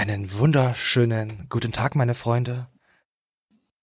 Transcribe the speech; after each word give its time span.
Einen 0.00 0.32
wunderschönen 0.32 1.48
guten 1.48 1.72
Tag, 1.72 1.96
meine 1.96 2.14
Freunde. 2.14 2.68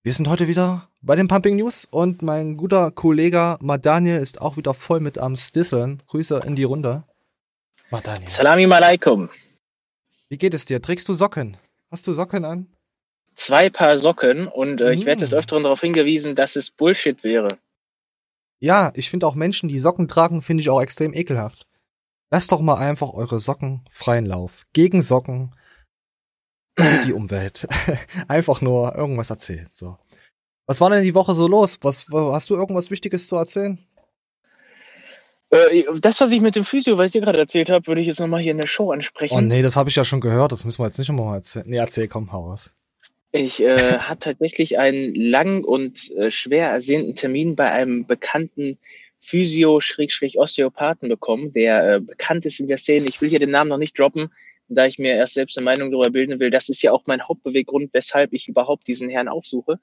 Wir 0.02 0.14
sind 0.14 0.30
heute 0.30 0.48
wieder 0.48 0.88
bei 1.02 1.18
den 1.18 1.28
Pumping 1.28 1.58
News 1.58 1.90
und 1.92 2.22
mein 2.22 2.56
guter 2.56 2.90
Kollege 2.92 3.58
Madaniel 3.60 4.16
ist 4.16 4.40
auch 4.40 4.56
wieder 4.56 4.74
voll 4.74 5.02
mit 5.02 5.18
am 5.18 5.36
Stisseln. 5.36 6.02
Grüße 6.08 6.40
in 6.46 6.56
die 6.56 6.64
Runde. 6.64 7.04
Madaniel. 7.90 8.30
Salami 8.30 8.64
alaikum. 8.64 9.30
Wie 10.30 10.38
geht 10.38 10.54
es 10.54 10.64
dir? 10.64 10.82
Trägst 10.82 11.10
du 11.10 11.14
Socken? 11.14 11.58
Hast 11.92 12.08
du 12.08 12.14
Socken 12.14 12.46
an? 12.46 12.68
Zwei 13.36 13.70
Paar 13.70 13.98
Socken 13.98 14.48
und 14.48 14.80
äh, 14.80 14.92
mm. 14.92 14.94
ich 14.94 15.06
werde 15.06 15.20
des 15.20 15.34
Öfteren 15.34 15.64
darauf 15.64 15.82
hingewiesen, 15.82 16.34
dass 16.34 16.56
es 16.56 16.72
Bullshit 16.72 17.26
wäre. 17.26 17.50
Ja, 18.62 18.94
ich 18.96 19.10
finde 19.10 19.28
auch 19.28 19.36
Menschen, 19.36 19.68
die 19.68 19.80
Socken 19.80 20.08
tragen, 20.08 20.42
finde 20.42 20.62
ich 20.62 20.70
auch 20.70 20.82
extrem 20.82 21.14
ekelhaft. 21.14 21.68
Lasst 22.32 22.54
doch 22.54 22.62
mal 22.62 22.78
einfach 22.78 23.12
eure 23.12 23.42
Socken 23.42 23.84
freien 23.92 24.26
Lauf. 24.26 24.66
Gegen 24.72 25.02
Socken 25.02 25.54
die 27.06 27.14
Umwelt. 27.14 27.68
einfach 28.28 28.62
nur 28.62 28.96
irgendwas 28.96 29.30
erzählt. 29.30 29.70
So. 29.70 29.98
Was 30.68 30.82
war 30.82 30.90
denn 30.90 31.04
die 31.04 31.16
Woche 31.16 31.34
so 31.34 31.48
los? 31.48 31.78
Was, 31.82 32.08
hast 32.12 32.50
du 32.50 32.56
irgendwas 32.56 32.92
Wichtiges 32.92 33.28
zu 33.28 33.36
erzählen? 33.36 33.78
Äh, 35.52 35.84
das, 36.00 36.20
was 36.20 36.32
ich 36.32 36.42
mit 36.42 36.56
dem 36.56 36.66
Physio, 36.66 36.98
was 36.98 37.08
ich 37.08 37.12
dir 37.14 37.22
gerade 37.22 37.40
erzählt 37.40 37.70
habe, 37.70 37.86
würde 37.88 38.02
ich 38.02 38.08
jetzt 38.08 38.20
nochmal 38.20 38.42
hier 38.42 38.52
in 38.52 38.58
der 38.58 38.68
Show 38.68 38.92
ansprechen. 38.92 39.38
Oh 39.38 39.42
nee, 39.42 39.62
das 39.62 39.76
habe 39.76 39.90
ich 39.90 39.96
ja 39.96 40.04
schon 40.04 40.22
gehört. 40.22 40.52
Das 40.52 40.66
müssen 40.66 40.80
wir 40.80 40.86
jetzt 40.86 40.98
nicht 40.98 41.10
nochmal 41.10 41.36
erzählen. 41.36 41.66
Nee, 41.68 41.78
erzähl, 41.78 42.08
komm, 42.08 42.32
hau 42.32 42.50
raus. 42.50 42.72
Ich 43.32 43.62
äh, 43.62 43.78
habe 44.00 44.20
tatsächlich 44.20 44.80
einen 44.80 45.14
lang 45.14 45.64
und 45.64 46.12
äh, 46.12 46.32
schwer 46.32 46.70
ersehnten 46.70 47.16
Termin 47.16 47.56
bei 47.56 47.72
einem 47.72 48.06
bekannten 48.06 48.78
Physio-Osteopathen 49.20 51.10
bekommen, 51.10 51.54
der 51.54 51.96
äh, 51.96 52.00
bekannt 52.00 52.46
ist 52.46 52.60
in 52.60 52.68
der 52.68 52.78
Szene. 52.78 53.08
Ich 53.08 53.22
will 53.22 53.30
hier 53.30 53.40
den 53.40 53.52
Namen 53.52 53.70
noch 53.70 53.78
nicht 53.78 53.98
droppen, 53.98 54.32
da 54.68 54.86
ich 54.86 54.98
mir 55.00 55.16
erst 55.16 55.36
selbst 55.36 55.58
eine 55.58 55.66
Meinung 55.66 55.92
darüber 55.92 56.10
bilden 56.10 56.40
will. 56.40 56.50
Das 56.50 56.70
ist 56.70 56.82
ja 56.82 56.92
auch 56.92 57.04
mein 57.06 57.28
Hauptbeweggrund, 57.28 57.94
weshalb 57.94 58.34
ich 58.34 58.48
überhaupt 58.48 58.88
diesen 58.88 59.10
Herrn 59.10 59.28
aufsuche. 59.28 59.80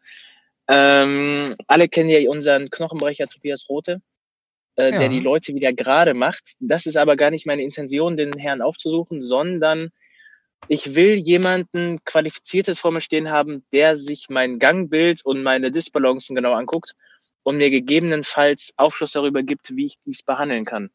Ähm, 0.69 1.55
alle 1.67 1.89
kennen 1.89 2.11
ja 2.11 2.29
unseren 2.31 2.71
Knochenbrecher 2.71 3.27
Tobias 3.27 3.69
Rote, 3.69 4.01
äh, 4.77 4.91
ja. 4.93 4.99
der 4.99 5.09
die 5.09 5.21
Leute 5.21 5.55
wieder 5.55 5.73
gerade 5.73 6.15
macht. 6.15 6.55
Das 6.61 6.87
ist 6.87 6.97
aber 6.97 7.17
gar 7.17 7.31
nicht 7.31 7.47
meine 7.47 7.63
Intention, 7.63 8.17
den 8.17 8.33
Herrn 8.33 8.63
aufzusuchen, 8.63 9.23
sondern 9.23 9.91
ich 10.69 10.95
will 10.95 11.15
jemanden 11.15 12.05
qualifiziertes 12.05 12.79
vor 12.79 12.93
mir 12.93 13.01
stehen 13.01 13.31
haben, 13.31 13.65
der 13.73 13.97
sich 13.97 14.29
mein 14.31 14.59
Gangbild 14.59 15.25
und 15.25 15.43
meine 15.43 15.73
Disbalancen 15.73 16.37
genau 16.37 16.53
anguckt 16.53 16.95
und 17.43 17.59
mir 17.59 17.71
gegebenenfalls 17.71 18.73
Aufschluss 18.77 19.13
darüber 19.13 19.43
gibt, 19.43 19.75
wie 19.75 19.87
ich 19.87 19.97
dies 20.07 20.23
behandeln 20.23 20.65
kann. 20.65 20.91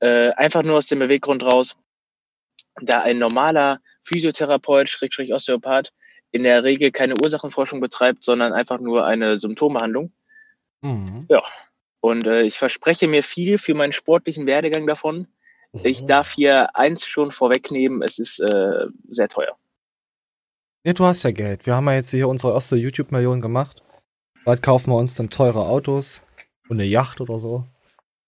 Äh, 0.00 0.30
einfach 0.30 0.64
nur 0.64 0.76
aus 0.76 0.86
dem 0.86 0.98
Beweggrund 0.98 1.44
raus, 1.44 1.76
da 2.80 3.02
ein 3.02 3.18
normaler 3.18 3.80
Physiotherapeut, 4.02 4.88
Schrägstrich 4.88 5.32
Osteopath, 5.32 5.92
in 6.30 6.42
der 6.42 6.64
Regel 6.64 6.90
keine 6.90 7.14
Ursachenforschung 7.22 7.80
betreibt, 7.80 8.24
sondern 8.24 8.52
einfach 8.52 8.80
nur 8.80 9.06
eine 9.06 9.38
Symptombehandlung. 9.38 10.12
Mhm. 10.82 11.26
Ja. 11.28 11.42
Und 12.00 12.26
äh, 12.26 12.42
ich 12.42 12.58
verspreche 12.58 13.06
mir 13.06 13.22
viel 13.22 13.56
für 13.56 13.74
meinen 13.74 13.92
sportlichen 13.92 14.46
Werdegang 14.46 14.86
davon. 14.86 15.28
Oh. 15.72 15.80
Ich 15.84 16.04
darf 16.06 16.32
hier 16.32 16.76
eins 16.76 17.06
schon 17.06 17.30
vorwegnehmen, 17.30 18.02
es 18.02 18.18
ist 18.18 18.40
äh, 18.40 18.86
sehr 19.08 19.28
teuer. 19.28 19.56
Ja, 20.84 20.92
du 20.92 21.06
hast 21.06 21.22
ja 21.22 21.30
Geld. 21.30 21.66
Wir 21.66 21.76
haben 21.76 21.86
ja 21.86 21.94
jetzt 21.94 22.10
hier 22.10 22.28
unsere 22.28 22.52
erste 22.52 22.76
YouTube-Million 22.76 23.40
gemacht. 23.40 23.82
Bald 24.44 24.62
kaufen 24.62 24.90
wir 24.90 24.96
uns 24.96 25.14
dann 25.14 25.30
teure 25.30 25.66
Autos 25.66 26.22
und 26.68 26.76
eine 26.76 26.84
Yacht 26.86 27.20
oder 27.22 27.38
so. 27.38 27.64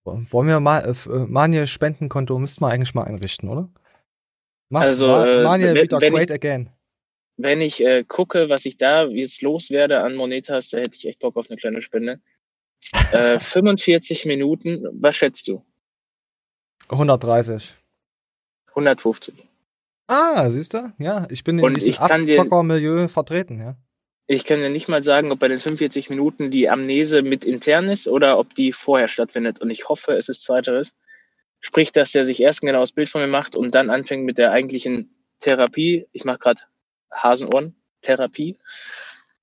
Wollen 0.04 0.48
wir 0.48 0.60
mal, 0.60 0.80
äh, 0.86 1.10
äh 1.10 1.26
Manje 1.26 1.66
Spendenkonto 1.66 2.38
müssten 2.38 2.62
wir 2.62 2.68
eigentlich 2.68 2.94
mal 2.94 3.04
einrichten, 3.04 3.48
oder? 3.48 3.68
Mach 4.68 4.82
also, 4.82 5.06
äh, 5.06 5.42
Manje 5.42 5.74
wenn, 5.74 5.82
wieder 5.82 5.98
great 5.98 6.30
ich, 6.30 6.34
again. 6.34 6.70
Wenn 7.36 7.60
ich 7.60 7.84
äh, 7.84 8.04
gucke, 8.04 8.48
was 8.48 8.64
ich 8.66 8.78
da 8.78 9.06
jetzt 9.06 9.42
loswerde 9.42 10.02
an 10.02 10.14
Monetas, 10.14 10.70
da 10.70 10.78
hätte 10.78 10.96
ich 10.96 11.06
echt 11.06 11.20
Bock 11.20 11.36
auf 11.36 11.50
eine 11.50 11.58
kleine 11.58 11.82
Spende. 11.82 12.20
äh, 13.12 13.38
45 13.40 14.24
Minuten, 14.26 14.86
was 14.92 15.16
schätzt 15.16 15.48
du? 15.48 15.62
130. 16.88 17.74
150. 18.68 19.34
Ah, 20.08 20.50
siehst 20.50 20.74
du? 20.74 20.92
Ja, 20.98 21.26
ich 21.30 21.42
bin 21.42 21.58
in 21.58 21.64
Und 21.64 21.76
diesem 21.76 21.94
Abzocker-Milieu 21.94 23.08
vertreten, 23.08 23.58
ja. 23.58 23.76
Ich 24.28 24.44
kann 24.44 24.60
ja 24.60 24.68
nicht 24.68 24.88
mal 24.88 25.02
sagen, 25.02 25.30
ob 25.30 25.38
bei 25.38 25.48
den 25.48 25.60
45 25.60 26.10
Minuten 26.10 26.50
die 26.50 26.68
Amnese 26.68 27.22
mit 27.22 27.44
intern 27.44 27.88
ist 27.88 28.08
oder 28.08 28.38
ob 28.38 28.54
die 28.54 28.72
vorher 28.72 29.08
stattfindet. 29.08 29.60
Und 29.60 29.70
ich 29.70 29.88
hoffe, 29.88 30.12
es 30.12 30.28
ist 30.28 30.42
zweiteres. 30.42 30.96
Sprich, 31.66 31.90
dass 31.90 32.12
der 32.12 32.24
sich 32.24 32.40
erst 32.40 32.62
ein 32.62 32.68
genaues 32.68 32.92
Bild 32.92 33.08
von 33.08 33.20
mir 33.20 33.26
macht 33.26 33.56
und 33.56 33.74
dann 33.74 33.90
anfängt 33.90 34.24
mit 34.24 34.38
der 34.38 34.52
eigentlichen 34.52 35.10
Therapie. 35.40 36.06
Ich 36.12 36.24
mache 36.24 36.38
gerade 36.38 36.60
Hasenohren-Therapie. 37.10 38.56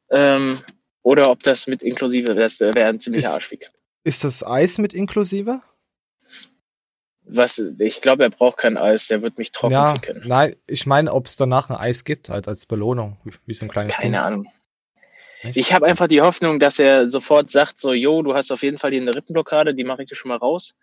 Ähm, 0.09 0.57
oder 1.01 1.29
ob 1.29 1.43
das 1.43 1.67
mit 1.67 1.83
inklusive 1.83 2.37
wäre, 2.37 2.73
wäre 2.75 2.87
ein 2.87 3.01
ziemlicher 3.01 3.27
ist, 3.27 3.35
Arschweg. 3.35 3.71
Ist 4.05 4.23
das 4.23 4.41
Eis 4.41 4.77
mit 4.77 4.93
inklusive? 4.93 5.63
Was, 7.25 7.61
ich 7.79 8.01
glaube, 8.01 8.23
er 8.23 8.29
braucht 8.29 8.57
kein 8.57 8.77
Eis, 8.77 9.07
der 9.07 9.21
wird 9.21 9.37
mich 9.37 9.51
trocken 9.51 9.73
ja, 9.73 9.93
ficken. 9.95 10.21
Nein, 10.25 10.55
ich 10.65 10.85
meine, 10.85 11.11
ob 11.11 11.25
es 11.25 11.35
danach 11.35 11.69
ein 11.69 11.75
Eis 11.75 12.05
gibt, 12.05 12.29
halt 12.29 12.47
als 12.47 12.65
Belohnung, 12.65 13.17
wie, 13.45 13.53
so 13.53 13.65
ein 13.65 13.69
kleines 13.69 13.95
Keine 13.95 14.15
Kind. 14.15 14.23
Ahnung. 14.23 14.47
Ich 15.53 15.73
habe 15.73 15.87
einfach 15.87 16.07
die 16.07 16.21
Hoffnung, 16.21 16.61
dass 16.61 16.79
er 16.79 17.09
sofort 17.09 17.51
sagt, 17.51 17.81
so, 17.81 17.91
jo, 17.91 18.21
du 18.21 18.33
hast 18.33 18.49
auf 18.53 18.63
jeden 18.63 18.77
Fall 18.77 18.91
hier 18.91 19.01
eine 19.01 19.13
Rippenblockade, 19.13 19.75
die 19.75 19.83
mache 19.83 20.03
ich 20.03 20.07
dir 20.07 20.15
schon 20.15 20.29
mal 20.29 20.37
raus. 20.37 20.73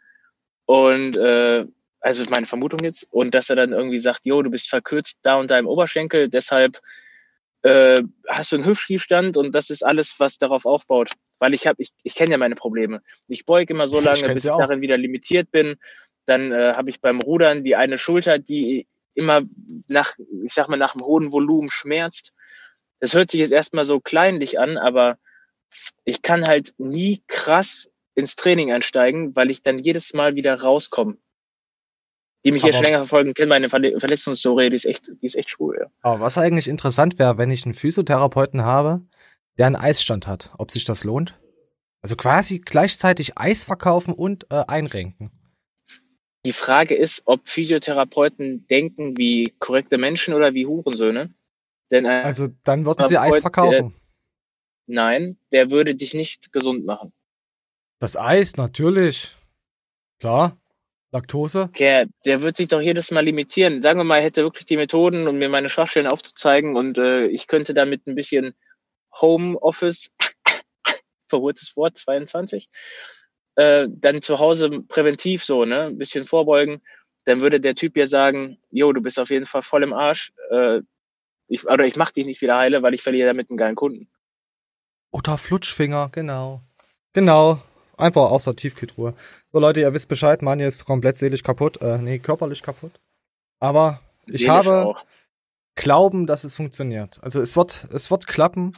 Und 0.70 1.16
äh, 1.16 1.66
also 1.98 2.22
meine 2.31 2.47
Vermutung 2.47 2.78
jetzt, 2.84 3.08
und 3.10 3.34
dass 3.34 3.50
er 3.50 3.56
dann 3.56 3.72
irgendwie 3.72 3.98
sagt, 3.98 4.20
jo, 4.25 4.41
du 4.41 4.50
bist 4.50 4.70
verkürzt 4.70 5.19
da 5.22 5.34
und 5.34 5.50
da 5.50 5.58
im 5.58 5.66
Oberschenkel, 5.66 6.28
deshalb 6.28 6.81
äh, 7.62 8.00
hast 8.28 8.53
du 8.53 8.56
einen 8.56 8.66
Hüftschießstand 8.66 9.36
und 9.36 9.53
das 9.53 9.70
ist 9.70 9.82
alles, 9.82 10.20
was 10.20 10.38
darauf 10.38 10.66
aufbaut. 10.66 11.10
Weil 11.41 11.54
ich 11.54 11.66
habe, 11.66 11.82
ich, 11.82 11.91
ich 12.04 12.14
kenne 12.14 12.30
ja 12.30 12.38
meine 12.38 12.54
Probleme. 12.54 13.03
Ich 13.26 13.47
beuge 13.47 13.75
immer 13.75 13.88
so 13.88 13.98
lange, 13.98 14.20
ich 14.20 14.32
bis 14.32 14.44
ich 14.44 14.50
darin 14.53 14.80
wieder 14.80 14.97
limitiert 14.97 15.50
bin. 15.50 15.75
Dann 16.26 16.53
äh, 16.53 16.75
habe 16.76 16.91
ich 16.91 17.00
beim 17.00 17.20
Rudern 17.20 17.64
die 17.64 17.75
eine 17.75 17.98
Schulter, 17.98 18.38
die 18.38 18.86
immer 19.16 19.42
nach, 19.88 20.14
ich 20.44 20.54
sag 20.54 20.69
mal, 20.69 20.76
nach 20.76 20.94
einem 20.94 21.04
hohen 21.04 21.32
Volumen 21.32 21.69
schmerzt. 21.69 22.32
Das 23.00 23.14
hört 23.14 23.32
sich 23.32 23.41
jetzt 23.41 23.53
erstmal 23.53 23.86
so 23.86 23.98
kleinlich 23.98 24.60
an, 24.60 24.76
aber 24.76 25.19
ich 26.04 26.22
kann 26.22 26.47
halt 26.47 26.75
nie 26.78 27.25
krass 27.26 27.91
ins 28.20 28.36
Training 28.36 28.72
einsteigen, 28.72 29.34
weil 29.34 29.50
ich 29.50 29.62
dann 29.62 29.78
jedes 29.78 30.14
Mal 30.14 30.36
wieder 30.36 30.60
rauskomme. 30.60 31.16
Die 32.44 32.53
mich 32.53 32.62
aber, 32.62 32.70
hier 32.70 32.75
schon 32.76 32.84
länger 32.84 32.98
verfolgen, 32.98 33.34
kennen 33.34 33.50
meine 33.50 33.69
Verletzungsstory, 33.69 34.70
die 34.70 34.76
ist 34.76 34.86
echt, 34.86 35.10
die 35.20 35.26
ist 35.26 35.36
echt 35.36 35.50
schwul, 35.50 35.76
ja. 35.78 35.86
Aber 36.00 36.20
was 36.20 36.38
eigentlich 36.38 36.69
interessant 36.69 37.19
wäre, 37.19 37.36
wenn 37.36 37.50
ich 37.50 37.64
einen 37.64 37.75
Physiotherapeuten 37.75 38.62
habe, 38.62 39.03
der 39.59 39.66
einen 39.66 39.76
Eisstand 39.76 40.26
hat, 40.26 40.50
ob 40.56 40.70
sich 40.70 40.84
das 40.84 41.04
lohnt? 41.04 41.38
Also 42.03 42.16
quasi 42.16 42.60
gleichzeitig 42.60 43.36
Eis 43.36 43.64
verkaufen 43.64 44.14
und 44.14 44.47
äh, 44.50 44.64
einrenken. 44.66 45.30
Die 46.47 46.54
Frage 46.54 46.94
ist, 46.94 47.22
ob 47.26 47.47
Physiotherapeuten 47.47 48.66
denken 48.69 49.19
wie 49.19 49.53
korrekte 49.59 49.98
Menschen 49.98 50.32
oder 50.32 50.54
wie 50.54 50.64
Hurensöhne. 50.64 51.34
Denn 51.91 52.06
also 52.06 52.47
dann 52.64 52.86
würden 52.86 53.06
sie 53.06 53.19
Eis 53.19 53.41
verkaufen. 53.41 53.70
Der, 53.70 53.92
nein, 54.86 55.36
der 55.53 55.70
würde 55.70 55.94
dich 55.94 56.14
nicht 56.14 56.53
gesund 56.53 56.86
machen. 56.86 57.12
Das 58.00 58.16
Eis, 58.16 58.56
natürlich. 58.56 59.37
Klar. 60.19 60.56
Laktose? 61.12 61.65
Okay, 61.65 62.06
der 62.25 62.41
wird 62.41 62.56
sich 62.56 62.69
doch 62.69 62.81
jedes 62.81 63.11
Mal 63.11 63.25
limitieren. 63.25 63.83
Sagen 63.83 63.99
wir 63.99 64.05
mal, 64.05 64.16
er 64.19 64.25
hätte 64.25 64.43
wirklich 64.43 64.65
die 64.65 64.77
Methoden, 64.77 65.28
um 65.28 65.37
mir 65.37 65.49
meine 65.49 65.69
Schwachstellen 65.69 66.06
aufzuzeigen 66.06 66.77
und 66.77 66.99
äh, 66.99 67.27
ich 67.27 67.47
könnte 67.47 67.75
damit 67.75 68.06
ein 68.06 68.15
bisschen 68.15 68.55
Homeoffice, 69.21 70.10
verwurtes 71.28 71.77
Wort, 71.77 71.99
22, 71.99 72.71
äh, 73.56 73.87
dann 73.91 74.22
zu 74.22 74.39
Hause 74.39 74.83
präventiv 74.89 75.44
so, 75.44 75.65
ne, 75.65 75.87
ein 75.87 75.99
bisschen 75.99 76.25
vorbeugen, 76.25 76.81
dann 77.25 77.41
würde 77.41 77.60
der 77.60 77.75
Typ 77.75 77.97
ja 77.97 78.06
sagen, 78.06 78.59
jo, 78.71 78.93
du 78.93 79.03
bist 79.03 79.19
auf 79.19 79.31
jeden 79.31 79.47
Fall 79.47 79.62
voll 79.62 79.83
im 79.83 79.93
Arsch, 79.93 80.33
äh, 80.50 80.81
ich, 81.49 81.66
oder 81.66 81.84
ich 81.84 81.97
mach 81.97 82.13
dich 82.13 82.24
nicht 82.24 82.41
wieder 82.41 82.57
heile, 82.57 82.83
weil 82.83 82.95
ich 82.95 83.03
verliere 83.03 83.28
damit 83.28 83.51
einen 83.51 83.59
geilen 83.59 83.74
Kunden. 83.74 84.09
Oder 85.10 85.36
Flutschfinger, 85.36 86.09
genau. 86.13 86.63
Genau. 87.13 87.60
Einfach 88.00 88.30
aus 88.30 88.44
der 88.44 88.56
Tiefkühltruhe. 88.56 89.14
So 89.48 89.58
Leute, 89.58 89.80
ihr 89.80 89.92
wisst 89.94 90.08
Bescheid, 90.08 90.42
Manja 90.42 90.66
ist 90.66 90.84
komplett 90.84 91.16
seelisch 91.16 91.42
kaputt, 91.42 91.80
äh, 91.80 91.98
nee, 91.98 92.18
körperlich 92.18 92.62
kaputt. 92.62 93.00
Aber 93.58 94.00
ich 94.26 94.42
seelisch 94.42 94.48
habe 94.48 94.86
auch. 94.86 95.04
Glauben, 95.76 96.26
dass 96.26 96.44
es 96.44 96.54
funktioniert. 96.54 97.22
Also 97.22 97.41
es 97.41 97.56
wird, 97.56 97.86
es 97.92 98.10
wird 98.10 98.26
klappen. 98.26 98.76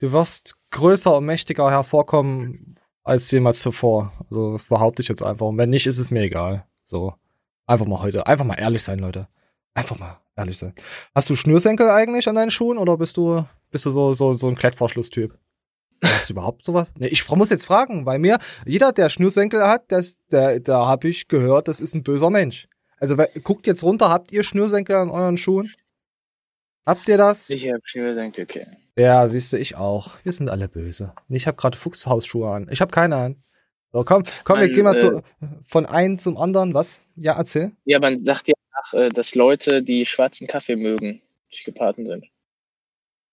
Du 0.00 0.12
wirst 0.12 0.56
größer 0.70 1.16
und 1.16 1.24
mächtiger 1.24 1.70
hervorkommen 1.70 2.78
als 3.04 3.30
jemals 3.30 3.62
zuvor. 3.62 4.12
Also 4.20 4.58
behaupte 4.68 5.00
ich 5.02 5.08
jetzt 5.08 5.22
einfach. 5.22 5.46
Und 5.46 5.56
wenn 5.58 5.70
nicht, 5.70 5.86
ist 5.86 5.98
es 5.98 6.10
mir 6.10 6.22
egal. 6.22 6.66
So. 6.84 7.14
Einfach 7.66 7.86
mal 7.86 8.00
heute. 8.00 8.26
Einfach 8.26 8.44
mal 8.44 8.58
ehrlich 8.58 8.82
sein, 8.82 8.98
Leute. 8.98 9.28
Einfach 9.74 9.98
mal 9.98 10.20
ehrlich 10.36 10.58
sein. 10.58 10.74
Hast 11.14 11.30
du 11.30 11.36
Schnürsenkel 11.36 11.88
eigentlich 11.90 12.28
an 12.28 12.34
deinen 12.34 12.50
Schuhen 12.50 12.78
oder 12.78 12.96
bist 12.96 13.16
du, 13.16 13.44
bist 13.70 13.86
du 13.86 13.90
so, 13.90 14.12
so, 14.12 14.32
so 14.32 14.48
ein 14.48 14.54
Klettverschlusstyp? 14.56 15.38
Hast 16.02 16.28
du 16.28 16.34
überhaupt 16.34 16.64
sowas? 16.64 16.92
Nee, 16.98 17.08
ich 17.08 17.28
muss 17.28 17.50
jetzt 17.50 17.66
fragen, 17.66 18.06
weil 18.06 18.18
mir, 18.18 18.38
jeder, 18.66 18.92
der 18.92 19.08
Schnürsenkel 19.08 19.66
hat, 19.66 19.90
das, 19.90 20.16
der, 20.30 20.60
da 20.60 20.86
habe 20.86 21.08
ich 21.08 21.28
gehört, 21.28 21.68
das 21.68 21.80
ist 21.80 21.94
ein 21.94 22.02
böser 22.02 22.30
Mensch. 22.30 22.68
Also 22.98 23.16
guckt 23.42 23.66
jetzt 23.66 23.82
runter, 23.82 24.10
habt 24.10 24.32
ihr 24.32 24.42
Schnürsenkel 24.42 24.96
an 24.96 25.10
euren 25.10 25.36
Schuhen? 25.36 25.72
Habt 26.86 27.08
ihr 27.08 27.18
das? 27.18 27.50
Ich 27.50 27.68
habe 27.68 27.80
Schnürsenkel, 27.84 28.44
okay. 28.44 28.66
Ja, 28.96 29.28
siehst 29.28 29.52
du, 29.52 29.58
ich 29.58 29.76
auch. 29.76 30.12
Wir 30.22 30.32
sind 30.32 30.48
alle 30.48 30.68
böse. 30.68 31.12
Ich 31.28 31.46
habe 31.46 31.56
gerade 31.56 31.76
Fuchshausschuhe 31.76 32.48
an. 32.48 32.68
Ich 32.70 32.80
habe 32.80 32.90
keine 32.90 33.16
an. 33.16 33.42
So, 33.92 34.04
komm, 34.04 34.24
komm, 34.44 34.58
man, 34.58 34.68
wir 34.68 34.74
gehen 34.74 34.84
mal 34.84 34.96
äh, 34.96 34.98
zu, 34.98 35.22
von 35.66 35.84
einem 35.86 36.18
zum 36.18 36.36
anderen. 36.36 36.74
Was? 36.74 37.02
Ja, 37.14 37.36
erzähl. 37.36 37.72
Ja, 37.84 37.98
man 37.98 38.24
sagt 38.24 38.48
ja 38.48 38.54
nach, 38.72 38.94
äh, 38.94 39.08
dass 39.08 39.34
Leute, 39.34 39.82
die 39.82 40.06
schwarzen 40.06 40.46
Kaffee 40.46 40.76
mögen, 40.76 41.20
Psychopathen 41.50 42.06
sind. 42.06 42.26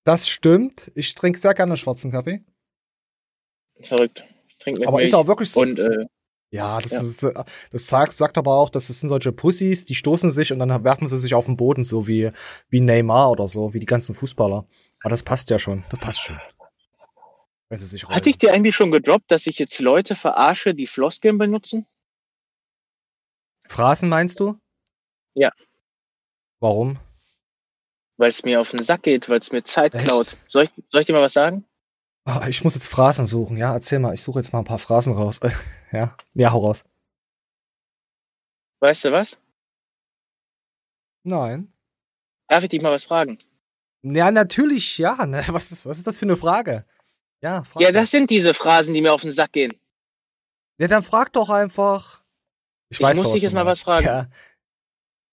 Das 0.03 0.27
stimmt. 0.27 0.91
Ich 0.95 1.15
trinke 1.15 1.39
sehr 1.39 1.53
gerne 1.53 1.77
schwarzen 1.77 2.11
Kaffee. 2.11 2.43
Verrückt. 3.83 4.23
Ich 4.47 4.57
trinke 4.57 4.81
mit 4.81 4.87
Aber 4.87 4.97
Milch 4.97 5.09
ist 5.09 5.15
auch 5.15 5.27
wirklich 5.27 5.51
so. 5.51 5.61
Und, 5.61 5.79
äh, 5.79 6.05
ja, 6.53 6.77
das, 6.79 6.91
ja. 6.91 7.01
Das, 7.01 7.47
das, 7.71 7.87
sagt, 7.87 8.13
sagt 8.13 8.37
aber 8.37 8.53
auch, 8.53 8.69
dass 8.69 8.89
es 8.89 8.99
sind 8.99 9.09
solche 9.09 9.31
Pussys, 9.31 9.85
die 9.85 9.95
stoßen 9.95 10.29
sich 10.29 10.53
und 10.53 10.59
dann 10.59 10.83
werfen 10.83 11.07
sie 11.07 11.17
sich 11.17 11.33
auf 11.33 11.47
den 11.47 11.57
Boden, 11.57 11.83
so 11.83 12.07
wie, 12.07 12.31
wie 12.69 12.79
Neymar 12.79 13.31
oder 13.31 13.47
so, 13.47 13.73
wie 13.73 13.79
die 13.79 13.87
ganzen 13.87 14.13
Fußballer. 14.13 14.67
Aber 15.01 15.09
das 15.09 15.23
passt 15.23 15.49
ja 15.49 15.57
schon. 15.57 15.83
Das 15.89 15.99
passt 15.99 16.21
schon. 16.21 16.39
Wenn 17.69 17.79
sie 17.79 17.87
sich 17.87 18.07
Hatte 18.07 18.29
ich 18.29 18.37
dir 18.37 18.53
eigentlich 18.53 18.75
schon 18.75 18.91
gedroppt, 18.91 19.31
dass 19.31 19.47
ich 19.47 19.57
jetzt 19.57 19.79
Leute 19.79 20.15
verarsche, 20.15 20.75
die 20.75 20.85
Floskeln 20.85 21.39
benutzen? 21.39 21.87
Phrasen 23.67 24.09
meinst 24.09 24.39
du? 24.39 24.59
Ja. 25.33 25.51
Warum? 26.59 26.99
Weil 28.17 28.29
es 28.29 28.43
mir 28.43 28.61
auf 28.61 28.69
den 28.69 28.83
Sack 28.83 29.01
geht, 29.01 29.27
weil 29.27 29.39
es 29.39 29.51
mir 29.51 29.63
Zeit 29.63 29.95
Echt? 29.95 30.05
klaut. 30.05 30.37
Soll 30.47 30.65
ich, 30.65 30.71
soll 30.85 31.01
ich 31.01 31.07
dir 31.07 31.13
mal 31.13 31.23
was 31.23 31.33
sagen? 31.33 31.65
Oh, 32.25 32.39
ich 32.47 32.63
muss 32.63 32.75
jetzt 32.75 32.87
Phrasen 32.87 33.25
suchen, 33.25 33.57
ja? 33.57 33.73
Erzähl 33.73 33.99
mal, 33.99 34.13
ich 34.13 34.23
suche 34.23 34.39
jetzt 34.39 34.53
mal 34.53 34.59
ein 34.59 34.65
paar 34.65 34.79
Phrasen 34.79 35.13
raus. 35.13 35.39
ja, 35.91 36.15
ja, 36.33 36.51
hau 36.51 36.59
raus. 36.59 36.85
Weißt 38.79 39.05
du 39.05 39.11
was? 39.11 39.39
Nein. 41.23 41.73
Darf 42.47 42.63
ich 42.63 42.69
dich 42.69 42.81
mal 42.81 42.91
was 42.91 43.05
fragen? 43.05 43.37
Ja, 44.03 44.31
natürlich, 44.31 44.97
ja. 44.97 45.25
Ne? 45.25 45.43
Was, 45.47 45.71
ist, 45.71 45.85
was 45.85 45.97
ist 45.97 46.05
das 46.05 46.19
für 46.19 46.25
eine 46.25 46.35
Frage? 46.35 46.85
Ja, 47.41 47.63
frag 47.63 47.81
Ja, 47.81 47.91
das 47.93 48.11
sind 48.11 48.29
diese 48.29 48.53
Phrasen, 48.53 48.93
die 48.93 49.01
mir 49.01 49.13
auf 49.13 49.21
den 49.21 49.31
Sack 49.31 49.53
gehen. 49.53 49.73
Ja, 50.77 50.87
dann 50.87 51.03
frag 51.03 51.31
doch 51.31 51.49
einfach. 51.49 52.21
Ich, 52.89 52.99
ich 52.99 53.03
weiß 53.03 53.15
muss 53.15 53.31
dich 53.31 53.43
jetzt 53.43 53.53
mal 53.53 53.65
was 53.65 53.81
fragen. 53.81 54.05
Ja. 54.05 54.27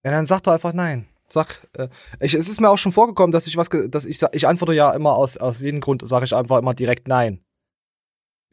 ja, 0.04 0.10
dann 0.12 0.24
sag 0.24 0.42
doch 0.42 0.52
einfach 0.52 0.72
nein. 0.72 1.08
Sag, 1.32 1.68
äh, 1.74 1.88
ich, 2.20 2.34
es 2.34 2.48
ist 2.48 2.60
mir 2.60 2.70
auch 2.70 2.78
schon 2.78 2.92
vorgekommen, 2.92 3.32
dass 3.32 3.46
ich 3.46 3.56
was, 3.56 3.68
dass 3.68 4.04
ich, 4.04 4.20
ich 4.32 4.46
antworte 4.46 4.74
ja 4.74 4.92
immer 4.92 5.14
aus, 5.16 5.36
aus 5.36 5.60
jedem 5.60 5.80
Grund, 5.80 6.06
sage 6.06 6.24
ich 6.24 6.34
einfach 6.34 6.58
immer 6.58 6.74
direkt 6.74 7.08
nein. 7.08 7.44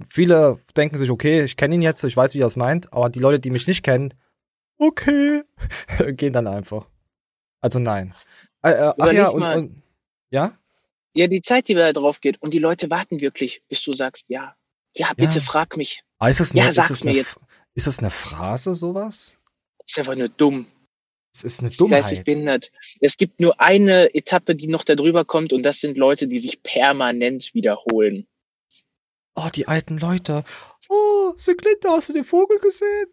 Viele 0.08 0.60
denken 0.76 0.98
sich, 0.98 1.10
okay, 1.10 1.44
ich 1.44 1.58
kenne 1.58 1.76
ihn 1.76 1.82
jetzt, 1.82 2.04
ich 2.04 2.16
weiß, 2.16 2.36
wie 2.36 2.42
er 2.42 2.48
es 2.48 2.56
meint, 2.56 2.94
aber 2.94 3.10
die 3.10 3.20
Leute, 3.20 3.40
die 3.40 3.50
mich 3.50 3.66
nicht 3.66 3.84
kennen, 3.84 4.14
okay, 4.78 5.44
gehen 6.12 6.34
dann 6.34 6.48
einfach. 6.48 6.88
Also 7.62 7.80
nein. 7.80 8.14
Äh, 8.62 8.72
äh, 8.72 8.94
ach 9.00 9.12
ja, 9.12 9.30
und, 9.30 9.44
und, 9.44 9.84
ja? 10.30 10.54
Ja, 11.14 11.26
die 11.26 11.42
Zeit, 11.42 11.68
die 11.68 11.74
da 11.74 11.92
drauf 11.94 12.22
geht, 12.22 12.40
und 12.42 12.54
die 12.54 12.60
Leute 12.60 12.92
warten 12.92 13.22
wirklich, 13.22 13.64
bis 13.68 13.84
du 13.84 13.92
sagst, 13.92 14.26
ja, 14.30 14.56
ja, 14.96 15.12
bitte 15.16 15.40
ja. 15.40 15.42
frag 15.42 15.78
mich. 15.78 16.04
Ah, 16.20 16.28
ist 16.28 16.40
das 16.40 16.52
eine, 16.52 16.62
ja, 16.62 16.70
ist 16.70 16.78
das 16.78 17.02
eine, 17.02 17.12
jetzt. 17.12 17.40
Ist 17.74 17.88
das 17.88 18.00
eine 18.00 18.12
Phrase, 18.12 18.76
sowas? 18.76 19.38
Das 19.80 19.92
ist 19.92 20.00
einfach 20.00 20.16
nur 20.16 20.30
dumm. 20.30 20.68
Es 21.38 21.44
ist 21.44 21.60
eine 21.60 21.70
Dummheit. 21.70 22.04
Geistig 22.04 22.24
behindert. 22.24 22.72
Es 23.00 23.18
gibt 23.18 23.40
nur 23.40 23.60
eine 23.62 24.14
Etappe, 24.16 24.56
die 24.56 24.68
noch 24.68 24.84
da 24.84 24.96
drüber 24.96 25.26
kommt 25.26 25.54
und 25.54 25.64
das 25.64 25.80
sind 25.80 25.98
Leute, 25.98 26.28
die 26.28 26.40
sich 26.40 26.64
permanent 26.64 27.54
wiederholen. 27.54 28.28
Oh, 29.36 29.50
die 29.54 29.68
alten 29.68 30.00
Leute. 30.00 30.44
Oh, 30.90 31.34
Seglinde, 31.36 31.90
hast 31.90 32.10
du 32.10 32.14
den 32.14 32.24
Vogel 32.24 32.58
gesehen? 32.60 33.08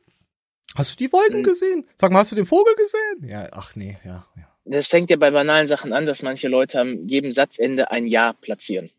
Hast 0.75 0.93
du 0.93 1.05
die 1.05 1.13
Wolken 1.13 1.39
hm. 1.39 1.43
gesehen? 1.43 1.87
Sag 1.97 2.13
mal, 2.13 2.21
hast 2.21 2.33
du 2.33 2.37
den 2.37 2.47
Vogel 2.47 2.75
gesehen? 2.77 3.29
Ja, 3.29 3.49
ach 3.53 3.77
nee, 3.77 3.99
ja, 4.05 4.27
ja. 4.37 4.49
Das 4.65 4.89
fängt 4.89 5.11
ja 5.11 5.17
bei 5.17 5.31
banalen 5.31 5.69
Sachen 5.69 5.93
an, 5.93 6.07
dass 6.07 6.23
manche 6.23 6.49
Leute 6.49 6.81
am 6.81 7.07
jedem 7.07 7.33
Satzende 7.33 7.91
ein 7.91 8.07
Ja 8.07 8.33
platzieren. 8.33 8.91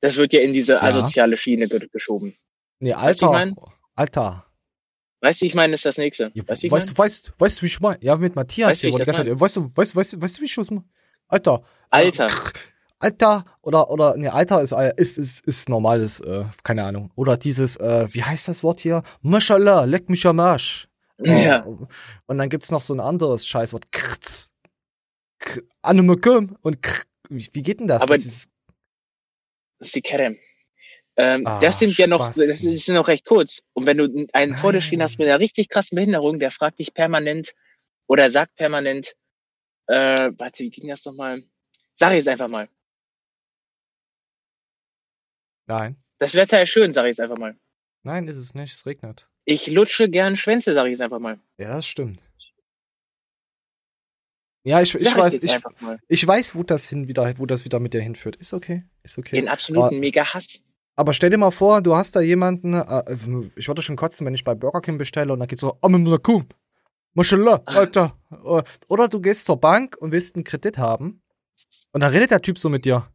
Das 0.00 0.16
wird 0.16 0.32
ja 0.32 0.40
in 0.40 0.52
diese 0.52 0.82
asoziale 0.82 1.36
Schiene 1.36 1.68
geschoben. 1.68 2.34
Nee, 2.80 2.94
Alter. 2.94 3.54
Alter. 3.94 4.46
Weißt 5.22 5.40
du, 5.40 5.46
ich 5.46 5.54
meine, 5.54 5.74
ist 5.74 5.86
das 5.86 5.98
nächste. 5.98 6.32
Ja, 6.34 6.42
weißt, 6.48 6.64
du, 6.64 6.70
weißt, 6.70 6.98
weißt, 6.98 7.32
weißt 7.38 7.58
du, 7.58 7.62
wie 7.62 7.66
ich 7.66 7.80
meine? 7.80 7.98
Ja, 8.02 8.16
mit 8.16 8.34
Matthias 8.34 8.70
weißt, 8.70 8.80
hier. 8.80 8.90
Die 8.90 8.98
ganze 8.98 9.24
Zeit, 9.24 9.40
weißt 9.40 9.56
du, 9.56 9.76
weißt, 9.76 9.94
weißt, 9.94 10.20
weißt 10.20 10.36
du, 10.36 10.40
wie 10.40 10.46
ich 10.46 10.54
das 10.56 10.70
meine? 10.70 10.84
Alter. 11.28 11.62
Alter. 11.90 12.28
Alter 12.98 13.44
oder 13.62 13.90
oder 13.90 14.16
ne 14.16 14.32
Alter 14.32 14.62
ist 14.62 14.72
ist 14.72 15.18
ist 15.18 15.46
ist 15.46 15.68
normales 15.68 16.20
äh, 16.20 16.44
keine 16.62 16.84
Ahnung 16.84 17.10
oder 17.16 17.36
dieses 17.36 17.76
äh, 17.78 18.06
wie 18.12 18.22
heißt 18.22 18.46
das 18.46 18.62
Wort 18.62 18.78
hier 18.78 19.02
Mashallah 19.22 19.86
leck 19.86 20.08
mich 20.08 20.24
am 20.24 20.38
Arsch 20.38 20.86
ja. 21.18 21.64
und 22.26 22.38
dann 22.38 22.48
gibt's 22.48 22.70
noch 22.70 22.80
so 22.80 22.94
ein 22.94 23.00
anderes 23.00 23.44
Scheißwort 23.44 23.90
krz 23.90 24.52
Anemekum 25.82 26.56
und 26.62 26.80
krz. 26.80 27.08
wie 27.28 27.62
geht 27.62 27.80
denn 27.80 27.88
das? 27.88 28.02
Aber 28.02 28.14
das 28.14 28.24
ist, 28.24 28.50
das 29.80 29.88
ist 29.88 29.96
die 29.96 30.02
Kerem. 30.02 30.38
Ähm, 31.16 31.46
ah, 31.46 31.60
das 31.60 31.78
sind 31.78 31.96
ja 31.98 32.06
noch, 32.06 32.28
das 32.28 32.38
ist 32.38 32.88
noch 32.88 33.08
recht 33.08 33.26
kurz. 33.26 33.62
Und 33.74 33.86
wenn 33.86 33.98
du 33.98 34.26
einen 34.32 34.56
vor 34.56 34.72
dir 34.72 34.80
stehen 34.80 35.02
hast 35.02 35.18
mit 35.18 35.28
einer 35.28 35.40
richtig 35.40 35.68
krassen 35.68 35.96
Behinderung, 35.96 36.38
der 36.38 36.50
fragt 36.50 36.78
dich 36.78 36.94
permanent 36.94 37.54
oder 38.06 38.30
sagt 38.30 38.54
permanent, 38.56 39.14
äh, 39.88 40.30
warte, 40.38 40.64
wie 40.64 40.70
ging 40.70 40.88
das 40.88 41.04
nochmal? 41.04 41.42
Sag 41.94 42.12
ich 42.12 42.20
es 42.20 42.28
einfach 42.28 42.48
mal. 42.48 42.68
Nein. 45.66 45.96
Das 46.18 46.34
Wetter 46.34 46.62
ist 46.62 46.70
schön, 46.70 46.92
sag 46.92 47.04
ich 47.04 47.12
es 47.12 47.20
einfach 47.20 47.36
mal. 47.36 47.56
Nein, 48.02 48.26
ist 48.26 48.36
es 48.36 48.54
nicht, 48.54 48.72
es 48.72 48.86
regnet. 48.86 49.28
Ich 49.44 49.66
lutsche 49.66 50.08
gern 50.08 50.36
Schwänze, 50.36 50.72
sag 50.74 50.86
ich 50.86 50.94
es 50.94 51.00
einfach 51.00 51.18
mal. 51.18 51.38
Ja, 51.58 51.76
das 51.76 51.86
stimmt. 51.86 52.20
Ja, 54.64 54.80
ich, 54.80 54.94
ich 54.94 55.16
weiß, 55.16 55.34
ich, 55.42 55.58
ich 56.08 56.26
weiß, 56.26 56.54
wo 56.54 56.62
das 56.62 56.88
hin 56.88 57.08
wieder, 57.08 57.36
wo 57.38 57.46
das 57.46 57.64
wieder 57.64 57.80
mit 57.80 57.94
dir 57.94 58.00
hinführt. 58.00 58.36
Ist 58.36 58.52
okay, 58.52 58.84
ist 59.02 59.18
okay. 59.18 59.34
Den 59.34 59.48
absoluten 59.48 59.98
mega 59.98 60.32
Hass. 60.32 60.62
Aber 60.94 61.12
stell 61.12 61.30
dir 61.30 61.38
mal 61.38 61.50
vor, 61.50 61.80
du 61.80 61.96
hast 61.96 62.14
da 62.16 62.20
jemanden, 62.20 62.74
äh, 62.74 63.02
ich 63.56 63.68
würde 63.68 63.82
schon 63.82 63.96
kotzen, 63.96 64.26
wenn 64.26 64.34
ich 64.34 64.44
bei 64.44 64.54
Burger 64.54 64.80
King 64.80 64.98
bestelle 64.98 65.32
und 65.32 65.38
dann 65.38 65.48
geht 65.48 65.58
so, 65.58 65.78
Amimlakum, 65.80 66.46
Mashallah, 67.14 67.62
ah. 67.66 67.72
Alter. 67.78 68.18
Oder 68.88 69.08
du 69.08 69.20
gehst 69.20 69.46
zur 69.46 69.58
Bank 69.58 69.96
und 69.98 70.12
willst 70.12 70.34
einen 70.34 70.44
Kredit 70.44 70.78
haben 70.78 71.22
und 71.92 72.00
dann 72.00 72.10
redet 72.10 72.30
der 72.30 72.42
Typ 72.42 72.58
so 72.58 72.68
mit 72.68 72.84
dir. 72.84 73.08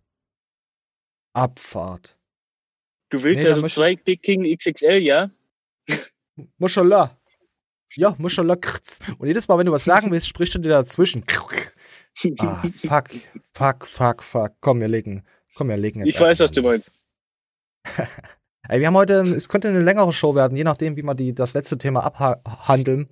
Abfahrt. 1.34 2.18
Du 3.10 3.22
willst 3.24 3.44
nee, 3.44 3.50
ja 3.50 3.56
so 3.56 3.68
zwei 3.68 3.96
Big 3.96 4.22
King 4.22 4.44
XXL, 4.58 4.98
ja? 4.98 5.30
Mashallah. 6.58 7.18
Ja, 7.94 8.16
Mashallah. 8.18 8.58
Und 9.18 9.28
jedes 9.28 9.48
Mal, 9.48 9.58
wenn 9.58 9.66
du 9.66 9.72
was 9.72 9.86
sagen 9.86 10.12
willst, 10.12 10.28
sprichst 10.28 10.56
du 10.56 10.60
dir 10.60 10.70
dazwischen. 10.70 11.24
Ah, 12.40 12.64
fuck, 12.82 13.10
fuck, 13.54 13.86
fuck, 13.86 14.24
fuck. 14.24 14.54
Komm, 14.60 14.82
wir 14.82 14.88
legen, 14.88 15.24
komm, 15.56 15.70
wir 15.70 15.78
legen 15.78 16.00
jetzt. 16.00 16.16
Ich 16.16 16.20
weiß, 16.20 16.40
was 16.40 16.52
du 16.52 16.64
meinst. 16.64 16.92
Ey, 18.70 18.80
wir 18.80 18.88
haben 18.88 18.98
heute, 18.98 19.22
es 19.22 19.48
könnte 19.48 19.70
eine 19.70 19.82
längere 19.82 20.12
Show 20.12 20.36
werden, 20.36 20.58
je 20.58 20.66
nachdem, 20.66 20.98
wie 20.98 21.04
wir 21.04 21.16
die, 21.16 21.34
das 21.34 21.54
letzte 21.54 21.78
Thema 21.78 22.04
abhandeln. 22.04 23.08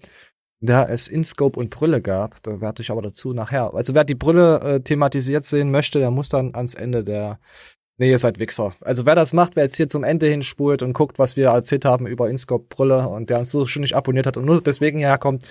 Da 0.62 0.86
es 0.88 1.08
InScope 1.08 1.60
und 1.60 1.70
Brille 1.70 2.02
gab, 2.02 2.42
da 2.44 2.60
werde 2.60 2.82
ich 2.82 2.90
aber 2.90 3.02
dazu 3.02 3.34
nachher. 3.34 3.74
Also 3.74 3.94
wer 3.94 4.04
die 4.04 4.16
Brille 4.16 4.60
äh, 4.62 4.80
thematisiert 4.82 5.46
sehen 5.46 5.70
möchte, 5.70 6.00
der 6.00 6.12
muss 6.12 6.30
dann 6.30 6.56
ans 6.56 6.74
Ende 6.74 7.04
der. 7.04 7.40
Nee, 7.98 8.10
ihr 8.10 8.18
seid 8.18 8.40
Wichser. 8.40 8.74
Also 8.82 9.06
wer 9.06 9.16
das 9.16 9.32
macht, 9.32 9.56
wer 9.56 9.64
jetzt 9.64 9.78
hier 9.78 9.88
zum 9.88 10.04
Ende 10.04 10.28
hinspult 10.28 10.82
und 10.82 10.94
guckt, 10.94 11.20
was 11.20 11.38
wir 11.38 11.48
erzählt 11.48 11.86
haben 11.86 12.08
über 12.08 12.30
InScope 12.30 12.66
Brille 12.68 13.08
und 13.08 13.30
der 13.30 13.40
uns 13.40 13.52
so 13.52 13.66
schon 13.66 13.82
nicht 13.82 13.96
abonniert 13.96 14.28
hat 14.28 14.38
und 14.38 14.46
nur 14.46 14.62
deswegen 14.62 15.00
herkommt, 15.00 15.48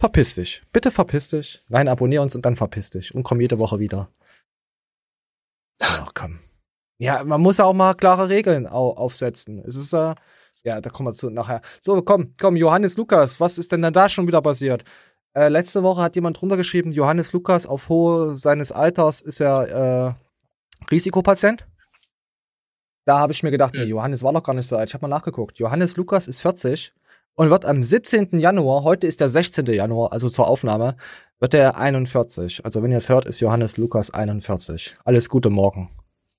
verpiss 0.00 0.34
dich. 0.34 0.62
Bitte 0.72 0.90
verpiss 0.90 1.28
dich. 1.28 1.64
Nein, 1.68 1.86
abonnier 1.86 2.22
uns 2.22 2.34
und 2.34 2.44
dann 2.44 2.56
verpiss 2.56 2.90
dich 2.90 3.14
und 3.14 3.22
komm 3.22 3.40
jede 3.40 3.58
Woche 3.58 3.78
wieder. 3.78 4.10
So, 5.78 5.92
komm. 6.14 6.40
Ja, 6.98 7.24
man 7.24 7.40
muss 7.40 7.60
auch 7.60 7.74
mal 7.74 7.94
klare 7.94 8.28
Regeln 8.28 8.66
aufsetzen. 8.66 9.62
Es 9.66 9.76
ist, 9.76 9.92
äh, 9.92 10.14
ja, 10.64 10.80
da 10.80 10.90
kommen 10.90 11.08
wir 11.08 11.12
zu 11.12 11.30
nachher. 11.30 11.60
So, 11.80 12.00
komm, 12.02 12.32
komm, 12.40 12.56
Johannes 12.56 12.96
Lukas, 12.96 13.38
was 13.38 13.58
ist 13.58 13.72
denn 13.72 13.82
da 13.82 14.08
schon 14.08 14.26
wieder 14.26 14.40
passiert? 14.40 14.84
Äh, 15.34 15.48
letzte 15.48 15.82
Woche 15.82 16.00
hat 16.00 16.16
jemand 16.16 16.40
drunter 16.40 16.56
geschrieben, 16.56 16.92
Johannes 16.92 17.32
Lukas 17.34 17.66
auf 17.66 17.90
hohe 17.90 18.34
seines 18.34 18.72
Alters 18.72 19.20
ist 19.20 19.40
er 19.40 20.16
äh, 20.88 20.90
Risikopatient. 20.90 21.66
Da 23.04 23.18
habe 23.18 23.32
ich 23.32 23.42
mir 23.42 23.50
gedacht, 23.50 23.74
nee, 23.74 23.84
Johannes 23.84 24.22
war 24.22 24.32
noch 24.32 24.42
gar 24.42 24.54
nicht 24.54 24.66
so 24.66 24.76
alt. 24.76 24.88
Ich 24.88 24.94
habe 24.94 25.06
mal 25.06 25.14
nachgeguckt. 25.14 25.58
Johannes 25.58 25.96
Lukas 25.96 26.26
ist 26.26 26.40
40 26.40 26.94
und 27.34 27.50
wird 27.50 27.66
am 27.66 27.82
17. 27.82 28.40
Januar, 28.40 28.82
heute 28.82 29.06
ist 29.06 29.20
der 29.20 29.28
16. 29.28 29.66
Januar, 29.66 30.12
also 30.12 30.28
zur 30.28 30.48
Aufnahme, 30.48 30.96
wird 31.38 31.54
er 31.54 31.76
41. 31.76 32.64
Also 32.64 32.82
wenn 32.82 32.90
ihr 32.90 32.96
es 32.96 33.10
hört, 33.10 33.26
ist 33.26 33.40
Johannes 33.40 33.76
Lukas 33.76 34.10
41. 34.10 34.96
Alles 35.04 35.28
Gute 35.28 35.50
morgen. 35.50 35.90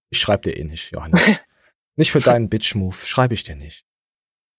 Ich 0.09 0.19
schreib 0.19 0.43
dir 0.43 0.57
eh 0.57 0.63
nicht, 0.63 0.91
Johannes. 0.91 1.21
nicht 1.95 2.11
für 2.11 2.19
deinen 2.19 2.49
Bitch-Move. 2.49 2.95
Schreibe 2.95 3.33
ich 3.33 3.43
dir 3.43 3.55
nicht. 3.55 3.87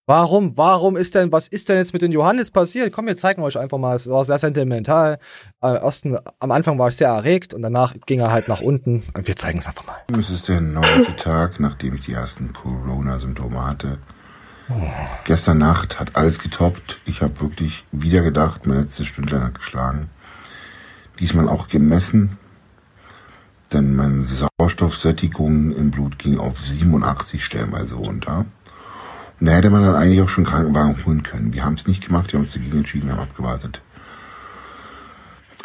Warum? 0.09 0.57
Warum 0.57 0.97
ist 0.97 1.14
denn, 1.14 1.33
was 1.33 1.49
ist 1.49 1.69
denn 1.69 1.76
jetzt 1.76 1.93
mit 1.93 2.00
den 2.00 2.12
Johannes 2.12 2.50
passiert? 2.50 2.95
Komm, 2.95 3.09
wir 3.09 3.17
zeigen 3.17 3.43
euch 3.43 3.59
einfach 3.59 3.76
mal. 3.76 3.95
Es 3.95 4.09
war 4.09 4.25
sehr 4.25 4.38
sentimental. 4.38 5.19
Äh, 5.61 5.75
ersten, 5.75 6.17
am 6.40 6.50
Anfang 6.50 6.78
war 6.78 6.88
ich 6.88 6.97
sehr 6.97 7.09
erregt 7.09 7.52
und 7.52 7.61
danach 7.61 7.95
ging 8.07 8.21
er 8.21 8.33
halt 8.33 8.49
nach 8.49 8.62
unten. 8.62 9.02
Und 9.12 9.28
wir 9.28 9.37
zeigen 9.37 9.59
es 9.59 9.67
einfach 9.67 9.87
mal. 9.87 9.99
Es 10.19 10.31
ist 10.31 10.49
der 10.49 10.62
neunte 10.62 11.14
Tag, 11.17 11.61
nachdem 11.61 11.95
ich 11.95 12.07
die 12.07 12.14
ersten 12.14 12.55
Corona-Symptome 12.55 13.62
hatte. 13.62 13.99
Oh. 14.71 14.75
Gestern 15.25 15.59
Nacht 15.59 16.00
hat 16.00 16.17
alles 16.17 16.38
getoppt. 16.38 17.02
Ich 17.05 17.21
habe 17.21 17.38
wirklich 17.43 17.85
wieder 17.93 18.23
gedacht, 18.23 18.67
mein 18.67 18.81
letztes 18.81 19.07
Stündlein 19.07 19.45
hat 19.45 19.57
geschlagen. 19.57 20.09
Diesmal 21.21 21.50
auch 21.50 21.69
gemessen. 21.69 22.38
Denn 23.73 23.97
meine 23.97 24.25
Sauerstoffsättigung 24.25 25.73
im 25.73 25.91
Blut 25.91 26.19
ging 26.19 26.39
auf 26.39 26.59
87 26.59 27.45
stellenweise 27.45 27.97
runter. 27.97 28.47
Und 29.41 29.47
da 29.47 29.53
hätte 29.53 29.71
man 29.71 29.83
dann 29.83 29.95
eigentlich 29.95 30.21
auch 30.23 30.29
schon 30.29 30.45
Krankenwagen 30.45 31.05
holen 31.05 31.23
können. 31.23 31.53
Wir 31.53 31.65
haben 31.65 31.75
es 31.75 31.87
nicht 31.87 32.07
gemacht, 32.07 32.33
wir 32.33 32.39
haben 32.39 32.45
uns 32.45 32.55
dagegen 32.55 32.79
entschieden, 32.79 33.09
wir 33.09 33.15
haben 33.17 33.23
abgewartet. 33.23 33.83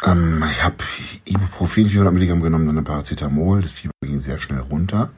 Ähm, 0.04 0.44
ich 0.50 0.62
habe 0.62 0.76
Ibuprofen 1.24 1.88
400 1.88 2.12
Milligramm 2.12 2.42
genommen, 2.42 2.66
dann 2.66 2.78
ein 2.78 2.84
Paracetamol. 2.84 3.62
Das 3.62 3.72
Fieber 3.72 3.92
ging 4.02 4.20
sehr 4.20 4.38
schnell 4.38 4.60
runter. 4.60 5.10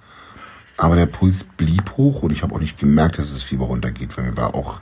Aber 0.79 0.97
der 0.97 1.07
Puls 1.07 1.45
blieb 1.45 1.97
hoch 1.97 2.23
und 2.23 2.33
ich 2.33 2.43
habe 2.43 2.55
auch 2.55 2.61
nicht 2.61 2.79
gemerkt, 2.79 3.19
dass 3.19 3.33
das 3.33 3.43
Fieber 3.43 3.67
runtergeht, 3.67 4.17
weil 4.17 4.27
mir 4.27 4.37
war 4.37 4.55
auch, 4.55 4.81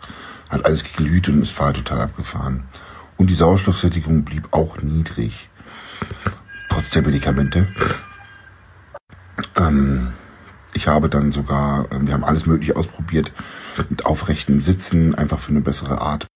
hat 0.48 0.64
alles 0.64 0.84
geglüht 0.84 1.28
und 1.28 1.40
es 1.40 1.58
war 1.58 1.72
total 1.72 2.00
abgefahren. 2.00 2.64
Und 3.16 3.30
die 3.30 3.34
Sauerstoffsättigung 3.34 4.24
blieb 4.24 4.48
auch 4.50 4.82
niedrig. 4.82 5.48
Trotz 6.74 6.90
der 6.90 7.02
Medikamente. 7.02 7.68
Ähm, 9.56 10.12
ich 10.72 10.88
habe 10.88 11.08
dann 11.08 11.30
sogar, 11.30 11.86
äh, 11.92 12.04
wir 12.04 12.12
haben 12.12 12.24
alles 12.24 12.46
mögliche 12.46 12.74
ausprobiert, 12.74 13.30
mit 13.90 14.04
aufrechtem 14.04 14.60
Sitzen, 14.60 15.14
einfach 15.14 15.38
für 15.38 15.50
eine 15.50 15.60
bessere 15.60 16.00
Art. 16.00 16.26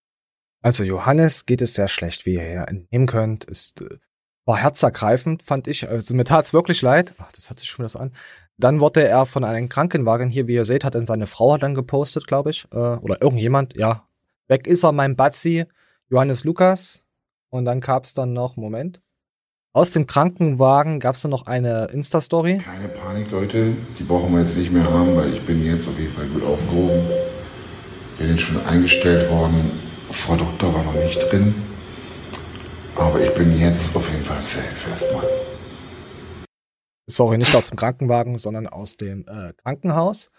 Also 0.62 0.84
Johannes 0.84 1.44
geht 1.44 1.60
es 1.60 1.74
sehr 1.74 1.88
schlecht, 1.88 2.24
wie 2.24 2.34
ihr 2.34 2.42
hier 2.42 2.68
entnehmen 2.68 3.08
könnt. 3.08 3.46
Ist, 3.46 3.80
äh, 3.80 3.98
war 4.44 4.58
herzergreifend, 4.58 5.42
fand 5.42 5.66
ich. 5.66 5.88
Also 5.88 6.14
mir 6.14 6.22
tat's 6.22 6.52
wirklich 6.52 6.82
leid. 6.82 7.14
Ach, 7.18 7.32
das 7.32 7.50
hört 7.50 7.58
sich 7.58 7.68
schon 7.68 7.82
wieder 7.82 7.88
so 7.88 7.98
an. 7.98 8.12
Dann 8.58 8.78
wurde 8.78 9.08
er 9.08 9.26
von 9.26 9.42
einem 9.42 9.68
Krankenwagen 9.68 10.30
hier, 10.30 10.46
wie 10.46 10.54
ihr 10.54 10.64
seht, 10.64 10.84
hat 10.84 10.94
dann 10.94 11.04
seine 11.04 11.26
Frau 11.26 11.58
dann 11.58 11.74
gepostet, 11.74 12.28
glaube 12.28 12.50
ich. 12.50 12.64
Äh, 12.70 12.76
oder 12.76 13.20
irgendjemand, 13.20 13.74
ja. 13.74 14.08
Weg 14.46 14.68
ist 14.68 14.84
er, 14.84 14.92
mein 14.92 15.16
Batzi, 15.16 15.66
Johannes 16.08 16.44
Lukas. 16.44 17.02
Und 17.48 17.64
dann 17.64 17.80
gab's 17.80 18.14
dann 18.14 18.34
noch, 18.34 18.56
Moment. 18.56 19.02
Aus 19.78 19.92
dem 19.92 20.08
Krankenwagen 20.08 20.98
gab's 20.98 21.22
dann 21.22 21.30
noch 21.30 21.46
eine 21.46 21.86
Insta-Story. 21.92 22.58
Keine 22.58 22.88
Panik, 22.88 23.30
Leute. 23.30 23.74
Die 23.96 24.02
brauchen 24.02 24.32
wir 24.32 24.40
jetzt 24.40 24.56
nicht 24.56 24.72
mehr 24.72 24.82
haben, 24.82 25.14
weil 25.14 25.32
ich 25.32 25.40
bin 25.42 25.64
jetzt 25.64 25.86
auf 25.86 25.96
jeden 25.96 26.10
Fall 26.10 26.26
gut 26.26 26.42
aufgehoben. 26.42 27.06
Bin 28.18 28.30
jetzt 28.30 28.40
schon 28.40 28.60
eingestellt 28.66 29.30
worden. 29.30 29.70
Frau 30.10 30.34
Doktor 30.34 30.74
war 30.74 30.82
noch 30.82 30.94
nicht 30.94 31.20
drin. 31.30 31.54
Aber 32.96 33.20
ich 33.20 33.32
bin 33.34 33.56
jetzt 33.56 33.94
auf 33.94 34.10
jeden 34.10 34.24
Fall 34.24 34.42
safe 34.42 34.90
erstmal 34.90 35.22
sorry, 37.06 37.38
nicht 37.38 37.54
aus 37.54 37.68
dem 37.68 37.76
Krankenwagen, 37.76 38.36
sondern 38.36 38.66
aus 38.66 38.96
dem 38.96 39.26
äh, 39.28 39.52
Krankenhaus. 39.62 40.32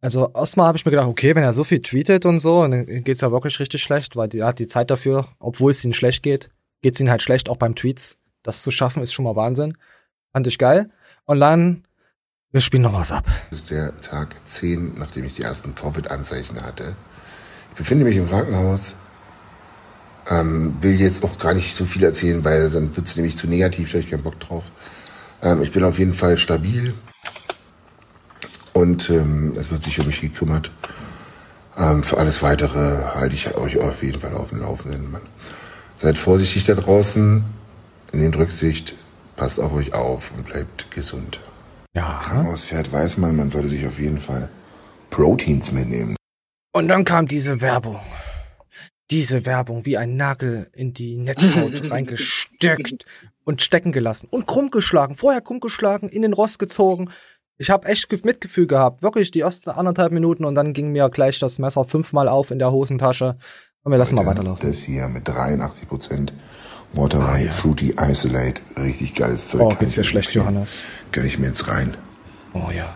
Also 0.00 0.30
erstmal 0.32 0.68
habe 0.68 0.78
ich 0.78 0.84
mir 0.84 0.92
gedacht, 0.92 1.08
okay, 1.08 1.34
wenn 1.34 1.42
er 1.42 1.52
so 1.52 1.64
viel 1.64 1.82
tweetet 1.82 2.24
und 2.24 2.38
so, 2.38 2.62
dann 2.62 2.86
geht's 3.02 3.20
ja 3.20 3.32
wirklich 3.32 3.58
richtig 3.58 3.82
schlecht, 3.82 4.14
weil 4.14 4.32
er 4.32 4.46
hat 4.46 4.60
die 4.60 4.68
Zeit 4.68 4.92
dafür, 4.92 5.26
obwohl 5.40 5.72
es 5.72 5.84
ihm 5.84 5.92
schlecht 5.92 6.22
geht, 6.22 6.50
geht's 6.82 7.00
ihm 7.00 7.10
halt 7.10 7.22
schlecht, 7.22 7.48
auch 7.48 7.56
beim 7.56 7.74
Tweets. 7.74 8.16
Das 8.46 8.62
zu 8.62 8.70
schaffen, 8.70 9.02
ist 9.02 9.12
schon 9.12 9.24
mal 9.24 9.34
Wahnsinn. 9.34 9.76
Fand 10.32 10.46
ich 10.46 10.56
geil. 10.56 10.88
Und 11.24 11.40
dann, 11.40 11.84
wir 12.52 12.60
spielen 12.60 12.84
noch 12.84 12.92
was 12.92 13.10
ab. 13.10 13.24
Das 13.50 13.58
ist 13.58 13.70
der 13.72 14.00
Tag 14.00 14.36
10, 14.44 14.94
nachdem 14.94 15.24
ich 15.24 15.34
die 15.34 15.42
ersten 15.42 15.74
Covid-Anzeichen 15.74 16.62
hatte. 16.62 16.94
Ich 17.70 17.78
befinde 17.78 18.04
mich 18.04 18.16
im 18.16 18.28
Krankenhaus. 18.28 18.94
Ähm, 20.30 20.76
will 20.80 21.00
jetzt 21.00 21.24
auch 21.24 21.38
gar 21.38 21.54
nicht 21.54 21.76
so 21.76 21.84
viel 21.84 22.04
erzählen, 22.04 22.44
weil 22.44 22.70
dann 22.70 22.96
wird's 22.96 23.16
nämlich 23.16 23.36
zu 23.36 23.48
negativ, 23.48 23.88
da 23.88 23.94
habe 23.94 24.04
ich 24.04 24.10
keinen 24.10 24.22
Bock 24.22 24.38
drauf. 24.38 24.64
Ähm, 25.42 25.62
ich 25.62 25.72
bin 25.72 25.82
auf 25.82 25.98
jeden 25.98 26.14
Fall 26.14 26.38
stabil 26.38 26.94
und 28.72 29.10
ähm, 29.10 29.56
es 29.58 29.70
wird 29.70 29.82
sich 29.82 29.98
um 29.98 30.06
mich 30.06 30.20
gekümmert. 30.20 30.70
Ähm, 31.76 32.02
für 32.02 32.18
alles 32.18 32.42
Weitere 32.42 33.04
halte 33.14 33.34
ich 33.34 33.56
euch 33.56 33.78
auf 33.78 34.02
jeden 34.02 34.20
Fall 34.20 34.34
auf 34.34 34.50
dem 34.50 34.60
Laufenden. 34.60 35.10
Man. 35.10 35.22
Seid 35.98 36.18
vorsichtig 36.18 36.64
da 36.64 36.74
draußen, 36.74 37.44
in 38.16 38.22
den 38.22 38.34
Rücksicht, 38.34 38.94
passt 39.36 39.60
auf 39.60 39.72
euch 39.72 39.94
auf 39.94 40.32
und 40.36 40.46
bleibt 40.46 40.90
gesund. 40.90 41.40
Ja. 41.94 42.18
Krankenhaus 42.22 42.64
fährt, 42.64 42.92
weiß 42.92 43.18
man, 43.18 43.36
man 43.36 43.50
sollte 43.50 43.68
sich 43.68 43.86
auf 43.86 43.98
jeden 43.98 44.18
Fall 44.18 44.48
Proteins 45.10 45.72
mitnehmen. 45.72 46.16
Und 46.72 46.88
dann 46.88 47.04
kam 47.04 47.26
diese 47.26 47.60
Werbung 47.60 48.00
diese 49.10 49.46
Werbung 49.46 49.86
wie 49.86 49.96
ein 49.96 50.16
Nagel 50.16 50.68
in 50.72 50.92
die 50.92 51.16
Netzhaut 51.16 51.80
reingesteckt 51.90 53.04
und 53.44 53.62
stecken 53.62 53.92
gelassen 53.92 54.28
und 54.30 54.46
krumm 54.46 54.70
geschlagen, 54.70 55.14
vorher 55.14 55.40
krumm 55.40 55.60
geschlagen, 55.60 56.08
in 56.08 56.22
den 56.22 56.32
Rost 56.32 56.58
gezogen. 56.58 57.10
Ich 57.58 57.70
habe 57.70 57.88
echt 57.88 58.10
Mitgefühl 58.24 58.66
gehabt, 58.66 59.02
wirklich 59.02 59.30
die 59.30 59.40
ersten 59.40 59.70
anderthalb 59.70 60.12
Minuten 60.12 60.44
und 60.44 60.54
dann 60.54 60.72
ging 60.72 60.92
mir 60.92 61.08
gleich 61.08 61.38
das 61.38 61.58
Messer 61.58 61.84
fünfmal 61.84 62.28
auf 62.28 62.50
in 62.50 62.58
der 62.58 62.72
Hosentasche 62.72 63.36
und 63.82 63.92
wir 63.92 63.98
lassen 63.98 64.16
Leute, 64.16 64.26
mal 64.26 64.32
weiterlaufen. 64.32 64.68
Das 64.68 64.78
hier 64.80 65.08
mit 65.08 65.26
83 65.26 65.88
Prozent 65.88 66.32
Waterway 66.96 67.42
oh, 67.42 67.46
ja. 67.46 67.52
Fruity 67.52 67.94
Isolate, 68.00 68.62
richtig 68.78 69.14
geiles 69.14 69.48
Zeug. 69.48 69.62
Oh, 69.62 69.74
geht's 69.74 69.94
dir 69.94 70.04
schlecht, 70.04 70.32
Johannes? 70.32 70.86
Gönn 71.12 71.26
ich 71.26 71.38
mir 71.38 71.48
jetzt 71.48 71.68
rein. 71.68 71.94
Oh 72.54 72.70
ja. 72.74 72.94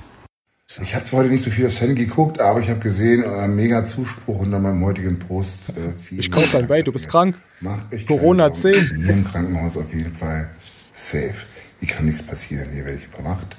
Ich 0.82 0.94
habe 0.94 1.04
zwar 1.04 1.20
heute 1.20 1.30
nicht 1.30 1.42
so 1.42 1.50
viel 1.50 1.66
aufs 1.66 1.80
Handy 1.80 2.06
geguckt, 2.06 2.40
aber 2.40 2.60
ich 2.60 2.70
habe 2.70 2.78
gesehen, 2.78 3.24
äh, 3.24 3.48
mega 3.48 3.84
Zuspruch 3.84 4.38
unter 4.38 4.60
meinem 4.60 4.84
heutigen 4.84 5.18
Post. 5.18 5.70
Äh, 5.70 6.14
ich 6.14 6.30
kaufe 6.30 6.48
dein 6.52 6.68
Way, 6.68 6.84
du 6.84 6.92
bist 6.92 7.08
krank. 7.08 7.34
Mach 7.60 7.78
ich 7.90 8.06
Corona 8.06 8.52
10. 8.52 8.72
Hier 8.96 9.10
im 9.10 9.24
Krankenhaus 9.24 9.76
auf 9.76 9.92
jeden 9.92 10.14
Fall 10.14 10.48
safe. 10.94 11.34
Hier 11.80 11.88
kann 11.88 12.06
nichts 12.06 12.22
passieren, 12.22 12.68
hier 12.72 12.84
werde 12.84 12.98
ich 12.98 13.18
überwacht. 13.18 13.56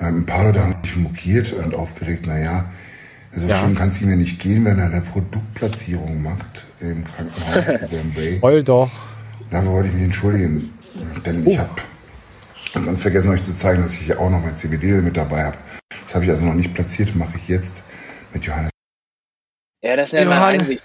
Ähm, 0.00 0.18
ein 0.18 0.26
paar 0.26 0.44
Leute 0.44 0.60
haben 0.64 0.80
mich 0.82 0.96
mokiert 0.96 1.52
und 1.52 1.76
aufgeregt, 1.76 2.26
naja, 2.26 2.64
so 3.32 3.46
ja. 3.46 3.58
schlimm 3.58 3.76
kann 3.76 3.90
es 3.90 4.02
ihm 4.02 4.10
ja 4.10 4.16
nicht 4.16 4.40
gehen, 4.40 4.64
wenn 4.64 4.78
er 4.80 4.86
eine 4.86 5.02
Produktplatzierung 5.02 6.22
macht 6.22 6.64
im 6.80 7.04
Krankenhaus 7.04 7.80
mit 7.80 7.88
seinem 7.88 8.16
Way. 8.16 8.40
Heul 8.42 8.64
doch. 8.64 8.90
Dafür 9.50 9.72
wollte 9.72 9.88
ich 9.88 9.94
mich 9.94 10.04
entschuldigen, 10.04 10.72
denn 11.26 11.44
oh. 11.44 11.50
ich 11.50 11.58
habe 11.58 11.74
ganz 12.72 13.02
vergessen 13.02 13.30
euch 13.30 13.42
zu 13.42 13.56
zeigen, 13.56 13.82
dass 13.82 13.94
ich 13.94 14.00
hier 14.00 14.20
auch 14.20 14.30
noch 14.30 14.40
mein 14.40 14.54
CBD 14.54 15.00
mit 15.00 15.16
dabei 15.16 15.44
habe. 15.44 15.58
Das 16.02 16.14
habe 16.14 16.24
ich 16.24 16.30
also 16.30 16.44
noch 16.44 16.54
nicht 16.54 16.72
platziert, 16.72 17.14
mache 17.16 17.36
ich 17.36 17.48
jetzt 17.48 17.82
mit 18.32 18.44
Johannes. 18.44 18.70
Ja, 19.82 19.96
das 19.96 20.12
nennt 20.12 20.28
man 20.28 20.38
Einsicht. 20.38 20.82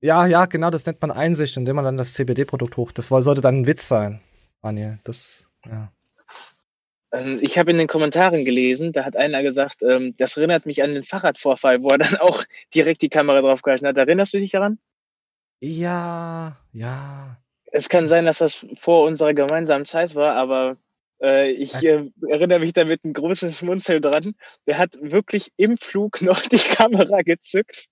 Ja, 0.00 0.26
ja, 0.26 0.46
genau, 0.46 0.70
das 0.70 0.84
nennt 0.86 1.00
man 1.00 1.12
Einsicht, 1.12 1.56
indem 1.56 1.76
man 1.76 1.84
dann 1.84 1.96
das 1.96 2.14
CBD-Produkt 2.14 2.76
hoch. 2.76 2.90
Das 2.90 3.06
sollte 3.06 3.40
dann 3.40 3.60
ein 3.60 3.66
Witz 3.66 3.86
sein, 3.86 4.20
Daniel. 4.60 4.98
Das, 5.04 5.44
ja. 5.64 5.92
Ähm, 7.12 7.38
ich 7.40 7.58
habe 7.58 7.70
in 7.70 7.78
den 7.78 7.86
Kommentaren 7.86 8.44
gelesen, 8.44 8.92
da 8.92 9.04
hat 9.04 9.16
einer 9.16 9.44
gesagt, 9.44 9.84
ähm, 9.84 10.14
das 10.16 10.36
erinnert 10.36 10.66
mich 10.66 10.82
an 10.82 10.94
den 10.94 11.04
Fahrradvorfall, 11.04 11.84
wo 11.84 11.90
er 11.90 11.98
dann 11.98 12.16
auch 12.16 12.42
direkt 12.74 13.02
die 13.02 13.10
Kamera 13.10 13.40
draufgehalten 13.40 13.86
hat. 13.86 13.96
Erinnerst 13.96 14.34
du 14.34 14.40
dich 14.40 14.50
daran? 14.50 14.78
Ja, 15.60 16.58
ja. 16.72 17.38
Es 17.74 17.88
kann 17.88 18.06
sein, 18.06 18.26
dass 18.26 18.38
das 18.38 18.66
vor 18.78 19.04
unserer 19.04 19.32
gemeinsamen 19.32 19.86
Zeit 19.86 20.14
war, 20.14 20.36
aber 20.36 20.76
äh, 21.22 21.50
ich 21.50 21.74
äh, 21.82 22.10
erinnere 22.28 22.58
mich 22.58 22.74
da 22.74 22.84
mit 22.84 23.02
einem 23.02 23.14
großen 23.14 23.52
Schmunzeln 23.52 24.02
dran. 24.02 24.34
Der 24.66 24.78
hat 24.78 24.98
wirklich 25.00 25.52
im 25.56 25.78
Flug 25.78 26.20
noch 26.20 26.40
die 26.42 26.58
Kamera 26.58 27.22
gezückt. 27.22 27.86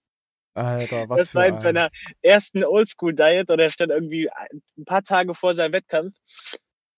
Alter, 0.53 1.09
was 1.09 1.21
das 1.23 1.35
war 1.35 1.47
in 1.47 1.61
seiner 1.61 1.91
ersten 2.23 2.65
Oldschool-Diet 2.65 3.51
oder 3.51 3.65
er 3.65 3.71
stand 3.71 3.93
irgendwie 3.93 4.29
ein 4.31 4.85
paar 4.85 5.03
Tage 5.03 5.35
vor 5.35 5.55
seinem 5.55 5.73
Wettkampf 5.73 6.15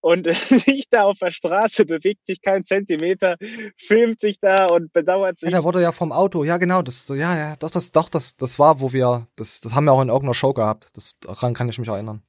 und 0.00 0.26
liegt 0.66 0.92
da 0.92 1.04
auf 1.04 1.18
der 1.18 1.30
Straße, 1.30 1.84
bewegt 1.84 2.26
sich 2.26 2.40
keinen 2.40 2.64
Zentimeter, 2.64 3.36
filmt 3.76 4.20
sich 4.20 4.40
da 4.40 4.66
und 4.66 4.92
bedauert 4.92 5.38
sich. 5.38 5.50
Ja, 5.50 5.58
da 5.58 5.64
wurde 5.64 5.82
ja 5.82 5.92
vom 5.92 6.12
Auto, 6.12 6.44
ja 6.44 6.56
genau, 6.56 6.82
das, 6.82 7.06
ja, 7.08 7.36
ja, 7.36 7.56
doch, 7.56 7.70
das, 7.70 7.92
doch, 7.92 8.08
das, 8.08 8.36
das 8.36 8.58
war, 8.58 8.80
wo 8.80 8.92
wir, 8.92 9.28
das, 9.36 9.60
das 9.60 9.74
haben 9.74 9.84
wir 9.84 9.92
auch 9.92 10.02
in 10.02 10.08
irgendeiner 10.08 10.34
Show 10.34 10.54
gehabt. 10.54 10.96
Das, 10.96 11.14
daran 11.20 11.54
kann 11.54 11.68
ich 11.68 11.78
mich 11.78 11.88
erinnern. 11.88 12.22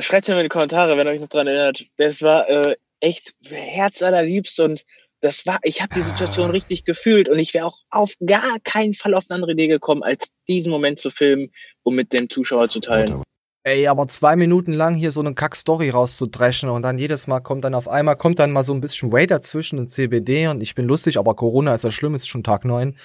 Schreibt 0.00 0.28
mir 0.28 0.36
in 0.36 0.42
die 0.44 0.48
Kommentare, 0.48 0.96
wenn 0.96 1.06
ihr 1.06 1.12
euch 1.12 1.20
noch 1.20 1.28
dran 1.28 1.46
erinnert. 1.46 1.84
Das 1.96 2.22
war 2.22 2.48
äh, 2.48 2.76
echt 3.00 3.34
herzallerliebst 3.48 4.60
und 4.60 4.84
das 5.20 5.46
war, 5.46 5.58
ich 5.62 5.82
habe 5.82 5.94
die 5.94 6.02
Situation 6.02 6.48
ah. 6.48 6.52
richtig 6.52 6.84
gefühlt 6.84 7.28
und 7.28 7.38
ich 7.38 7.52
wäre 7.52 7.66
auch 7.66 7.78
auf 7.90 8.14
gar 8.24 8.58
keinen 8.64 8.94
Fall 8.94 9.14
auf 9.14 9.26
eine 9.28 9.36
andere 9.36 9.52
Idee 9.52 9.68
gekommen, 9.68 10.02
als 10.02 10.30
diesen 10.48 10.70
Moment 10.70 10.98
zu 10.98 11.10
filmen, 11.10 11.50
um 11.82 11.94
mit 11.94 12.12
dem 12.12 12.30
Zuschauer 12.30 12.70
zu 12.70 12.80
teilen. 12.80 13.22
Ey, 13.62 13.88
aber 13.88 14.08
zwei 14.08 14.36
Minuten 14.36 14.72
lang 14.72 14.94
hier 14.94 15.10
so 15.10 15.20
eine 15.20 15.34
Kack-Story 15.34 15.90
rauszudreschen 15.90 16.70
und 16.70 16.80
dann 16.80 16.96
jedes 16.96 17.26
Mal 17.26 17.40
kommt 17.40 17.64
dann 17.64 17.74
auf 17.74 17.88
einmal, 17.88 18.16
kommt 18.16 18.38
dann 18.38 18.52
mal 18.52 18.62
so 18.62 18.72
ein 18.72 18.80
bisschen 18.80 19.12
Way 19.12 19.26
dazwischen 19.26 19.78
und 19.78 19.90
CBD 19.90 20.48
und 20.48 20.62
ich 20.62 20.74
bin 20.74 20.86
lustig, 20.86 21.18
aber 21.18 21.34
Corona 21.36 21.74
ist 21.74 21.84
ja 21.84 21.90
schlimm, 21.90 22.14
ist 22.14 22.26
schon 22.26 22.42
Tag 22.42 22.64
neun. 22.64 22.96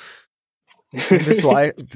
Wen 1.10 1.26
willst, 1.26 1.44
du, 1.44 1.50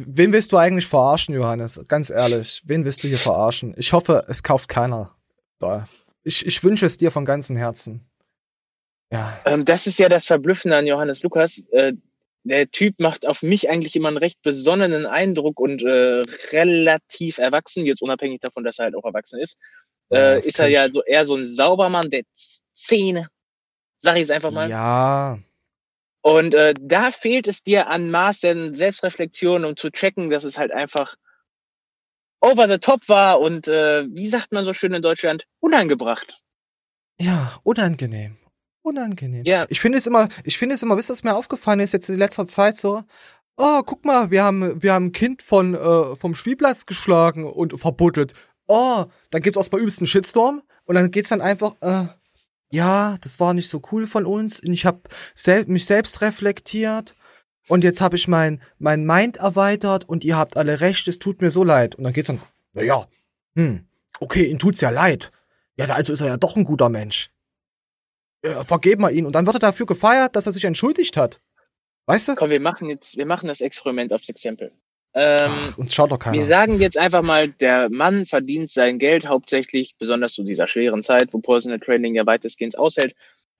wen 0.07 0.33
willst 0.33 0.51
du 0.51 0.57
eigentlich 0.57 0.87
verarschen, 0.87 1.35
Johannes? 1.35 1.81
Ganz 1.87 2.09
ehrlich, 2.09 2.61
wen 2.65 2.85
willst 2.85 3.03
du 3.03 3.07
hier 3.07 3.17
verarschen? 3.17 3.73
Ich 3.77 3.93
hoffe, 3.93 4.25
es 4.27 4.43
kauft 4.43 4.69
keiner. 4.69 5.15
Da. 5.59 5.87
Ich, 6.23 6.45
ich 6.45 6.63
wünsche 6.63 6.85
es 6.85 6.97
dir 6.97 7.11
von 7.11 7.25
ganzem 7.25 7.55
Herzen. 7.55 8.09
Ja. 9.11 9.39
Ähm, 9.45 9.65
das 9.65 9.87
ist 9.87 9.99
ja 9.99 10.09
das 10.09 10.27
Verblüffende 10.27 10.77
an 10.77 10.85
Johannes 10.87 11.23
Lukas. 11.23 11.63
Äh, 11.71 11.93
der 12.43 12.71
Typ 12.71 12.99
macht 12.99 13.27
auf 13.27 13.41
mich 13.41 13.69
eigentlich 13.69 13.95
immer 13.95 14.07
einen 14.07 14.17
recht 14.17 14.41
besonnenen 14.41 15.05
Eindruck 15.05 15.59
und 15.59 15.83
äh, 15.83 16.23
relativ 16.51 17.37
erwachsen, 17.37 17.85
jetzt 17.85 18.01
unabhängig 18.01 18.39
davon, 18.41 18.63
dass 18.63 18.79
er 18.79 18.85
halt 18.85 18.95
auch 18.95 19.05
erwachsen 19.05 19.39
ist. 19.39 19.57
Äh, 20.11 20.39
ist 20.39 20.59
er 20.59 20.67
ja 20.67 20.89
so 20.89 21.03
eher 21.03 21.25
so 21.25 21.35
ein 21.35 21.45
Saubermann 21.45 22.09
der 22.09 22.23
Szene. 22.75 23.27
Sag 23.99 24.15
ich 24.15 24.23
es 24.23 24.31
einfach 24.31 24.51
mal. 24.51 24.69
Ja. 24.69 25.39
Und 26.29 26.53
äh, 26.53 26.75
da 26.79 27.09
fehlt 27.09 27.47
es 27.47 27.63
dir 27.63 27.87
an 27.87 28.11
Maßen 28.11 28.75
Selbstreflexion, 28.75 29.65
um 29.65 29.75
zu 29.75 29.89
checken, 29.89 30.29
dass 30.29 30.43
es 30.43 30.59
halt 30.59 30.71
einfach 30.71 31.15
over 32.39 32.69
the 32.69 32.77
top 32.77 33.01
war 33.09 33.41
und 33.41 33.67
äh, 33.67 34.05
wie 34.11 34.27
sagt 34.27 34.51
man 34.51 34.63
so 34.63 34.73
schön 34.73 34.93
in 34.93 35.01
Deutschland, 35.01 35.45
unangebracht. 35.59 36.39
Ja, 37.19 37.59
unangenehm. 37.63 38.37
Unangenehm. 38.83 39.43
Ja. 39.43 39.65
Ich 39.69 39.79
finde 39.79 39.97
es 39.97 40.05
immer, 40.05 40.29
ich 40.43 40.59
finde 40.59 40.75
es 40.75 40.83
immer, 40.83 40.97
wisst 40.97 41.09
ihr, 41.09 41.13
was 41.13 41.23
mir 41.23 41.35
aufgefallen 41.35 41.79
ist 41.79 41.93
jetzt 41.93 42.09
in 42.09 42.19
letzter 42.19 42.45
Zeit 42.45 42.77
so? 42.77 43.01
Oh, 43.57 43.81
guck 43.83 44.05
mal, 44.05 44.29
wir 44.29 44.43
haben, 44.43 44.83
wir 44.83 44.93
haben 44.93 45.07
ein 45.07 45.11
Kind 45.13 45.41
von, 45.41 45.73
äh, 45.73 46.15
vom 46.15 46.35
Spielplatz 46.35 46.85
geschlagen 46.85 47.43
und 47.43 47.79
verbuddelt. 47.79 48.35
Oh, 48.67 49.05
dann 49.31 49.41
gibt's 49.41 49.57
auch 49.57 49.67
bei 49.69 49.79
übelsten 49.79 50.05
Shitstorm 50.05 50.61
und 50.85 50.93
dann 50.93 51.09
geht's 51.09 51.29
dann 51.29 51.41
einfach, 51.41 51.73
äh, 51.81 52.05
ja, 52.71 53.17
das 53.21 53.39
war 53.39 53.53
nicht 53.53 53.69
so 53.69 53.81
cool 53.91 54.07
von 54.07 54.25
uns 54.25 54.61
ich 54.63 54.85
habe 54.85 55.01
sel 55.33 55.65
mich 55.65 55.85
selbst 55.85 56.21
reflektiert 56.21 57.15
und 57.69 57.83
jetzt 57.83 58.01
habe 58.01 58.15
ich 58.15 58.27
mein, 58.27 58.61
mein 58.79 59.05
Mind 59.05 59.37
erweitert 59.37 60.09
und 60.09 60.23
ihr 60.23 60.35
habt 60.35 60.57
alle 60.57 60.81
recht, 60.81 61.07
es 61.07 61.19
tut 61.19 61.39
mir 61.41 61.51
so 61.51 61.63
leid. 61.63 61.93
Und 61.93 62.03
dann 62.03 62.13
geht's 62.13 62.27
dann, 62.27 62.41
na 62.73 62.81
ja, 62.81 63.07
hm, 63.55 63.85
okay, 64.19 64.45
ihm 64.45 64.57
tut's 64.57 64.81
ja 64.81 64.89
leid. 64.89 65.31
Ja, 65.77 65.85
also 65.85 66.11
ist 66.11 66.21
er 66.21 66.27
ja 66.27 66.37
doch 66.37 66.55
ein 66.55 66.63
guter 66.63 66.89
Mensch. 66.89 67.29
Ja, 68.43 68.63
vergeben 68.63 69.03
wir 69.03 69.11
ihn. 69.11 69.27
Und 69.27 69.33
dann 69.33 69.45
wird 69.45 69.57
er 69.57 69.59
dafür 69.59 69.85
gefeiert, 69.85 70.35
dass 70.35 70.47
er 70.47 70.51
sich 70.51 70.65
entschuldigt 70.65 71.15
hat. 71.15 71.41
Weißt 72.07 72.29
du? 72.29 72.35
Komm, 72.35 72.49
wir 72.49 72.59
machen 72.59 72.89
jetzt, 72.89 73.17
wir 73.17 73.27
machen 73.27 73.47
das 73.47 73.61
Experiment 73.61 74.11
aufs 74.13 74.29
Exempel. 74.29 74.71
Ähm, 75.15 75.51
Ach, 75.51 75.77
uns 75.77 75.93
schaut 75.93 76.11
doch 76.11 76.19
keiner. 76.19 76.37
wir 76.37 76.45
sagen 76.45 76.73
jetzt 76.79 76.97
einfach 76.97 77.23
mal, 77.23 77.49
der 77.49 77.89
Mann 77.89 78.27
verdient 78.27 78.69
sein 78.69 78.99
Geld 78.99 79.27
hauptsächlich, 79.27 79.95
besonders 79.97 80.33
zu 80.33 80.43
dieser 80.43 80.67
schweren 80.67 81.01
Zeit, 81.01 81.33
wo 81.33 81.39
Personal 81.39 81.79
Training 81.79 82.13
ja 82.15 82.25
weitestgehend 82.25 82.77
aushält, 82.77 83.15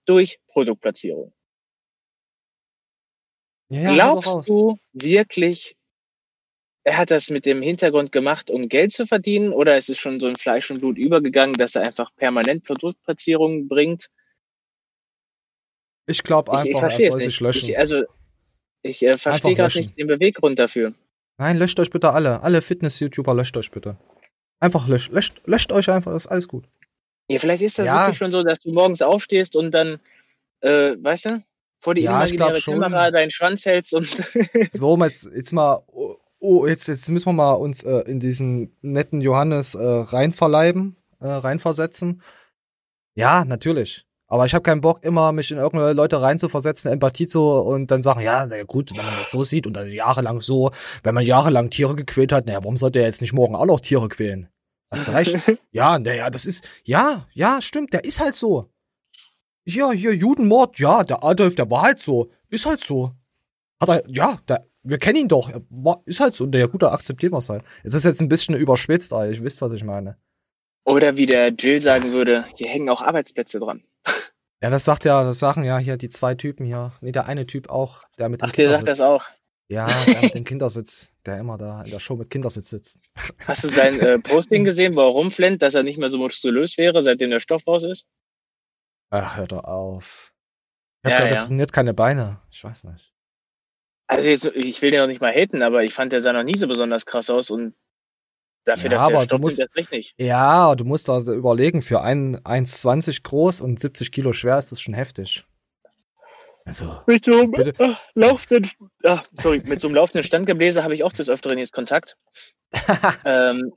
durch 0.05 0.39
Produktplatzierung. 0.47 1.33
ja, 3.69 3.81
ja. 3.81 3.93
Glaubst 3.93 4.47
du 4.47 4.77
wirklich, 4.93 5.75
er 6.83 6.97
hat 6.97 7.11
das 7.11 7.29
mit 7.29 7.45
dem 7.45 7.61
Hintergrund 7.63 8.11
gemacht, 8.11 8.51
um 8.51 8.69
Geld 8.69 8.93
zu 8.93 9.07
verdienen, 9.07 9.51
oder 9.51 9.77
ist 9.77 9.89
es 9.89 9.97
schon 9.97 10.19
so 10.19 10.27
in 10.27 10.35
Fleisch 10.35 10.69
und 10.69 10.79
Blut 10.79 10.97
übergegangen, 10.97 11.55
dass 11.55 11.75
er 11.75 11.85
einfach 11.85 12.15
permanent 12.15 12.63
Produktplatzierungen 12.63 13.67
bringt? 13.67 14.09
Ich 16.05 16.23
glaube 16.23 16.51
Ich, 16.63 16.71
ich 16.71 16.75
einfach, 16.75 16.99
er 16.99 17.11
soll 17.11 17.19
sich 17.21 17.39
löschen. 17.39 17.69
Ich, 17.69 17.77
also, 17.77 18.03
ich 18.81 19.03
äh, 19.03 19.17
verstehe 19.17 19.51
Einfach 19.51 19.63
gerade 19.63 19.77
nicht 19.79 19.97
den 19.97 20.07
Beweggrund 20.07 20.57
dafür. 20.57 20.93
Nein, 21.39 21.57
löscht 21.57 21.79
euch 21.79 21.89
bitte 21.89 22.11
alle. 22.11 22.43
Alle 22.43 22.61
Fitness-YouTuber 22.61 23.33
löscht 23.33 23.55
euch 23.57 23.71
bitte. 23.71 23.97
Einfach 24.59 24.87
löscht, 24.87 25.11
löscht, 25.11 25.41
löscht 25.45 25.71
euch 25.71 25.89
einfach, 25.89 26.13
ist 26.13 26.27
alles 26.27 26.47
gut. 26.49 26.65
Ja, 27.29 27.39
vielleicht 27.39 27.63
ist 27.63 27.79
das 27.79 27.85
Ja. 27.85 28.01
wirklich 28.01 28.17
schon 28.17 28.31
so, 28.31 28.43
dass 28.43 28.59
du 28.59 28.71
morgens 28.73 29.01
aufstehst 29.01 29.55
und 29.55 29.71
dann, 29.71 29.99
äh, 30.61 30.95
weißt 30.99 31.25
du, 31.25 31.43
vor 31.79 31.95
die 31.95 32.01
Ja, 32.01 32.25
ich 32.25 32.31
glaub 32.33 32.49
imaginäre 32.49 32.61
schon. 32.61 32.81
Kamera 32.81 33.09
deinen 33.11 33.31
Schwanz 33.31 33.65
hältst 33.65 33.93
und 33.93 34.07
So, 34.73 34.97
jetzt, 34.97 35.29
jetzt 35.33 35.53
mal, 35.53 35.81
oh, 35.87 36.17
oh, 36.39 36.67
jetzt, 36.67 36.89
jetzt 36.89 37.09
müssen 37.09 37.27
wir 37.29 37.33
mal 37.33 37.53
uns 37.53 37.83
äh, 37.83 37.99
in 38.01 38.19
diesen 38.19 38.75
netten 38.81 39.21
Johannes 39.21 39.75
äh, 39.75 39.81
reinverleiben, 39.81 40.97
äh, 41.21 41.27
reinversetzen. 41.27 42.21
Ja, 43.15 43.45
natürlich. 43.45 44.05
Aber 44.31 44.45
ich 44.45 44.53
habe 44.53 44.61
keinen 44.61 44.81
Bock, 44.81 45.03
immer 45.03 45.31
mich 45.31 45.51
in 45.51 45.57
irgendeine 45.57 45.93
Leute 45.93 46.21
reinzuversetzen, 46.21 46.91
Empathie 46.91 47.25
zu 47.25 47.41
und 47.43 47.89
dann 47.89 48.03
sagen, 48.03 48.21
ja, 48.21 48.45
na 48.45 48.63
gut, 48.63 48.91
wenn 48.95 49.03
man 49.03 49.17
das 49.17 49.31
so 49.31 49.43
sieht 49.43 49.65
und 49.65 49.73
dann 49.73 49.91
jahrelang 49.91 50.39
so, 50.39 50.71
wenn 51.03 51.15
man 51.15 51.25
jahrelang 51.25 51.71
Tiere 51.71 51.95
gequält 51.95 52.31
hat, 52.31 52.45
naja, 52.45 52.59
warum 52.63 52.77
sollte 52.77 52.99
er 52.99 53.05
jetzt 53.05 53.21
nicht 53.21 53.33
morgen 53.33 53.55
auch 53.55 53.65
noch 53.65 53.79
Tiere 53.79 54.07
quälen? 54.07 54.47
Hast 54.91 55.07
du 55.07 55.11
recht? 55.13 55.35
ja, 55.71 55.97
naja, 55.97 56.29
das 56.29 56.45
ist, 56.45 56.67
ja, 56.83 57.27
ja, 57.33 57.61
stimmt, 57.61 57.91
der 57.93 58.03
ist 58.05 58.19
halt 58.19 58.35
so. 58.35 58.69
Ja, 59.65 59.91
hier, 59.91 60.13
Judenmord, 60.15 60.79
ja, 60.79 61.03
der 61.03 61.23
Adolf, 61.23 61.55
der 61.55 61.69
war 61.69 61.81
halt 61.83 61.99
so. 61.99 62.31
Ist 62.49 62.65
halt 62.65 62.81
so. 62.81 63.11
Hat 63.81 63.89
er, 63.89 64.03
ja, 64.07 64.39
der, 64.47 64.67
wir 64.83 64.97
kennen 64.97 65.17
ihn 65.17 65.27
doch. 65.27 65.49
Er 65.49 65.61
war, 65.69 66.01
ist 66.05 66.19
halt 66.19 66.35
so. 66.35 66.43
Und 66.45 66.53
der 66.53 66.67
gut, 66.67 66.81
da 66.81 66.91
akzeptieren 66.91 67.33
wir 67.33 67.37
es 67.39 67.49
halt. 67.49 67.63
Es 67.83 67.93
ist 67.93 68.05
jetzt 68.05 68.21
ein 68.21 68.29
bisschen 68.29 68.55
überschwitzt, 68.55 69.13
aber 69.13 69.29
ich 69.29 69.43
wisst, 69.43 69.61
was 69.61 69.71
ich 69.73 69.83
meine. 69.83 70.17
oder 70.85 71.17
wie 71.17 71.25
der 71.27 71.49
Jill 71.49 71.81
sagen 71.81 72.11
würde, 72.13 72.45
hier 72.55 72.69
hängen 72.69 72.89
auch 72.89 73.01
Arbeitsplätze 73.01 73.59
dran. 73.59 73.83
Ja, 74.61 74.69
das 74.69 74.83
sagt 74.83 75.05
ja, 75.05 75.23
das 75.23 75.39
sagen 75.39 75.63
ja 75.63 75.77
hier 75.77 75.95
die 75.95 76.09
zwei 76.09 76.35
Typen 76.35 76.65
hier. 76.65 76.91
Nee, 77.01 77.13
der 77.13 77.27
eine 77.27 77.45
Typ 77.45 77.69
auch, 77.69 78.03
der 78.17 78.27
mit 78.27 78.41
dem 78.41 78.49
Ach, 78.49 78.51
der 78.51 78.69
sagt 78.71 78.79
Kindersitz. 78.79 78.97
das 78.99 79.01
auch. 79.07 79.23
Ja, 79.69 79.87
der 80.05 80.21
mit 80.21 80.33
dem 80.33 80.43
Kindersitz, 80.43 81.13
der 81.25 81.37
immer 81.39 81.57
da 81.57 81.83
in 81.83 81.91
der 81.91 81.99
Show 81.99 82.15
mit 82.15 82.29
Kindersitz 82.29 82.69
sitzt. 82.69 82.99
Hast 83.47 83.63
du 83.63 83.69
sein 83.69 83.99
äh, 83.99 84.19
Posting 84.19 84.65
gesehen, 84.65 84.95
wo 84.95 85.01
er 85.01 85.07
rumflennt, 85.07 85.61
dass 85.61 85.75
er 85.75 85.83
nicht 85.83 85.97
mehr 85.97 86.09
so 86.09 86.17
muskulös 86.17 86.77
wäre, 86.77 87.03
seitdem 87.03 87.29
der 87.29 87.39
Stoff 87.39 87.65
raus 87.67 87.83
ist? 87.83 88.05
Ach, 89.11 89.37
hör 89.37 89.47
doch 89.47 89.63
auf. 89.63 90.33
Ich 91.05 91.13
hab 91.13 91.23
ja, 91.23 91.31
ja. 91.31 91.39
trainiert 91.39 91.71
keine 91.71 91.93
Beine. 91.93 92.41
Ich 92.51 92.63
weiß 92.63 92.83
nicht. 92.85 93.13
Also 94.07 94.27
jetzt, 94.27 94.45
ich 94.45 94.81
will 94.81 94.91
den 94.91 95.01
auch 95.01 95.07
nicht 95.07 95.21
mal 95.21 95.31
haten, 95.31 95.61
aber 95.61 95.83
ich 95.83 95.93
fand, 95.93 96.11
der 96.11 96.21
sah 96.21 96.33
noch 96.33 96.43
nie 96.43 96.57
so 96.57 96.67
besonders 96.67 97.05
krass 97.05 97.29
aus 97.29 97.51
und 97.51 97.75
dafür, 98.69 98.91
Ja, 98.91 98.97
dass 98.97 99.01
aber 99.01 99.17
du 99.19 99.25
Stoff 99.25 99.41
musst-. 99.41 99.67
Ja, 100.17 100.75
du 100.75 100.85
musst 100.85 101.09
also 101.09 101.33
überlegen, 101.33 101.81
für 101.81 102.01
einen 102.01 102.37
1,20 102.37 103.23
groß 103.23 103.61
und 103.61 103.79
70 103.79 104.11
Kilo 104.11 104.33
schwer 104.33 104.57
ist 104.57 104.71
das 104.71 104.79
schon 104.81 104.93
heftig. 104.93 105.43
Also, 106.65 107.01
Mit 107.07 107.25
so 107.25 107.33
einem 107.39 107.51
Bitte. 107.51 107.73
ah, 107.79 107.97
laufenden, 108.13 108.69
ah, 109.03 109.21
sorry, 109.41 109.61
mit 109.65 109.81
so 109.81 109.87
einem 109.87 109.95
laufenden 109.95 110.23
Standgebläse 110.23 110.83
habe 110.83 110.93
ich 110.93 111.03
auch 111.03 111.11
des 111.13 111.29
Öfteren 111.29 111.57
jetzt 111.57 111.73
Kontakt. 111.73 112.15
ähm, 113.25 113.73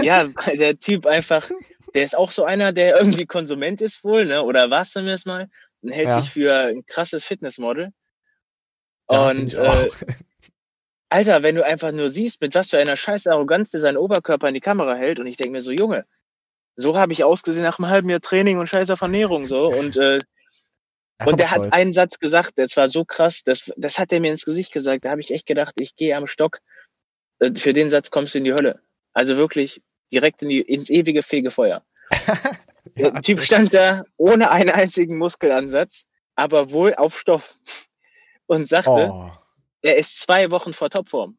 ja, 0.00 0.24
der 0.56 0.78
Typ 0.78 1.04
einfach, 1.06 1.50
der 1.94 2.04
ist 2.04 2.16
auch 2.16 2.30
so 2.30 2.44
einer, 2.44 2.72
der 2.72 2.98
irgendwie 2.98 3.26
Konsument 3.26 3.80
ist 3.80 4.04
wohl, 4.04 4.24
ne? 4.24 4.42
Oder 4.42 4.70
war 4.70 4.82
es 4.82 4.92
zumindest 4.92 5.26
mal 5.26 5.48
und 5.82 5.90
hält 5.90 6.08
Ja. 6.08 6.22
sich 6.22 6.30
für 6.30 6.54
ein 6.54 6.86
krasses 6.86 7.24
Fitnessmodel. 7.24 7.90
ja, 9.10 9.28
und 9.30 9.54
äh. 9.54 9.88
Alter, 11.16 11.42
wenn 11.42 11.54
du 11.54 11.64
einfach 11.64 11.92
nur 11.92 12.10
siehst, 12.10 12.42
mit 12.42 12.54
was 12.54 12.68
für 12.68 12.78
einer 12.78 12.94
scheiß 12.94 13.26
Arroganz 13.26 13.70
der 13.70 13.80
seinen 13.80 13.96
Oberkörper 13.96 14.48
in 14.48 14.54
die 14.54 14.60
Kamera 14.60 14.96
hält, 14.96 15.18
und 15.18 15.26
ich 15.26 15.38
denke 15.38 15.52
mir 15.52 15.62
so, 15.62 15.72
Junge, 15.72 16.04
so 16.76 16.98
habe 16.98 17.14
ich 17.14 17.24
ausgesehen 17.24 17.64
nach 17.64 17.78
einem 17.78 17.88
halben 17.88 18.10
Jahr 18.10 18.20
Training 18.20 18.58
und 18.58 18.66
scheiß 18.66 18.90
auf 18.90 19.00
Ernährung 19.00 19.46
so. 19.46 19.66
Und, 19.80 19.96
äh, 19.96 20.20
und 21.24 21.40
der 21.40 21.50
hat 21.50 21.72
einen 21.72 21.94
Satz 21.94 22.18
gesagt, 22.18 22.58
der 22.58 22.66
war 22.74 22.90
so 22.90 23.06
krass, 23.06 23.42
das, 23.42 23.72
das 23.78 23.98
hat 23.98 24.12
er 24.12 24.20
mir 24.20 24.30
ins 24.30 24.44
Gesicht 24.44 24.70
gesagt. 24.72 25.06
Da 25.06 25.10
habe 25.10 25.22
ich 25.22 25.32
echt 25.32 25.46
gedacht, 25.46 25.72
ich 25.78 25.96
gehe 25.96 26.14
am 26.14 26.26
Stock. 26.26 26.58
Äh, 27.38 27.54
Für 27.54 27.72
den 27.72 27.88
Satz 27.88 28.10
kommst 28.10 28.34
du 28.34 28.38
in 28.38 28.44
die 28.44 28.52
Hölle. 28.52 28.82
Also 29.14 29.38
wirklich 29.38 29.80
direkt 30.12 30.42
in 30.42 30.50
die, 30.50 30.60
ins 30.60 30.90
ewige 30.90 31.22
Fegefeuer. 31.22 31.82
Ja, 32.94 33.10
Der 33.10 33.20
Typ 33.20 33.40
stand 33.42 33.74
da 33.74 34.04
ohne 34.16 34.50
einen 34.52 34.70
einzigen 34.70 35.18
Muskelansatz, 35.18 36.06
aber 36.36 36.70
wohl 36.70 36.94
auf 36.94 37.18
Stoff. 37.18 37.56
Und 38.46 38.68
sagte, 38.68 39.10
Oh. 39.10 39.32
Er 39.86 39.96
ist 39.96 40.20
zwei 40.20 40.50
Wochen 40.50 40.72
vor 40.72 40.90
Topform. 40.90 41.38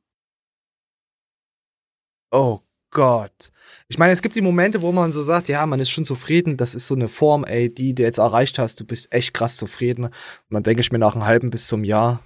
Oh 2.31 2.60
Gott. 2.91 3.51
Ich 3.89 3.97
meine, 3.97 4.13
es 4.13 4.21
gibt 4.21 4.36
die 4.36 4.41
Momente, 4.41 4.81
wo 4.81 4.91
man 4.91 5.12
so 5.12 5.21
sagt, 5.21 5.49
ja, 5.49 5.65
man 5.65 5.79
ist 5.79 5.89
schon 5.89 6.05
zufrieden, 6.05 6.57
das 6.57 6.73
ist 6.73 6.88
so 6.88 6.95
eine 6.95 7.07
Form, 7.10 7.43
ey, 7.43 7.73
die 7.73 7.93
du 7.93 8.03
jetzt 8.03 8.17
erreicht 8.17 8.60
hast, 8.60 8.79
du 8.79 8.86
bist 8.86 9.12
echt 9.13 9.33
krass 9.33 9.57
zufrieden. 9.57 10.05
Und 10.05 10.13
dann 10.49 10.63
denke 10.63 10.81
ich 10.81 10.91
mir 10.91 10.99
nach 10.99 11.13
einem 11.15 11.25
halben 11.25 11.49
bis 11.49 11.67
zum 11.67 11.83
Jahr, 11.83 12.21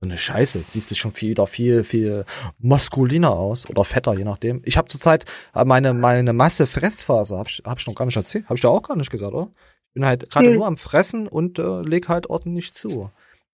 so 0.00 0.08
eine 0.08 0.16
Scheiße, 0.16 0.58
jetzt 0.58 0.72
siehst 0.72 0.90
du 0.90 0.94
schon 0.94 1.12
viel, 1.12 1.30
wieder 1.30 1.46
viel, 1.46 1.84
viel 1.84 2.24
maskuliner 2.58 3.32
aus 3.32 3.68
oder 3.68 3.84
fetter, 3.84 4.14
je 4.16 4.24
nachdem. 4.24 4.62
Ich 4.64 4.78
habe 4.78 4.88
zurzeit 4.88 5.26
äh, 5.54 5.64
meine, 5.66 5.92
meine 5.92 6.32
Masse 6.32 6.66
Fressphase, 6.66 7.36
hab 7.36 7.48
ich, 7.48 7.62
hab 7.66 7.78
ich 7.78 7.86
noch 7.86 7.94
gar 7.94 8.06
nicht 8.06 8.16
erzählt, 8.16 8.48
hab 8.48 8.56
ich 8.56 8.62
da 8.62 8.68
auch 8.68 8.82
gar 8.82 8.96
nicht 8.96 9.10
gesagt, 9.10 9.34
oder? 9.34 9.50
Ich 9.88 9.94
bin 9.94 10.06
halt 10.06 10.30
gerade 10.30 10.48
Hm. 10.48 10.54
nur 10.54 10.66
am 10.66 10.78
Fressen 10.78 11.28
und 11.28 11.58
äh, 11.58 11.82
leg 11.82 12.08
halt 12.08 12.30
ordentlich 12.30 12.72
zu. 12.72 13.10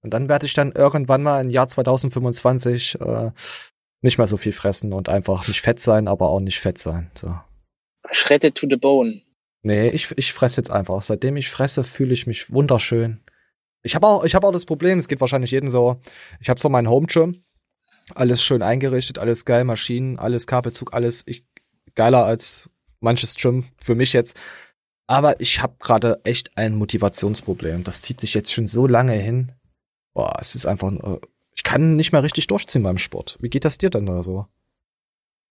Und 0.06 0.14
dann 0.14 0.28
werde 0.28 0.46
ich 0.46 0.54
dann 0.54 0.70
irgendwann 0.70 1.24
mal 1.24 1.44
im 1.44 1.50
Jahr 1.50 1.66
2025 1.66 3.00
äh, 3.00 3.32
nicht 4.02 4.18
mehr 4.18 4.28
so 4.28 4.36
viel 4.36 4.52
fressen 4.52 4.92
und 4.92 5.08
einfach 5.08 5.48
nicht 5.48 5.60
fett 5.60 5.80
sein, 5.80 6.06
aber 6.06 6.28
auch 6.28 6.38
nicht 6.38 6.60
fett 6.60 6.78
sein. 6.78 7.10
So. 7.14 7.34
Shredded 8.12 8.54
to 8.54 8.68
the 8.70 8.76
bone. 8.76 9.22
Nee, 9.64 9.88
ich, 9.88 10.16
ich 10.16 10.32
fresse 10.32 10.58
jetzt 10.58 10.70
einfach. 10.70 11.02
Seitdem 11.02 11.36
ich 11.36 11.50
fresse, 11.50 11.82
fühle 11.82 12.12
ich 12.12 12.28
mich 12.28 12.52
wunderschön. 12.52 13.20
Ich 13.82 13.96
habe 13.96 14.06
auch, 14.06 14.22
ich 14.22 14.36
habe 14.36 14.46
auch 14.46 14.52
das 14.52 14.64
Problem, 14.64 15.00
es 15.00 15.08
geht 15.08 15.20
wahrscheinlich 15.20 15.50
jedem 15.50 15.70
so. 15.70 16.00
Ich 16.38 16.48
habe 16.50 16.60
so 16.60 16.68
meinen 16.68 16.88
Home 16.88 17.08
Gym, 17.08 17.42
alles 18.14 18.44
schön 18.44 18.62
eingerichtet, 18.62 19.18
alles 19.18 19.44
geil, 19.44 19.64
Maschinen, 19.64 20.20
alles 20.20 20.46
Kabelzug, 20.46 20.94
alles 20.94 21.24
ich, 21.26 21.44
geiler 21.96 22.24
als 22.24 22.70
manches 23.00 23.34
Gym 23.34 23.64
für 23.76 23.96
mich 23.96 24.12
jetzt. 24.12 24.38
Aber 25.08 25.40
ich 25.40 25.60
habe 25.62 25.74
gerade 25.80 26.20
echt 26.22 26.56
ein 26.56 26.76
Motivationsproblem. 26.76 27.82
Das 27.82 28.02
zieht 28.02 28.20
sich 28.20 28.34
jetzt 28.34 28.52
schon 28.52 28.68
so 28.68 28.86
lange 28.86 29.14
hin. 29.14 29.50
Boah, 30.16 30.38
es 30.40 30.54
ist 30.54 30.64
einfach, 30.64 30.90
ich 31.54 31.62
kann 31.62 31.94
nicht 31.94 32.10
mehr 32.12 32.22
richtig 32.22 32.46
durchziehen 32.46 32.82
beim 32.82 32.96
Sport. 32.96 33.36
Wie 33.40 33.50
geht 33.50 33.66
das 33.66 33.76
dir 33.76 33.90
denn 33.90 34.08
oder 34.08 34.22
so? 34.22 34.46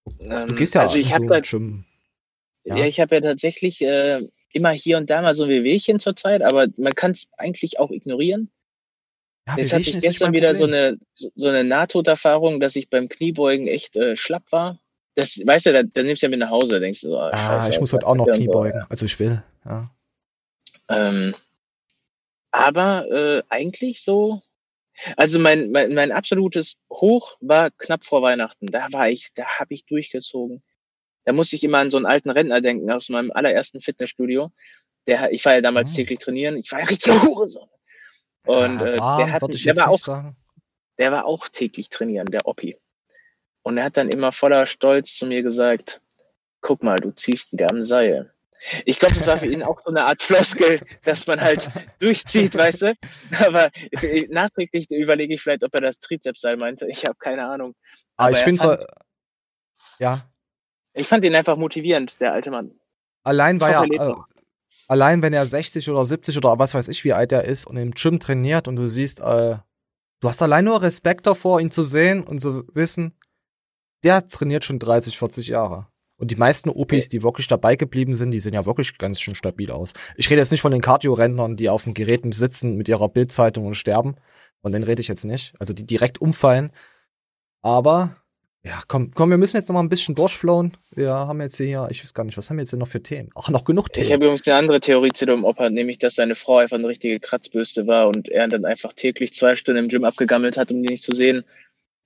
Du 0.06 0.25
Ähm, 0.25 0.56
gehst 0.56 0.73
ja 0.73 0.82
also 0.82 0.97
ich 0.97 1.13
so 1.13 1.23
da, 1.28 1.36
ein 1.36 1.43
Gym. 1.43 1.86
ja. 2.63 2.78
ja. 2.78 2.86
ich 2.86 2.99
habe 2.99 3.13
ja 3.13 3.21
tatsächlich 3.21 3.82
äh, 3.84 4.28
immer 4.54 4.71
hier 4.71 4.97
und 4.97 5.12
da 5.12 5.21
mal 5.21 5.36
so 5.36 5.43
ein 5.43 5.51
Wehwehchen 5.51 5.99
zur 5.99 6.15
Zeit, 6.15 6.41
aber 6.41 6.65
man 6.78 6.93
kann 6.95 7.12
es 7.12 7.28
eigentlich 7.38 7.80
auch 7.80 7.91
ignorieren. 7.91 8.49
Ja, 9.47 9.58
Jetzt 9.58 9.73
hatte 9.73 9.82
ich 9.84 9.99
gestern 9.99 10.34
wieder 10.34 10.56
so 10.56 10.65
eine 10.65 10.97
so 11.13 11.47
eine 11.47 11.63
Nahtoderfahrung, 11.63 12.60
dass 12.60 12.75
ich 12.75 12.89
beim 12.89 13.08
Kniebeugen 13.08 13.67
echt 13.67 13.95
äh, 13.97 14.17
schlapp 14.17 14.51
war. 14.51 14.80
Das, 15.13 15.38
weißt 15.45 15.67
du, 15.67 15.73
da, 15.73 15.84
da 15.84 16.01
nimmst 16.01 16.23
du 16.23 16.25
ja 16.25 16.30
mit 16.32 16.39
nach 16.39 16.49
Hause, 16.49 16.80
denkst 16.80 17.01
du 17.01 17.10
so, 17.10 17.19
ah, 17.19 17.30
Ah, 17.32 17.62
scheiße, 17.62 17.71
ich 17.73 17.80
muss 17.80 17.93
heute 17.93 18.08
auch 18.08 18.15
noch 18.15 18.25
und 18.25 18.34
so. 18.34 18.38
Knie 18.39 18.47
beugen. 18.47 18.84
Also 18.89 19.06
ich 19.06 19.19
will, 19.19 19.43
ja. 19.63 19.91
Ähm, 20.89 21.36
aber 22.51 23.06
äh, 23.12 23.43
eigentlich 23.49 24.01
so. 24.01 24.41
Also 25.17 25.39
mein, 25.39 25.71
mein, 25.71 25.93
mein 25.93 26.12
absolutes 26.12 26.77
Hoch 26.89 27.38
war 27.41 27.71
knapp 27.71 28.05
vor 28.05 28.21
Weihnachten. 28.21 28.67
Da 28.67 28.88
war 28.91 29.10
ich, 29.10 29.34
da 29.36 29.45
habe 29.60 29.73
ich 29.73 29.86
durchgezogen. 29.86 30.63
Da 31.25 31.34
musste 31.34 31.55
ich 31.55 31.63
immer 31.63 31.79
an 31.79 31.91
so 31.91 31.97
einen 31.97 32.05
alten 32.05 32.29
Rentner 32.29 32.62
denken 32.62 32.89
aus 32.91 33.10
meinem 33.10 33.31
allerersten 33.31 33.81
Fitnessstudio. 33.81 34.51
Der, 35.08 35.31
ich 35.31 35.43
war 35.45 35.53
ja 35.53 35.62
damals 35.62 35.91
oh. 35.91 35.95
täglich 35.95 36.19
trainieren. 36.19 36.58
Ich 36.58 36.71
war 36.71 36.79
ja 36.79 36.86
richtig 36.86 37.12
Hurensohn. 37.21 37.69
Und 38.45 38.79
ja, 38.79 38.86
äh, 38.86 38.97
der, 38.97 39.31
hat, 39.31 39.41
der 39.41 39.77
war 39.77 39.89
auch, 39.89 39.99
sagen. 39.99 40.36
der 40.97 41.12
war 41.12 41.25
auch 41.25 41.49
täglich 41.49 41.89
trainieren, 41.89 42.27
der 42.27 42.47
Oppi. 42.47 42.77
Und 43.63 43.77
er 43.77 43.86
hat 43.86 43.97
dann 43.97 44.10
immer 44.10 44.31
voller 44.31 44.67
Stolz 44.67 45.15
zu 45.15 45.25
mir 45.25 45.41
gesagt, 45.41 46.01
guck 46.62 46.84
mal, 46.84 46.97
du 46.97 47.12
ziehst 47.12 47.51
wieder 47.51 47.71
am 47.71 47.84
Seil. 47.84 48.34
Ich 48.86 48.99
glaube, 48.99 49.15
das 49.15 49.28
war 49.28 49.38
für 49.38 49.47
ihn 49.47 49.63
auch 49.63 49.80
so 49.82 49.89
eine 49.89 50.06
Art 50.06 50.21
Floskel, 50.21 50.82
dass 51.04 51.28
man 51.28 51.39
halt 51.41 51.69
durchzieht, 51.99 52.56
weißt 52.56 52.82
du? 52.84 52.93
Aber 53.45 53.69
nachträglich 54.30 54.89
überlege 54.89 55.36
ich 55.36 55.41
vielleicht, 55.41 55.63
ob 55.63 55.73
er 55.73 55.82
das 55.82 55.99
Trizepsseil 55.99 56.58
meinte. 56.58 56.88
Ich 56.89 57.06
habe 57.06 57.15
keine 57.19 57.47
Ahnung. 57.47 57.75
Aber, 58.17 58.28
Aber 58.28 58.38
ich 58.38 58.43
finde 58.43 58.62
so, 58.62 60.04
ja. 60.04 60.21
Ich 60.93 61.08
fand 61.08 61.25
ihn 61.25 61.36
einfach 61.36 61.58
motivierend, 61.58 62.19
der 62.21 62.34
alte 62.34 62.51
Mann. 62.51 62.71
Allein 63.23 63.60
war 63.60 63.71
er, 63.71 63.84
äh, 63.84 64.13
allein 64.88 65.21
wenn 65.21 65.34
er 65.34 65.45
60 65.45 65.89
oder 65.89 66.06
70 66.06 66.38
oder 66.38 66.58
was 66.60 66.73
weiß 66.73 66.88
ich, 66.88 67.04
wie 67.04 67.13
alt 67.13 67.32
er 67.32 67.43
ist 67.43 67.65
und 67.65 67.78
im 67.78 67.91
Gym 67.91 68.19
trainiert 68.19 68.67
und 68.67 68.75
du 68.75 68.88
siehst, 68.88 69.19
äh, 69.19 69.58
du 70.19 70.30
hast 70.30 70.41
allein 70.41 70.65
nur 70.65 70.82
Respekt 70.82 71.28
davor, 71.28 71.60
ihn 71.60 71.71
zu 71.71 71.84
sehen 71.84 72.23
und 72.23 72.39
zu 72.39 72.65
wissen, 72.73 73.17
der 74.04 74.25
trainiert 74.28 74.63
schon 74.63 74.80
30, 74.80 75.17
40 75.17 75.47
Jahre. 75.47 75.88
Und 76.17 76.32
die 76.32 76.38
meisten 76.38 76.69
OPs, 76.69 77.10
die 77.10 77.23
wirklich 77.23 77.47
dabei 77.47 77.75
geblieben 77.75 78.15
sind, 78.15 78.32
die 78.32 78.39
sehen 78.39 78.54
ja 78.54 78.65
wirklich 78.65 78.97
ganz 78.97 79.19
schön 79.19 79.36
stabil 79.36 79.69
aus. 79.69 79.93
Ich 80.15 80.30
rede 80.30 80.39
jetzt 80.39 80.51
nicht 80.51 80.62
von 80.62 80.71
den 80.71 80.82
Cardio-Rentnern, 80.82 81.58
die 81.58 81.69
auf 81.69 81.84
den 81.84 81.93
Geräten 81.93 82.32
sitzen 82.32 82.75
mit 82.75 82.88
ihrer 82.88 83.10
Bildzeitung 83.10 83.65
und 83.65 83.75
sterben. 83.75 84.15
Von 84.62 84.71
denen 84.71 84.86
rede 84.86 85.01
ich 85.01 85.10
jetzt 85.10 85.25
nicht. 85.25 85.54
Also 85.60 85.73
die 85.73 85.86
direkt 85.86 86.21
umfallen. 86.21 86.71
Aber, 87.62 88.15
ja, 88.63 88.82
komm, 88.88 89.12
komm, 89.12 89.30
wir 89.30 89.38
müssen 89.38 89.58
jetzt 89.58 89.67
noch 89.67 89.73
mal 89.73 89.82
ein 89.82 89.89
bisschen 89.89 90.15
durchflowen. 90.15 90.78
Wir 90.91 91.12
haben 91.12 91.41
jetzt 91.41 91.58
hier, 91.58 91.88
ich 91.91 92.01
weiß 92.01 92.13
gar 92.13 92.23
nicht, 92.23 92.38
was 92.38 92.49
haben 92.49 92.58
wir 92.58 92.63
jetzt 92.63 92.71
denn 92.71 92.80
noch 92.80 92.88
für 92.88 93.04
Themen? 93.04 93.30
Ach, 93.36 93.49
noch 93.49 93.65
genug 93.65 93.91
Themen. 93.91 94.08
Ich 94.08 94.13
habe 94.13 94.25
übrigens 94.25 94.47
eine 94.47 94.58
andere 94.58 94.80
Theorie 94.80 95.12
zu 95.12 95.25
dem 95.25 95.43
Opa, 95.43 95.69
nämlich, 95.69 95.99
dass 95.99 96.15
seine 96.15 96.36
Frau 96.36 96.58
einfach 96.58 96.78
eine 96.78 96.88
richtige 96.88 97.19
Kratzbürste 97.19 97.88
war 97.88 98.08
und 98.08 98.30
er 98.30 98.47
dann 98.47 98.63
einfach 98.63 98.93
täglich 98.93 99.34
zwei 99.34 99.56
Stunden 99.56 99.84
im 99.84 99.89
Gym 99.89 100.06
abgegammelt 100.06 100.56
hat, 100.56 100.71
um 100.71 100.82
die 100.82 100.89
nicht 100.89 101.04
zu 101.04 101.13
sehen. 101.13 101.43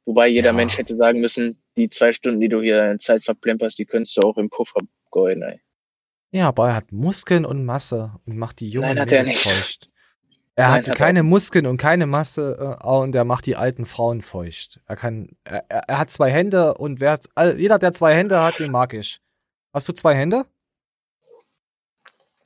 Wobei 0.06 0.28
jeder 0.28 0.48
ja. 0.48 0.54
Mensch 0.54 0.78
hätte 0.78 0.96
sagen 0.96 1.22
müssen, 1.22 1.62
die 1.80 1.90
zwei 1.90 2.14
Stunden, 2.14 2.40
die 2.40 2.50
du 2.50 2.62
hier 2.62 2.92
in 2.92 3.00
Zeit 3.00 3.24
verplemperst, 3.24 3.80
die 3.80 3.86
könntest 3.86 4.18
du 4.18 4.22
auch 4.22 4.38
im 4.38 4.50
Puffer 4.50 4.82
geuen, 5.12 5.42
ey. 5.42 5.62
Ja, 6.32 6.48
aber 6.50 6.70
er 6.70 6.76
hat 6.76 6.92
Muskeln 6.92 7.46
und 7.46 7.66
Masse 7.66 8.14
und 8.26 8.38
macht 8.38 8.60
die 8.60 8.70
jungen 8.70 8.96
Nein, 8.96 9.08
Mädels 9.08 9.42
feucht. 9.42 9.90
Er 10.56 10.70
Nein, 10.70 10.86
hat 10.86 10.96
keine 10.96 11.24
Muskeln 11.24 11.66
und 11.66 11.78
keine 11.78 12.06
Masse 12.06 12.78
äh, 12.82 12.88
und 12.88 13.16
er 13.16 13.26
macht 13.26 13.46
die 13.46 13.56
alten 13.56 13.86
Frauen 13.86 14.22
feucht. 14.22 14.82
Er 14.86 14.96
kann, 14.96 15.30
er, 15.44 15.64
er 15.70 15.98
hat 15.98 16.12
zwei 16.12 16.30
Hände 16.30 16.76
und 16.76 17.00
wer, 17.00 17.18
jeder, 17.58 17.80
der 17.80 17.94
zwei 17.94 18.14
Hände 18.14 18.44
hat, 18.44 18.60
den 18.60 18.72
mag 18.72 18.94
ich. 18.94 19.22
Hast 19.74 19.88
du 19.88 19.94
zwei 19.94 20.16
Hände? 20.16 20.46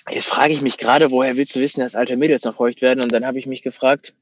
Jetzt 0.10 0.28
frage 0.28 0.54
ich 0.54 0.62
mich 0.62 0.78
gerade, 0.78 1.12
woher 1.12 1.38
willst 1.38 1.56
du 1.56 1.60
wissen, 1.60 1.80
dass 1.80 1.96
alte 1.96 2.18
Mädels 2.18 2.44
noch 2.44 2.56
feucht 2.56 2.82
werden? 2.82 3.04
Und 3.04 3.12
dann 3.12 3.26
habe 3.26 3.40
ich 3.40 3.48
mich 3.48 3.62
gefragt, 3.62 4.14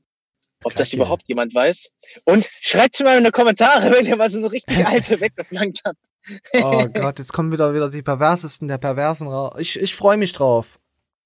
ob 0.63 0.76
das 0.76 0.93
überhaupt 0.93 1.28
jemand 1.28 1.54
weiß. 1.54 1.89
Und 2.26 2.50
schreibt 2.62 2.97
schon 2.97 3.06
mal 3.06 3.17
in 3.17 3.24
die 3.24 3.32
Kommentare, 3.32 3.91
wenn 3.95 4.06
ihr 4.06 4.15
mal 4.15 4.30
so 4.30 4.38
eine 4.38 4.52
richtig 4.52 4.86
alte 4.86 5.19
weggeflankt 5.19 5.82
habt. 5.86 6.00
oh 6.54 6.88
Gott, 6.93 7.19
jetzt 7.19 7.34
kommen 7.34 7.52
wieder 7.52 7.74
wieder 7.74 7.89
die 7.89 8.02
perversesten 8.02 8.67
der 8.67 8.78
Perversen 8.78 9.28
raus. 9.28 9.54
Ich, 9.60 9.80
ich 9.80 9.95
freue 9.95 10.17
mich 10.17 10.34
drauf. 10.34 10.80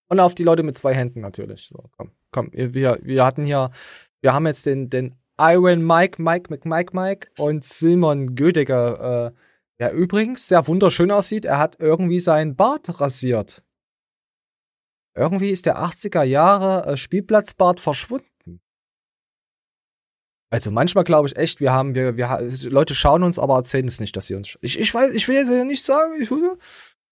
Und 0.07 0.19
auf 0.19 0.35
die 0.35 0.43
Leute 0.43 0.63
mit 0.63 0.77
zwei 0.77 0.93
Händen 0.93 1.21
natürlich. 1.21 1.67
So, 1.67 1.89
komm, 1.97 2.11
komm. 2.31 2.49
Wir, 2.53 2.99
wir 3.01 3.25
hatten 3.25 3.43
hier, 3.43 3.71
wir 4.21 4.33
haben 4.33 4.45
jetzt 4.45 4.65
den, 4.65 4.89
den 4.89 5.15
Iron 5.39 5.85
Mike, 5.85 6.21
Mike, 6.21 6.49
Mike, 6.49 6.67
Mike, 6.67 6.95
Mike 6.95 7.27
und 7.37 7.63
Simon 7.63 8.35
Gödiger, 8.35 9.27
äh, 9.27 9.31
der 9.79 9.93
übrigens 9.93 10.47
sehr 10.47 10.67
wunderschön 10.67 11.11
aussieht. 11.11 11.45
Er 11.45 11.57
hat 11.57 11.77
irgendwie 11.79 12.19
seinen 12.19 12.55
Bart 12.55 13.01
rasiert. 13.01 13.63
Irgendwie 15.15 15.49
ist 15.49 15.65
der 15.65 15.79
80er 15.79 16.23
Jahre 16.23 16.85
äh, 16.85 16.97
Spielplatzbart 16.97 17.79
verschwunden. 17.79 18.27
Also 20.55 20.71
manchmal 20.71 21.03
glaube 21.03 21.27
ich 21.27 21.35
echt, 21.35 21.59
wir 21.59 21.73
haben, 21.73 21.95
wir, 21.95 22.15
wir, 22.15 22.49
Leute 22.69 22.95
schauen 22.95 23.23
uns, 23.23 23.37
aber 23.37 23.55
erzählen 23.55 23.89
es 23.89 23.99
nicht, 23.99 24.15
dass 24.15 24.27
sie 24.27 24.35
uns. 24.35 24.57
Ich, 24.61 24.79
ich 24.79 24.93
weiß, 24.93 25.13
ich 25.13 25.27
will 25.27 25.35
jetzt 25.35 25.49
nicht 25.65 25.83
sagen, 25.83 26.13
ich, 26.17 26.31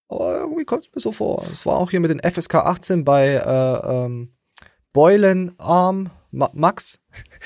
aber 0.08 0.38
irgendwie 0.38 0.64
kommt 0.64 0.86
es 0.86 0.96
mir 0.96 1.02
so 1.02 1.12
vor. 1.12 1.44
Es 1.52 1.66
war 1.66 1.76
auch 1.76 1.92
hier 1.92 2.00
mit 2.00 2.10
den 2.10 2.22
FSK 2.22 2.56
18 2.56 3.04
bei 3.04 3.34
äh, 3.34 4.06
ähm, 4.06 4.34
Beulen 4.94 5.60
Arm 5.60 6.10
Ma 6.32 6.52
Max, 6.54 7.02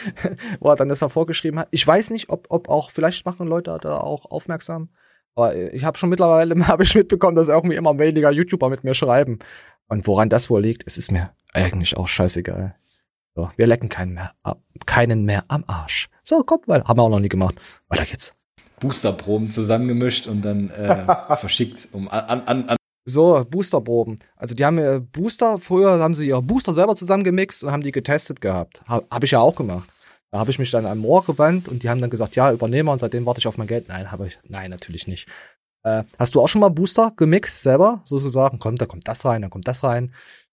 wo 0.60 0.70
er 0.70 0.76
dann 0.76 0.88
das 0.88 1.02
hervorgeschrieben 1.02 1.62
hat. 1.62 1.68
Ich 1.72 1.88
weiß 1.88 2.12
nicht, 2.12 2.30
ob, 2.30 2.46
ob 2.50 2.70
auch, 2.70 2.92
vielleicht 2.92 3.26
machen 3.26 3.48
Leute 3.48 3.76
da 3.82 3.98
auch 3.98 4.30
aufmerksam. 4.30 4.90
Aber 5.34 5.56
ich 5.56 5.84
habe 5.84 5.98
schon 5.98 6.12
mittlerweile 6.12 6.56
habe 6.68 6.84
ich 6.84 6.94
mitbekommen, 6.94 7.36
dass 7.36 7.48
irgendwie 7.48 7.76
immer 7.76 7.98
weniger 7.98 8.30
YouTuber 8.30 8.70
mit 8.70 8.84
mir 8.84 8.94
schreiben. 8.94 9.40
Und 9.88 10.06
woran 10.06 10.30
das 10.30 10.52
wohl 10.52 10.62
liegt, 10.62 10.84
es 10.86 11.00
ist 11.00 11.12
mir 11.12 11.32
eigentlich 11.54 11.98
auch 11.98 12.08
scheißegal. 12.08 12.76
So, 13.38 13.52
wir 13.56 13.68
lecken 13.68 13.88
keinen 13.88 14.16
mehr, 14.16 14.34
keinen 14.88 15.24
mehr 15.24 15.46
am 15.48 15.64
Arsch. 15.68 16.10
So, 16.24 16.42
komm, 16.44 16.62
weil 16.66 16.84
haben 16.84 16.98
wir 16.98 17.04
auch 17.04 17.10
noch 17.10 17.20
nie 17.20 17.30
gemacht. 17.30 17.54
Weiter 17.88 18.04
geht's. 18.04 18.34
Boosterproben 18.80 19.52
zusammengemischt 19.52 20.26
und 20.26 20.42
dann 20.42 20.72
äh, 20.72 21.06
verschickt 21.38 21.88
um 21.92 22.08
an, 22.08 22.42
an, 22.48 22.68
an 22.68 22.78
so, 23.06 23.46
Boosterproben. 23.48 24.18
Also 24.38 24.56
die 24.56 24.66
haben 24.66 24.80
äh, 24.80 25.00
Booster, 25.00 25.60
früher 25.60 26.00
haben 26.00 26.16
sie 26.16 26.28
ihre 26.28 26.42
Booster 26.42 26.74
selber 26.74 26.96
zusammengemixt 26.96 27.64
und 27.64 27.72
haben 27.72 27.84
die 27.84 27.92
getestet 27.92 28.42
gehabt. 28.42 28.82
Ha, 28.90 29.04
habe 29.12 29.26
ich 29.26 29.32
ja 29.32 29.40
auch 29.40 29.56
gemacht. 29.56 29.88
Da 30.32 30.40
habe 30.40 30.50
ich 30.50 30.58
mich 30.58 30.72
dann 30.72 30.88
an 30.88 30.98
Moor 30.98 31.24
gewandt 31.24 31.70
und 31.70 31.84
die 31.84 31.92
haben 31.92 32.02
dann 32.02 32.10
gesagt, 32.10 32.36
ja, 32.36 32.52
übernehme 32.52 32.90
und 32.90 32.98
seitdem 32.98 33.28
warte 33.28 33.38
ich 33.38 33.48
auf 33.48 33.60
mein 33.60 33.68
Geld. 33.68 33.88
Nein, 33.88 34.12
habe 34.12 34.26
ich, 34.26 34.40
nein, 34.46 34.72
natürlich 34.72 35.06
nicht. 35.06 35.28
Äh, 35.84 36.06
hast 36.18 36.34
du 36.34 36.42
auch 36.42 36.48
schon 36.48 36.62
mal 36.62 36.70
Booster 36.70 37.14
gemixt 37.16 37.62
selber? 37.62 38.02
So 38.04 38.18
zu 38.18 38.30
sagen, 38.30 38.58
kommt, 38.58 38.82
da 38.82 38.88
kommt 38.88 39.08
das 39.08 39.26
rein, 39.26 39.44
da 39.44 39.50
kommt 39.50 39.68
das 39.68 39.84
rein. 39.84 40.12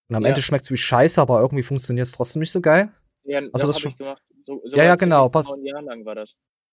Und 0.09 0.17
am 0.17 0.23
ja. 0.23 0.29
Ende 0.29 0.43
schmeckt 0.43 0.64
es 0.64 0.71
wie 0.71 0.77
Scheiße, 0.77 1.21
aber 1.21 1.40
irgendwie 1.40 1.62
funktioniert 1.62 2.07
es 2.07 2.12
trotzdem 2.12 2.40
nicht 2.40 2.53
so 2.53 2.61
geil. 2.61 2.90
Ja, 3.25 3.38
also 3.53 3.67
das, 3.67 3.77
das 3.77 3.81
schon 3.81 3.97
gemacht. 3.97 4.23
So, 4.45 4.61
so 4.64 4.77
ja, 4.77 4.85
ja, 4.85 4.97
genau. 4.97 5.29
Pass, 5.31 5.53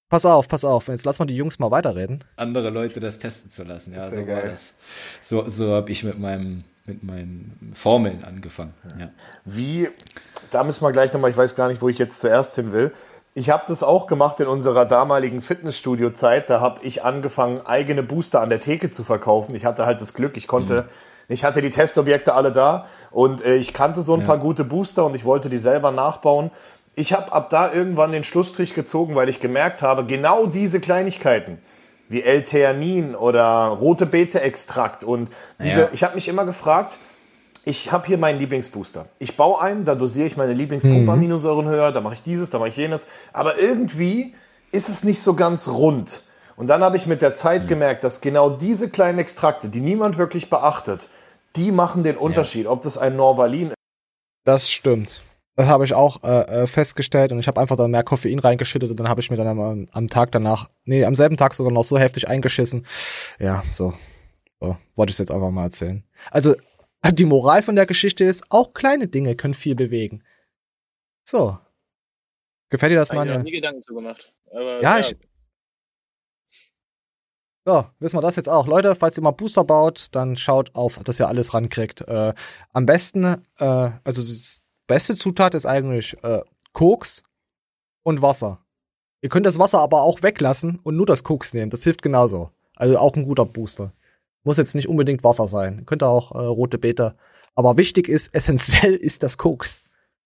pass 0.09 0.25
auf, 0.25 0.47
pass 0.47 0.65
auf. 0.65 0.89
Jetzt 0.89 1.05
lass 1.05 1.19
mal 1.19 1.25
die 1.25 1.35
Jungs 1.35 1.57
mal 1.59 1.71
weiterreden. 1.71 2.23
Andere 2.35 2.69
Leute 2.69 2.99
das 2.99 3.19
testen 3.19 3.49
zu 3.49 3.63
lassen. 3.63 3.93
Ja, 3.93 4.09
so 4.09 4.25
geil. 4.25 4.27
war 4.27 4.43
das. 4.43 4.75
So, 5.21 5.47
so 5.47 5.73
habe 5.73 5.91
ich 5.91 6.03
mit 6.03 6.19
meinem 6.19 6.63
mit 6.85 7.03
meinen 7.03 7.71
Formeln 7.75 8.23
angefangen. 8.23 8.73
Ja. 8.99 9.11
Wie, 9.45 9.87
da 10.49 10.63
müssen 10.63 10.83
wir 10.83 10.91
gleich 10.91 11.13
nochmal, 11.13 11.29
ich 11.29 11.37
weiß 11.37 11.55
gar 11.55 11.67
nicht, 11.67 11.81
wo 11.81 11.87
ich 11.89 11.99
jetzt 11.99 12.19
zuerst 12.19 12.55
hin 12.55 12.73
will. 12.73 12.91
Ich 13.35 13.51
habe 13.51 13.63
das 13.67 13.83
auch 13.83 14.07
gemacht 14.07 14.39
in 14.39 14.47
unserer 14.47 14.85
damaligen 14.85 15.41
Fitnessstudio-Zeit. 15.41 16.49
Da 16.49 16.59
habe 16.59 16.83
ich 16.83 17.03
angefangen, 17.03 17.61
eigene 17.61 18.01
Booster 18.01 18.41
an 18.41 18.49
der 18.49 18.59
Theke 18.59 18.89
zu 18.89 19.03
verkaufen. 19.03 19.53
Ich 19.53 19.63
hatte 19.63 19.85
halt 19.85 20.01
das 20.01 20.15
Glück, 20.15 20.35
ich 20.37 20.47
konnte 20.47 20.81
mhm 20.81 21.10
ich 21.27 21.43
hatte 21.43 21.61
die 21.61 21.69
Testobjekte 21.69 22.33
alle 22.33 22.51
da 22.51 22.85
und 23.11 23.43
äh, 23.43 23.55
ich 23.55 23.73
kannte 23.73 24.01
so 24.01 24.13
ein 24.13 24.21
ja. 24.21 24.27
paar 24.27 24.37
gute 24.37 24.63
Booster 24.63 25.05
und 25.05 25.15
ich 25.15 25.25
wollte 25.25 25.49
die 25.49 25.57
selber 25.57 25.91
nachbauen. 25.91 26.51
Ich 26.95 27.13
habe 27.13 27.31
ab 27.31 27.49
da 27.49 27.71
irgendwann 27.71 28.11
den 28.11 28.23
Schlussstrich 28.23 28.73
gezogen, 28.73 29.15
weil 29.15 29.29
ich 29.29 29.39
gemerkt 29.39 29.81
habe, 29.81 30.05
genau 30.05 30.45
diese 30.45 30.79
Kleinigkeiten 30.79 31.59
wie 32.09 32.23
L-Theanin 32.23 33.15
oder 33.15 33.67
rote 33.67 34.05
Beete-Extrakt 34.05 35.05
und 35.05 35.29
diese, 35.63 35.81
ja. 35.81 35.89
ich 35.93 36.03
habe 36.03 36.15
mich 36.15 36.27
immer 36.27 36.43
gefragt, 36.43 36.97
ich 37.63 37.91
habe 37.91 38.07
hier 38.07 38.17
meinen 38.17 38.37
Lieblingsbooster. 38.37 39.05
Ich 39.19 39.37
baue 39.37 39.61
einen, 39.61 39.85
da 39.85 39.95
dosiere 39.95 40.27
ich 40.27 40.35
meine 40.35 40.53
Lieblingspumperaminosäuren 40.53 41.65
mhm. 41.65 41.69
höher, 41.69 41.91
da 41.91 42.01
mache 42.01 42.15
ich 42.15 42.21
dieses, 42.21 42.49
da 42.49 42.59
mache 42.59 42.69
ich 42.69 42.75
jenes, 42.75 43.07
aber 43.31 43.59
irgendwie 43.59 44.35
ist 44.71 44.89
es 44.89 45.03
nicht 45.03 45.21
so 45.21 45.35
ganz 45.35 45.69
rund. 45.69 46.23
Und 46.61 46.67
dann 46.67 46.83
habe 46.83 46.95
ich 46.95 47.07
mit 47.07 47.23
der 47.23 47.33
Zeit 47.33 47.63
mhm. 47.63 47.67
gemerkt, 47.69 48.03
dass 48.03 48.21
genau 48.21 48.51
diese 48.51 48.91
kleinen 48.91 49.17
Extrakte, 49.17 49.67
die 49.67 49.79
niemand 49.79 50.19
wirklich 50.19 50.51
beachtet, 50.51 51.09
die 51.55 51.71
machen 51.71 52.03
den 52.03 52.15
Unterschied, 52.15 52.65
ja. 52.65 52.69
ob 52.69 52.83
das 52.83 52.99
ein 52.99 53.15
Norvalin 53.15 53.69
ist. 53.69 53.75
Das 54.43 54.69
stimmt. 54.69 55.23
Das 55.55 55.67
habe 55.67 55.85
ich 55.85 55.95
auch 55.95 56.21
äh, 56.21 56.61
äh, 56.61 56.67
festgestellt 56.67 57.31
und 57.31 57.39
ich 57.39 57.47
habe 57.47 57.59
einfach 57.59 57.77
dann 57.77 57.89
mehr 57.89 58.03
Koffein 58.03 58.37
reingeschüttet 58.37 58.91
und 58.91 58.99
dann 58.99 59.09
habe 59.09 59.21
ich 59.21 59.31
mir 59.31 59.37
dann 59.37 59.47
am, 59.47 59.87
am, 59.91 60.07
Tag 60.07 60.31
danach, 60.33 60.69
nee, 60.85 61.03
am 61.03 61.15
selben 61.15 61.35
Tag 61.35 61.55
sogar 61.55 61.73
noch 61.73 61.83
so 61.83 61.97
heftig 61.97 62.27
eingeschissen. 62.27 62.85
Ja, 63.39 63.63
so. 63.71 63.95
so 64.59 64.77
wollte 64.95 65.13
ich 65.13 65.17
jetzt 65.17 65.31
einfach 65.31 65.49
mal 65.49 65.63
erzählen. 65.63 66.03
Also, 66.29 66.53
die 67.11 67.25
Moral 67.25 67.63
von 67.63 67.75
der 67.75 67.87
Geschichte 67.87 68.23
ist, 68.23 68.43
auch 68.49 68.75
kleine 68.75 69.07
Dinge 69.07 69.33
können 69.35 69.55
viel 69.55 69.73
bewegen. 69.73 70.21
So. 71.23 71.57
Gefällt 72.69 72.91
dir 72.91 72.97
das, 72.97 73.11
Mann? 73.13 73.27
Ich 73.27 73.33
habe 73.33 73.43
nie 73.45 73.51
Gedanken 73.51 73.81
zu 73.81 73.95
gemacht. 73.95 74.31
Aber, 74.51 74.79
ja, 74.83 74.97
ja, 74.97 74.99
ich, 74.99 75.17
so, 77.65 77.85
wissen 77.99 78.17
wir 78.17 78.21
das 78.21 78.37
jetzt 78.37 78.49
auch. 78.49 78.65
Leute, 78.65 78.95
falls 78.95 79.17
ihr 79.17 79.23
mal 79.23 79.31
Booster 79.31 79.63
baut, 79.63 80.07
dann 80.13 80.35
schaut 80.35 80.73
auf, 80.73 80.99
dass 81.03 81.19
ihr 81.19 81.27
alles 81.27 81.53
rankriegt. 81.53 82.01
Äh, 82.07 82.33
am 82.73 82.85
besten, 82.87 83.23
äh, 83.23 83.35
also 84.03 84.21
die 84.23 84.39
beste 84.87 85.15
Zutat 85.15 85.53
ist 85.53 85.67
eigentlich 85.67 86.17
äh, 86.23 86.41
Koks 86.73 87.23
und 88.03 88.21
Wasser. 88.21 88.59
Ihr 89.21 89.29
könnt 89.29 89.45
das 89.45 89.59
Wasser 89.59 89.79
aber 89.79 90.01
auch 90.01 90.23
weglassen 90.23 90.79
und 90.81 90.95
nur 90.95 91.05
das 91.05 91.23
Koks 91.23 91.53
nehmen. 91.53 91.69
Das 91.69 91.83
hilft 91.83 92.01
genauso. 92.01 92.49
Also 92.75 92.97
auch 92.97 93.15
ein 93.15 93.25
guter 93.25 93.45
Booster. 93.45 93.93
Muss 94.43 94.57
jetzt 94.57 94.73
nicht 94.73 94.89
unbedingt 94.89 95.23
Wasser 95.23 95.45
sein. 95.45 95.85
Könnte 95.85 96.07
auch 96.07 96.31
äh, 96.31 96.39
rote 96.39 96.79
Beete. 96.79 97.15
Aber 97.53 97.77
wichtig 97.77 98.09
ist, 98.09 98.29
essentiell 98.33 98.95
ist 98.95 99.21
das 99.21 99.37
Koks. 99.37 99.81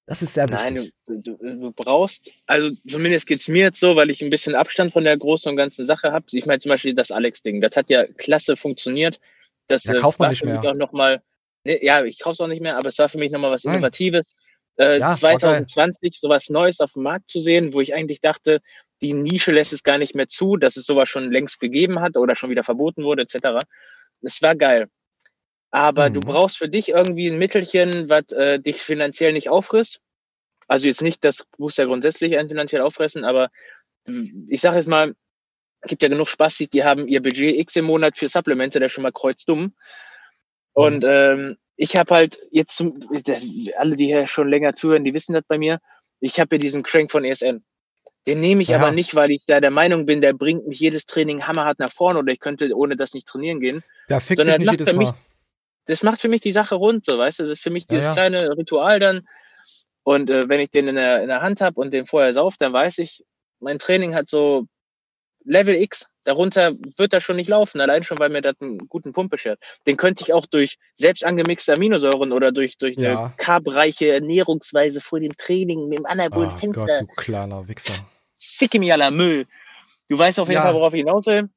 Das 0.08 0.22
ist 0.22 0.36
sehr 0.36 0.48
wichtig. 0.50 0.92
Nein, 1.08 1.22
du, 1.24 1.36
du, 1.36 1.38
du 1.38 1.72
brauchst, 1.72 2.32
also 2.46 2.70
zumindest 2.88 3.26
geht's 3.26 3.48
mir 3.48 3.64
jetzt 3.64 3.80
so, 3.80 3.96
weil 3.96 4.12
ich 4.12 4.22
ein 4.22 4.30
bisschen 4.30 4.54
Abstand 4.54 4.94
von 4.94 5.04
der 5.04 5.18
großen 5.18 5.50
und 5.50 5.56
ganzen 5.56 5.86
Sache 5.86 6.12
habe. 6.12 6.26
Ich 6.32 6.46
meine 6.46 6.60
zum 6.60 6.70
Beispiel 6.70 6.94
das 6.94 7.10
Alex-Ding, 7.10 7.60
das 7.60 7.76
hat 7.76 7.90
ja 7.90 8.06
klasse 8.06 8.56
funktioniert. 8.56 9.20
Das 9.68 9.86
ja, 9.86 9.96
kauft 9.96 10.20
man 10.20 10.30
nicht 10.30 10.46
mehr. 10.46 10.60
Auch 10.60 10.76
noch 10.76 10.92
mal, 10.92 11.24
Nee, 11.66 11.80
ja, 11.82 12.04
ich 12.06 12.20
kaufe 12.20 12.34
es 12.34 12.40
auch 12.40 12.48
nicht 12.48 12.62
mehr, 12.62 12.78
aber 12.78 12.90
es 12.90 13.00
war 13.00 13.10
für 13.10 13.18
mich 13.18 13.32
nochmal 13.32 13.52
was 13.52 13.66
Innovatives. 13.66 14.36
Äh, 14.78 15.00
ja, 15.00 15.14
2020 15.14 16.20
sowas 16.20 16.50
Neues 16.50 16.80
auf 16.80 16.94
dem 16.94 17.04
Markt 17.04 17.32
zu 17.32 17.40
sehen, 17.40 17.74
wo 17.74 17.82
ich 17.82 17.96
eigentlich 17.96 18.22
dachte, 18.22 18.62
die 19.02 19.14
Nische 19.14 19.52
lässt 19.52 19.74
es 19.74 19.84
gar 19.84 19.98
nicht 19.98 20.14
mehr 20.16 20.28
zu, 20.28 20.58
dass 20.58 20.78
es 20.78 20.86
sowas 20.86 21.10
schon 21.10 21.32
längst 21.32 21.60
gegeben 21.60 22.02
hat 22.02 22.18
oder 22.18 22.36
schon 22.36 22.52
wieder 22.52 22.64
verboten 22.64 23.04
wurde, 23.04 23.24
etc. 23.24 23.66
Es 24.22 24.42
war 24.42 24.56
geil. 24.56 24.88
Aber 25.76 26.10
mhm. 26.10 26.14
du 26.14 26.20
brauchst 26.22 26.58
für 26.58 26.70
dich 26.70 26.88
irgendwie 26.88 27.28
ein 27.28 27.38
Mittelchen, 27.38 28.08
was 28.08 28.32
äh, 28.32 28.62
dich 28.62 28.78
finanziell 28.78 29.34
nicht 29.34 29.50
auffrisst. 29.50 30.00
Also 30.70 30.88
jetzt 30.88 31.02
nicht 31.02 31.26
das 31.26 31.46
Booster 31.58 31.86
grundsätzlich 31.86 32.38
ein 32.38 32.48
finanziell 32.48 32.82
auffressen, 32.82 33.26
aber 33.26 33.50
ich 34.48 34.62
sage 34.62 34.78
jetzt 34.78 34.88
mal, 34.88 35.16
gibt 35.86 36.02
ja 36.02 36.08
genug 36.08 36.30
Spaß, 36.30 36.60
die 36.72 36.86
haben 36.86 37.10
ihr 37.10 37.22
Budget 37.22 37.58
X 37.58 37.76
im 37.76 37.86
Monat 37.86 38.18
für 38.18 38.30
Supplemente, 38.30 38.80
der 38.80 38.86
ist 38.86 38.94
schon 38.94 39.02
mal 39.02 39.12
kreuzdumm. 39.12 39.76
Und 40.72 41.04
mhm. 41.04 41.10
ähm, 41.10 41.58
ich 41.76 41.98
habe 41.98 42.16
halt 42.16 42.40
jetzt, 42.52 42.78
zum, 42.78 42.98
alle, 43.78 43.98
die 43.98 44.06
hier 44.06 44.28
schon 44.28 44.48
länger 44.48 44.76
zuhören, 44.76 45.04
die 45.04 45.14
wissen 45.14 45.34
das 45.34 45.44
bei 45.46 45.58
mir, 45.58 45.80
ich 46.22 46.40
habe 46.40 46.52
hier 46.52 46.60
diesen 46.60 46.84
Crank 46.84 47.12
von 47.12 47.26
ESN. 47.26 47.66
Den 48.28 48.40
nehme 48.40 48.62
ich 48.62 48.70
ja. 48.70 48.78
aber 48.78 48.94
nicht, 48.94 49.14
weil 49.14 49.30
ich 49.30 49.44
da 49.46 49.60
der 49.60 49.72
Meinung 49.72 50.06
bin, 50.06 50.22
der 50.22 50.32
bringt 50.32 50.68
mich 50.68 50.80
jedes 50.80 51.06
Training 51.06 51.46
hammerhart 51.46 51.80
nach 51.80 51.92
vorne 51.92 52.20
oder 52.20 52.32
ich 52.32 52.40
könnte 52.40 52.74
ohne 52.74 52.96
das 52.96 53.14
nicht 53.14 53.28
trainieren 53.28 53.60
gehen. 53.60 53.84
Ja, 54.08 54.22
fick 54.22 54.38
sondern 54.38 54.62
dich 54.62 54.72
nicht 54.72 54.80
jedes 54.80 54.96
mich, 54.96 55.10
Das 55.86 56.04
macht 56.04 56.22
für 56.22 56.28
mich 56.30 56.42
die 56.42 56.52
Sache 56.52 56.76
rund, 56.76 57.06
so 57.06 57.18
weißt 57.18 57.40
du. 57.40 57.44
Das 57.44 57.52
ist 57.52 57.64
für 57.64 57.70
mich 57.70 57.88
dieses 57.88 58.06
ja, 58.06 58.12
ja. 58.12 58.14
kleine 58.14 58.58
Ritual 58.58 59.00
dann. 59.00 59.28
Und 60.04 60.30
äh, 60.30 60.42
wenn 60.48 60.60
ich 60.60 60.72
den 60.72 60.88
in 60.88 60.96
der, 60.96 61.22
in 61.22 61.28
der 61.28 61.42
Hand 61.42 61.62
habe 61.62 61.80
und 61.80 61.92
den 61.92 62.06
vorher 62.06 62.34
sauf, 62.34 62.58
dann 62.58 62.74
weiß 62.74 63.00
ich, 63.00 63.24
mein 63.60 63.80
Training 63.80 64.14
hat 64.14 64.30
so 64.30 64.68
Level 65.46 65.76
X. 65.76 66.08
Darunter 66.24 66.74
wird 66.98 67.14
das 67.14 67.24
schon 67.24 67.36
nicht 67.36 67.50
laufen, 67.50 67.80
allein 67.80 68.04
schon, 68.04 68.18
weil 68.18 68.30
mir 68.30 68.42
das 68.42 68.56
einen 68.60 68.80
guten 68.90 69.14
Pump 69.14 69.30
beschert. 69.30 69.60
Den 69.86 69.96
könnte 69.96 70.24
ich 70.24 70.34
auch 70.34 70.48
durch 70.48 70.78
selbst 70.96 71.24
angemixte 71.24 71.74
Aminosäuren 71.74 72.32
oder 72.32 72.52
durch, 72.52 72.78
durch 72.78 72.98
ja. 72.98 73.10
eine 73.10 73.34
carbreiche 73.38 74.12
Ernährungsweise 74.12 75.02
vor 75.02 75.20
dem 75.20 75.38
Training 75.38 75.88
mit 75.88 76.00
dem 76.00 76.06
anabolen 76.08 76.52
oh 76.54 76.58
Fenster. 76.58 76.86
Gott, 76.86 77.02
du 77.02 77.22
kleiner 77.22 77.68
Wichser. 77.68 78.06
Sickimiala 78.34 79.12
Müll. 79.12 79.46
Du 80.10 80.18
weißt 80.18 80.40
auf 80.40 80.48
jeden 80.48 80.58
ja. 80.58 80.64
Fall, 80.64 80.74
worauf 80.74 80.94
ich 80.94 81.00
hinaus 81.00 81.26
will. 81.28 81.50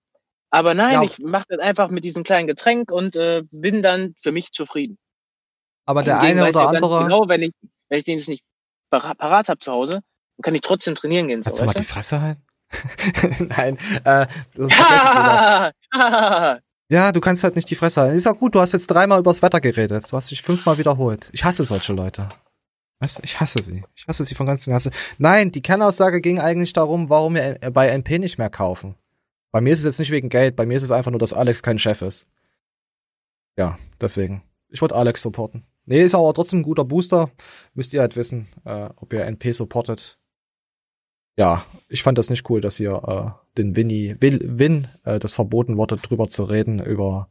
Aber 0.51 0.75
nein, 0.75 0.95
ja. 0.95 1.03
ich 1.03 1.19
mache 1.19 1.45
das 1.49 1.59
einfach 1.59 1.91
mit 1.91 2.05
diesem 2.05 2.25
kleinen 2.25 2.47
Getränk 2.47 2.91
und 2.91 3.17
äh, 3.17 3.43
bin 3.51 3.83
dann 3.83 4.15
für 4.23 4.33
mich 4.33 4.53
zufrieden. 4.53 4.99
Aber 5.85 6.03
der 6.03 6.21
eine 6.21 6.49
oder 6.49 6.69
andere. 6.69 7.05
Genau, 7.05 7.29
wenn 7.29 7.43
ich, 7.43 7.53
wenn 7.89 7.99
ich 7.99 8.05
den 8.05 8.19
jetzt 8.19 8.29
nicht 8.29 8.45
parat 8.91 9.49
habe 9.49 9.59
zu 9.59 9.73
Hause, 9.73 9.93
dann 9.93 10.43
kann 10.43 10.55
ich 10.55 10.61
trotzdem 10.61 10.95
trainieren 10.95 11.29
gehen. 11.29 11.43
Kannst 11.43 11.59
so, 11.59 11.65
du 11.65 11.67
mal 11.67 11.75
die 11.75 11.85
Fresse 11.85 12.21
halten? 12.21 12.43
Nein, 13.49 13.79
äh, 14.05 14.27
das 14.55 14.71
ja, 16.91 17.13
du 17.13 17.21
kannst 17.21 17.43
halt 17.43 17.57
nicht 17.57 17.71
die 17.71 17.75
Fresse 17.75 18.03
halten. 18.03 18.17
Ist 18.17 18.27
auch 18.27 18.39
gut, 18.39 18.55
du 18.55 18.61
hast 18.61 18.73
jetzt 18.73 18.89
dreimal 18.89 19.21
übers 19.21 19.43
Wetter 19.43 19.61
geredet. 19.61 20.11
Du 20.11 20.17
hast 20.17 20.31
dich 20.31 20.43
fünfmal 20.43 20.77
wiederholt. 20.79 21.31
Ich 21.33 21.45
hasse 21.45 21.65
solche 21.65 21.93
Leute. 21.93 22.29
Weißt 23.01 23.19
du, 23.19 23.23
ich 23.25 23.41
hasse 23.41 23.63
sie. 23.63 23.85
Ich 23.95 24.07
hasse 24.07 24.25
sie 24.25 24.35
von 24.35 24.47
ganzem 24.47 24.73
Herzen. 24.73 24.93
Nein, 25.19 25.53
die 25.53 25.63
Kernaussage 25.63 26.21
ging 26.21 26.41
eigentlich 26.41 26.73
darum, 26.73 27.09
warum 27.09 27.35
wir 27.35 27.59
bei 27.73 27.89
NP 27.89 28.19
nicht 28.19 28.39
mehr 28.39 28.51
kaufen. 28.51 28.97
Bei 29.51 29.61
mir 29.61 29.73
ist 29.73 29.81
es 29.81 29.85
jetzt 29.85 29.99
nicht 29.99 30.11
wegen 30.11 30.29
Geld, 30.29 30.57
bei 30.57 30.67
mir 30.67 30.77
ist 30.77 30.83
es 30.83 30.91
einfach 30.91 31.11
nur, 31.11 31.21
dass 31.21 31.33
Alex 31.33 31.63
kein 31.63 31.79
Chef 31.79 32.03
ist. 32.03 32.27
Ja, 33.57 33.79
deswegen. 34.01 34.43
Ich 34.69 34.83
wollte 34.83 34.95
Alex 34.95 35.23
supporten. 35.23 35.67
Nee, 35.87 36.03
ist 36.03 36.15
aber 36.15 36.35
trotzdem 36.35 36.61
ein 36.61 36.65
guter 36.65 36.85
Booster. 36.85 37.31
Müsst 37.75 37.95
ihr 37.95 38.01
halt 38.01 38.17
wissen, 38.17 38.47
äh, 38.65 38.91
ob 38.97 39.13
ihr 39.13 39.25
NP 39.25 39.53
supportet 39.53 40.19
ja, 41.39 41.65
ich 41.89 42.03
fand 42.03 42.19
das 42.19 42.31
nicht 42.31 42.51
cool, 42.51 42.61
dass 42.61 42.79
hier 42.79 43.01
äh, 43.07 43.57
den 43.57 43.77
Winnie, 43.77 44.17
Will, 44.19 44.41
Win, 44.43 44.89
äh, 45.05 45.21
das 45.21 45.33
verboten 45.35 45.77
wurde, 45.77 45.97
drüber 45.97 46.29
zu 46.29 46.43
reden, 46.43 46.85
über, 46.85 47.29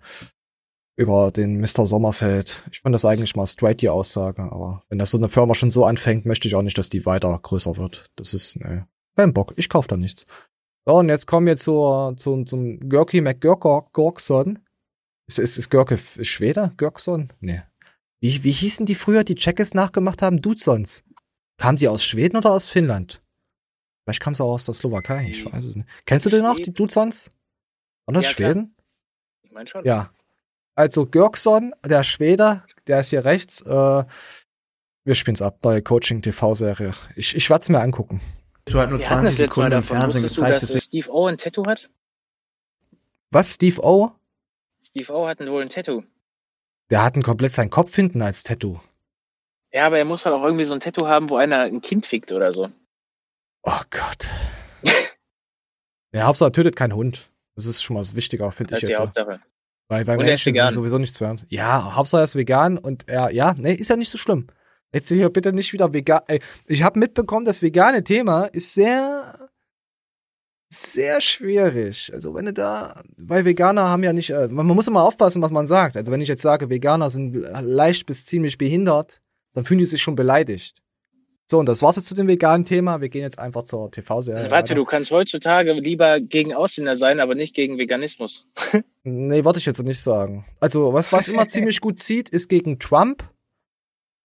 über 0.95 1.29
den 1.29 1.59
Mr. 1.59 1.85
Sommerfeld. 1.85 2.63
Ich 2.71 2.79
fand 2.79 2.95
das 2.95 3.03
eigentlich 3.03 3.35
mal 3.35 3.45
straight 3.45 3.81
die 3.81 3.89
Aussage, 3.89 4.43
aber 4.43 4.83
wenn 4.87 4.97
das 4.97 5.11
so 5.11 5.17
eine 5.17 5.27
Firma 5.27 5.55
schon 5.55 5.71
so 5.71 5.83
anfängt, 5.83 6.25
möchte 6.25 6.47
ich 6.47 6.55
auch 6.55 6.61
nicht, 6.61 6.77
dass 6.77 6.87
die 6.87 7.05
weiter 7.05 7.37
größer 7.37 7.75
wird. 7.75 8.09
Das 8.15 8.33
ist, 8.33 8.55
ne, 8.55 8.87
kein 9.17 9.33
Bock, 9.33 9.53
ich 9.57 9.67
kauf 9.67 9.87
da 9.87 9.97
nichts. 9.97 10.25
So, 10.87 10.99
und 10.99 11.09
jetzt 11.09 11.27
kommen 11.27 11.45
wir 11.45 11.57
zur, 11.57 12.15
zu, 12.15 12.45
zum 12.45 12.79
Görki 12.79 13.19
McGurkson. 13.19 14.57
Ist, 15.27 15.37
ist, 15.37 15.57
ist 15.57 15.69
Görke 15.69 15.97
Schwede? 15.97 16.71
Görkson? 16.77 17.33
Nee. 17.41 17.61
Wie, 18.21 18.41
wie 18.45 18.51
hießen 18.51 18.85
die 18.85 18.95
früher, 18.95 19.25
die 19.25 19.35
Checkes 19.35 19.73
nachgemacht 19.73 20.21
haben? 20.21 20.41
Dudsons. 20.41 21.03
Kamen 21.57 21.77
die 21.77 21.89
aus 21.89 22.05
Schweden 22.05 22.37
oder 22.37 22.51
aus 22.51 22.69
Finnland? 22.69 23.21
Vielleicht 24.05 24.21
kam 24.21 24.31
es 24.31 24.39
auch 24.39 24.53
aus 24.53 24.63
der 24.63 24.75
Slowakei, 24.75 25.27
ich 25.29 25.45
weiß 25.45 25.65
es 25.65 25.75
nicht. 25.75 25.89
Kennst 26.05 26.25
du 26.25 26.29
den 26.29 26.43
noch, 26.43 26.55
die 26.55 26.71
Dutzons? 26.71 27.31
Und 28.05 28.13
das 28.13 28.23
ja, 28.23 28.29
Schweden? 28.29 28.73
Klar. 28.73 28.85
Ich 29.43 29.51
meine 29.51 29.67
schon. 29.67 29.83
Ja. 29.83 30.13
Also 30.75 31.05
Görkson, 31.05 31.75
der 31.85 32.03
Schwede, 32.03 32.63
der 32.87 33.01
ist 33.01 33.09
hier 33.09 33.25
rechts. 33.25 33.61
Äh, 33.61 34.05
wir 35.03 35.15
spielen's 35.15 35.41
ab, 35.41 35.59
neue 35.65 35.81
Coaching-TV-Serie. 35.81 36.93
Ich, 37.17 37.35
ich 37.35 37.49
werde 37.49 37.63
es 37.63 37.67
mir 37.67 37.81
angucken. 37.81 38.21
Du 38.69 38.79
hast 38.79 38.89
nur 38.89 39.01
20 39.01 39.37
Sekunden 39.37 39.71
im 39.71 39.83
Fernsehen 39.83 40.23
gezeigt. 40.23 40.61
Du, 40.61 40.67
dass 40.67 40.83
Steve 40.83 41.09
O 41.09 41.25
ein 41.25 41.37
Tattoo 41.37 41.65
hat? 41.65 41.89
Was, 43.31 43.53
Steve 43.53 43.81
O? 43.81 44.11
Steve 44.81 45.13
O 45.13 45.27
hat 45.27 45.39
wohl 45.39 45.61
ein 45.61 45.69
Tattoo. 45.69 46.03
Der 46.89 47.03
hat 47.03 47.15
ein 47.15 47.23
komplett 47.23 47.53
sein 47.53 47.69
Kopf 47.69 47.95
hinten 47.95 48.21
als 48.21 48.43
Tattoo. 48.43 48.79
Ja, 49.71 49.85
aber 49.85 49.97
er 49.97 50.05
muss 50.05 50.25
halt 50.25 50.35
auch 50.35 50.43
irgendwie 50.43 50.65
so 50.65 50.73
ein 50.73 50.79
Tattoo 50.79 51.07
haben, 51.07 51.29
wo 51.29 51.37
einer 51.37 51.59
ein 51.59 51.81
Kind 51.81 52.05
fickt 52.05 52.31
oder 52.31 52.53
so. 52.53 52.69
Oh 53.63 53.81
Gott. 53.89 54.29
ja, 56.13 56.23
Hauptsache 56.23 56.51
tötet 56.51 56.75
keinen 56.75 56.93
Hund. 56.93 57.29
Das 57.55 57.65
ist 57.65 57.83
schon 57.83 57.95
mal 57.95 58.01
das 58.01 58.15
wichtiger, 58.15 58.51
finde 58.51 58.75
ich 58.75 58.81
jetzt. 58.81 58.91
Die 58.91 59.01
Hauptsache. 59.01 59.41
Weil 59.89 60.05
bei 60.05 60.17
Menschen 60.17 60.53
sind 60.53 60.73
sowieso 60.73 60.97
nichts 60.97 61.19
wert. 61.21 61.45
Ja, 61.49 61.95
Hauptsache 61.95 62.21
er 62.21 62.25
ist 62.25 62.35
vegan 62.35 62.77
und 62.77 63.07
er, 63.07 63.31
ja, 63.31 63.53
nee, 63.57 63.73
ist 63.73 63.89
ja 63.89 63.95
nicht 63.95 64.09
so 64.09 64.17
schlimm. 64.17 64.47
Jetzt 64.97 65.09
hier 65.09 65.29
bitte 65.29 65.53
nicht 65.53 65.73
wieder 65.73 65.93
vegan. 65.93 66.21
Ich 66.65 66.81
habe 66.81 66.97
mitbekommen, 66.97 67.45
das 67.45 67.61
vegane 67.61 68.03
Thema 68.03 68.45
ist 68.45 68.73
sehr, 68.73 69.47
sehr 70.69 71.21
schwierig. 71.21 72.11
Also 72.11 72.33
wenn 72.33 72.45
du 72.45 72.53
da, 72.53 72.99
weil 73.15 73.45
Veganer 73.45 73.89
haben 73.89 74.01
ja 74.03 74.11
nicht, 74.11 74.31
äh, 74.31 74.47
man, 74.47 74.65
man 74.65 74.75
muss 74.75 74.87
immer 74.87 75.03
aufpassen, 75.03 75.43
was 75.43 75.51
man 75.51 75.67
sagt. 75.67 75.97
Also 75.97 76.11
wenn 76.11 76.19
ich 76.19 76.27
jetzt 76.27 76.41
sage, 76.41 76.71
Veganer 76.71 77.11
sind 77.11 77.35
leicht 77.61 78.07
bis 78.07 78.25
ziemlich 78.25 78.57
behindert, 78.57 79.21
dann 79.53 79.65
fühlen 79.65 79.77
die 79.77 79.85
sich 79.85 80.01
schon 80.01 80.15
beleidigt. 80.15 80.81
So, 81.45 81.59
und 81.59 81.69
das 81.69 81.83
war's 81.83 81.95
jetzt 81.95 82.07
zu 82.07 82.15
dem 82.15 82.27
veganen 82.27 82.65
Thema. 82.65 82.99
Wir 82.99 83.09
gehen 83.09 83.21
jetzt 83.21 83.37
einfach 83.37 83.65
zur 83.65 83.91
TV-Serie. 83.91 84.49
Warte, 84.49 84.73
du 84.73 84.83
kannst 84.83 85.11
heutzutage 85.11 85.73
lieber 85.73 86.19
gegen 86.19 86.55
Ausländer 86.55 86.97
sein, 86.97 87.19
aber 87.19 87.35
nicht 87.35 87.55
gegen 87.55 87.77
Veganismus. 87.77 88.47
nee, 89.03 89.43
wollte 89.43 89.59
ich 89.59 89.67
jetzt 89.67 89.83
nicht 89.83 90.01
sagen. 90.01 90.43
Also, 90.59 90.91
was, 90.91 91.13
was 91.13 91.27
immer 91.27 91.47
ziemlich 91.47 91.81
gut 91.81 91.99
zieht, 91.99 92.29
ist 92.29 92.49
gegen 92.49 92.79
Trump. 92.79 93.23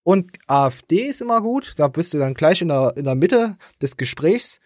Und 0.05 0.33
AfD 0.47 1.03
ist 1.03 1.21
immer 1.21 1.41
gut. 1.41 1.75
Da 1.77 1.89
bist 1.89 2.13
du 2.15 2.19
dann 2.19 2.35
gleich 2.35 2.61
in 2.61 2.69
der, 2.69 2.95
in 2.97 3.05
der 3.05 3.15
Mitte 3.15 3.57
des 3.81 3.97
Gesprächs. 3.97 4.61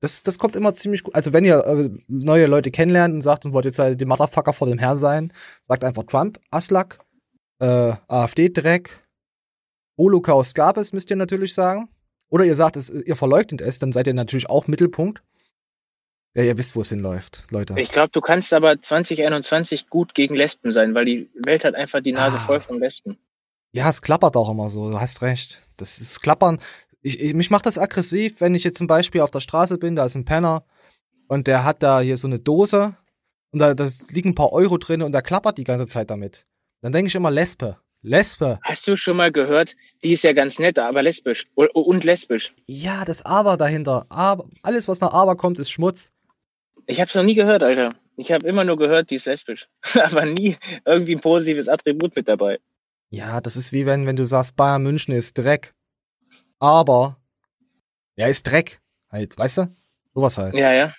Das, 0.00 0.22
das 0.22 0.38
kommt 0.38 0.56
immer 0.56 0.72
ziemlich 0.72 1.02
gut. 1.02 1.14
Also, 1.14 1.32
wenn 1.32 1.44
ihr 1.44 1.58
äh, 1.66 1.90
neue 2.08 2.46
Leute 2.46 2.70
kennenlernt 2.70 3.14
und 3.14 3.20
sagt, 3.20 3.44
und 3.44 3.52
wollt 3.52 3.66
jetzt 3.66 3.78
halt 3.78 4.00
die 4.00 4.06
Motherfucker 4.06 4.54
vor 4.54 4.68
dem 4.68 4.78
Herrn 4.78 4.96
sein, 4.96 5.32
sagt 5.62 5.84
einfach 5.84 6.04
Trump, 6.04 6.40
Aslak, 6.50 6.98
äh, 7.58 7.92
AfD-Dreck, 8.08 8.98
Holocaust 9.98 10.54
gab 10.54 10.78
es, 10.78 10.94
müsst 10.94 11.10
ihr 11.10 11.16
natürlich 11.16 11.52
sagen. 11.52 11.90
Oder 12.30 12.44
ihr 12.44 12.54
sagt 12.54 12.76
es, 12.76 12.88
ihr 12.88 13.16
verleugnet 13.16 13.60
es, 13.60 13.78
dann 13.78 13.92
seid 13.92 14.06
ihr 14.06 14.14
natürlich 14.14 14.48
auch 14.48 14.66
Mittelpunkt. 14.66 15.22
Ja, 16.34 16.44
ihr 16.44 16.56
wisst, 16.56 16.76
wo 16.76 16.80
es 16.80 16.88
hinläuft, 16.88 17.44
Leute. 17.50 17.74
Ich 17.76 17.90
glaube, 17.90 18.10
du 18.10 18.20
kannst 18.20 18.54
aber 18.54 18.80
2021 18.80 19.90
gut 19.90 20.14
gegen 20.14 20.36
Lesben 20.36 20.72
sein, 20.72 20.94
weil 20.94 21.04
die 21.04 21.28
Welt 21.34 21.64
hat 21.64 21.74
einfach 21.74 22.00
die 22.00 22.12
Nase 22.12 22.36
ah. 22.36 22.40
voll 22.40 22.60
von 22.60 22.78
Lesben. 22.78 23.18
Ja, 23.72 23.88
es 23.88 24.02
klappert 24.02 24.36
auch 24.36 24.50
immer 24.50 24.68
so, 24.68 24.90
du 24.90 25.00
hast 25.00 25.22
recht. 25.22 25.60
Das 25.76 26.00
ist 26.00 26.20
Klappern. 26.20 26.58
Ich, 27.02 27.20
ich, 27.20 27.34
mich 27.34 27.50
macht 27.50 27.66
das 27.66 27.78
aggressiv, 27.78 28.40
wenn 28.40 28.54
ich 28.54 28.64
jetzt 28.64 28.78
zum 28.78 28.86
Beispiel 28.86 29.20
auf 29.20 29.30
der 29.30 29.40
Straße 29.40 29.78
bin, 29.78 29.96
da 29.96 30.04
ist 30.04 30.16
ein 30.16 30.24
Penner 30.24 30.64
und 31.28 31.46
der 31.46 31.64
hat 31.64 31.82
da 31.82 32.00
hier 32.00 32.16
so 32.16 32.26
eine 32.26 32.38
Dose 32.38 32.96
und 33.52 33.60
da, 33.60 33.74
liegen 34.10 34.30
ein 34.30 34.34
paar 34.34 34.52
Euro 34.52 34.76
drin 34.76 35.02
und 35.02 35.12
der 35.12 35.22
klappert 35.22 35.58
die 35.58 35.64
ganze 35.64 35.86
Zeit 35.86 36.10
damit. 36.10 36.46
Dann 36.82 36.92
denke 36.92 37.08
ich 37.08 37.14
immer 37.14 37.30
Lesbe. 37.30 37.78
Lesbe. 38.02 38.58
Hast 38.62 38.88
du 38.88 38.96
schon 38.96 39.18
mal 39.18 39.30
gehört, 39.30 39.76
die 40.02 40.12
ist 40.12 40.24
ja 40.24 40.32
ganz 40.32 40.58
nett, 40.58 40.78
aber 40.78 41.02
lesbisch. 41.02 41.44
Und 41.54 42.04
lesbisch. 42.04 42.52
Ja, 42.66 43.04
das 43.04 43.24
Aber 43.26 43.58
dahinter. 43.58 44.06
Aber, 44.08 44.46
alles, 44.62 44.88
was 44.88 45.00
nach 45.00 45.12
Aber 45.12 45.36
kommt, 45.36 45.58
ist 45.58 45.70
Schmutz. 45.70 46.12
Ich 46.86 47.00
hab's 47.00 47.14
noch 47.14 47.24
nie 47.24 47.34
gehört, 47.34 47.62
Alter. 47.62 47.94
Ich 48.16 48.32
habe 48.32 48.46
immer 48.46 48.64
nur 48.64 48.78
gehört, 48.78 49.10
die 49.10 49.16
ist 49.16 49.26
lesbisch. 49.26 49.68
aber 50.02 50.24
nie 50.24 50.56
irgendwie 50.86 51.14
ein 51.14 51.20
positives 51.20 51.68
Attribut 51.68 52.16
mit 52.16 52.26
dabei. 52.26 52.58
Ja, 53.10 53.40
das 53.40 53.56
ist 53.56 53.72
wie 53.72 53.86
wenn, 53.86 54.06
wenn 54.06 54.16
du 54.16 54.24
sagst, 54.24 54.54
Bayern 54.56 54.82
München 54.82 55.12
ist 55.12 55.36
Dreck. 55.36 55.74
Aber, 56.60 57.16
ja, 58.16 58.28
ist 58.28 58.46
Dreck. 58.46 58.80
Halt, 59.10 59.36
weißt 59.36 59.58
du? 59.58 59.76
Sowas 60.14 60.38
halt. 60.38 60.54
Ja, 60.54 60.72
ja. 60.72 60.92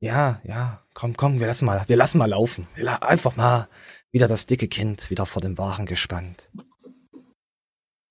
Ja, 0.00 0.40
ja. 0.44 0.82
Komm, 0.92 1.16
komm, 1.16 1.40
wir 1.40 1.46
lassen 1.46 1.64
mal, 1.64 1.82
wir 1.86 1.96
lassen 1.96 2.18
mal 2.18 2.28
laufen. 2.28 2.68
Wir 2.74 3.02
einfach 3.02 3.36
mal 3.36 3.68
wieder 4.10 4.28
das 4.28 4.44
dicke 4.46 4.68
Kind, 4.68 5.08
wieder 5.10 5.24
vor 5.24 5.40
dem 5.40 5.56
Wagen 5.56 5.86
gespannt. 5.86 6.50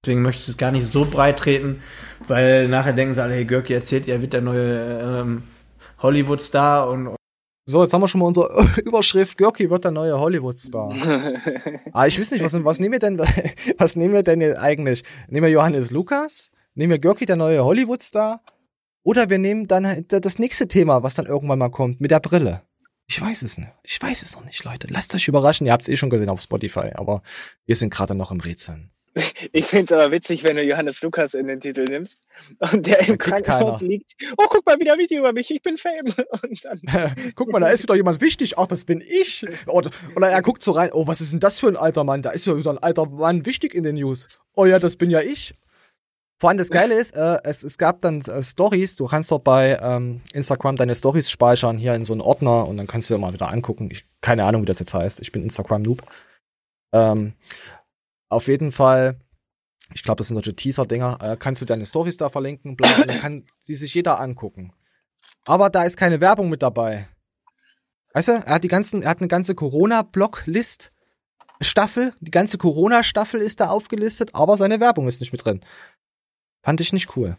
Deswegen 0.03 0.23
möchte 0.23 0.41
ich 0.41 0.49
es 0.49 0.57
gar 0.57 0.71
nicht 0.71 0.87
so 0.87 1.05
breit 1.05 1.37
treten, 1.37 1.81
weil 2.27 2.67
nachher 2.67 2.93
denken 2.93 3.13
sie 3.13 3.21
alle, 3.21 3.35
hey, 3.35 3.45
Görki 3.45 3.73
erzählt, 3.73 4.07
er 4.07 4.21
wird 4.21 4.33
der 4.33 4.41
neue 4.41 4.99
ähm, 4.99 5.43
Hollywood-Star 5.99 6.89
und 6.89 7.15
So, 7.65 7.81
jetzt 7.81 7.93
haben 7.93 8.01
wir 8.01 8.09
schon 8.09 8.19
mal 8.19 8.27
unsere 8.27 8.49
Überschrift, 8.85 9.37
Görki 9.37 9.69
wird 9.69 9.85
der 9.85 9.91
neue 9.91 10.19
Hollywood-Star. 10.19 10.91
ah, 11.93 12.05
ich 12.05 12.19
weiß 12.19 12.31
nicht, 12.31 12.43
was, 12.43 12.61
was 12.63 12.79
nehmen 12.79 12.91
wir 12.91 12.99
denn, 12.99 13.19
was 13.77 13.95
nehmen 13.95 14.13
wir 14.13 14.23
denn 14.23 14.57
eigentlich? 14.57 15.03
Nehmen 15.29 15.45
wir 15.45 15.51
Johannes 15.51 15.91
Lukas? 15.91 16.51
Nehmen 16.75 16.91
wir 16.91 16.99
Görki 16.99 17.25
der 17.25 17.37
neue 17.37 17.63
Hollywood-Star? 17.63 18.41
Oder 19.03 19.29
wir 19.29 19.37
nehmen 19.37 19.67
dann 19.67 20.05
das 20.07 20.39
nächste 20.39 20.67
Thema, 20.67 21.03
was 21.03 21.15
dann 21.15 21.25
irgendwann 21.25 21.59
mal 21.59 21.69
kommt, 21.69 22.01
mit 22.01 22.11
der 22.11 22.19
Brille. 22.19 22.63
Ich 23.07 23.21
weiß 23.21 23.41
es 23.41 23.57
nicht. 23.57 23.69
Ich 23.83 24.01
weiß 24.01 24.23
es 24.23 24.35
noch 24.35 24.45
nicht, 24.45 24.63
Leute. 24.63 24.87
Lasst 24.89 25.13
euch 25.13 25.27
überraschen. 25.27 25.67
Ihr 25.67 25.73
habt 25.73 25.83
es 25.83 25.89
eh 25.89 25.97
schon 25.97 26.09
gesehen 26.09 26.29
auf 26.29 26.41
Spotify, 26.41 26.91
aber 26.95 27.21
wir 27.65 27.75
sind 27.75 27.93
gerade 27.93 28.15
noch 28.15 28.31
im 28.31 28.39
Rätseln. 28.39 28.91
Ich 29.51 29.65
finde 29.65 29.93
es 29.93 30.01
aber 30.01 30.11
witzig, 30.11 30.43
wenn 30.43 30.55
du 30.55 30.63
Johannes 30.63 31.01
Lukas 31.03 31.35
in 31.35 31.47
den 31.47 31.61
Titel 31.61 31.85
nimmst 31.85 32.23
und 32.59 32.87
der 32.87 33.07
im 33.07 33.17
Krankenhaus 33.17 33.81
liegt. 33.81 34.15
Oh, 34.37 34.45
guck 34.49 34.65
mal, 34.65 34.79
wieder 34.79 34.93
ein 34.93 34.99
Video 34.99 35.19
über 35.19 35.33
mich, 35.33 35.51
ich 35.51 35.61
bin 35.61 35.77
Fame. 35.77 36.13
Und 36.43 36.65
dann 36.65 36.81
guck 37.35 37.51
mal, 37.51 37.59
da 37.59 37.69
ist 37.69 37.83
wieder 37.83 37.95
jemand 37.95 38.21
wichtig. 38.21 38.57
Ach, 38.57 38.67
das 38.67 38.85
bin 38.85 39.01
ich. 39.01 39.45
Oder, 39.67 39.91
oder 40.15 40.29
er 40.29 40.41
guckt 40.41 40.63
so 40.63 40.71
rein. 40.71 40.89
Oh, 40.93 41.05
was 41.05 41.21
ist 41.21 41.31
denn 41.31 41.39
das 41.39 41.59
für 41.59 41.67
ein 41.67 41.77
alter 41.77 42.03
Mann? 42.03 42.21
Da 42.21 42.31
ist 42.31 42.47
ja 42.47 42.57
wieder 42.57 42.71
ein 42.71 42.79
alter 42.79 43.05
Mann 43.05 43.45
wichtig 43.45 43.75
in 43.75 43.83
den 43.83 43.95
News. 43.95 44.27
Oh 44.55 44.65
ja, 44.65 44.79
das 44.79 44.97
bin 44.97 45.11
ja 45.11 45.21
ich. 45.21 45.53
Vor 46.39 46.49
allem 46.49 46.57
das 46.57 46.71
Geile 46.71 46.95
ist, 46.95 47.15
äh, 47.15 47.37
es, 47.43 47.63
es 47.63 47.77
gab 47.77 48.01
dann 48.01 48.19
äh, 48.21 48.43
Stories. 48.43 48.95
Du 48.95 49.05
kannst 49.05 49.31
doch 49.31 49.39
bei 49.39 49.77
ähm, 49.81 50.21
Instagram 50.33 50.75
deine 50.75 50.95
Stories 50.95 51.29
speichern 51.29 51.77
hier 51.77 51.93
in 51.93 52.03
so 52.03 52.13
einen 52.13 52.21
Ordner 52.21 52.67
und 52.67 52.77
dann 52.77 52.87
kannst 52.87 53.09
du 53.09 53.13
dir 53.13 53.19
mal 53.19 53.33
wieder 53.33 53.49
angucken. 53.49 53.89
Ich, 53.91 54.05
keine 54.21 54.43
Ahnung, 54.43 54.63
wie 54.63 54.65
das 54.65 54.79
jetzt 54.79 54.93
heißt. 54.93 55.21
Ich 55.21 55.31
bin 55.31 55.43
Instagram-Noob. 55.43 56.01
Ähm, 56.93 57.33
auf 58.29 58.47
jeden 58.47 58.71
Fall, 58.71 59.19
ich 59.93 60.03
glaube, 60.03 60.17
das 60.17 60.27
sind 60.27 60.35
solche 60.35 60.55
Teaser-Dinger, 60.55 61.17
äh, 61.21 61.37
kannst 61.37 61.61
du 61.61 61.65
deine 61.65 61.85
Stories 61.85 62.17
da 62.17 62.29
verlinken, 62.29 62.75
bla, 62.75 62.89
dann 63.05 63.19
kann 63.19 63.45
sie 63.61 63.75
sich 63.75 63.93
jeder 63.93 64.19
angucken. 64.19 64.73
Aber 65.45 65.69
da 65.69 65.83
ist 65.83 65.97
keine 65.97 66.21
Werbung 66.21 66.49
mit 66.49 66.63
dabei. 66.63 67.07
Weißt 68.13 68.27
du, 68.27 68.31
er 68.33 68.55
hat 68.55 68.63
die 68.63 68.69
ganzen, 68.69 69.01
er 69.01 69.09
hat 69.09 69.19
eine 69.19 69.27
ganze 69.27 69.55
Corona-Blog-List. 69.55 70.91
Staffel, 71.61 72.13
die 72.19 72.31
ganze 72.31 72.57
Corona-Staffel 72.57 73.41
ist 73.41 73.59
da 73.59 73.69
aufgelistet, 73.69 74.31
aber 74.33 74.57
seine 74.57 74.79
Werbung 74.79 75.07
ist 75.07 75.21
nicht 75.21 75.31
mit 75.31 75.45
drin. 75.45 75.61
Fand 76.61 76.81
ich 76.81 76.93
nicht 76.93 77.15
cool. 77.15 77.37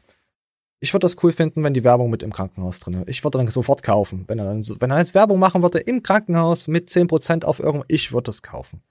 Ich 0.80 0.92
würde 0.92 1.04
das 1.04 1.16
cool 1.22 1.32
finden, 1.32 1.62
wenn 1.62 1.74
die 1.74 1.84
Werbung 1.84 2.10
mit 2.10 2.22
im 2.22 2.32
Krankenhaus 2.32 2.80
drin 2.80 2.94
ist. 2.94 3.08
Ich 3.08 3.24
würde 3.24 3.38
dann 3.38 3.48
sofort 3.48 3.82
kaufen. 3.82 4.24
Wenn 4.28 4.38
er 4.38 4.44
dann 4.44 4.62
so, 4.62 4.80
wenn 4.80 4.90
er 4.90 4.98
jetzt 4.98 5.14
Werbung 5.14 5.38
machen 5.38 5.62
würde 5.62 5.78
im 5.78 6.02
Krankenhaus 6.02 6.68
mit 6.68 6.90
10% 6.90 7.44
auf 7.44 7.58
irgendwo, 7.58 7.84
ich 7.88 8.12
würde 8.12 8.24
das 8.24 8.42
kaufen. 8.42 8.82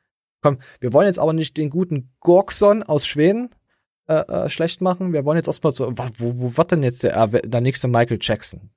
Komm, 0.44 0.60
wir 0.82 0.92
wollen 0.92 1.08
jetzt 1.08 1.20
aber 1.20 1.34
nicht 1.34 1.58
den 1.58 1.70
guten 1.70 2.12
Gorkson 2.20 2.84
aus 2.84 3.08
Schweden 3.08 3.50
äh, 4.08 4.16
äh, 4.16 4.50
schlecht 4.50 4.82
machen. 4.82 5.14
Wir 5.14 5.24
wollen 5.24 5.38
jetzt 5.38 5.48
erstmal 5.48 5.72
so, 5.72 5.92
wo, 5.96 6.38
wo 6.38 6.58
wird 6.58 6.72
denn 6.72 6.84
jetzt 6.84 7.04
der, 7.04 7.28
der 7.28 7.62
nächste 7.62 7.88
Michael 7.88 8.20
Jackson? 8.20 8.70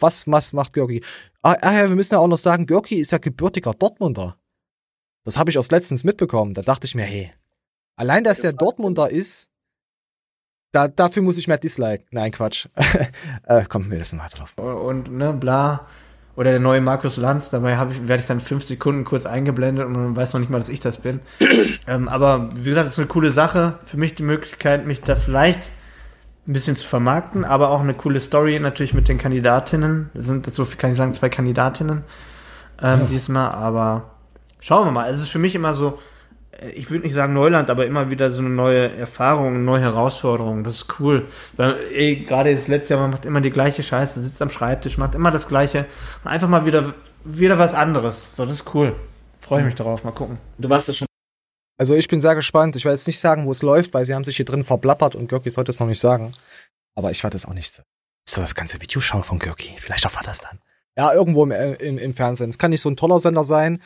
Was, 0.00 0.30
was 0.30 0.52
macht 0.52 0.74
Görki? 0.74 1.02
Ah, 1.42 1.56
ah 1.62 1.72
ja, 1.72 1.88
wir 1.88 1.96
müssen 1.96 2.12
ja 2.12 2.20
auch 2.20 2.28
noch 2.28 2.38
sagen, 2.38 2.66
Görki 2.66 2.96
ist 2.96 3.10
ja 3.10 3.18
gebürtiger 3.18 3.72
Dortmunder. 3.72 4.36
Das 5.24 5.38
habe 5.38 5.48
ich 5.48 5.56
erst 5.56 5.72
letztens 5.72 6.04
mitbekommen. 6.04 6.52
Da 6.52 6.60
dachte 6.60 6.86
ich 6.86 6.94
mir, 6.94 7.04
hey, 7.04 7.32
allein, 7.96 8.22
dass 8.22 8.42
der 8.42 8.52
Dortmunder 8.52 9.10
ist, 9.10 9.48
da, 10.72 10.88
dafür 10.88 11.22
muss 11.22 11.38
ich 11.38 11.48
mehr 11.48 11.56
Dislike. 11.56 12.04
Nein, 12.10 12.32
Quatsch. 12.32 12.68
äh, 13.44 13.64
komm, 13.66 13.90
wir 13.90 13.96
lassen 13.96 14.18
weiterlaufen. 14.18 14.62
Und, 14.62 15.10
ne, 15.10 15.32
bla 15.32 15.86
oder 16.36 16.50
der 16.50 16.60
neue 16.60 16.80
Markus 16.80 17.16
Lanz, 17.16 17.50
dabei 17.50 17.78
ich, 17.90 18.08
werde 18.08 18.20
ich 18.20 18.26
dann 18.26 18.40
fünf 18.40 18.64
Sekunden 18.64 19.04
kurz 19.04 19.26
eingeblendet 19.26 19.86
und 19.86 19.92
man 19.92 20.16
weiß 20.16 20.32
noch 20.32 20.40
nicht 20.40 20.50
mal, 20.50 20.58
dass 20.58 20.68
ich 20.68 20.80
das 20.80 20.98
bin. 20.98 21.20
ähm, 21.86 22.08
aber 22.08 22.50
wie 22.56 22.70
gesagt, 22.70 22.86
das 22.86 22.94
ist 22.94 22.98
eine 22.98 23.08
coole 23.08 23.30
Sache. 23.30 23.78
Für 23.84 23.96
mich 23.96 24.14
die 24.14 24.24
Möglichkeit, 24.24 24.86
mich 24.86 25.02
da 25.02 25.14
vielleicht 25.14 25.70
ein 26.46 26.52
bisschen 26.52 26.76
zu 26.76 26.86
vermarkten, 26.86 27.44
aber 27.44 27.70
auch 27.70 27.80
eine 27.80 27.94
coole 27.94 28.20
Story 28.20 28.58
natürlich 28.58 28.94
mit 28.94 29.08
den 29.08 29.18
Kandidatinnen. 29.18 30.10
Das 30.12 30.26
sind, 30.26 30.52
so 30.52 30.64
viel 30.64 30.76
kann 30.76 30.90
ich 30.90 30.96
sagen, 30.96 31.14
zwei 31.14 31.28
Kandidatinnen 31.28 32.02
ähm, 32.82 33.00
ja. 33.00 33.06
diesmal, 33.06 33.52
aber 33.52 34.10
schauen 34.60 34.86
wir 34.86 34.92
mal. 34.92 35.10
Es 35.10 35.20
ist 35.20 35.30
für 35.30 35.38
mich 35.38 35.54
immer 35.54 35.72
so, 35.72 35.98
ich 36.74 36.90
würde 36.90 37.04
nicht 37.04 37.14
sagen 37.14 37.32
Neuland, 37.32 37.70
aber 37.70 37.86
immer 37.86 38.10
wieder 38.10 38.30
so 38.30 38.40
eine 38.40 38.50
neue 38.50 38.90
Erfahrung, 38.96 39.48
eine 39.48 39.58
neue 39.58 39.80
Herausforderung. 39.80 40.64
Das 40.64 40.76
ist 40.76 41.00
cool. 41.00 41.28
Weil, 41.56 41.76
ey, 41.92 42.16
gerade 42.16 42.54
das 42.54 42.68
letzte 42.68 42.94
Jahr, 42.94 43.02
man 43.02 43.10
macht 43.10 43.24
immer 43.24 43.40
die 43.40 43.50
gleiche 43.50 43.82
Scheiße, 43.82 44.20
sitzt 44.22 44.40
am 44.42 44.50
Schreibtisch, 44.50 44.98
macht 44.98 45.14
immer 45.14 45.30
das 45.30 45.48
Gleiche. 45.48 45.86
Und 46.22 46.30
einfach 46.30 46.48
mal 46.48 46.66
wieder, 46.66 46.94
wieder 47.24 47.58
was 47.58 47.74
anderes. 47.74 48.34
So, 48.36 48.44
das 48.44 48.54
ist 48.54 48.74
cool. 48.74 48.94
Freue 49.40 49.60
ich 49.60 49.66
mich 49.66 49.74
darauf. 49.74 50.04
Mal 50.04 50.12
gucken. 50.12 50.38
Du 50.58 50.68
warst 50.68 50.88
ja 50.88 50.94
schon. 50.94 51.06
Also 51.76 51.94
ich 51.94 52.08
bin 52.08 52.20
sehr 52.20 52.34
gespannt. 52.34 52.76
Ich 52.76 52.84
werde 52.84 52.94
jetzt 52.94 53.06
nicht 53.06 53.20
sagen, 53.20 53.46
wo 53.46 53.50
es 53.50 53.62
läuft, 53.62 53.94
weil 53.94 54.04
sie 54.04 54.14
haben 54.14 54.24
sich 54.24 54.36
hier 54.36 54.44
drin 54.44 54.64
verblappert 54.64 55.14
und 55.14 55.28
Görki 55.28 55.50
sollte 55.50 55.70
es 55.70 55.80
noch 55.80 55.88
nicht 55.88 56.00
sagen. 56.00 56.32
Aber 56.94 57.10
ich 57.10 57.22
werde 57.22 57.36
es 57.36 57.46
auch 57.46 57.54
nicht 57.54 57.72
so. 57.72 57.82
So 58.28 58.40
das 58.40 58.54
ganze 58.54 58.80
Video 58.80 59.00
schauen 59.00 59.22
von 59.22 59.38
Görki. 59.38 59.74
Vielleicht 59.76 60.04
erfahrt 60.04 60.26
das 60.26 60.40
dann. 60.40 60.60
Ja, 60.96 61.12
irgendwo 61.12 61.42
im, 61.44 61.50
äh, 61.50 61.74
im, 61.74 61.98
im 61.98 62.14
Fernsehen. 62.14 62.50
Es 62.50 62.58
kann 62.58 62.70
nicht 62.70 62.80
so 62.80 62.88
ein 62.88 62.96
toller 62.96 63.18
Sender 63.18 63.44
sein. 63.44 63.82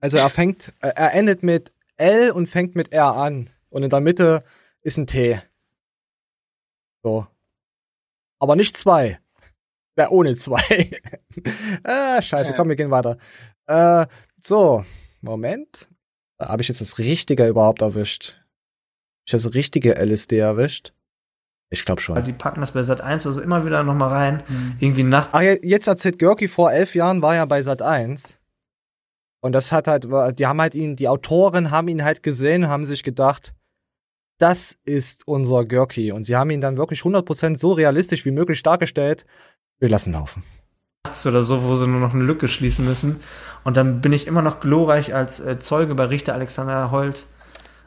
Also 0.00 0.16
er 0.16 0.30
fängt, 0.30 0.72
äh, 0.80 0.92
er 0.94 1.12
endet 1.14 1.42
mit 1.42 1.72
L 1.96 2.30
und 2.30 2.46
fängt 2.46 2.74
mit 2.74 2.92
R 2.92 3.14
an. 3.14 3.50
Und 3.70 3.82
in 3.82 3.90
der 3.90 4.00
Mitte 4.00 4.44
ist 4.82 4.98
ein 4.98 5.06
T. 5.06 5.40
So. 7.02 7.26
Aber 8.38 8.56
nicht 8.56 8.76
zwei. 8.76 9.20
Ja, 9.98 10.10
ohne 10.10 10.34
zwei. 10.34 10.90
ah, 11.84 12.20
scheiße, 12.20 12.54
komm, 12.54 12.68
wir 12.68 12.76
gehen 12.76 12.90
weiter. 12.90 13.16
Äh, 13.66 14.06
so, 14.42 14.84
Moment. 15.20 15.88
Habe 16.40 16.62
ich 16.62 16.68
jetzt 16.68 16.82
das 16.82 16.98
Richtige 16.98 17.46
überhaupt 17.46 17.80
erwischt? 17.80 18.34
Habe 18.34 19.24
ich 19.24 19.32
das 19.32 19.54
richtige 19.54 19.94
LSD 19.94 20.38
erwischt? 20.38 20.92
Ich 21.70 21.84
glaube 21.84 22.00
schon. 22.00 22.22
Die 22.24 22.32
packen 22.32 22.60
das 22.60 22.72
bei 22.72 22.82
Sat 22.82 23.00
1 23.00 23.26
also 23.26 23.40
immer 23.40 23.64
wieder 23.66 23.82
nochmal 23.82 24.10
rein. 24.10 24.42
Mhm. 24.46 24.76
Irgendwie 24.78 25.02
Nacht. 25.02 25.30
Ah, 25.32 25.42
jetzt 25.42 25.88
erzählt 25.88 26.18
Görki 26.18 26.46
vor 26.46 26.72
elf 26.72 26.94
Jahren 26.94 27.22
war 27.22 27.34
ja 27.34 27.44
bei 27.44 27.62
Sat 27.62 27.82
1. 27.82 28.38
Und 29.46 29.52
das 29.52 29.72
hat 29.72 29.86
halt, 29.88 30.06
die 30.38 30.46
haben 30.46 30.60
halt 30.60 30.74
ihn, 30.74 30.96
die 30.96 31.08
Autoren 31.08 31.70
haben 31.70 31.88
ihn 31.88 32.04
halt 32.04 32.22
gesehen, 32.22 32.68
haben 32.68 32.84
sich 32.84 33.02
gedacht, 33.02 33.54
das 34.38 34.76
ist 34.84 35.26
unser 35.26 35.64
Görki. 35.64 36.12
Und 36.12 36.24
sie 36.24 36.36
haben 36.36 36.50
ihn 36.50 36.60
dann 36.60 36.76
wirklich 36.76 37.00
100% 37.00 37.56
so 37.56 37.72
realistisch 37.72 38.24
wie 38.24 38.32
möglich 38.32 38.62
dargestellt. 38.62 39.24
Wir 39.78 39.88
lassen 39.88 40.12
laufen. 40.12 40.42
Oder 41.24 41.44
so, 41.44 41.62
wo 41.62 41.76
sie 41.76 41.86
nur 41.86 42.00
noch 42.00 42.12
eine 42.12 42.24
Lücke 42.24 42.48
schließen 42.48 42.84
müssen. 42.84 43.20
Und 43.64 43.76
dann 43.76 44.00
bin 44.00 44.12
ich 44.12 44.26
immer 44.26 44.42
noch 44.42 44.60
glorreich 44.60 45.14
als 45.14 45.40
äh, 45.40 45.58
Zeuge 45.58 45.94
bei 45.94 46.06
Richter 46.06 46.34
Alexander 46.34 46.90
Holt. 46.90 47.24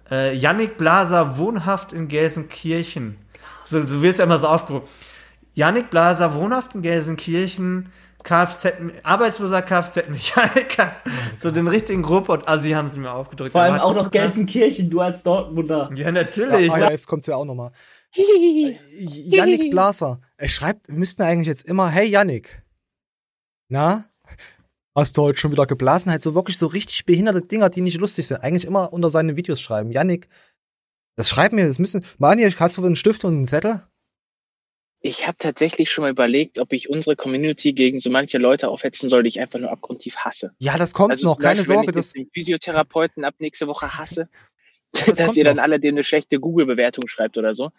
Äh, 0.09 0.35
Yannick 0.35 0.77
Blaser 0.77 1.37
wohnhaft 1.37 1.93
in 1.93 2.07
Gelsenkirchen. 2.07 3.17
So, 3.65 3.83
du 3.83 4.01
wirst 4.01 4.19
ja 4.19 4.25
immer 4.25 4.39
so 4.39 4.47
aufgerufen. 4.47 4.87
Yannick 5.53 5.89
Blaser 5.89 6.33
wohnhaft 6.33 6.73
in 6.73 6.81
Gelsenkirchen 6.81 7.91
Kfz, 8.23 8.73
arbeitsloser 9.03 9.61
Kfz-Mechaniker. 9.61 10.93
so 11.39 11.51
den 11.51 11.67
richtigen 11.67 12.01
Gruppe 12.01 12.33
und 12.33 12.47
Assi 12.47 12.71
haben 12.71 12.87
sie 12.89 12.99
mir 12.99 13.11
aufgedrückt. 13.11 13.53
Vor 13.53 13.61
allem 13.61 13.79
auch 13.79 13.95
noch 13.95 14.11
Gelsenkirchen, 14.11 14.89
du 14.89 14.99
als 14.99 15.23
Dortmunder. 15.23 15.89
Ja, 15.95 16.11
natürlich. 16.11 16.67
Ja, 16.67 16.73
ah, 16.73 16.79
ja, 16.79 16.91
jetzt 16.91 17.07
kommt's 17.07 17.27
ja 17.27 17.35
auch 17.35 17.45
nochmal. 17.45 17.71
Yannick 18.13 19.71
Blaser. 19.71 20.19
Er 20.37 20.47
schreibt, 20.47 20.87
wir 20.89 20.95
müssten 20.95 21.21
eigentlich 21.21 21.47
jetzt 21.47 21.65
immer, 21.65 21.89
hey 21.89 22.07
Yannick. 22.07 22.63
Na? 23.69 24.05
Hast 24.95 25.17
du 25.17 25.21
heute 25.21 25.39
schon 25.39 25.51
wieder 25.51 25.65
geblasen? 25.65 26.11
Halt 26.11 26.21
so 26.21 26.35
wirklich 26.35 26.57
so 26.57 26.67
richtig 26.67 27.05
behinderte 27.05 27.41
Dinger, 27.41 27.69
die 27.69 27.81
nicht 27.81 27.99
lustig 27.99 28.27
sind. 28.27 28.43
Eigentlich 28.43 28.65
immer 28.65 28.91
unter 28.91 29.09
seine 29.09 29.35
Videos 29.35 29.61
schreiben. 29.61 29.91
Yannick, 29.91 30.27
das 31.15 31.29
schreibt 31.29 31.53
mir, 31.53 31.67
das 31.67 31.79
müssen, 31.79 32.03
Mani, 32.17 32.49
hast 32.49 32.77
du 32.77 32.85
einen 32.85 32.95
Stift 32.95 33.23
und 33.23 33.33
einen 33.33 33.45
Zettel? 33.45 33.83
Ich 35.01 35.27
habe 35.27 35.37
tatsächlich 35.37 35.89
schon 35.89 36.03
mal 36.03 36.11
überlegt, 36.11 36.59
ob 36.59 36.73
ich 36.73 36.89
unsere 36.89 37.15
Community 37.15 37.71
gegen 37.73 37.99
so 37.99 38.09
manche 38.09 38.37
Leute 38.37 38.67
aufhetzen 38.67 39.07
soll, 39.07 39.23
die 39.23 39.29
ich 39.29 39.39
einfach 39.39 39.59
nur 39.59 39.71
abgrundtief 39.71 40.17
hasse. 40.17 40.51
Ja, 40.59 40.77
das 40.77 40.93
kommt 40.93 41.11
also 41.11 41.25
noch, 41.25 41.39
keine 41.39 41.63
Sorge. 41.63 41.93
Wenn 41.93 41.99
ich 41.99 42.11
den 42.11 42.29
Physiotherapeuten 42.33 43.23
ab 43.23 43.35
nächste 43.39 43.67
Woche 43.67 43.97
hasse, 43.97 44.27
das 44.91 45.17
dass 45.17 45.37
ihr 45.37 45.45
dann 45.45 45.59
alle 45.59 45.79
dem 45.79 45.95
eine 45.95 46.03
schlechte 46.03 46.39
Google-Bewertung 46.39 47.07
schreibt 47.07 47.37
oder 47.37 47.53
so. 47.53 47.71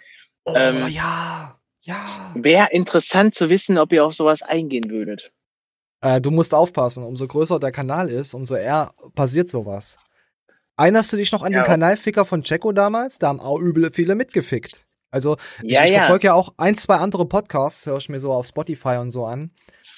Oh, 0.44 0.54
ähm, 0.56 0.86
ja, 0.88 1.60
ja. 1.82 2.32
Wäre 2.34 2.68
interessant 2.70 3.34
zu 3.34 3.50
wissen, 3.50 3.76
ob 3.76 3.92
ihr 3.92 4.04
auf 4.04 4.14
sowas 4.14 4.42
eingehen 4.42 4.90
würdet. 4.90 5.32
Äh, 6.00 6.22
du 6.22 6.30
musst 6.30 6.54
aufpassen, 6.54 7.04
umso 7.04 7.26
größer 7.26 7.60
der 7.60 7.72
Kanal 7.72 8.08
ist, 8.08 8.32
umso 8.32 8.54
eher 8.54 8.94
passiert 9.14 9.50
sowas. 9.50 9.98
Erinnerst 10.78 11.12
du 11.12 11.18
dich 11.18 11.30
noch 11.32 11.42
an 11.42 11.52
ja. 11.52 11.60
den 11.60 11.66
Kanalficker 11.66 12.24
von 12.24 12.42
Jacko 12.42 12.72
damals? 12.72 13.18
Da 13.18 13.28
haben 13.28 13.40
auch 13.40 13.58
übel 13.58 13.92
viele 13.92 14.14
mitgefickt. 14.14 14.86
Also 15.10 15.36
ich, 15.62 15.72
ja, 15.72 15.84
ich 15.84 15.92
verfolge 15.92 16.28
ja. 16.28 16.32
ja 16.32 16.34
auch 16.34 16.54
ein, 16.56 16.76
zwei 16.76 16.96
andere 16.96 17.26
Podcasts, 17.26 17.86
höre 17.86 17.98
ich 17.98 18.08
mir 18.08 18.20
so 18.20 18.32
auf 18.32 18.46
Spotify 18.46 18.96
und 19.00 19.10
so 19.10 19.26
an. 19.26 19.50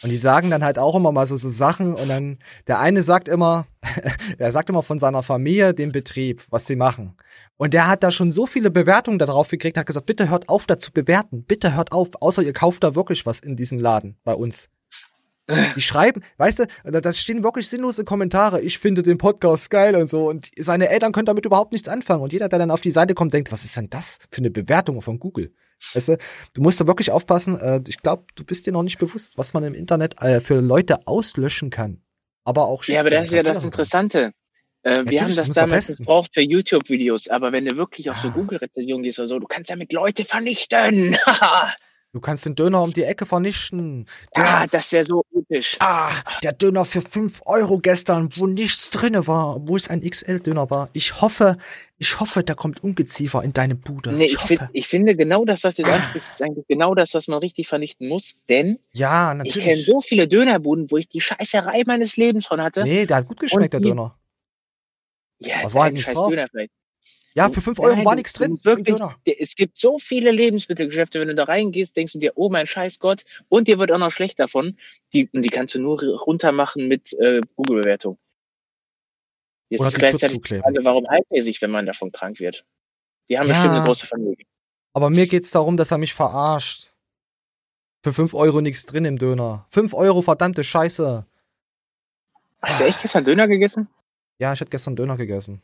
Und 0.02 0.10
die 0.10 0.16
sagen 0.16 0.50
dann 0.50 0.64
halt 0.64 0.78
auch 0.78 0.96
immer 0.96 1.12
mal 1.12 1.26
so, 1.26 1.36
so 1.36 1.48
Sachen 1.48 1.94
und 1.94 2.08
dann 2.08 2.38
der 2.66 2.80
eine 2.80 3.02
sagt 3.02 3.28
immer, 3.28 3.66
er 4.38 4.50
sagt 4.50 4.68
immer 4.68 4.82
von 4.82 4.98
seiner 4.98 5.22
Familie 5.22 5.74
den 5.74 5.92
Betrieb, 5.92 6.44
was 6.50 6.66
sie 6.66 6.76
machen. 6.76 7.16
Und 7.56 7.74
der 7.74 7.86
hat 7.86 8.02
da 8.02 8.10
schon 8.10 8.32
so 8.32 8.46
viele 8.46 8.70
Bewertungen 8.70 9.20
darauf 9.20 9.48
gekriegt, 9.48 9.76
hat 9.76 9.86
gesagt, 9.86 10.06
bitte 10.06 10.28
hört 10.28 10.48
auf 10.48 10.66
da 10.66 10.78
zu 10.78 10.90
bewerten, 10.90 11.44
bitte 11.44 11.76
hört 11.76 11.92
auf, 11.92 12.20
außer 12.20 12.42
ihr 12.42 12.52
kauft 12.52 12.82
da 12.82 12.96
wirklich 12.96 13.24
was 13.26 13.38
in 13.38 13.54
diesem 13.54 13.78
Laden 13.78 14.16
bei 14.24 14.34
uns. 14.34 14.68
Die 15.76 15.82
schreiben, 15.82 16.22
weißt 16.38 16.60
du, 16.60 17.00
da 17.00 17.12
stehen 17.12 17.42
wirklich 17.42 17.68
sinnlose 17.68 18.04
Kommentare. 18.04 18.60
Ich 18.60 18.78
finde 18.78 19.02
den 19.02 19.18
Podcast 19.18 19.70
geil 19.70 19.94
und 19.96 20.08
so. 20.08 20.28
Und 20.28 20.50
seine 20.56 20.88
Eltern 20.88 21.12
können 21.12 21.26
damit 21.26 21.44
überhaupt 21.44 21.72
nichts 21.72 21.88
anfangen. 21.88 22.22
Und 22.22 22.32
jeder, 22.32 22.48
der 22.48 22.58
dann 22.58 22.70
auf 22.70 22.80
die 22.80 22.90
Seite 22.90 23.14
kommt, 23.14 23.32
denkt, 23.32 23.52
was 23.52 23.64
ist 23.64 23.76
denn 23.76 23.90
das 23.90 24.18
für 24.30 24.38
eine 24.38 24.50
Bewertung 24.50 25.02
von 25.02 25.18
Google? 25.18 25.52
Weißt 25.94 26.08
du, 26.08 26.18
du 26.54 26.62
musst 26.62 26.80
da 26.80 26.86
wirklich 26.86 27.10
aufpassen. 27.10 27.58
Äh, 27.60 27.80
ich 27.88 27.98
glaube, 27.98 28.24
du 28.34 28.44
bist 28.44 28.66
dir 28.66 28.72
noch 28.72 28.82
nicht 28.82 28.98
bewusst, 28.98 29.38
was 29.38 29.54
man 29.54 29.64
im 29.64 29.74
Internet 29.74 30.20
äh, 30.22 30.40
für 30.40 30.60
Leute 30.60 31.06
auslöschen 31.06 31.70
kann. 31.70 32.02
Aber 32.44 32.66
auch 32.66 32.84
Ja, 32.84 33.00
aber 33.00 33.10
das 33.10 33.32
ist 33.32 33.46
ja 33.46 33.54
das 33.54 33.64
Interessante. 33.64 34.32
Äh, 34.82 35.04
wir 35.06 35.22
haben 35.22 35.34
das 35.34 35.50
damals 35.50 35.96
gebraucht 35.96 36.32
für 36.34 36.40
YouTube-Videos, 36.40 37.28
aber 37.28 37.52
wenn 37.52 37.64
du 37.64 37.76
wirklich 37.76 38.10
auf 38.10 38.18
so 38.18 38.28
ah. 38.28 38.32
Google-Rezensionen 38.32 39.04
gehst 39.04 39.18
oder 39.20 39.28
so, 39.28 39.38
du 39.38 39.46
kannst 39.46 39.70
damit 39.70 39.92
Leute 39.92 40.24
vernichten. 40.24 41.16
Du 42.14 42.20
kannst 42.20 42.44
den 42.44 42.54
Döner 42.54 42.82
um 42.82 42.92
die 42.92 43.04
Ecke 43.04 43.24
vernichten. 43.24 44.04
Der, 44.36 44.46
ah, 44.46 44.66
das 44.66 44.92
wäre 44.92 45.06
so 45.06 45.24
episch. 45.34 45.76
Ah, 45.80 46.10
der 46.42 46.52
Döner 46.52 46.84
für 46.84 47.00
5 47.00 47.40
Euro 47.46 47.78
gestern, 47.78 48.28
wo 48.36 48.46
nichts 48.46 48.90
drinne 48.90 49.26
war, 49.26 49.66
wo 49.66 49.76
es 49.76 49.88
ein 49.88 50.02
XL-Döner 50.02 50.68
war. 50.68 50.90
Ich 50.92 51.22
hoffe, 51.22 51.56
ich 51.96 52.20
hoffe, 52.20 52.42
da 52.42 52.52
kommt 52.52 52.84
Ungeziefer 52.84 53.42
in 53.42 53.54
deine 53.54 53.76
Bude. 53.76 54.12
Nee, 54.12 54.26
ich, 54.26 54.34
ich, 54.34 54.40
find, 54.40 54.60
ich 54.74 54.88
finde 54.88 55.16
genau 55.16 55.46
das, 55.46 55.64
was 55.64 55.76
du 55.76 55.84
sagst, 55.84 56.02
ah. 56.14 56.18
ist 56.18 56.42
eigentlich 56.42 56.66
genau 56.68 56.94
das, 56.94 57.14
was 57.14 57.28
man 57.28 57.38
richtig 57.38 57.66
vernichten 57.66 58.08
muss. 58.08 58.36
Denn 58.46 58.78
ja, 58.92 59.32
natürlich. 59.32 59.56
ich 59.56 59.64
kenne 59.64 59.80
so 59.80 60.02
viele 60.02 60.28
Dönerbuden, 60.28 60.90
wo 60.90 60.98
ich 60.98 61.08
die 61.08 61.22
Scheißerei 61.22 61.84
meines 61.86 62.18
Lebens 62.18 62.46
von 62.46 62.60
hatte. 62.60 62.82
Nee, 62.82 63.06
der 63.06 63.16
hat 63.16 63.26
gut 63.26 63.40
geschmeckt, 63.40 63.72
der 63.72 63.80
Döner. 63.80 64.18
Ja, 65.38 65.54
was 65.62 65.72
war 65.72 65.84
halt 65.84 65.94
nicht 65.94 66.14
drauf? 66.14 66.28
Döner 66.28 66.46
vielleicht. 66.50 66.72
Ja, 67.34 67.48
für 67.48 67.62
5 67.62 67.78
Euro 67.78 67.96
Nein, 67.96 68.04
war 68.04 68.14
nichts 68.14 68.34
drin. 68.34 68.58
Wirklich, 68.62 68.96
es 69.24 69.54
gibt 69.54 69.78
so 69.78 69.98
viele 69.98 70.30
Lebensmittelgeschäfte, 70.30 71.20
wenn 71.20 71.28
du 71.28 71.34
da 71.34 71.44
reingehst, 71.44 71.96
denkst 71.96 72.12
du 72.12 72.18
dir, 72.18 72.32
oh 72.34 72.50
mein 72.50 72.66
scheiß 72.66 72.98
Gott, 72.98 73.24
und 73.48 73.68
dir 73.68 73.78
wird 73.78 73.90
auch 73.90 73.98
noch 73.98 74.12
schlecht 74.12 74.38
davon. 74.38 74.76
Die, 75.14 75.28
und 75.32 75.42
die 75.42 75.48
kannst 75.48 75.74
du 75.74 75.80
nur 75.80 76.02
runtermachen 76.02 76.88
mit 76.88 77.14
äh, 77.14 77.40
Google-Bewertung. 77.56 78.18
Jetzt 79.70 79.80
Oder 79.80 79.88
ist 79.88 79.98
gleichzeitig 79.98 80.42
die 80.42 80.58
Frage, 80.58 80.80
warum 80.82 81.08
halten 81.08 81.34
die 81.34 81.40
sich, 81.40 81.62
wenn 81.62 81.70
man 81.70 81.86
davon 81.86 82.12
krank 82.12 82.38
wird? 82.40 82.66
Die 83.30 83.38
haben 83.38 83.46
ja, 83.46 83.54
bestimmt 83.54 83.74
eine 83.74 83.84
große 83.84 84.06
Familie. 84.06 84.44
Aber 84.92 85.08
mir 85.08 85.26
geht's 85.26 85.50
darum, 85.50 85.78
dass 85.78 85.90
er 85.90 85.98
mich 85.98 86.12
verarscht. 86.12 86.92
Für 88.04 88.12
5 88.12 88.34
Euro 88.34 88.60
nichts 88.60 88.84
drin 88.84 89.06
im 89.06 89.16
Döner. 89.16 89.66
5 89.70 89.94
Euro, 89.94 90.20
verdammte 90.20 90.64
Scheiße. 90.64 91.24
Hast 92.60 92.80
du 92.80 92.84
echt 92.84 93.00
gestern 93.00 93.24
Döner 93.24 93.48
gegessen? 93.48 93.88
Ja, 94.38 94.52
ich 94.52 94.60
hatte 94.60 94.70
gestern 94.70 94.96
Döner 94.96 95.16
gegessen. 95.16 95.62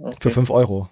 Okay. 0.00 0.16
Für 0.20 0.30
5 0.30 0.50
Euro. 0.50 0.88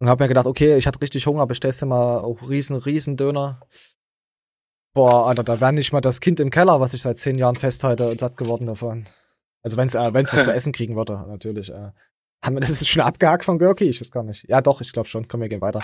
Und 0.00 0.08
hab 0.08 0.18
mir 0.18 0.28
gedacht, 0.28 0.46
okay, 0.46 0.76
ich 0.76 0.86
hatte 0.86 1.00
richtig 1.00 1.26
Hunger, 1.26 1.46
bestellst 1.46 1.82
du 1.82 1.86
mal 1.86 2.18
auch 2.18 2.48
riesen, 2.48 2.76
riesen 2.76 3.16
Döner. 3.16 3.60
Boah, 4.92 5.28
Alter, 5.28 5.44
da 5.44 5.60
wäre 5.60 5.72
nicht 5.72 5.92
mal 5.92 6.00
das 6.00 6.20
Kind 6.20 6.40
im 6.40 6.50
Keller, 6.50 6.80
was 6.80 6.94
ich 6.94 7.02
seit 7.02 7.18
zehn 7.18 7.38
Jahren 7.38 7.56
festhalte 7.56 8.08
und 8.08 8.20
satt 8.20 8.36
geworden 8.36 8.66
davon. 8.66 9.04
Also 9.62 9.76
wenn's, 9.76 9.94
äh, 9.94 10.12
wenn's 10.12 10.32
was 10.32 10.44
zu 10.44 10.52
essen 10.54 10.72
kriegen 10.72 10.96
würde, 10.96 11.24
natürlich. 11.28 11.70
Äh. 11.70 11.92
Haben 12.44 12.56
wir 12.56 12.60
das 12.60 12.70
ist 12.70 12.88
schon 12.88 13.02
abgehakt 13.02 13.44
von 13.44 13.58
Görki? 13.58 13.84
Ich 13.84 14.00
weiß 14.00 14.10
gar 14.10 14.24
nicht. 14.24 14.48
Ja, 14.48 14.60
doch, 14.60 14.80
ich 14.80 14.92
glaube 14.92 15.08
schon. 15.08 15.26
Komm, 15.28 15.40
wir 15.40 15.48
gehen 15.48 15.60
weiter. 15.60 15.82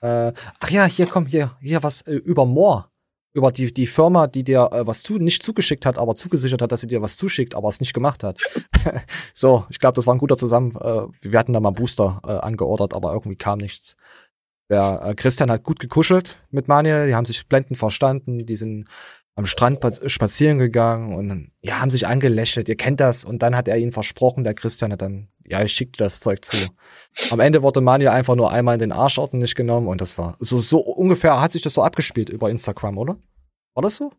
Äh, 0.00 0.32
ach 0.60 0.70
ja, 0.70 0.84
hier 0.84 1.06
komm, 1.06 1.26
hier, 1.26 1.56
hier 1.60 1.82
was 1.82 2.02
äh, 2.02 2.14
über 2.14 2.44
Moor 2.44 2.91
über 3.32 3.50
die, 3.50 3.72
die 3.72 3.86
Firma, 3.86 4.26
die 4.26 4.44
dir 4.44 4.70
äh, 4.72 4.86
was 4.86 5.02
zu, 5.02 5.18
nicht 5.18 5.42
zugeschickt 5.42 5.86
hat, 5.86 5.98
aber 5.98 6.14
zugesichert 6.14 6.60
hat, 6.62 6.72
dass 6.72 6.80
sie 6.80 6.86
dir 6.86 7.02
was 7.02 7.16
zuschickt, 7.16 7.54
aber 7.54 7.68
es 7.68 7.80
nicht 7.80 7.94
gemacht 7.94 8.24
hat. 8.24 8.40
so, 9.34 9.64
ich 9.70 9.78
glaube, 9.78 9.94
das 9.94 10.06
war 10.06 10.14
ein 10.14 10.18
guter 10.18 10.36
Zusammen. 10.36 10.76
Äh, 10.76 11.06
wir 11.20 11.38
hatten 11.38 11.52
da 11.52 11.60
mal 11.60 11.70
Booster 11.70 12.20
äh, 12.24 12.32
angeordert, 12.32 12.94
aber 12.94 13.12
irgendwie 13.12 13.36
kam 13.36 13.58
nichts. 13.58 13.96
Der 14.68 15.02
äh, 15.04 15.14
Christian 15.14 15.50
hat 15.50 15.64
gut 15.64 15.80
gekuschelt 15.80 16.38
mit 16.50 16.68
Manuel, 16.68 17.06
die 17.06 17.14
haben 17.14 17.24
sich 17.24 17.46
blendend 17.48 17.78
verstanden, 17.78 18.46
die 18.46 18.56
sind 18.56 18.88
am 19.34 19.46
Strand 19.46 19.80
spazieren 20.06 20.58
gegangen 20.58 21.14
und 21.14 21.52
ja, 21.62 21.80
haben 21.80 21.90
sich 21.90 22.06
angelächelt, 22.06 22.68
ihr 22.68 22.76
kennt 22.76 23.00
das. 23.00 23.24
Und 23.24 23.42
dann 23.42 23.56
hat 23.56 23.66
er 23.66 23.78
ihnen 23.78 23.92
versprochen, 23.92 24.44
der 24.44 24.54
Christian 24.54 24.92
hat 24.92 25.02
dann, 25.02 25.28
ja, 25.46 25.62
ich 25.62 25.72
schickte 25.72 26.02
das 26.02 26.20
Zeug 26.20 26.44
zu. 26.44 26.56
Am 27.30 27.40
Ende 27.40 27.62
wurde 27.62 27.80
Manuel 27.80 28.10
einfach 28.10 28.34
nur 28.34 28.52
einmal 28.52 28.74
in 28.74 28.80
den 28.80 28.92
Arsch 28.92 29.18
ordentlich 29.18 29.54
genommen 29.54 29.88
und 29.88 30.00
das 30.00 30.16
war 30.18 30.36
so, 30.38 30.58
so 30.58 30.78
ungefähr 30.78 31.40
hat 31.40 31.52
sich 31.52 31.62
das 31.62 31.74
so 31.74 31.82
abgespielt 31.82 32.30
über 32.30 32.50
Instagram, 32.50 32.98
oder? 32.98 33.16
War 33.74 33.82
das 33.82 33.96
so? 33.96 34.12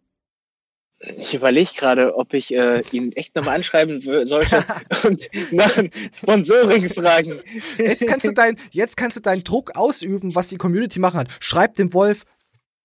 Ich 1.17 1.33
überlege 1.33 1.71
gerade, 1.75 2.15
ob 2.15 2.33
ich 2.33 2.53
äh, 2.53 2.81
ihn 2.91 3.11
echt 3.13 3.35
nochmal 3.35 3.55
anschreiben 3.55 3.99
sollte 4.01 4.63
und 5.03 5.29
nach 5.51 5.77
Sponsoring 6.17 6.89
fragen. 6.89 7.41
Jetzt 7.77 8.07
kannst 8.07 8.25
du 8.25 8.31
dein, 8.31 8.57
jetzt 8.71 8.95
kannst 8.95 9.17
du 9.17 9.21
deinen 9.21 9.43
Druck 9.43 9.75
ausüben, 9.75 10.35
was 10.35 10.49
die 10.49 10.57
Community 10.57 10.99
machen 10.99 11.19
hat. 11.19 11.27
Schreib 11.39 11.75
dem 11.75 11.93
Wolf 11.93 12.25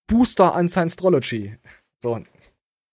Booster 0.07 0.55
an 0.55 0.69
Science-Trology. 0.69 1.57
So. 1.99 2.21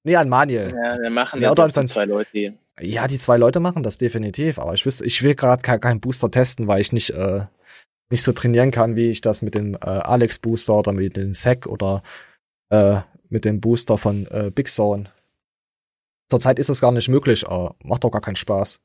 Nee, 0.04 0.16
an 0.16 0.30
Manuel. 0.30 0.70
Ja, 0.76 1.00
wir 1.02 1.10
machen 1.10 1.42
ja, 1.42 1.52
oder 1.52 1.64
an 1.64 1.72
Science 1.72 1.94
zwei 1.94 2.06
Leute. 2.06 2.58
Ja, 2.80 3.08
die 3.08 3.18
zwei 3.18 3.38
Leute 3.38 3.60
machen 3.60 3.84
das 3.84 3.98
definitiv, 3.98 4.60
aber 4.60 4.74
ich 4.74 4.86
wüsste, 4.86 5.06
ich 5.06 5.24
will 5.24 5.36
gerade 5.36 5.62
keinen 5.62 6.02
Booster 6.02 6.30
testen, 6.30 6.68
weil 6.68 6.82
ich 6.82 6.92
nicht, 6.92 7.12
äh, 7.12 7.46
nicht 8.10 8.24
so 8.24 8.34
trainieren 8.34 8.72
kann, 8.72 8.96
wie 8.96 9.10
ich 9.10 9.22
das 9.22 9.42
mit 9.42 9.56
dem 9.56 9.76
äh, 9.76 9.78
Alex 9.80 10.40
Booster 10.40 10.76
oder 10.76 10.92
mit 10.92 11.16
dem 11.16 11.32
Sec 11.32 11.68
oder 11.68 12.04
äh, 12.70 13.00
mit 13.30 13.46
dem 13.46 13.62
Booster 13.62 13.98
von 13.98 14.28
äh, 14.28 14.52
Big 14.54 14.70
Zone. 14.70 15.10
Zurzeit 16.30 16.60
ist 16.60 16.70
das 16.70 16.82
gar 16.82 16.92
nicht 16.92 17.08
möglich, 17.08 17.48
aber 17.48 17.76
macht 17.84 18.04
doch 18.04 18.12
gar 18.12 18.22
keinen 18.22 18.36
Spaß. 18.36 18.82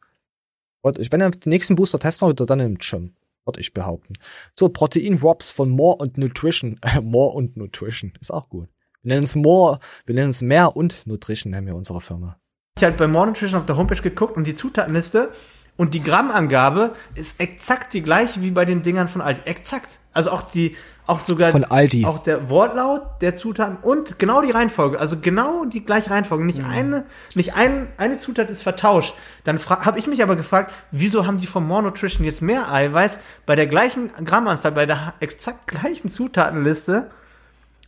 Und 0.83 0.99
ich, 0.99 1.11
wenn 1.11 1.21
er 1.21 1.31
den 1.31 1.51
nächsten 1.51 1.75
Booster 1.75 1.99
testen 1.99 2.29
würde, 2.29 2.47
dann 2.47 2.61
im 2.61 2.79
Gym. 2.79 3.15
Würde 3.47 3.61
ich 3.61 3.73
behaupten. 3.73 4.15
So, 4.53 4.69
Protein-Drops 4.69 5.51
von 5.51 5.71
More 5.71 5.97
und 5.97 6.19
Nutrition. 6.19 6.79
More 7.03 7.35
und 7.35 7.57
Nutrition. 7.57 8.13
Ist 8.21 8.33
auch 8.33 8.49
gut. 8.49 8.69
Wir 9.03 9.15
nennen 9.15 9.25
es 9.25 9.35
More, 9.35 9.79
wir 10.05 10.15
nennen 10.15 10.31
es 10.31 10.43
Mehr 10.43 10.77
und 10.77 11.07
Nutrition, 11.07 11.51
nennen 11.51 11.67
wir 11.67 11.75
unsere 11.75 12.01
Firma. 12.01 12.40
Ich 12.81 12.87
habe 12.87 12.97
bei 12.97 13.09
More 13.09 13.27
Nutrition 13.27 13.61
auf 13.61 13.67
der 13.67 13.77
Homepage 13.77 14.01
geguckt 14.01 14.39
und 14.39 14.45
die 14.45 14.55
Zutatenliste 14.55 15.29
und 15.77 15.93
die 15.93 16.03
Grammangabe 16.03 16.93
ist 17.15 17.39
exakt 17.39 17.93
die 17.93 18.01
gleiche 18.01 18.41
wie 18.41 18.51
bei 18.51 18.65
den 18.65 18.83
Dingern 18.83 19.07
von 19.07 19.21
Aldi. 19.21 19.43
Exakt. 19.45 19.99
Also 20.15 20.31
auch 20.31 20.41
die, 20.41 20.77
auch 21.07 21.21
sogar 21.21 21.51
von 21.51 21.65
Aldi. 21.65 22.07
auch 22.07 22.21
der 22.21 22.49
Wortlaut 22.49 23.03
der 23.21 23.37
Zutaten 23.37 23.77
und 23.83 24.19
genau 24.19 24.41
die 24.41 24.51
Reihenfolge, 24.51 24.99
also 24.99 25.19
genau 25.21 25.67
die 25.67 25.85
gleiche 25.85 26.09
Reihenfolge, 26.09 26.43
nicht 26.43 26.61
mhm. 26.61 26.71
eine, 26.71 27.05
nicht 27.35 27.55
ein, 27.55 27.89
eine 27.99 28.17
Zutat 28.17 28.49
ist 28.49 28.63
vertauscht. 28.63 29.13
Dann 29.45 29.59
habe 29.59 29.99
ich 29.99 30.07
mich 30.07 30.23
aber 30.23 30.37
gefragt, 30.37 30.73
wieso 30.91 31.27
haben 31.27 31.39
die 31.39 31.47
vom 31.47 31.67
More 31.67 31.83
Nutrition 31.83 32.25
jetzt 32.25 32.41
mehr 32.41 32.73
Eiweiß 32.73 33.21
bei 33.45 33.57
der 33.57 33.67
gleichen 33.67 34.11
Grammanzahl, 34.25 34.73
bei 34.73 34.87
der 34.87 35.13
exakt 35.21 35.67
gleichen 35.67 36.09
Zutatenliste? 36.09 37.11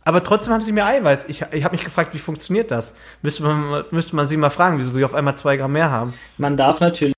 Aber 0.05 0.23
trotzdem 0.23 0.53
haben 0.53 0.61
sie 0.61 0.71
mehr 0.71 0.85
Eiweiß. 0.85 1.29
Ich, 1.29 1.41
ich 1.51 1.63
habe 1.63 1.75
mich 1.75 1.83
gefragt, 1.83 2.13
wie 2.13 2.19
funktioniert 2.19 2.71
das? 2.71 2.93
Müsste 3.21 3.43
man, 3.43 3.85
müsste 3.91 4.15
man 4.15 4.27
sie 4.27 4.37
mal 4.37 4.49
fragen, 4.49 4.77
wieso 4.77 4.91
sie 4.91 5.05
auf 5.05 5.13
einmal 5.13 5.37
zwei 5.37 5.57
Gramm 5.57 5.71
mehr 5.71 5.91
haben. 5.91 6.13
Man 6.37 6.57
darf 6.57 6.79
natürlich. 6.79 7.15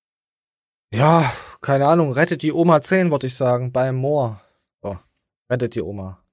Ja, 0.94 1.32
keine 1.62 1.88
Ahnung. 1.88 2.12
Rettet 2.12 2.44
die 2.44 2.54
Oma 2.54 2.82
10, 2.82 3.12
würde 3.12 3.28
ich 3.28 3.36
sagen, 3.36 3.72
beim 3.72 3.96
Moor. 3.96 4.42
So, 4.84 4.98
rettet 5.50 5.76
die 5.76 5.82
Oma 5.82 6.24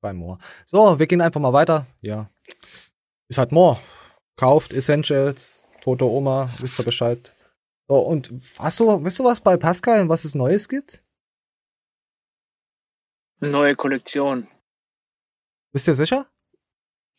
beim 0.00 0.16
Moor. 0.16 0.38
So, 0.66 0.98
wir 0.98 1.06
gehen 1.06 1.20
einfach 1.20 1.40
mal 1.40 1.52
weiter. 1.52 1.86
Ja. 2.00 2.28
Ist 3.28 3.38
halt 3.38 3.52
Moor. 3.52 3.80
Kauft 4.36 4.72
Essentials, 4.72 5.64
tote 5.80 6.06
Oma, 6.06 6.50
wisst 6.58 6.78
ihr 6.80 6.84
Bescheid. 6.84 7.32
So, 7.88 7.96
und 7.96 8.32
hast 8.58 8.80
du, 8.80 9.04
weißt 9.04 9.18
du 9.18 9.24
was 9.24 9.40
bei 9.40 9.56
Pascal, 9.56 10.08
was 10.08 10.24
es 10.24 10.34
Neues 10.34 10.68
gibt? 10.68 11.02
Neue 13.40 13.74
Kollektion. 13.74 14.48
Bist 15.72 15.86
du 15.88 15.94
sicher? 15.94 16.26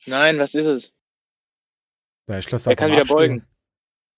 Nein, 0.05 0.39
was 0.39 0.53
ist 0.55 0.65
es? 0.65 0.91
Ja, 2.27 2.39
ich 2.39 2.49
lasse 2.51 2.69
Er 2.69 2.75
kann 2.75 2.91
wieder 2.91 3.01
abspielen. 3.01 3.39
beugen. 3.39 3.47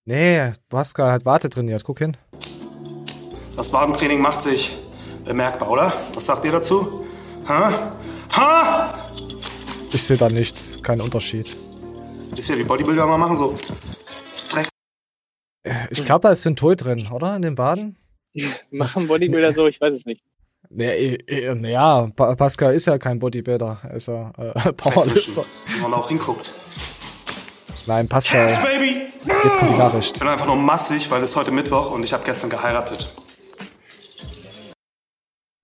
Nee, 0.05 0.51
Pascal 0.69 1.11
hat 1.11 1.25
Warte 1.25 1.49
trainiert. 1.49 1.83
Guck 1.83 1.99
hin. 1.99 2.17
Das 3.55 3.71
Wadentraining 3.71 4.19
macht 4.19 4.41
sich 4.41 4.75
bemerkbar, 5.25 5.69
oder? 5.69 5.93
Was 6.13 6.25
sagt 6.25 6.43
ihr 6.45 6.51
dazu? 6.51 7.05
Ha? 7.47 7.97
Ha? 8.35 9.13
Ich 9.91 10.03
sehe 10.03 10.17
da 10.17 10.27
nichts, 10.29 10.81
keinen 10.81 11.01
Unterschied. 11.01 11.55
Ist 12.35 12.49
ja 12.49 12.57
wie 12.57 12.63
Bodybuilder 12.63 13.05
mal 13.05 13.17
machen, 13.17 13.37
so. 13.37 13.55
Dreck. 14.51 14.67
Ich 15.91 16.03
glaube, 16.03 16.23
da 16.23 16.31
ist 16.31 16.41
Syntol 16.41 16.75
drin, 16.75 17.07
oder? 17.11 17.35
In 17.35 17.43
den 17.43 17.57
Waden? 17.57 17.97
machen 18.71 19.07
Bodybuilder 19.07 19.53
so? 19.53 19.67
Ich 19.67 19.79
weiß 19.79 19.93
es 19.93 20.05
nicht. 20.05 20.23
Naja, 20.75 22.07
ja, 22.07 22.07
Pascal 22.35 22.73
ist 22.73 22.87
ja 22.87 22.97
kein 22.97 23.19
Bodybuilder, 23.19 23.79
er 23.83 23.93
ist 23.93 24.07
ja 24.07 24.31
äh, 24.37 24.73
Powerlifter. 24.73 25.45
Wenn 25.67 25.81
man 25.81 25.93
auch 25.93 26.07
hinguckt. 26.07 26.53
Nein, 27.85 28.07
Pascal. 28.07 28.49
Yes, 28.49 28.61
baby! 28.61 29.01
Jetzt 29.43 29.59
kommt 29.59 29.71
die 29.71 29.77
Nachricht. 29.77 30.15
Ich 30.15 30.19
bin 30.19 30.29
einfach 30.29 30.47
nur 30.47 30.55
massig, 30.55 31.11
weil 31.11 31.21
es 31.21 31.31
ist 31.31 31.35
heute 31.35 31.51
Mittwoch 31.51 31.91
und 31.91 32.03
ich 32.03 32.13
habe 32.13 32.23
gestern 32.23 32.49
geheiratet. 32.49 33.13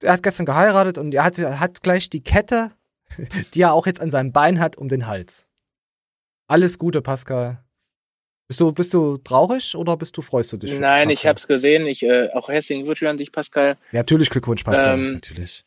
Er 0.02 0.14
hat 0.14 0.24
gestern 0.24 0.46
geheiratet 0.46 0.98
und 0.98 1.14
er 1.14 1.24
hat, 1.24 1.38
hat 1.38 1.82
gleich 1.82 2.10
die 2.10 2.22
Kette, 2.22 2.72
die 3.54 3.62
er 3.62 3.74
auch 3.74 3.88
jetzt 3.88 4.02
an 4.02 4.12
seinem 4.12 4.32
Bein 4.32 4.60
hat, 4.60 4.78
um 4.78 4.90
den 4.90 5.08
Hals. 5.08 5.48
Alles 6.48 6.78
Gute, 6.78 7.02
Pascal. 7.02 7.64
Bist 8.50 8.62
du, 8.62 8.72
bist 8.72 8.96
du 8.96 9.18
traurig 9.18 9.76
oder 9.76 9.96
bist 9.96 10.18
du, 10.18 10.24
freust 10.24 10.52
du 10.52 10.58
dich? 10.58 10.72
Nein, 10.72 10.82
Pascal? 10.82 11.12
ich 11.12 11.28
hab's 11.28 11.48
gesehen. 11.48 11.86
Ich, 11.86 12.02
äh, 12.02 12.30
auch 12.34 12.50
herzlichen 12.50 12.84
Glückwunsch 12.84 13.08
an 13.08 13.18
dich, 13.20 13.32
Pascal. 13.32 13.78
Ja, 13.92 14.00
natürlich 14.00 14.32
Glückwunsch, 14.32 14.64
Pascal. 14.64 14.96
Ähm, 14.96 15.12
natürlich. 15.14 15.66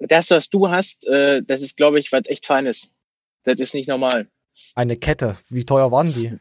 Das, 0.00 0.28
was 0.28 0.50
du 0.50 0.68
hast, 0.68 1.06
äh, 1.06 1.42
das 1.42 1.62
ist, 1.62 1.78
glaube 1.78 1.98
ich, 1.98 2.12
was 2.12 2.26
echt 2.26 2.44
Feines. 2.44 2.88
Das 3.44 3.58
ist 3.58 3.72
nicht 3.72 3.88
normal. 3.88 4.28
Eine 4.74 4.98
Kette. 4.98 5.38
Wie 5.48 5.64
teuer 5.64 5.90
waren 5.92 6.12
die? 6.12 6.38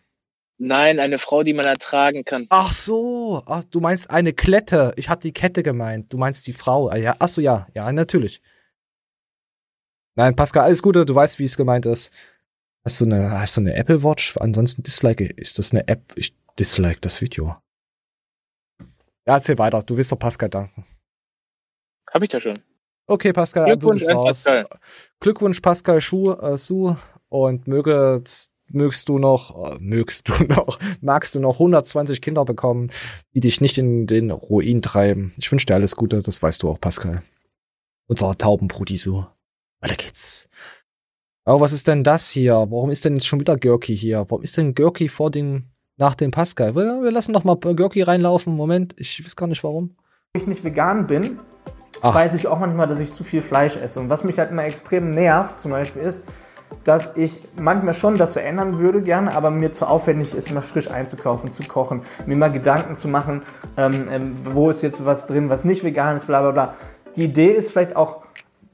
Nein, 0.57 0.99
eine 0.99 1.17
Frau, 1.17 1.43
die 1.43 1.53
man 1.53 1.65
ertragen 1.65 2.25
kann. 2.25 2.45
Ach 2.49 2.73
so, 2.73 3.41
ach, 3.45 3.63
du 3.63 3.79
meinst 3.79 4.09
eine 4.09 4.33
Klette. 4.33 4.93
Ich 4.97 5.07
habe 5.07 5.21
die 5.21 5.31
Kette 5.31 5.63
gemeint. 5.63 6.11
Du 6.11 6.17
meinst 6.17 6.45
die 6.45 6.53
Frau. 6.53 6.89
Ah, 6.89 6.97
ja, 6.97 7.15
ach 7.19 7.29
so, 7.29 7.39
ja, 7.39 7.67
ja, 7.73 7.89
natürlich. 7.89 8.41
Nein, 10.15 10.35
Pascal, 10.35 10.65
alles 10.65 10.83
Gute. 10.83 11.05
Du 11.05 11.15
weißt, 11.15 11.39
wie 11.39 11.45
es 11.45 11.55
gemeint 11.55 11.85
ist. 11.85 12.11
Hast 12.85 12.99
du 12.99 13.05
eine, 13.05 13.39
hast 13.39 13.55
du 13.55 13.61
eine 13.61 13.75
Apple 13.75 14.03
Watch? 14.03 14.35
Ansonsten 14.37 14.83
dislike. 14.83 15.25
Ist 15.25 15.57
das 15.57 15.71
eine 15.71 15.87
App? 15.87 16.13
Ich 16.15 16.35
dislike 16.59 16.99
das 16.99 17.21
Video. 17.21 17.55
Ja, 19.25 19.35
erzähl 19.35 19.57
weiter. 19.57 19.81
Du 19.83 19.95
willst 19.95 20.11
doch 20.11 20.19
Pascal 20.19 20.49
danken. 20.49 20.85
Hab 22.13 22.21
ich 22.21 22.29
da 22.29 22.41
schon. 22.41 22.59
Okay, 23.07 23.33
Pascal, 23.33 23.65
Glückwunsch, 23.65 24.05
an 24.07 24.21
Pascal. 24.21 24.67
Glückwunsch, 25.19 25.61
Pascal 25.61 26.01
Schuh, 26.01 26.33
äh, 26.33 26.57
Su. 26.57 26.95
Und 27.29 27.67
möge, 27.67 28.21
mögst 28.67 29.09
du 29.09 29.17
noch, 29.17 29.73
äh, 29.73 29.77
mögst 29.79 30.27
du 30.27 30.33
noch, 30.43 30.77
magst 31.01 31.35
du 31.35 31.39
noch 31.39 31.55
120 31.55 32.21
Kinder 32.21 32.43
bekommen, 32.45 32.91
die 33.33 33.39
dich 33.39 33.61
nicht 33.61 33.77
in 33.77 34.07
den 34.07 34.29
Ruin 34.29 34.81
treiben. 34.81 35.33
Ich 35.37 35.51
wünsche 35.51 35.65
dir 35.65 35.75
alles 35.75 35.95
Gute, 35.95 36.21
das 36.21 36.43
weißt 36.43 36.63
du 36.63 36.69
auch, 36.69 36.79
Pascal. 36.79 37.21
Unser 38.07 38.37
Taubenbrudi 38.37 38.97
so. 38.97 39.25
Weiter 39.79 39.95
geht's. 39.95 40.49
Oh, 41.45 41.59
was 41.59 41.73
ist 41.73 41.89
denn 41.89 42.05
das 42.05 42.29
hier? 42.29 42.53
Warum 42.53 42.89
ist 42.89 43.03
denn 43.03 43.15
jetzt 43.15 43.27
schon 43.27 43.41
wieder 43.41 43.57
Görki 43.57 43.97
hier? 43.97 44.19
Warum 44.29 44.43
ist 44.43 44.55
denn 44.55 44.73
Görki 44.73 45.09
vor 45.09 45.29
den, 45.29 45.65
nach 45.97 46.15
dem 46.15 46.31
Pascal? 46.31 46.73
Wir, 46.73 47.01
wir 47.03 47.11
lassen 47.11 47.33
doch 47.33 47.43
mal 47.43 47.57
Görki 47.57 48.01
reinlaufen. 48.01 48.55
Moment, 48.55 48.95
ich 48.97 49.21
weiß 49.23 49.35
gar 49.35 49.47
nicht 49.47 49.61
warum. 49.61 49.97
ich 50.37 50.47
nicht 50.47 50.63
vegan 50.63 51.05
bin, 51.05 51.39
Ach. 52.01 52.15
weiß 52.15 52.35
ich 52.35 52.47
auch 52.47 52.59
manchmal, 52.59 52.87
dass 52.87 53.01
ich 53.01 53.11
zu 53.11 53.25
viel 53.25 53.41
Fleisch 53.41 53.75
esse. 53.75 53.99
Und 53.99 54.09
was 54.09 54.23
mich 54.23 54.39
halt 54.39 54.51
immer 54.51 54.63
extrem 54.63 55.13
nervt, 55.13 55.59
zum 55.59 55.71
Beispiel, 55.71 56.03
ist, 56.03 56.23
dass 56.85 57.17
ich 57.17 57.41
manchmal 57.59 57.93
schon 57.93 58.17
das 58.17 58.31
verändern 58.31 58.79
würde 58.79 59.01
gerne, 59.01 59.35
aber 59.35 59.51
mir 59.51 59.73
zu 59.73 59.85
aufwendig 59.85 60.33
ist, 60.33 60.49
immer 60.49 60.61
frisch 60.61 60.89
einzukaufen, 60.89 61.51
zu 61.51 61.63
kochen, 61.63 62.03
mir 62.25 62.37
mal 62.37 62.53
Gedanken 62.53 62.95
zu 62.95 63.09
machen, 63.09 63.41
ähm, 63.75 64.07
ähm, 64.09 64.35
wo 64.45 64.69
ist 64.69 64.81
jetzt 64.81 65.05
was 65.05 65.27
drin, 65.27 65.49
was 65.49 65.65
nicht 65.65 65.83
vegan 65.83 66.15
ist, 66.15 66.25
bla 66.25 66.41
bla 66.41 66.51
bla. 66.51 66.73
Die 67.17 67.25
Idee 67.25 67.51
ist 67.51 67.71
vielleicht 67.71 67.97
auch 67.97 68.23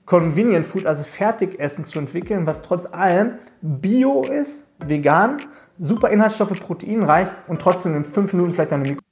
Convenient 0.09 0.65
Food, 0.65 0.87
also 0.87 1.03
Fertigessen 1.03 1.85
zu 1.85 1.99
entwickeln, 1.99 2.47
was 2.47 2.63
trotz 2.63 2.87
allem 2.87 3.37
bio 3.61 4.23
ist, 4.23 4.63
vegan, 4.79 5.37
super 5.77 6.09
Inhaltsstoffe, 6.09 6.59
proteinreich 6.59 7.27
und 7.47 7.61
trotzdem 7.61 7.95
in 7.95 8.03
fünf 8.03 8.33
Minuten 8.33 8.53
vielleicht 8.53 8.73
eine 8.73 8.89
Mikro 8.89 9.03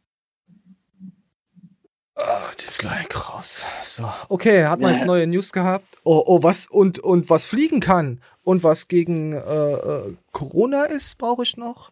Oh, 2.16 2.24
Dislike 2.60 3.16
raus. 3.16 3.64
So, 3.84 4.10
okay, 4.28 4.66
hat 4.66 4.80
man 4.80 4.92
jetzt 4.92 5.06
neue 5.06 5.28
News 5.28 5.54
gehabt. 5.54 5.86
Oh, 6.04 6.24
oh, 6.26 6.42
was 6.42 6.66
und 6.66 6.98
und 6.98 7.30
was 7.30 7.46
fliegen 7.46 7.80
kann 7.80 8.20
und 8.42 8.64
was 8.64 8.88
gegen 8.88 9.34
äh, 9.34 9.74
äh, 9.74 10.16
Corona 10.32 10.86
ist, 10.86 11.20
brauche 11.20 11.44
ich 11.44 11.58
noch. 11.58 11.92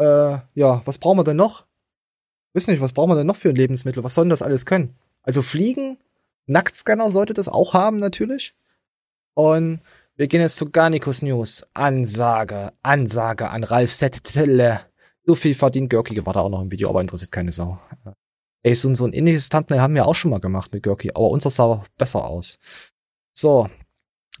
Äh, 0.00 0.38
ja, 0.54 0.82
was 0.84 0.98
brauchen 0.98 1.18
wir 1.18 1.24
denn 1.24 1.36
noch? 1.36 1.66
Wiss 2.52 2.66
nicht, 2.66 2.80
was 2.80 2.92
brauchen 2.92 3.10
wir 3.10 3.16
denn 3.16 3.28
noch 3.28 3.36
für 3.36 3.52
Lebensmittel? 3.52 4.02
Was 4.02 4.14
soll 4.14 4.24
denn 4.24 4.30
das 4.30 4.42
alles 4.42 4.66
können? 4.66 4.96
Also 5.22 5.40
fliegen, 5.40 5.98
Nacktscanner 6.46 7.10
sollte 7.10 7.34
das 7.34 7.48
auch 7.48 7.74
haben 7.74 7.98
natürlich. 7.98 8.54
Und 9.34 9.80
wir 10.16 10.26
gehen 10.26 10.40
jetzt 10.40 10.56
zu 10.56 10.70
Garnicus 10.70 11.22
News. 11.22 11.64
Ansage, 11.72 12.72
Ansage 12.82 13.48
an 13.48 13.64
Ralf 13.64 13.94
Settele. 13.94 14.80
So 15.24 15.34
viel 15.34 15.54
verdient 15.54 15.90
Görki, 15.90 16.24
war 16.26 16.32
da 16.32 16.40
auch 16.40 16.48
noch 16.48 16.62
im 16.62 16.70
Video, 16.70 16.88
aber 16.88 17.00
interessiert 17.00 17.32
keine 17.32 17.52
Sau. 17.52 17.78
Ey, 18.62 18.74
so, 18.74 18.94
so 18.94 19.06
ein 19.06 19.12
ähnliches 19.12 19.48
Thumbnail 19.48 19.80
haben 19.80 19.94
wir 19.94 20.06
auch 20.06 20.14
schon 20.14 20.30
mal 20.30 20.40
gemacht 20.40 20.74
mit 20.74 20.82
Görki, 20.82 21.10
aber 21.10 21.30
unser 21.30 21.50
sah 21.50 21.84
besser 21.96 22.26
aus. 22.26 22.58
So. 23.32 23.68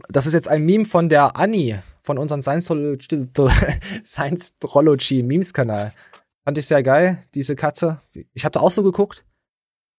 Das 0.08 0.26
ist 0.26 0.34
jetzt 0.34 0.48
ein 0.48 0.64
Meme 0.64 0.86
von 0.86 1.08
der 1.08 1.36
Annie, 1.36 1.82
von 2.02 2.18
unserem 2.18 2.42
Science-Trology 2.42 5.22
Memes-Kanal. 5.22 5.92
Fand 6.44 6.58
ich 6.58 6.66
sehr 6.66 6.82
geil, 6.82 7.22
diese 7.34 7.54
Katze. 7.54 8.00
Ich 8.32 8.44
habe 8.44 8.52
da 8.52 8.60
auch 8.60 8.70
so 8.70 8.82
geguckt. 8.82 9.24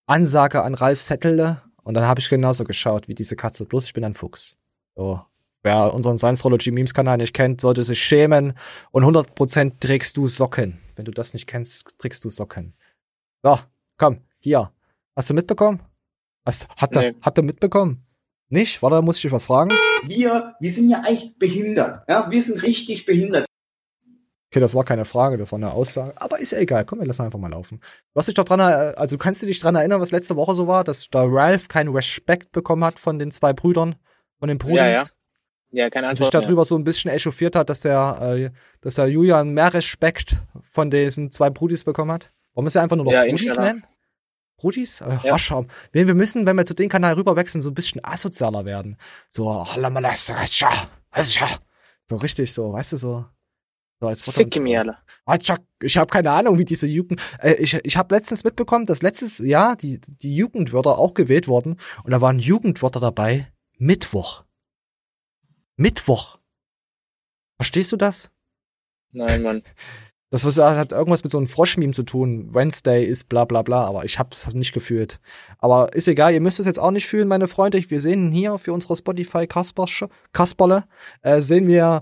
Ansage 0.08 0.64
an 0.64 0.74
Ralf 0.74 1.02
Settele. 1.02 1.62
Und 1.84 1.96
dann 1.96 2.06
habe 2.06 2.20
ich 2.20 2.30
genauso 2.30 2.64
geschaut 2.64 3.08
wie 3.08 3.16
diese 3.16 3.36
Katze. 3.36 3.66
Bloß 3.66 3.86
ich 3.86 3.94
bin 3.94 4.04
ein 4.04 4.14
Fuchs. 4.14 4.58
So. 4.96 5.22
Wer 5.64 5.94
unseren 5.94 6.18
Science-Trology 6.18 6.72
Memes-Kanal 6.72 7.18
nicht 7.18 7.34
kennt, 7.34 7.62
sollte 7.62 7.84
sich 7.84 8.02
schämen. 8.02 8.54
Und 8.92 9.04
100% 9.04 9.80
trägst 9.80 10.18
du 10.18 10.28
Socken. 10.28 10.80
Wenn 10.96 11.06
du 11.06 11.12
das 11.12 11.34
nicht 11.34 11.48
kennst, 11.48 11.98
trägst 12.00 12.26
du 12.26 12.30
Socken. 12.30 12.74
So, 13.44 13.60
Komm, 14.02 14.22
hier. 14.40 14.72
Hast 15.16 15.30
du 15.30 15.36
mitbekommen? 15.36 15.80
Hast, 16.44 16.68
hat, 16.70 16.96
nee. 16.96 17.10
er, 17.10 17.16
hat 17.22 17.38
er 17.38 17.44
mitbekommen? 17.44 18.04
Nicht? 18.50 18.82
Warte, 18.82 18.96
da 18.96 19.04
muss 19.04 19.18
ich 19.18 19.22
dich 19.22 19.32
was 19.32 19.46
fragen. 19.46 19.72
Wir, 20.02 20.56
wir 20.60 20.72
sind 20.72 20.90
ja 20.90 21.02
eigentlich 21.02 21.38
behindert. 21.38 22.04
Ja, 22.10 22.32
wir 22.32 22.42
sind 22.42 22.64
richtig 22.64 23.06
behindert. 23.06 23.46
Okay, 24.52 24.60
das 24.60 24.76
war 24.76 24.84
keine 24.84 25.06
Frage, 25.06 25.38
das 25.38 25.54
war 25.54 25.58
eine 25.60 25.72
Aussage. 25.72 26.12
Aber 26.18 26.38
ist 26.40 26.52
ja 26.52 26.58
egal. 26.58 26.84
Komm, 26.84 27.00
wir 27.00 27.08
lassen 27.08 27.22
einfach 27.22 27.40
mal 27.40 27.50
laufen. 27.50 27.80
Du 28.14 28.18
hast 28.18 28.28
dich 28.28 28.36
doch 28.36 28.44
dran, 28.44 28.60
also 28.60 29.18
kannst 29.18 29.42
du 29.42 29.46
dich 29.46 29.60
dran 29.60 29.76
erinnern, 29.76 30.02
was 30.02 30.12
letzte 30.12 30.36
Woche 30.36 30.56
so 30.56 30.68
war, 30.68 30.84
dass 30.84 31.08
da 31.10 31.24
Ralph 31.26 31.70
keinen 31.70 31.96
Respekt 31.96 32.52
bekommen 32.52 32.84
hat 32.84 33.00
von 33.00 33.18
den 33.18 33.32
zwei 33.32 33.54
Brüdern, 33.54 33.96
von 34.40 34.50
den 34.50 34.58
Brudis? 34.58 34.78
Ja, 34.78 34.88
ja. 34.90 35.06
Ja, 35.74 35.90
keine 35.90 36.10
Antwort. 36.10 36.20
Und 36.20 36.34
sich 36.34 36.42
darüber 36.42 36.62
mehr. 36.62 36.66
so 36.66 36.76
ein 36.76 36.84
bisschen 36.84 37.10
echauffiert 37.12 37.56
hat, 37.56 37.70
dass 37.70 37.80
der, 37.80 38.18
äh, 38.22 38.50
dass 38.82 38.96
der 38.96 39.08
Julian 39.08 39.52
mehr 39.52 39.74
Respekt 39.74 40.36
von 40.62 40.92
diesen 40.92 41.32
zwei 41.32 41.50
Brudis 41.50 41.86
bekommen 41.86 42.12
hat. 42.12 42.30
Warum 42.54 42.68
ist 42.68 42.76
er 42.76 42.84
einfach 42.84 42.98
nur 42.98 43.06
noch 43.06 43.14
ja, 43.14 43.24
Brudis 43.24 43.58
nennen? 43.58 43.86
Brudis? 44.58 45.00
Äh, 45.00 45.18
ja. 45.24 45.34
Hascham. 45.36 45.68
Wir, 45.94 46.08
wir 46.08 46.14
müssen, 46.16 46.46
wenn 46.46 46.58
wir 46.58 46.66
zu 46.66 46.74
dem 46.74 46.90
Kanal 46.90 47.14
rüberwechseln, 47.14 47.62
so 47.62 47.70
ein 47.70 47.74
bisschen 47.74 48.04
asozialer 48.04 48.66
werden. 48.66 48.98
So, 49.30 49.66
so 52.10 52.18
richtig 52.18 52.54
so, 52.54 52.74
weißt 52.74 52.92
du, 52.92 52.98
so. 52.98 53.26
Als 54.02 54.24
Ficke 54.34 54.60
mir 54.60 54.80
alle. 54.80 54.98
Ich 55.82 55.98
habe 55.98 56.10
keine 56.10 56.32
Ahnung, 56.32 56.58
wie 56.58 56.66
diese 56.66 56.88
Jugend. 56.88 57.22
Äh, 57.40 57.54
ich 57.56 57.80
ich 57.84 57.98
habe 57.98 58.16
letztens 58.16 58.44
mitbekommen, 58.44 58.86
dass 58.86 59.02
letztes 59.02 59.40
Jahr 59.40 59.76
die, 59.76 60.00
die 60.00 60.36
Jugendwörter 60.36 60.98
auch 60.98 61.14
gewählt 61.14 61.48
wurden 61.48 61.78
und 62.04 62.12
da 62.12 62.22
waren 62.22 62.40
Jugendwörter 62.40 63.00
dabei. 63.00 63.48
Mittwoch. 63.78 64.44
Mittwoch. 65.76 66.38
Verstehst 67.58 67.92
du 67.92 67.98
das? 67.98 68.32
Nein, 69.12 69.44
Mann. 69.44 69.64
Das 70.34 70.46
was 70.46 70.58
hat 70.58 70.94
irgendwas 70.94 71.26
mit 71.26 71.32
so 71.32 71.38
einem 71.38 71.48
Froschmeme 71.48 71.92
zu 71.92 72.04
tun. 72.04 72.54
Wednesday 72.54 73.04
ist 73.04 73.28
bla 73.28 73.44
bla 73.44 73.64
bla, 73.64 73.84
aber 73.84 74.06
ich 74.06 74.18
hab's 74.18 74.48
nicht 74.54 74.72
gefühlt. 74.72 75.20
Aber 75.58 75.94
ist 75.94 76.08
egal, 76.08 76.34
ihr 76.34 76.40
müsst 76.40 76.58
es 76.62 76.66
jetzt 76.66 76.80
auch 76.80 76.92
nicht 76.92 77.06
fühlen, 77.06 77.28
meine 77.28 77.50
Freunde. 77.50 77.84
Wir 77.90 78.00
sehen 78.00 78.32
hier 78.32 78.58
für 78.58 78.72
unsere 78.72 78.96
Spotify 78.96 79.46
Kasperle, 79.46 80.86
äh, 81.22 81.42
sehen 81.42 81.68
wir 81.68 82.02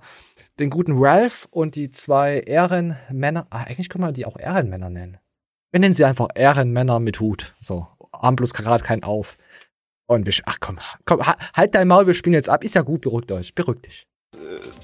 den 0.59 0.69
guten 0.69 0.93
Ralph 0.97 1.47
und 1.51 1.75
die 1.75 1.89
zwei 1.89 2.39
Ehrenmänner. 2.39 3.47
Ah, 3.49 3.63
eigentlich 3.63 3.89
können 3.89 4.03
wir 4.03 4.11
die 4.11 4.25
auch 4.25 4.37
Ehrenmänner 4.37 4.89
nennen. 4.89 5.17
Wir 5.71 5.79
nennen 5.79 5.93
sie 5.93 6.05
einfach 6.05 6.27
Ehrenmänner 6.35 6.99
mit 6.99 7.19
Hut. 7.19 7.55
So, 7.59 7.87
haben 8.13 8.35
bloß 8.35 8.53
gerade 8.53 8.83
keinen 8.83 9.03
auf. 9.03 9.37
Und 10.07 10.25
wir, 10.25 10.33
ach 10.45 10.57
komm, 10.59 10.79
komm, 11.05 11.21
halt 11.55 11.75
dein 11.75 11.87
Maul, 11.87 12.07
wir 12.07 12.13
spielen 12.13 12.33
jetzt 12.33 12.49
ab. 12.49 12.63
Ist 12.63 12.75
ja 12.75 12.81
gut, 12.81 13.01
beruhigt 13.01 13.31
euch, 13.31 13.53
beruhigt 13.53 13.85
dich 13.85 14.07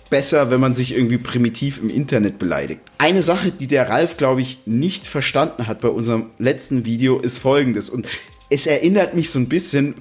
besser, 0.10 0.52
wenn 0.52 0.60
man 0.60 0.74
sich 0.74 0.96
irgendwie 0.96 1.18
primitiv 1.18 1.80
im 1.82 1.90
Internet 1.90 2.38
beleidigt. 2.40 2.82
Eine 2.98 3.22
Sache, 3.22 3.52
die 3.52 3.68
der 3.68 3.90
Ralf, 3.90 4.18
glaube 4.18 4.42
ich, 4.42 4.60
nicht 4.66 5.06
verstanden 5.06 5.68
hat 5.68 5.82
bei 5.82 5.90
unserem 5.90 6.30
letzten 6.40 6.86
Video, 6.86 7.20
ist 7.20 7.38
folgendes. 7.38 7.90
Und 7.90 8.08
es 8.50 8.68
erinnert 8.68 9.16
mich 9.16 9.30
so 9.30 9.40
ein 9.40 9.50
bisschen, 9.50 9.96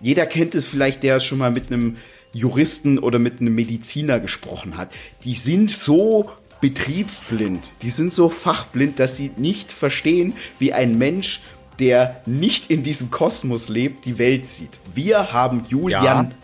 jeder 0.00 0.26
kennt 0.26 0.54
es 0.54 0.66
vielleicht, 0.66 1.02
der 1.02 1.20
schon 1.20 1.38
mal 1.38 1.50
mit 1.50 1.70
einem 1.70 1.96
Juristen 2.32 2.98
oder 2.98 3.18
mit 3.18 3.40
einem 3.40 3.54
Mediziner 3.54 4.20
gesprochen 4.20 4.76
hat. 4.76 4.90
Die 5.24 5.34
sind 5.34 5.70
so 5.70 6.30
betriebsblind, 6.60 7.72
die 7.82 7.90
sind 7.90 8.12
so 8.12 8.28
fachblind, 8.28 8.98
dass 8.98 9.16
sie 9.16 9.30
nicht 9.36 9.72
verstehen, 9.72 10.34
wie 10.58 10.72
ein 10.72 10.98
Mensch, 10.98 11.40
der 11.78 12.20
nicht 12.26 12.70
in 12.70 12.82
diesem 12.82 13.10
Kosmos 13.10 13.68
lebt, 13.68 14.04
die 14.04 14.18
Welt 14.18 14.44
sieht. 14.46 14.80
Wir 14.94 15.32
haben 15.32 15.62
Julian 15.68 16.30
ja. 16.30 16.36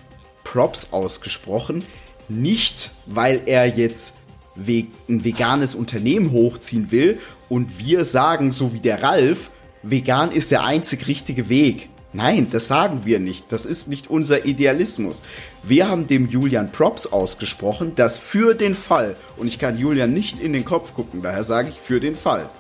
Props 0.45 0.89
ausgesprochen, 0.93 1.85
nicht, 2.29 2.93
weil 3.07 3.43
er 3.47 3.67
jetzt 3.67 4.17
ein 4.57 5.25
veganes 5.25 5.75
Unternehmen 5.75 6.31
hochziehen 6.31 6.93
will 6.93 7.19
und 7.49 7.79
wir 7.81 8.05
sagen, 8.05 8.53
so 8.53 8.73
wie 8.73 8.81
der 8.81 9.03
Ralf, 9.03 9.51
vegan 9.83 10.31
ist 10.31 10.53
der 10.53 10.65
einzig 10.65 11.09
richtige 11.09 11.49
Weg. 11.49 11.89
Nein, 12.13 12.47
das 12.49 12.69
sagen 12.69 13.01
wir 13.05 13.19
nicht. 13.19 13.51
Das 13.51 13.67
ist 13.67 13.89
nicht 13.89 14.09
unser 14.09 14.47
Idealismus. 14.47 15.23
Wir 15.67 15.89
haben 15.89 16.07
dem 16.07 16.29
Julian 16.29 16.71
Props 16.71 17.07
ausgesprochen, 17.07 17.95
dass 17.95 18.19
für 18.19 18.55
den 18.55 18.75
Fall, 18.75 19.17
und 19.39 19.47
ich 19.47 19.59
kann 19.59 19.79
Julian 19.79 20.13
nicht 20.13 20.39
in 20.39 20.53
den 20.53 20.67
Kopf 20.67 20.93
gucken, 20.93 21.23
daher 21.23 21.43
sage 21.43 21.71
ich 21.71 21.81
für 21.81 22.01
den 22.01 22.17
Fall, 22.17 22.51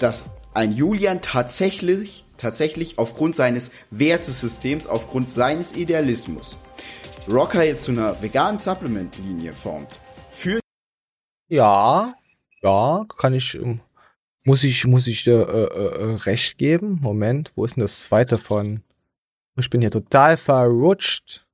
dass 0.00 0.26
ein 0.52 0.72
Julian 0.72 1.22
tatsächlich, 1.22 2.24
tatsächlich 2.36 2.98
aufgrund 2.98 3.36
seines 3.36 3.70
Wertesystems, 3.92 4.88
aufgrund 4.88 5.30
seines 5.30 5.76
Idealismus 5.76 6.58
Rocker 7.28 7.62
jetzt 7.62 7.84
zu 7.84 7.92
einer 7.92 8.20
veganen 8.20 8.58
Supplement-Linie 8.58 9.52
formt. 9.52 10.00
Für 10.32 10.58
ja, 11.48 12.14
ja, 12.62 13.06
kann 13.16 13.34
ich, 13.34 13.54
ähm, 13.54 13.80
muss 14.44 14.64
ich, 14.64 14.86
muss 14.86 15.06
ich 15.06 15.26
äh, 15.26 15.32
äh, 15.32 16.14
recht 16.24 16.58
geben. 16.58 16.98
Moment, 17.00 17.52
wo 17.54 17.64
ist 17.64 17.76
denn 17.76 17.82
das 17.82 18.02
zweite 18.02 18.38
von? 18.38 18.82
Ich 19.56 19.70
bin 19.70 19.82
hier 19.82 19.90
total 19.90 20.36
verrutscht. 20.36 21.44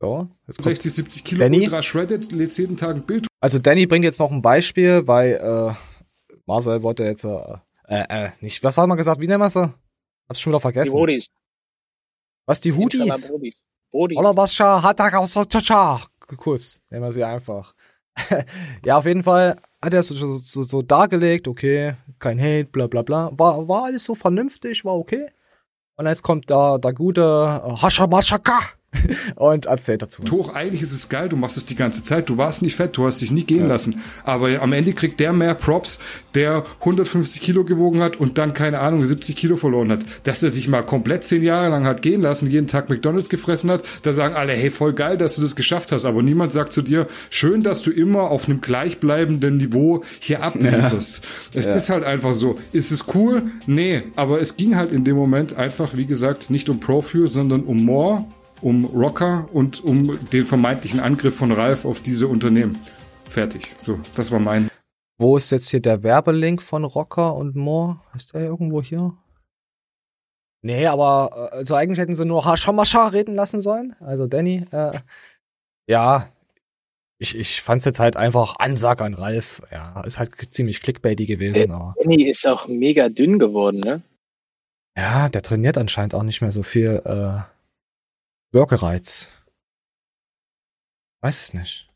So, 0.00 0.28
60, 0.48 0.92
70 0.92 1.24
Kilo 1.24 1.40
Danny. 1.40 1.64
ultra 1.64 1.82
shredded, 1.82 2.30
lädt 2.32 2.56
jeden 2.58 2.76
Tag 2.76 2.96
ein 2.96 3.02
Bild. 3.06 3.26
Also 3.40 3.58
Danny 3.58 3.86
bringt 3.86 4.04
jetzt 4.04 4.20
noch 4.20 4.30
ein 4.30 4.42
Beispiel, 4.42 5.06
weil 5.06 5.32
äh, 5.34 5.74
Marcel 6.44 6.82
wollte 6.82 7.04
jetzt 7.04 7.24
äh, 7.24 7.58
äh, 7.88 8.30
nicht, 8.40 8.62
was 8.62 8.76
hat 8.76 8.88
man 8.88 8.98
gesagt, 8.98 9.20
wie 9.20 9.26
nennen 9.26 9.40
wir 9.40 9.48
sie? 9.48 9.72
Hab's 10.28 10.40
schon 10.40 10.52
wieder 10.52 10.60
vergessen. 10.60 10.92
Die 10.92 10.98
Hoodies. 10.98 11.26
Was, 12.46 12.60
die 12.60 12.72
Hoodies? 12.72 13.32
Oder 13.90 14.36
was, 14.36 14.58
Hataka 14.58 15.24
Kuss, 16.36 16.82
nehmen 16.90 17.04
wir 17.04 17.12
sie 17.12 17.24
einfach. 17.24 17.74
ja, 18.84 18.98
auf 18.98 19.06
jeden 19.06 19.22
Fall 19.22 19.56
hat 19.82 19.94
er 19.94 20.02
so, 20.02 20.36
so, 20.36 20.62
so 20.62 20.82
dargelegt, 20.82 21.48
okay, 21.48 21.96
kein 22.18 22.40
Hate, 22.40 22.66
bla 22.66 22.86
bla 22.86 23.02
bla. 23.02 23.30
War, 23.38 23.68
war 23.68 23.84
alles 23.84 24.04
so 24.04 24.14
vernünftig, 24.14 24.84
war 24.84 24.96
okay. 24.96 25.26
Und 25.96 26.06
jetzt 26.06 26.22
kommt 26.22 26.50
da 26.50 26.78
der 26.78 26.92
gute 26.92 27.22
äh, 27.22 27.76
Hashamashaka 27.76 28.75
und 29.36 29.66
erzählt 29.66 30.02
dazu. 30.02 30.22
Tuch, 30.22 30.54
eigentlich 30.54 30.82
ist 30.82 30.92
es 30.92 31.08
geil, 31.08 31.28
du 31.28 31.36
machst 31.36 31.56
es 31.56 31.64
die 31.64 31.76
ganze 31.76 32.02
Zeit, 32.02 32.28
du 32.28 32.36
warst 32.36 32.62
nicht 32.62 32.76
fett, 32.76 32.96
du 32.96 33.06
hast 33.06 33.20
dich 33.22 33.30
nie 33.30 33.44
gehen 33.44 33.62
ja. 33.62 33.66
lassen. 33.66 34.00
Aber 34.24 34.60
am 34.60 34.72
Ende 34.72 34.92
kriegt 34.92 35.20
der 35.20 35.32
mehr 35.32 35.54
Props, 35.54 35.98
der 36.34 36.64
150 36.80 37.40
Kilo 37.40 37.64
gewogen 37.64 38.02
hat 38.02 38.16
und 38.16 38.38
dann, 38.38 38.52
keine 38.52 38.80
Ahnung, 38.80 39.04
70 39.04 39.36
Kilo 39.36 39.56
verloren 39.56 39.90
hat. 39.90 40.00
Dass 40.24 40.42
er 40.42 40.50
sich 40.50 40.68
mal 40.68 40.82
komplett 40.82 41.24
zehn 41.24 41.42
Jahre 41.42 41.70
lang 41.70 41.84
hat 41.84 42.02
gehen 42.02 42.20
lassen, 42.20 42.50
jeden 42.50 42.66
Tag 42.66 42.88
McDonalds 42.88 43.28
gefressen 43.28 43.70
hat, 43.70 43.82
da 44.02 44.12
sagen 44.12 44.34
alle, 44.34 44.52
hey, 44.52 44.70
voll 44.70 44.92
geil, 44.92 45.16
dass 45.16 45.36
du 45.36 45.42
das 45.42 45.56
geschafft 45.56 45.92
hast. 45.92 46.04
Aber 46.04 46.22
niemand 46.22 46.52
sagt 46.52 46.72
zu 46.72 46.82
dir, 46.82 47.06
schön, 47.30 47.62
dass 47.62 47.82
du 47.82 47.90
immer 47.90 48.30
auf 48.30 48.48
einem 48.48 48.60
gleichbleibenden 48.60 49.56
Niveau 49.56 50.02
hier 50.20 50.42
ablieferst. 50.42 51.22
Ja. 51.52 51.60
Es 51.60 51.68
ja. 51.68 51.74
ist 51.74 51.90
halt 51.90 52.04
einfach 52.04 52.34
so. 52.34 52.58
Ist 52.72 52.90
es 52.90 53.04
cool? 53.14 53.42
Nee. 53.66 54.02
Aber 54.16 54.40
es 54.40 54.56
ging 54.56 54.76
halt 54.76 54.92
in 54.92 55.04
dem 55.04 55.16
Moment 55.16 55.56
einfach, 55.56 55.96
wie 55.96 56.06
gesagt, 56.06 56.50
nicht 56.50 56.68
um 56.68 56.80
Profile, 56.80 57.28
sondern 57.28 57.62
um 57.62 57.84
More 57.84 58.26
um 58.62 58.84
Rocker 58.86 59.48
und 59.52 59.82
um 59.84 60.18
den 60.30 60.46
vermeintlichen 60.46 61.00
Angriff 61.00 61.36
von 61.36 61.52
Ralf 61.52 61.84
auf 61.84 62.00
diese 62.00 62.28
Unternehmen. 62.28 62.78
Fertig. 63.28 63.74
So, 63.78 63.98
das 64.14 64.30
war 64.30 64.38
mein. 64.38 64.70
Wo 65.18 65.36
ist 65.36 65.50
jetzt 65.50 65.70
hier 65.70 65.80
der 65.80 66.02
Werbelink 66.02 66.62
von 66.62 66.84
Rocker 66.84 67.34
und 67.34 67.56
More? 67.56 68.00
Ist 68.14 68.34
der 68.34 68.42
irgendwo 68.42 68.82
hier? 68.82 69.14
Nee, 70.62 70.86
aber 70.86 71.52
also 71.52 71.74
eigentlich 71.74 71.98
hätten 71.98 72.14
sie 72.14 72.24
nur 72.24 72.44
Hashamasha 72.44 73.08
reden 73.08 73.34
lassen 73.34 73.60
sollen. 73.60 73.94
Also 74.00 74.26
Danny, 74.26 74.66
äh, 74.72 74.98
ja, 75.88 76.28
ich, 77.18 77.36
ich 77.36 77.62
fand's 77.62 77.84
jetzt 77.84 78.00
halt 78.00 78.16
einfach 78.16 78.56
Ansag 78.58 79.00
an 79.00 79.14
Ralf. 79.14 79.62
Ja, 79.70 80.00
ist 80.02 80.18
halt 80.18 80.32
ziemlich 80.52 80.80
clickbaity 80.80 81.26
gewesen. 81.26 81.68
Der 81.68 81.94
Danny 82.02 82.28
ist 82.28 82.46
auch 82.46 82.68
mega 82.68 83.08
dünn 83.08 83.38
geworden, 83.38 83.80
ne? 83.80 84.02
Ja, 84.98 85.28
der 85.28 85.42
trainiert 85.42 85.78
anscheinend 85.78 86.14
auch 86.14 86.22
nicht 86.22 86.40
mehr 86.40 86.52
so 86.52 86.62
viel. 86.62 87.00
Äh, 87.04 87.40
Würgereiz. 88.56 89.28
Weiß 91.20 91.42
es 91.42 91.52
nicht. 91.52 91.90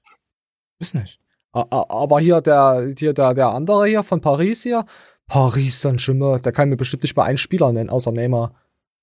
Ist 0.79 0.95
nicht. 0.95 1.19
Aber 1.53 2.21
hier 2.21 2.43
der, 2.43 2.93
hier 2.99 3.15
der, 3.15 3.33
der 3.33 3.49
andere 3.49 3.87
hier 3.87 4.03
von 4.03 4.21
Paris 4.21 4.63
hier, 4.63 4.85
Paris 5.27 5.81
Saint-Germain, 5.81 6.43
der 6.43 6.53
kann 6.53 6.69
mir 6.69 6.77
bestimmt 6.77 7.03
nicht 7.03 7.17
mal 7.17 7.25
einen 7.25 7.39
Spieler 7.39 7.73
nennen, 7.73 7.89
außer 7.89 8.13
Neymar. 8.13 8.55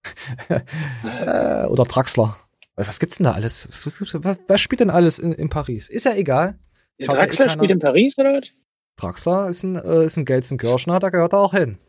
Äh, 1.04 1.66
oder 1.66 1.84
Draxler. 1.84 2.38
Was 2.76 3.00
gibt's 3.00 3.18
denn 3.18 3.24
da 3.24 3.32
alles? 3.32 3.68
Was, 3.70 4.02
was, 4.24 4.40
was 4.48 4.62
spielt 4.62 4.80
denn 4.80 4.92
alles 4.92 5.18
in, 5.18 5.34
in, 5.34 5.50
Paris? 5.50 5.90
Ist 5.90 6.06
ja 6.06 6.14
egal. 6.14 6.60
Der 7.00 7.08
Draxler 7.08 7.50
spielt 7.50 7.72
in 7.72 7.80
Paris, 7.80 8.18
oder 8.20 8.34
was? 8.34 8.50
Draxler 8.98 9.50
ist 9.50 9.64
ein, 9.64 9.76
äh, 9.78 10.06
ist 10.06 10.18
ein 10.18 10.26
Gelsenkirchener, 10.26 11.00
da 11.00 11.10
gehört 11.10 11.34
er 11.34 11.40
auch 11.40 11.54
hin. 11.54 11.80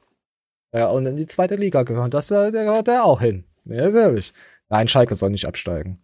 Ja, 0.73 0.89
und 0.89 1.05
in 1.05 1.17
die 1.17 1.27
zweite 1.27 1.57
Liga 1.57 1.83
gehört 1.83 2.15
das, 2.15 2.31
äh, 2.31 2.51
der 2.51 2.65
gehört 2.65 2.89
er 2.89 3.05
auch 3.05 3.21
hin. 3.21 3.45
Ja, 3.67 3.93
wirklich. 3.93 4.33
Nein, 4.69 4.89
Schalke 4.89 5.15
soll 5.15 5.31
nicht 5.31 5.47
absteigen. 5.47 5.99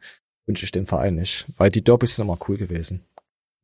Wünsche 0.46 0.64
ich 0.64 0.72
dem 0.72 0.86
Verein 0.86 1.14
nicht. 1.14 1.46
Weil 1.56 1.70
die 1.70 1.82
Derbys 1.82 2.16
sind 2.16 2.24
immer 2.24 2.38
cool 2.48 2.56
gewesen. 2.56 3.04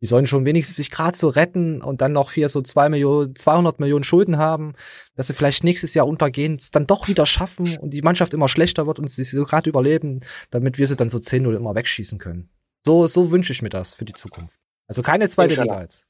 Die 0.03 0.07
sollen 0.07 0.27
schon 0.27 0.47
wenigstens 0.47 0.77
sich 0.77 0.91
gerade 0.91 1.17
so 1.17 1.29
retten 1.29 1.83
und 1.83 2.01
dann 2.01 2.13
noch 2.13 2.33
hier 2.33 2.49
so 2.49 2.63
zwei 2.63 2.89
Millionen, 2.89 3.37
200 3.37 3.81
Millionen 3.81 4.05
Schulden 4.05 4.39
haben, 4.39 4.73
dass 5.15 5.27
sie 5.27 5.35
vielleicht 5.35 5.63
nächstes 5.63 5.93
Jahr 5.93 6.07
untergehen, 6.07 6.55
es 6.55 6.71
dann 6.71 6.87
doch 6.87 7.07
wieder 7.09 7.27
schaffen 7.27 7.77
und 7.77 7.91
die 7.91 8.01
Mannschaft 8.01 8.33
immer 8.33 8.49
schlechter 8.49 8.87
wird 8.87 8.99
und 8.99 9.11
sie 9.11 9.25
so 9.25 9.45
gerade 9.45 9.69
überleben, 9.69 10.21
damit 10.49 10.79
wir 10.79 10.87
sie 10.87 10.97
dann 10.97 11.11
so 11.11 11.19
10-0 11.19 11.55
immer 11.55 11.75
wegschießen 11.75 12.19
können. 12.19 12.49
So, 12.87 13.07
so 13.07 13.31
wünsche 13.31 13.53
ich 13.53 13.61
mir 13.61 13.69
das 13.69 13.95
für 13.95 14.07
die 14.07 14.15
Zukunft. 14.15 14.59
Also 14.87 15.03
keine 15.03 15.29
zweite 15.29 15.61
Liga 15.61 15.83
jetzt. 15.83 16.07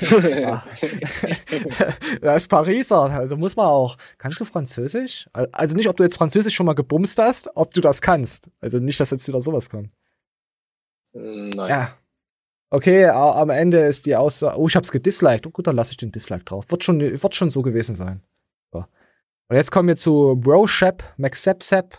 das 2.20 2.36
ist 2.36 2.48
Pariser, 2.48 3.10
also 3.10 3.36
muss 3.36 3.56
man 3.56 3.66
auch. 3.66 3.96
Kannst 4.18 4.40
du 4.40 4.44
Französisch? 4.44 5.28
Also 5.32 5.76
nicht, 5.76 5.88
ob 5.88 5.96
du 5.96 6.02
jetzt 6.02 6.16
Französisch 6.16 6.54
schon 6.54 6.66
mal 6.66 6.74
gebumst 6.74 7.18
hast, 7.18 7.56
ob 7.56 7.72
du 7.72 7.80
das 7.80 8.00
kannst. 8.00 8.50
Also 8.60 8.78
nicht, 8.78 8.98
dass 9.00 9.10
jetzt 9.10 9.26
wieder 9.28 9.40
sowas 9.40 9.70
kommt. 9.70 9.90
Nein. 11.12 11.68
Ja. 11.68 11.96
Okay, 12.70 13.06
am 13.06 13.50
Ende 13.50 13.78
ist 13.78 14.06
die 14.06 14.16
Aussage, 14.16 14.58
oh, 14.58 14.66
ich 14.66 14.74
hab's 14.74 14.90
gedisliked. 14.90 15.46
Oh 15.46 15.50
gut, 15.50 15.66
dann 15.66 15.76
lasse 15.76 15.92
ich 15.92 15.96
den 15.96 16.10
Dislike 16.10 16.44
drauf. 16.44 16.64
Wird 16.70 16.82
schon, 16.82 17.00
wird 17.00 17.34
schon 17.34 17.50
so 17.50 17.62
gewesen 17.62 17.94
sein. 17.94 18.20
So. 18.72 18.84
Und 19.48 19.56
jetzt 19.56 19.70
kommen 19.70 19.88
wir 19.88 19.96
zu 19.96 20.34
Broshep, 20.36 21.04
McSepsep. 21.16 21.98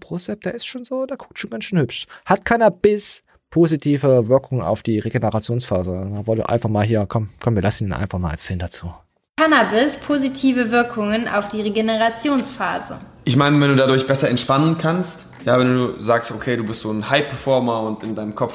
Brosep, 0.00 0.42
der 0.42 0.54
ist 0.54 0.66
schon 0.66 0.84
so, 0.84 1.06
der 1.06 1.16
guckt 1.16 1.38
schon 1.38 1.50
ganz 1.50 1.64
schön 1.64 1.78
hübsch. 1.78 2.06
Hat 2.24 2.44
Cannabis 2.44 3.23
positive 3.54 4.28
Wirkung 4.28 4.62
auf 4.62 4.82
die 4.82 4.98
Regenerationsphase. 4.98 6.10
Da 6.12 6.26
wollte 6.26 6.48
einfach 6.48 6.68
mal 6.68 6.84
hier, 6.84 7.06
komm, 7.08 7.28
komm, 7.40 7.54
wir 7.54 7.62
lassen 7.62 7.84
ihn 7.84 7.92
einfach 7.92 8.18
mal 8.18 8.32
erzählen 8.32 8.58
dazu. 8.58 8.92
Cannabis 9.36 9.96
positive 9.96 10.72
Wirkungen 10.72 11.28
auf 11.28 11.50
die 11.50 11.60
Regenerationsphase. 11.60 12.98
Ich 13.22 13.36
meine, 13.36 13.60
wenn 13.60 13.68
du 13.68 13.76
dadurch 13.76 14.08
besser 14.08 14.28
entspannen 14.28 14.76
kannst, 14.76 15.24
ja, 15.44 15.56
wenn 15.56 15.68
du 15.68 16.02
sagst, 16.02 16.32
okay, 16.32 16.56
du 16.56 16.64
bist 16.64 16.80
so 16.80 16.90
ein 16.90 17.08
High-Performer 17.08 17.82
und 17.82 18.02
in 18.02 18.16
deinem 18.16 18.34
Kopf. 18.34 18.54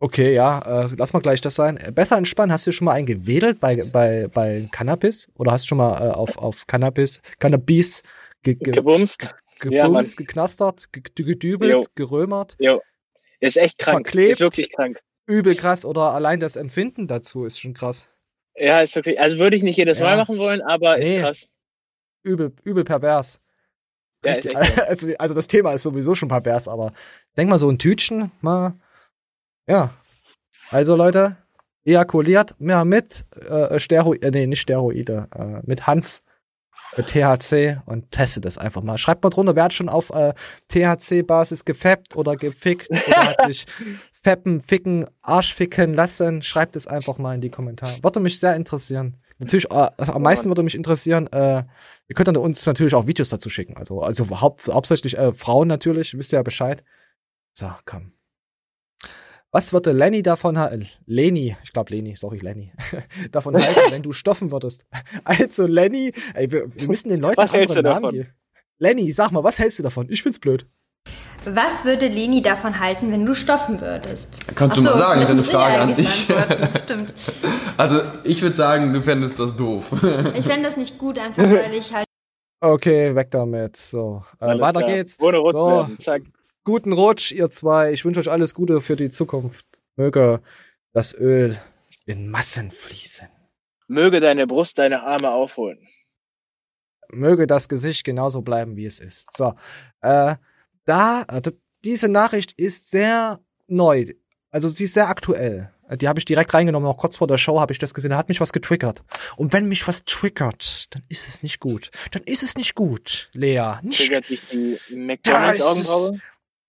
Okay, 0.00 0.34
ja, 0.34 0.58
äh, 0.84 0.88
lass 0.96 1.12
mal 1.12 1.20
gleich 1.20 1.40
das 1.40 1.54
sein. 1.54 1.78
Besser 1.94 2.18
entspannen, 2.18 2.50
hast 2.50 2.66
du 2.66 2.72
schon 2.72 2.86
mal 2.86 2.94
einen 2.94 3.06
gewedelt 3.06 3.60
bei, 3.60 3.84
bei, 3.84 4.26
bei 4.34 4.68
Cannabis? 4.72 5.28
Oder 5.36 5.52
hast 5.52 5.66
du 5.66 5.68
schon 5.68 5.78
mal 5.78 6.08
äh, 6.08 6.10
auf, 6.10 6.36
auf 6.38 6.66
Cannabis, 6.66 7.20
Cannabis 7.38 8.02
ge, 8.42 8.56
ge, 8.56 8.72
gebumst, 8.72 9.32
gebumst, 9.60 10.18
ja, 10.18 10.24
geknastert, 10.24 10.88
gedübelt, 10.92 11.94
gerömert? 11.94 12.56
Jo. 12.58 12.80
Ist 13.40 13.56
echt 13.56 13.78
krank. 13.78 14.06
Verklebt, 14.06 14.32
ist 14.32 14.40
wirklich 14.40 14.72
krank. 14.72 15.00
Übel 15.26 15.54
krass. 15.54 15.84
Oder 15.84 16.12
allein 16.12 16.40
das 16.40 16.56
Empfinden 16.56 17.08
dazu 17.08 17.44
ist 17.44 17.58
schon 17.58 17.74
krass. 17.74 18.08
Ja, 18.54 18.80
ist 18.80 18.94
wirklich. 18.94 19.18
Also 19.18 19.38
würde 19.38 19.56
ich 19.56 19.62
nicht 19.62 19.76
jedes 19.76 19.98
ja. 19.98 20.04
Mal 20.04 20.16
machen 20.16 20.38
wollen, 20.38 20.60
aber 20.62 20.98
nee. 20.98 21.16
ist 21.16 21.22
krass. 21.22 21.50
Übel, 22.22 22.52
übel 22.64 22.84
pervers. 22.84 23.40
Ja, 24.24 24.34
also, 24.86 25.14
also 25.18 25.34
das 25.34 25.48
Thema 25.48 25.72
ist 25.72 25.82
sowieso 25.82 26.14
schon 26.14 26.28
pervers, 26.28 26.68
aber 26.68 26.92
denk 27.36 27.48
mal 27.48 27.58
so 27.58 27.70
ein 27.70 27.78
Tütchen, 27.78 28.30
mal. 28.42 28.74
Ja. 29.66 29.94
Also 30.70 30.94
Leute, 30.94 31.36
ejakuliert 31.84 32.60
mehr 32.60 32.84
mit 32.84 33.24
äh, 33.48 33.78
Steroide, 33.78 34.26
äh, 34.26 34.30
nee, 34.30 34.46
nicht 34.46 34.60
Steroide, 34.60 35.28
äh, 35.34 35.66
mit 35.66 35.86
Hanf 35.86 36.22
THC 36.96 37.80
und 37.86 38.10
testet 38.10 38.46
es 38.46 38.58
einfach 38.58 38.82
mal. 38.82 38.98
Schreibt 38.98 39.22
mal 39.22 39.30
drunter, 39.30 39.56
wer 39.56 39.64
hat 39.64 39.72
schon 39.72 39.88
auf 39.88 40.10
äh, 40.10 40.34
THC-Basis 40.68 41.64
gefappt 41.64 42.16
oder 42.16 42.36
gefickt 42.36 42.90
oder 43.08 43.28
hat 43.28 43.42
sich 43.46 43.66
feppen, 44.22 44.60
ficken, 44.60 45.06
Arschficken 45.22 45.94
lassen. 45.94 46.42
Schreibt 46.42 46.76
es 46.76 46.86
einfach 46.86 47.18
mal 47.18 47.34
in 47.34 47.40
die 47.40 47.50
Kommentare. 47.50 48.02
Würde 48.02 48.20
mich 48.20 48.40
sehr 48.40 48.56
interessieren. 48.56 49.16
Natürlich, 49.38 49.70
äh, 49.70 49.88
also 49.96 50.12
am 50.12 50.22
meisten 50.22 50.48
würde 50.48 50.62
mich 50.62 50.74
interessieren, 50.74 51.26
äh, 51.32 51.64
ihr 52.08 52.14
könnt 52.14 52.28
dann 52.28 52.36
uns 52.36 52.64
natürlich 52.66 52.94
auch 52.94 53.06
Videos 53.06 53.30
dazu 53.30 53.50
schicken. 53.50 53.76
Also, 53.76 54.02
also 54.02 54.40
haupt, 54.40 54.68
hauptsächlich 54.68 55.16
äh, 55.16 55.32
Frauen 55.32 55.68
natürlich, 55.68 56.16
wisst 56.16 56.32
ihr 56.32 56.38
ja 56.38 56.42
Bescheid. 56.42 56.84
So, 57.54 57.70
komm. 57.86 58.12
Was 59.52 59.72
würde 59.72 59.90
Lenny 59.90 60.22
davon 60.22 60.58
halten? 60.58 60.86
Leni, 61.06 61.56
ich 61.64 61.72
glaube 61.72 61.92
Leni, 61.92 62.14
sorry, 62.14 62.38
Lenny. 62.38 62.72
davon 63.32 63.56
halten, 63.56 63.80
wenn 63.90 64.02
du 64.02 64.12
stoffen 64.12 64.52
würdest. 64.52 64.86
Also 65.24 65.66
Lenny, 65.66 66.12
ey, 66.34 66.50
wir, 66.52 66.72
wir 66.74 66.86
müssen 66.86 67.08
den 67.08 67.20
Leuten 67.20 67.36
was 67.36 67.52
andere 67.52 67.82
Namen 67.82 68.02
davon? 68.02 68.10
geben. 68.10 68.28
Lenny, 68.78 69.10
sag 69.12 69.32
mal, 69.32 69.42
was 69.42 69.58
hältst 69.58 69.78
du 69.80 69.82
davon? 69.82 70.06
Ich 70.08 70.22
find's 70.22 70.38
blöd. 70.38 70.66
Was 71.44 71.84
würde 71.84 72.06
Leni 72.06 72.42
davon 72.42 72.78
halten, 72.78 73.10
wenn 73.10 73.26
du 73.26 73.34
stoffen 73.34 73.80
würdest? 73.80 74.46
Kannst 74.54 74.76
Achso, 74.76 74.88
du 74.88 74.90
mal 74.90 74.98
sagen, 74.98 75.20
das 75.20 75.30
ist 75.30 75.34
eine 75.34 75.44
Frage 75.44 75.80
an 75.80 75.96
dich. 75.96 76.12
Stimmt. 76.84 77.12
Also 77.76 78.02
ich 78.24 78.42
würde 78.42 78.56
sagen, 78.56 78.92
du 78.92 79.02
fändest 79.02 79.40
das 79.40 79.56
doof. 79.56 79.86
ich 80.34 80.44
fände 80.44 80.68
das 80.68 80.76
nicht 80.76 80.96
gut, 80.98 81.18
einfach 81.18 81.42
weil 81.42 81.74
ich 81.74 81.92
halt. 81.92 82.04
Okay, 82.60 83.14
weg 83.14 83.30
damit. 83.30 83.76
So, 83.76 84.22
äh, 84.38 84.46
weiter 84.60 84.80
klar. 84.80 84.92
geht's. 84.92 85.18
Ohne 85.18 85.38
so, 85.50 85.88
Zack 85.98 86.22
guten 86.64 86.92
Rutsch, 86.92 87.32
ihr 87.32 87.50
zwei. 87.50 87.92
Ich 87.92 88.04
wünsche 88.04 88.20
euch 88.20 88.30
alles 88.30 88.54
Gute 88.54 88.80
für 88.80 88.96
die 88.96 89.08
Zukunft. 89.08 89.66
Möge 89.96 90.40
das 90.92 91.14
Öl 91.14 91.58
in 92.06 92.30
Massen 92.30 92.70
fließen. 92.70 93.28
Möge 93.86 94.20
deine 94.20 94.46
Brust 94.46 94.78
deine 94.78 95.02
Arme 95.02 95.30
aufholen. 95.30 95.78
Möge 97.12 97.46
das 97.46 97.68
Gesicht 97.68 98.04
genauso 98.04 98.42
bleiben, 98.42 98.76
wie 98.76 98.84
es 98.84 99.00
ist. 99.00 99.36
So, 99.36 99.54
äh, 100.00 100.36
da, 100.84 101.22
also 101.22 101.50
diese 101.84 102.08
Nachricht 102.08 102.52
ist 102.52 102.90
sehr 102.90 103.40
neu. 103.66 104.06
Also 104.50 104.68
sie 104.68 104.84
ist 104.84 104.94
sehr 104.94 105.08
aktuell. 105.08 105.72
Die 105.96 106.06
habe 106.06 106.20
ich 106.20 106.24
direkt 106.24 106.54
reingenommen, 106.54 106.88
auch 106.88 106.98
kurz 106.98 107.16
vor 107.16 107.26
der 107.26 107.38
Show 107.38 107.58
habe 107.58 107.72
ich 107.72 107.80
das 107.80 107.94
gesehen. 107.94 108.10
Da 108.10 108.16
hat 108.16 108.28
mich 108.28 108.40
was 108.40 108.52
getriggert. 108.52 109.02
Und 109.36 109.52
wenn 109.52 109.66
mich 109.68 109.88
was 109.88 110.04
triggert, 110.04 110.94
dann 110.94 111.02
ist 111.08 111.26
es 111.26 111.42
nicht 111.42 111.58
gut. 111.58 111.90
Dann 112.12 112.22
ist 112.22 112.44
es 112.44 112.56
nicht 112.56 112.76
gut, 112.76 113.28
Lea. 113.32 113.74
Nicht. 113.82 113.98
Triggert 113.98 114.30
dich 114.30 114.48
die 114.50 114.78
McDonalds-Augenbraue? 114.94 116.20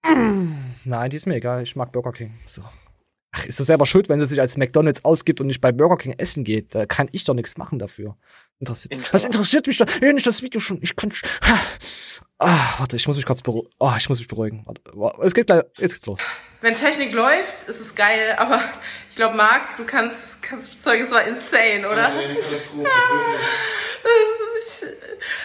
Nein, 0.04 1.10
die 1.10 1.16
ist 1.16 1.28
mir 1.28 1.36
egal. 1.36 1.62
Ich 1.64 1.76
mag 1.76 1.92
Burger 1.92 2.12
King. 2.12 2.34
So. 2.46 2.64
Ach, 3.34 3.46
ist 3.46 3.60
das 3.60 3.68
selber 3.68 3.86
schuld, 3.86 4.10
wenn 4.10 4.20
sie 4.20 4.26
sich 4.26 4.42
als 4.42 4.58
McDonalds 4.58 5.06
ausgibt 5.06 5.40
und 5.40 5.48
nicht 5.48 5.62
bei 5.62 5.72
Burger 5.72 5.98
King 5.98 6.16
essen 6.18 6.44
geht? 6.44 6.76
Da 6.76 6.86
kann 6.86 7.08
ich 7.12 7.24
doch 7.24 7.34
nichts 7.34 7.58
machen 7.58 7.80
dafür. 7.80 8.18
Interessiert. 8.60 9.14
Was 9.14 9.24
interessiert 9.24 9.68
mich 9.68 9.78
da? 9.78 9.86
Wenn 10.02 10.18
ich 10.18 10.24
das 10.24 10.42
Video 10.42 10.60
schon. 10.60 10.80
Ich 10.82 10.96
kann. 10.96 11.14
Ah, 12.40 12.80
warte, 12.80 12.98
ich 12.98 13.08
muss 13.08 13.16
mich 13.18 13.26
kurz 13.26 13.42
beruhigen. 13.42 13.70
Oh, 13.80 13.94
ich 13.98 14.10
muss 14.10 14.20
mich 14.20 14.28
beruhigen. 14.28 14.66
Warte, 14.66 15.22
es 15.22 15.34
geht 15.34 15.48
gleich. 15.48 15.64
Jetzt 15.78 15.94
geht's 15.94 16.06
los. 16.06 16.20
Wenn 16.60 16.76
Technik 16.76 17.14
läuft, 17.14 17.68
ist 17.70 17.80
es 17.80 17.96
geil, 17.96 18.36
aber 18.38 18.62
ich 19.10 19.16
glaube, 19.16 19.36
Marc, 19.36 19.78
du 19.78 19.86
kannst, 19.86 20.42
kannst 20.44 20.72
bezeugen, 20.72 21.06
es 21.06 21.12
war 21.12 21.24
insane, 21.24 21.88
oder? 21.88 22.14
Ja, 22.14 22.28
nee, 22.28 22.36
gut, 22.36 22.44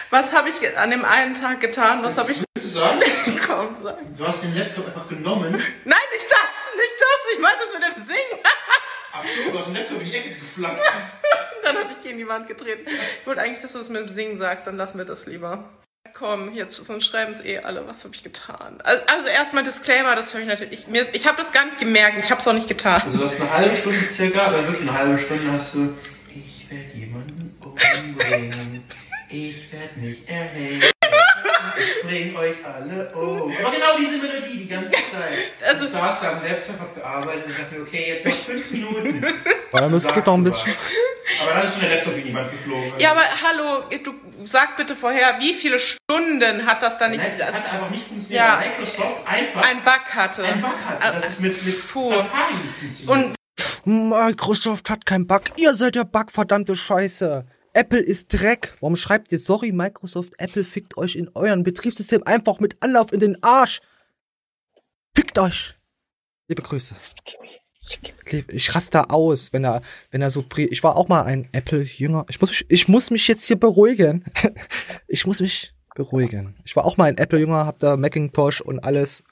was 0.09 0.35
habe 0.35 0.49
ich 0.49 0.77
an 0.77 0.91
dem 0.91 1.05
einen 1.05 1.33
Tag 1.33 1.59
getan? 1.59 2.03
Was 2.03 2.17
habe 2.17 2.31
ich. 2.31 2.39
Willst 2.55 2.75
du 2.75 2.79
sagen? 2.79 3.01
Komm, 3.47 3.75
sag. 3.83 3.97
Du 4.17 4.27
hast 4.27 4.41
den 4.41 4.55
Laptop 4.55 4.87
einfach 4.87 5.07
genommen. 5.07 5.53
Nein, 5.85 5.99
nicht 6.13 6.25
das! 6.29 6.53
Nicht 6.75 6.95
das! 6.99 7.33
Ich 7.33 7.39
meine 7.39 7.57
das 7.59 7.73
mit 7.73 7.97
dem 7.97 8.05
Singen! 8.05 8.43
Ach 9.13 9.23
so, 9.23 9.51
du 9.51 9.59
hast 9.59 9.67
den 9.67 9.73
Laptop 9.75 9.99
in 10.01 10.05
die 10.05 10.15
Ecke 10.15 10.35
geflankt. 10.35 10.81
dann 11.63 11.77
habe 11.77 11.89
ich 11.91 12.03
gegen 12.03 12.17
die 12.17 12.27
Wand 12.27 12.47
getreten. 12.47 12.89
Ich 13.21 13.27
wollte 13.27 13.41
eigentlich, 13.41 13.61
dass 13.61 13.73
du 13.73 13.79
das 13.79 13.89
mit 13.89 14.01
dem 14.01 14.09
Singen 14.09 14.37
sagst, 14.37 14.67
dann 14.67 14.77
lassen 14.77 14.97
wir 14.97 15.05
das 15.05 15.25
lieber. 15.25 15.69
Komm, 16.13 16.53
jetzt 16.53 16.83
sonst 16.85 17.05
schreiben 17.05 17.31
es 17.31 17.45
eh 17.45 17.59
alle, 17.59 17.85
was 17.87 18.03
habe 18.03 18.15
ich 18.15 18.23
getan? 18.23 18.79
Also, 18.83 19.03
also 19.05 19.27
erstmal 19.27 19.63
Disclaimer, 19.63 20.15
das 20.15 20.33
höre 20.33 20.41
ich 20.41 20.47
natürlich. 20.47 20.87
Ich, 20.89 21.13
ich 21.13 21.27
habe 21.27 21.37
das 21.37 21.51
gar 21.51 21.65
nicht 21.65 21.79
gemerkt, 21.79 22.17
ich 22.17 22.31
habe 22.31 22.41
es 22.41 22.47
auch 22.47 22.53
nicht 22.53 22.67
getan. 22.67 23.01
Also 23.05 23.17
du 23.17 23.23
hast 23.25 23.39
eine 23.39 23.51
halbe 23.51 23.75
Stunde 23.75 23.99
circa, 24.15 24.49
oder 24.49 24.63
wirklich 24.63 24.89
eine 24.89 24.97
halbe 24.97 25.19
Stunde 25.19 25.51
hast 25.51 25.75
du. 25.75 25.95
Ich 26.33 26.69
werde 26.71 26.97
jemanden 26.97 27.55
umbringen. 27.61 28.83
Ich 29.29 29.71
werde 29.73 29.99
mich 29.99 30.27
erhängen. 30.29 30.81
Ich 30.81 32.07
bring 32.07 32.35
euch 32.37 32.55
alle 32.65 33.09
um. 33.13 33.51
Aber 33.61 33.71
genau 33.71 33.97
diese 33.99 34.17
Melodie 34.17 34.57
die 34.57 34.67
ganze 34.67 34.91
Zeit. 34.91 35.51
Also 35.67 35.83
ich 35.83 35.91
saß 35.91 36.21
da 36.21 36.31
am 36.31 36.43
Laptop, 36.43 36.79
hab 36.79 36.95
gearbeitet 36.95 37.45
und 37.47 37.59
dachte 37.59 37.75
mir, 37.75 37.81
okay, 37.81 38.13
jetzt 38.13 38.25
noch 38.25 38.33
fünf 38.33 38.71
Minuten. 38.71 39.25
Aber 39.73 39.91
es 39.91 40.11
geht 40.11 40.25
noch 40.25 40.33
ein 40.33 40.43
bisschen. 40.45 40.73
Aber 41.41 41.53
dann 41.53 41.63
ist 41.65 41.73
schon 41.73 41.81
der 41.81 41.95
Laptop 41.97 42.15
in 42.15 42.23
die 42.23 42.33
Wand 42.33 42.51
geflogen. 42.51 42.93
Ja, 42.99 43.11
aber 43.11 43.21
hallo, 43.21 43.83
du 44.01 44.13
sag 44.45 44.77
bitte 44.77 44.95
vorher, 44.95 45.35
wie 45.39 45.53
viele 45.53 45.77
Stunden 45.77 46.65
hat 46.65 46.81
das 46.81 46.97
dann 46.97 47.11
nicht? 47.11 47.21
Nein, 47.21 47.37
das 47.37 47.53
hat 47.53 47.73
einfach 47.73 47.89
nicht 47.89 48.07
funktioniert. 48.07 48.31
Ja, 48.31 48.63
Microsoft 48.65 49.27
einfach 49.27 49.69
ein 49.69 49.83
Bug 49.83 50.15
hatte. 50.15 50.43
Ein 50.43 50.61
Bug 50.61 50.75
hatte. 50.87 51.19
Das 51.19 51.29
ist 51.29 51.41
mit, 51.41 51.65
mit 51.65 51.87
Puh. 51.89 52.09
Safari 52.09 52.55
nicht 52.63 52.73
funktioniert. 52.79 53.35
Und 53.85 54.09
Microsoft 54.09 54.89
hat 54.89 55.05
keinen 55.05 55.27
Bug. 55.27 55.41
Ihr 55.57 55.73
seid 55.73 55.95
der 55.95 56.05
Bug, 56.05 56.31
verdammte 56.31 56.77
Scheiße. 56.77 57.45
Apple 57.77 57.99
ist 57.99 58.33
Dreck. 58.33 58.73
Warum 58.79 58.95
schreibt 58.95 59.31
ihr, 59.31 59.37
sorry, 59.37 59.71
Microsoft, 59.71 60.33
Apple 60.39 60.63
fickt 60.63 60.97
euch 60.97 61.15
in 61.15 61.29
euren 61.35 61.61
Betriebssystem 61.61 62.23
einfach 62.23 62.59
mit 62.59 62.75
Anlauf 62.81 63.13
in 63.13 63.19
den 63.19 63.43
Arsch. 63.43 63.81
Fickt 65.13 65.37
euch. 65.37 65.75
Liebe 66.47 66.63
Grüße. 66.63 66.95
Ich 68.47 68.73
raste 68.73 69.11
aus, 69.11 69.53
wenn 69.53 69.63
er, 69.63 69.83
wenn 70.09 70.23
er 70.23 70.31
so, 70.31 70.43
ich 70.57 70.83
war 70.83 70.95
auch 70.95 71.07
mal 71.07 71.21
ein 71.21 71.49
Apple-Jünger. 71.51 72.25
Ich 72.29 72.41
muss 72.41 72.49
mich, 72.49 72.65
ich 72.67 72.87
muss 72.87 73.11
mich 73.11 73.27
jetzt 73.27 73.45
hier 73.45 73.59
beruhigen. 73.59 74.25
ich 75.07 75.27
muss 75.27 75.39
mich 75.39 75.75
beruhigen. 75.93 76.55
Ich 76.65 76.75
war 76.75 76.83
auch 76.83 76.97
mal 76.97 77.05
ein 77.05 77.17
Apple-Jünger, 77.19 77.67
hab 77.67 77.77
da 77.77 77.95
Macintosh 77.95 78.59
und 78.59 78.79
alles 78.79 79.23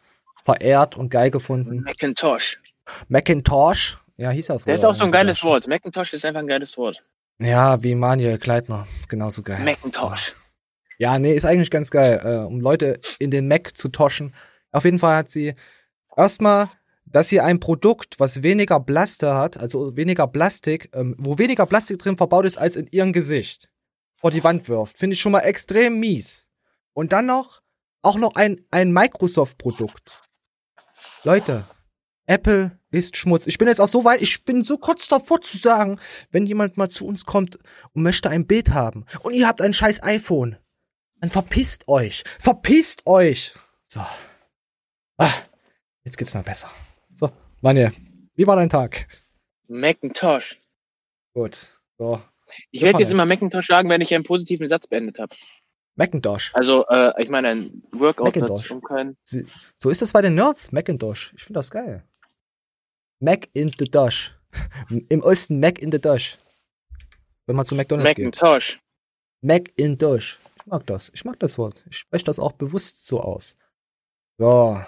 verehrt 0.44 0.98
und 0.98 1.10
geil 1.10 1.32
gefunden. 1.32 1.82
Macintosh. 1.82 2.62
Macintosh? 3.08 3.98
Ja, 4.18 4.30
hieß 4.30 4.50
er 4.50 4.60
vorher. 4.60 4.66
Der 4.66 4.76
ist 4.76 4.86
auch 4.86 4.94
so 4.94 5.06
ein 5.06 5.12
geiles 5.12 5.44
Wort. 5.44 5.68
Macintosh 5.68 6.14
ist 6.14 6.24
einfach 6.26 6.42
ein 6.42 6.48
geiles 6.48 6.78
Wort. 6.78 7.04
Ja, 7.40 7.84
wie 7.84 7.96
Manuel 7.96 8.38
Kleitner. 8.38 8.88
Genauso 9.10 9.42
geil. 9.42 9.64
Macintosh. 9.64 10.34
Ja, 10.98 11.20
nee, 11.20 11.34
ist 11.34 11.46
eigentlich 11.46 11.72
ganz 11.72 11.92
geil, 11.92 12.22
äh, 12.24 12.46
um 12.46 12.62
Leute 12.62 13.00
in 13.20 13.32
den 13.32 13.48
Mac 13.48 13.76
zu 13.76 13.90
toschen. 13.90 14.34
Auf 14.72 14.86
jeden 14.86 15.00
Fall 15.00 15.18
hat 15.18 15.30
sie 15.30 15.56
erstmal, 16.16 16.70
dass 17.06 17.28
sie 17.30 17.42
ein 17.42 17.60
Produkt, 17.60 18.20
was 18.20 18.44
weniger 18.44 18.80
Blaster 18.80 19.36
hat, 19.36 19.58
also 19.58 19.98
weniger 19.98 20.28
Plastik, 20.28 20.90
ähm, 20.94 21.16
wo 21.18 21.38
weniger 21.38 21.66
Plastik 21.66 22.00
drin 22.00 22.18
verbaut 22.18 22.46
ist 22.46 22.58
als 22.58 22.78
in 22.78 22.88
ihrem 22.92 23.12
Gesicht, 23.12 23.70
vor 24.16 24.32
die 24.32 24.44
Wand 24.44 24.70
wirft. 24.70 24.98
Finde 24.98 25.16
ich 25.16 25.22
schon 25.22 25.34
mal 25.34 25.42
extrem 25.42 26.00
mies. 26.00 26.48
Und 26.94 27.12
dann 27.12 27.26
noch, 27.26 27.62
auch 28.02 28.18
noch 28.18 28.36
ein, 28.36 28.66
ein 28.72 28.94
Microsoft-Produkt. 28.94 30.24
Leute, 31.26 31.66
Apple 32.28 32.80
ist 32.92 33.18
Schmutz. 33.18 33.46
Ich 33.48 33.58
bin 33.58 33.68
jetzt 33.68 33.80
auch 33.80 33.88
so 33.88 34.04
weit, 34.04 34.22
ich 34.22 34.44
bin 34.46 34.64
so 34.64 34.78
kurz 34.78 35.08
davor 35.08 35.42
zu 35.42 35.58
sagen, 35.58 36.00
wenn 36.32 36.46
jemand 36.46 36.78
mal 36.78 36.90
zu 36.90 37.06
uns 37.06 37.26
kommt 37.26 37.60
und 37.94 38.04
möchte 38.04 38.30
ein 38.30 38.48
Bild 38.48 38.72
haben 38.72 39.06
und 39.22 39.34
ihr 39.34 39.48
habt 39.48 39.62
ein 39.62 39.74
scheiß 39.74 40.02
iPhone, 40.04 40.58
dann 41.20 41.30
verpisst 41.30 41.88
euch. 41.88 42.24
Verpisst 42.40 43.06
euch. 43.06 43.54
So. 43.84 44.02
Ah, 45.18 45.32
jetzt 46.04 46.18
geht's 46.18 46.34
mal 46.34 46.44
besser. 46.44 46.70
So, 47.14 47.32
Manje, 47.62 47.94
wie 48.36 48.48
war 48.48 48.56
dein 48.56 48.70
Tag? 48.70 49.08
Macintosh. 49.68 50.60
Gut. 51.34 51.68
So. 51.98 52.22
Ich 52.72 52.82
werde 52.82 53.00
jetzt 53.00 53.12
immer 53.12 53.26
Macintosh 53.26 53.68
sagen, 53.68 53.90
wenn 53.90 54.02
ich 54.02 54.14
einen 54.14 54.24
positiven 54.24 54.70
Satz 54.70 54.88
beendet 54.88 55.20
habe. 55.20 55.36
Macintosh. 55.96 56.52
Also, 56.54 56.86
äh, 56.88 57.14
ich 57.22 57.30
meine, 57.30 57.50
ein 57.50 57.84
Workout-Satz. 57.92 58.74
So 59.76 59.90
ist 59.90 60.02
das 60.02 60.12
bei 60.12 60.22
den 60.22 60.36
Nerds, 60.36 60.72
Macintosh. 60.72 61.34
Ich 61.36 61.44
finde 61.44 61.60
das 61.60 61.72
geil. 61.72 62.04
Mac 63.26 63.50
in 63.54 63.72
the 63.80 63.90
Dosh. 63.90 64.36
Im 65.10 65.22
Osten 65.22 65.60
Mac 65.60 65.80
in 65.80 65.92
the 65.92 66.00
Dosh. 66.00 66.38
Wenn 67.48 67.56
man 67.56 67.66
zu 67.66 67.74
McDonalds 67.74 68.12
Macintosh. 68.12 68.74
geht. 68.74 68.82
Mac 69.42 69.72
in 69.78 69.98
Dosh. 69.98 70.38
Ich 70.58 70.66
mag 70.68 70.86
das. 70.86 71.12
Ich 71.12 71.26
mag 71.26 71.40
das 71.40 71.58
Wort. 71.58 71.84
Ich 71.90 71.98
spreche 71.98 72.24
das 72.24 72.38
auch 72.38 72.52
bewusst 72.52 73.08
so 73.08 73.20
aus. 73.20 73.58
So. 74.38 74.80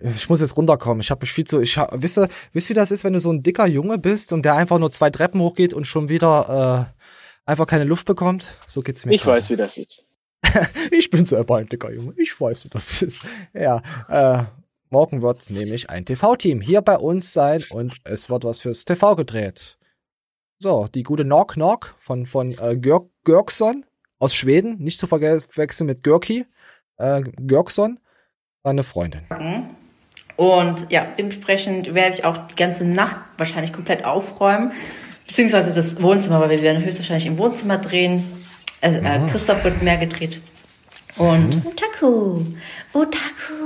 Ich 0.00 0.28
muss 0.28 0.40
jetzt 0.40 0.56
runterkommen. 0.56 1.00
Ich 1.00 1.12
habe 1.12 1.20
mich 1.20 1.32
viel 1.32 1.44
zu. 1.44 1.60
Ich 1.60 1.78
hab, 1.78 2.02
wisst 2.02 2.18
ihr, 2.18 2.28
wisst 2.52 2.70
ihr, 2.70 2.74
wie 2.74 2.80
das 2.80 2.90
ist, 2.90 3.04
wenn 3.04 3.12
du 3.12 3.20
so 3.20 3.32
ein 3.32 3.44
dicker 3.44 3.66
Junge 3.66 3.98
bist 3.98 4.32
und 4.32 4.42
der 4.42 4.56
einfach 4.56 4.80
nur 4.80 4.90
zwei 4.90 5.10
Treppen 5.10 5.40
hochgeht 5.40 5.74
und 5.74 5.86
schon 5.86 6.08
wieder 6.08 6.92
äh, 6.96 7.48
einfach 7.48 7.68
keine 7.68 7.84
Luft 7.84 8.06
bekommt? 8.06 8.58
So 8.66 8.82
geht's 8.82 9.06
mir. 9.06 9.14
Ich 9.14 9.22
gerade. 9.22 9.38
weiß, 9.38 9.50
wie 9.50 9.56
das 9.56 9.76
ist. 9.76 10.04
ich 10.90 11.10
bin 11.10 11.24
selber 11.24 11.58
ein 11.58 11.68
dicker 11.68 11.92
Junge. 11.92 12.14
Ich 12.16 12.40
weiß, 12.40 12.64
wie 12.64 12.68
das 12.68 13.00
ist. 13.02 13.22
Ja. 13.54 13.80
Äh, 14.08 14.44
Morgen 14.90 15.20
wird 15.20 15.50
nämlich 15.50 15.90
ein 15.90 16.04
TV-Team 16.04 16.60
hier 16.60 16.80
bei 16.80 16.96
uns 16.96 17.32
sein 17.32 17.62
und 17.70 17.96
es 18.04 18.30
wird 18.30 18.44
was 18.44 18.62
fürs 18.62 18.84
TV 18.84 19.16
gedreht. 19.16 19.78
So, 20.58 20.86
die 20.92 21.02
gute 21.02 21.24
Knock 21.24 21.54
Knock 21.54 21.94
von, 21.98 22.26
von 22.26 22.50
äh, 22.58 22.76
Görg 22.76 23.08
Görgson 23.24 23.84
aus 24.18 24.34
Schweden, 24.34 24.78
nicht 24.78 24.98
zu 24.98 25.06
verwechseln 25.06 25.86
mit 25.86 26.02
Görki, 26.02 26.46
äh, 26.96 27.22
Görgson, 27.22 28.00
eine 28.64 28.82
Freundin. 28.82 29.20
Und 30.36 30.90
ja, 30.90 31.06
dementsprechend 31.18 31.94
werde 31.94 32.16
ich 32.16 32.24
auch 32.24 32.38
die 32.46 32.56
ganze 32.56 32.84
Nacht 32.84 33.18
wahrscheinlich 33.36 33.72
komplett 33.72 34.04
aufräumen, 34.04 34.72
beziehungsweise 35.26 35.74
das 35.74 36.00
Wohnzimmer, 36.02 36.40
weil 36.40 36.50
wir 36.50 36.62
werden 36.62 36.84
höchstwahrscheinlich 36.84 37.26
im 37.26 37.38
Wohnzimmer 37.38 37.78
drehen. 37.78 38.24
Äh, 38.80 38.94
äh, 38.94 39.18
mhm. 39.18 39.26
Christoph 39.26 39.62
wird 39.64 39.82
mehr 39.82 39.98
gedreht. 39.98 40.40
Und 41.16 41.56
mhm. 41.56 41.66
Otaku, 41.66 42.44
Otaku. 42.92 43.57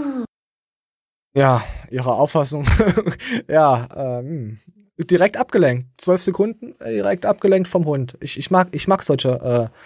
Ja, 1.35 1.65
ihre 1.91 2.13
Auffassung. 2.13 2.67
ja, 3.49 3.89
ähm, 3.95 4.59
direkt 4.99 5.37
abgelenkt. 5.37 5.89
Zwölf 6.01 6.23
Sekunden, 6.23 6.79
äh, 6.81 6.93
direkt 6.93 7.25
abgelenkt 7.25 7.69
vom 7.69 7.87
Hund. 7.87 8.19
Ich, 8.21 8.39
ich 8.39 8.51
mag, 8.51 8.69
ich 8.73 8.87
mag 8.87 9.03
solche 9.03 9.71
äh, 9.73 9.77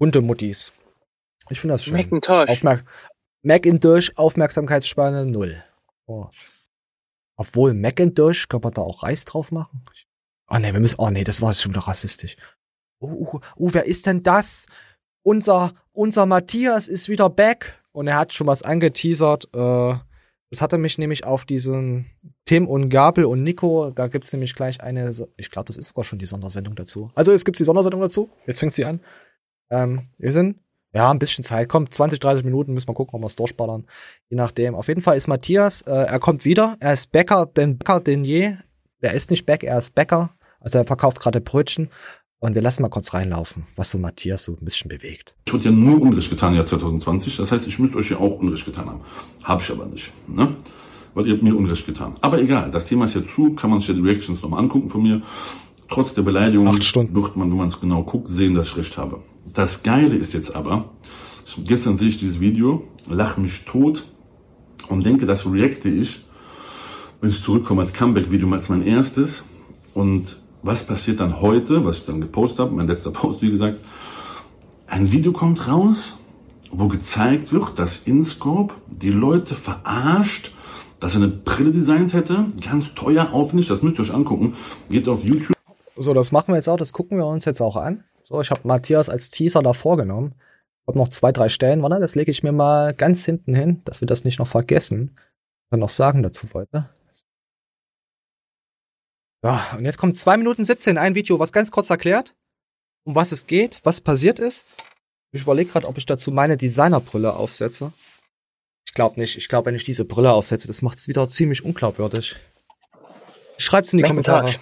Hundemuttis. 0.00 0.72
Ich 1.50 1.60
finde 1.60 1.74
das 1.74 1.84
schön. 1.84 1.96
Macintosh. 1.96 2.48
Aufmerk 2.48 2.84
Macintosh, 3.42 4.12
Aufmerksamkeitsspanne 4.16 5.24
null. 5.26 5.62
Oh. 6.06 6.26
Obwohl 7.36 7.74
Macintosh, 7.74 8.48
kann 8.48 8.60
man 8.60 8.74
da 8.74 8.82
auch 8.82 9.04
Reis 9.04 9.24
drauf 9.24 9.52
machen? 9.52 9.84
Oh 10.50 10.58
nee, 10.58 10.72
wir 10.72 10.80
müssen, 10.80 10.98
oh 10.98 11.10
nee, 11.10 11.24
das 11.24 11.40
war 11.40 11.50
jetzt 11.50 11.62
schon 11.62 11.72
wieder 11.72 11.86
rassistisch. 11.86 12.36
Oh, 13.00 13.30
oh, 13.32 13.40
oh, 13.56 13.68
wer 13.72 13.86
ist 13.86 14.06
denn 14.06 14.24
das? 14.24 14.66
Unser, 15.22 15.74
unser 15.92 16.26
Matthias 16.26 16.88
ist 16.88 17.08
wieder 17.08 17.30
back 17.30 17.82
und 17.92 18.08
er 18.08 18.16
hat 18.16 18.32
schon 18.32 18.46
was 18.48 18.62
angeteasert. 18.62 19.48
Äh, 19.54 19.94
das 20.50 20.62
hatte 20.62 20.78
mich 20.78 20.98
nämlich 20.98 21.24
auf 21.24 21.44
diesen 21.44 22.06
Tim 22.44 22.66
und 22.66 22.88
Gabel 22.88 23.24
und 23.26 23.42
Nico, 23.42 23.90
da 23.90 24.08
gibt's 24.08 24.32
nämlich 24.32 24.54
gleich 24.54 24.80
eine, 24.80 25.12
ich 25.36 25.50
glaube, 25.50 25.66
das 25.66 25.76
ist 25.76 25.88
sogar 25.88 26.04
schon 26.04 26.18
die 26.18 26.26
Sondersendung 26.26 26.74
dazu. 26.74 27.10
Also 27.14 27.32
es 27.32 27.44
gibt 27.44 27.58
die 27.58 27.64
Sondersendung 27.64 28.00
dazu, 28.00 28.30
jetzt 28.46 28.60
fängt 28.60 28.74
sie 28.74 28.84
an. 28.84 29.00
Ähm, 29.70 30.08
wir 30.16 30.32
sind, 30.32 30.58
ja, 30.94 31.10
ein 31.10 31.18
bisschen 31.18 31.44
Zeit, 31.44 31.68
kommt 31.68 31.92
20, 31.92 32.18
30 32.18 32.44
Minuten, 32.44 32.72
müssen 32.72 32.88
wir 32.88 32.94
gucken, 32.94 33.14
ob 33.14 33.22
wir 33.22 33.26
es 33.26 33.36
durchballern. 33.36 33.86
Je 34.30 34.36
nachdem. 34.36 34.74
Auf 34.74 34.88
jeden 34.88 35.02
Fall 35.02 35.18
ist 35.18 35.28
Matthias, 35.28 35.82
äh, 35.82 35.92
er 35.92 36.18
kommt 36.18 36.46
wieder, 36.46 36.76
er 36.80 36.94
ist 36.94 37.12
Bäcker, 37.12 37.44
denn 37.44 37.76
Bäcker 37.76 38.00
denn 38.00 38.24
je. 38.24 38.54
Er 39.00 39.12
ist 39.12 39.30
nicht 39.30 39.44
Bäck, 39.44 39.62
er 39.62 39.78
ist 39.78 39.94
Bäcker. 39.94 40.34
Also 40.60 40.78
er 40.78 40.84
verkauft 40.86 41.20
gerade 41.20 41.40
Brötchen. 41.40 41.90
Und 42.40 42.54
wir 42.54 42.62
lassen 42.62 42.82
mal 42.82 42.88
kurz 42.88 43.14
reinlaufen, 43.14 43.64
was 43.74 43.90
so 43.90 43.98
Matthias 43.98 44.44
so 44.44 44.52
ein 44.52 44.64
bisschen 44.64 44.88
bewegt. 44.88 45.34
Ich 45.46 45.52
wurde 45.52 45.64
ja 45.64 45.70
nur 45.70 46.00
Unrecht 46.00 46.30
getan, 46.30 46.54
Jahr 46.54 46.66
2020. 46.66 47.36
Das 47.36 47.50
heißt, 47.50 47.66
ich 47.66 47.78
müsste 47.78 47.98
euch 47.98 48.10
ja 48.10 48.18
auch 48.18 48.38
Unrecht 48.38 48.64
getan 48.64 48.86
haben. 48.86 49.00
Habe 49.42 49.62
ich 49.62 49.70
aber 49.70 49.86
nicht. 49.86 50.12
Ne? 50.28 50.56
Weil 51.14 51.26
ihr 51.26 51.34
habt 51.34 51.42
mir 51.42 51.56
Unrecht 51.56 51.84
getan. 51.84 52.14
Aber 52.20 52.40
egal, 52.40 52.70
das 52.70 52.86
Thema 52.86 53.06
ist 53.06 53.14
ja 53.14 53.24
zu, 53.24 53.54
kann 53.54 53.70
man 53.70 53.80
sich 53.80 53.88
ja 53.88 53.94
die 53.94 54.02
Reactions 54.02 54.40
nochmal 54.40 54.60
angucken 54.60 54.88
von 54.88 55.02
mir. 55.02 55.22
Trotz 55.90 56.14
der 56.14 56.22
Beleidigung 56.22 56.66
wird 56.66 57.36
man, 57.36 57.50
wenn 57.50 57.58
man 57.58 57.68
es 57.68 57.80
genau 57.80 58.04
guckt, 58.04 58.28
sehen, 58.28 58.54
dass 58.54 58.68
ich 58.68 58.76
recht 58.76 58.96
habe. 58.96 59.20
Das 59.54 59.82
Geile 59.82 60.14
ist 60.14 60.34
jetzt 60.34 60.54
aber, 60.54 60.90
Gestern 61.64 61.98
sehe 61.98 62.08
ich 62.08 62.18
dieses 62.18 62.40
Video, 62.40 62.84
lache 63.08 63.40
mich 63.40 63.64
tot 63.64 64.06
und 64.88 65.04
denke, 65.04 65.26
das 65.26 65.46
reacte 65.50 65.88
ich, 65.88 66.24
wenn 67.20 67.30
ich 67.30 67.42
zurückkomme 67.42 67.82
als 67.82 67.92
Comeback-Video 67.92 68.48
als 68.52 68.68
mein 68.68 68.82
erstes. 68.82 69.42
Und 69.94 70.40
was 70.62 70.84
passiert 70.84 71.20
dann 71.20 71.40
heute, 71.40 71.84
was 71.84 71.98
ich 71.98 72.06
dann 72.06 72.20
gepostet 72.20 72.60
habe, 72.60 72.72
mein 72.72 72.88
letzter 72.88 73.10
Post, 73.10 73.42
wie 73.42 73.50
gesagt, 73.50 73.78
ein 74.86 75.12
Video 75.12 75.32
kommt 75.32 75.68
raus, 75.68 76.14
wo 76.70 76.88
gezeigt 76.88 77.52
wird, 77.52 77.78
dass 77.78 77.98
InScope 77.98 78.74
die 78.86 79.10
Leute 79.10 79.54
verarscht, 79.54 80.52
dass 81.00 81.14
er 81.14 81.22
eine 81.22 81.28
Brille 81.28 81.70
designt 81.70 82.12
hätte, 82.12 82.46
ganz 82.60 82.94
teuer, 82.94 83.32
aufwendig, 83.32 83.68
das 83.68 83.82
müsst 83.82 83.98
ihr 83.98 84.02
euch 84.02 84.12
angucken. 84.12 84.56
Geht 84.90 85.08
auf 85.08 85.22
YouTube. 85.24 85.56
So, 85.96 86.12
das 86.12 86.32
machen 86.32 86.48
wir 86.48 86.56
jetzt 86.56 86.68
auch, 86.68 86.76
das 86.76 86.92
gucken 86.92 87.18
wir 87.18 87.26
uns 87.26 87.44
jetzt 87.44 87.60
auch 87.60 87.76
an. 87.76 88.04
So, 88.22 88.40
ich 88.40 88.50
habe 88.50 88.60
Matthias 88.64 89.08
als 89.08 89.30
Teaser 89.30 89.62
da 89.62 89.72
vorgenommen. 89.72 90.34
Ich 90.82 90.88
habe 90.88 90.98
noch 90.98 91.08
zwei, 91.08 91.32
drei 91.32 91.48
Stellen, 91.48 91.82
warte, 91.82 92.00
das 92.00 92.14
lege 92.14 92.30
ich 92.30 92.42
mir 92.42 92.52
mal 92.52 92.94
ganz 92.94 93.24
hinten 93.24 93.54
hin, 93.54 93.82
dass 93.84 94.00
wir 94.00 94.06
das 94.06 94.24
nicht 94.24 94.38
noch 94.38 94.46
vergessen. 94.46 95.16
Dann 95.70 95.80
noch 95.80 95.88
sagen 95.88 96.22
dazu 96.22 96.46
weiter. 96.54 96.90
Ja, 99.44 99.74
und 99.76 99.84
jetzt 99.84 99.98
kommt 99.98 100.16
zwei 100.16 100.36
Minuten 100.36 100.64
17 100.64 100.98
ein 100.98 101.14
Video, 101.14 101.38
was 101.38 101.52
ganz 101.52 101.70
kurz 101.70 101.90
erklärt, 101.90 102.34
um 103.04 103.14
was 103.14 103.32
es 103.32 103.46
geht, 103.46 103.80
was 103.84 104.00
passiert 104.00 104.38
ist. 104.38 104.64
Ich 105.30 105.42
überlege 105.42 105.70
gerade, 105.70 105.86
ob 105.86 105.98
ich 105.98 106.06
dazu 106.06 106.30
meine 106.30 106.56
Designerbrille 106.56 107.34
aufsetze. 107.34 107.92
Ich 108.86 108.94
glaube 108.94 109.20
nicht. 109.20 109.36
Ich 109.36 109.48
glaube, 109.48 109.66
wenn 109.66 109.74
ich 109.74 109.84
diese 109.84 110.04
Brille 110.04 110.32
aufsetze, 110.32 110.66
das 110.66 110.82
macht 110.82 110.98
es 110.98 111.08
wieder 111.08 111.28
ziemlich 111.28 111.64
unglaubwürdig. 111.64 112.36
Schreibt's 113.58 113.92
in 113.92 113.98
die 113.98 114.02
Macintosh. 114.02 114.34
Kommentare. 114.34 114.60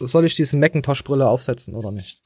Soll 0.00 0.26
ich 0.26 0.34
diese 0.34 0.56
Macintosh-Brille 0.56 1.26
aufsetzen 1.26 1.74
oder 1.74 1.90
nicht? 1.90 2.20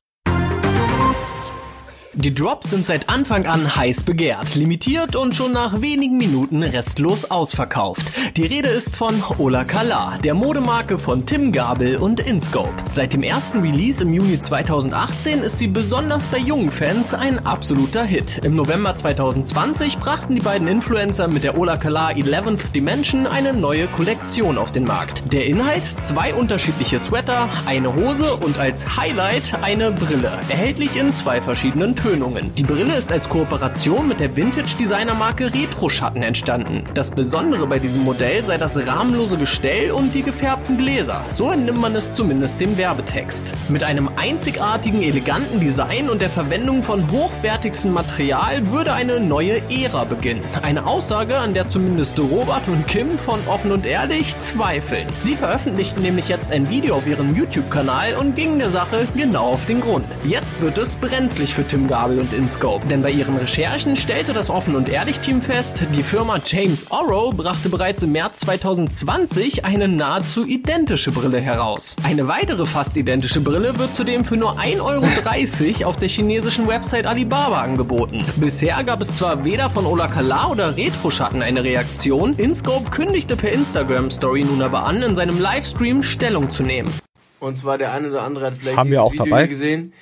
Die 2.16 2.32
Drops 2.32 2.70
sind 2.70 2.86
seit 2.86 3.08
Anfang 3.08 3.46
an 3.46 3.74
heiß 3.74 4.04
begehrt, 4.04 4.54
limitiert 4.54 5.16
und 5.16 5.34
schon 5.34 5.50
nach 5.50 5.80
wenigen 5.80 6.16
Minuten 6.16 6.62
restlos 6.62 7.28
ausverkauft. 7.28 8.12
Die 8.36 8.46
Rede 8.46 8.68
ist 8.68 8.94
von 8.94 9.20
Ola 9.38 9.64
Kala, 9.64 10.18
der 10.22 10.34
Modemarke 10.34 10.98
von 10.98 11.26
Tim 11.26 11.50
Gabel 11.50 11.96
und 11.96 12.20
InScope. 12.20 12.72
Seit 12.88 13.14
dem 13.14 13.24
ersten 13.24 13.62
Release 13.62 14.00
im 14.00 14.14
Juni 14.14 14.40
2018 14.40 15.40
ist 15.40 15.58
sie 15.58 15.66
besonders 15.66 16.26
bei 16.28 16.38
jungen 16.38 16.70
Fans 16.70 17.14
ein 17.14 17.44
absoluter 17.44 18.04
Hit. 18.04 18.38
Im 18.44 18.54
November 18.54 18.94
2020 18.94 19.96
brachten 19.96 20.36
die 20.36 20.40
beiden 20.40 20.68
Influencer 20.68 21.26
mit 21.26 21.42
der 21.42 21.58
Ola 21.58 21.76
Kala 21.76 22.10
11th 22.10 22.70
Dimension 22.70 23.26
eine 23.26 23.52
neue 23.54 23.88
Kollektion 23.88 24.56
auf 24.56 24.70
den 24.70 24.84
Markt. 24.84 25.32
Der 25.32 25.46
Inhalt? 25.46 25.82
Zwei 26.00 26.32
unterschiedliche 26.32 27.00
Sweater, 27.00 27.48
eine 27.66 27.92
Hose 27.92 28.36
und 28.36 28.56
als 28.60 28.96
Highlight 28.96 29.62
eine 29.62 29.90
Brille. 29.90 30.30
Erhältlich 30.48 30.94
in 30.94 31.12
zwei 31.12 31.40
verschiedenen 31.40 31.96
Tönungen. 32.04 32.54
Die 32.54 32.64
Brille 32.64 32.94
ist 32.96 33.10
als 33.10 33.30
Kooperation 33.30 34.06
mit 34.06 34.20
der 34.20 34.36
Vintage-Designer-Marke 34.36 35.54
Retro-Schatten 35.54 36.22
entstanden. 36.22 36.84
Das 36.92 37.10
Besondere 37.10 37.66
bei 37.66 37.78
diesem 37.78 38.04
Modell 38.04 38.44
sei 38.44 38.58
das 38.58 38.76
rahmenlose 38.86 39.38
Gestell 39.38 39.90
und 39.90 40.12
die 40.12 40.20
gefärbten 40.20 40.76
Gläser. 40.76 41.24
So 41.30 41.50
entnimmt 41.50 41.80
man 41.80 41.96
es 41.96 42.12
zumindest 42.12 42.60
dem 42.60 42.76
Werbetext. 42.76 43.54
Mit 43.70 43.82
einem 43.84 44.10
einzigartigen, 44.16 45.02
eleganten 45.02 45.60
Design 45.60 46.10
und 46.10 46.20
der 46.20 46.28
Verwendung 46.28 46.82
von 46.82 47.10
hochwertigstem 47.10 47.94
Material 47.94 48.70
würde 48.70 48.92
eine 48.92 49.18
neue 49.18 49.62
Ära 49.70 50.04
beginnen. 50.04 50.42
Eine 50.60 50.86
Aussage, 50.86 51.38
an 51.38 51.54
der 51.54 51.68
zumindest 51.68 52.20
Robert 52.20 52.68
und 52.68 52.86
Kim 52.86 53.08
von 53.18 53.40
Offen 53.46 53.72
und 53.72 53.86
Ehrlich 53.86 54.38
zweifeln. 54.40 55.06
Sie 55.22 55.36
veröffentlichten 55.36 56.02
nämlich 56.02 56.28
jetzt 56.28 56.52
ein 56.52 56.68
Video 56.68 56.96
auf 56.96 57.06
ihrem 57.06 57.34
YouTube-Kanal 57.34 58.16
und 58.16 58.36
gingen 58.36 58.58
der 58.58 58.68
Sache 58.68 59.06
genau 59.16 59.54
auf 59.54 59.64
den 59.64 59.80
Grund. 59.80 60.04
Jetzt 60.22 60.60
wird 60.60 60.76
es 60.76 60.96
brenzlig 60.96 61.54
für 61.54 61.66
Tim 61.66 61.88
Gabel 61.94 62.18
und 62.18 62.32
InScope, 62.32 62.88
denn 62.88 63.02
bei 63.02 63.12
ihren 63.12 63.36
Recherchen 63.36 63.94
stellte 63.94 64.32
das 64.32 64.50
Offen 64.50 64.74
und 64.74 64.88
Ehrlich 64.88 65.20
Team 65.20 65.40
fest, 65.40 65.84
die 65.94 66.02
Firma 66.02 66.40
James 66.44 66.90
Oro 66.90 67.30
brachte 67.30 67.68
bereits 67.68 68.02
im 68.02 68.10
März 68.10 68.40
2020 68.40 69.64
eine 69.64 69.86
nahezu 69.86 70.44
identische 70.44 71.12
Brille 71.12 71.40
heraus. 71.40 71.94
Eine 72.02 72.26
weitere 72.26 72.66
fast 72.66 72.96
identische 72.96 73.40
Brille 73.40 73.78
wird 73.78 73.94
zudem 73.94 74.24
für 74.24 74.36
nur 74.36 74.58
1,30 74.58 75.82
Euro 75.82 75.88
auf 75.88 75.94
der 75.94 76.08
chinesischen 76.08 76.66
Website 76.66 77.06
Alibaba 77.06 77.62
angeboten. 77.62 78.24
Bisher 78.38 78.82
gab 78.82 79.00
es 79.00 79.14
zwar 79.14 79.44
weder 79.44 79.70
von 79.70 79.86
Ola 79.86 80.08
Kala 80.08 80.48
oder 80.48 80.76
Retro-Schatten 80.76 81.42
eine 81.42 81.62
Reaktion, 81.62 82.34
InScope 82.36 82.90
kündigte 82.90 83.36
per 83.36 83.52
Instagram 83.52 84.10
Story 84.10 84.42
nun 84.42 84.60
aber 84.62 84.82
an, 84.84 85.00
in 85.00 85.14
seinem 85.14 85.40
Livestream 85.40 86.02
Stellung 86.02 86.50
zu 86.50 86.64
nehmen. 86.64 86.92
Und 87.38 87.54
zwar 87.54 87.78
der 87.78 87.92
eine 87.92 88.08
oder 88.08 88.22
andere 88.22 88.46
hat 88.46 88.58
vielleicht 88.58 88.78
Haben 88.78 88.90
wir 88.90 89.00
auch 89.04 89.12
Video 89.12 89.26
dabei? 89.26 89.46
gesehen. 89.46 89.92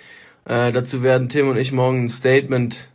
Äh, 0.45 0.73
dazu 0.73 1.03
werden 1.03 1.29
Tim 1.29 1.49
und 1.49 1.57
ich 1.57 1.73
morgen 1.73 2.05
ein 2.05 2.09
Statement 2.09 2.89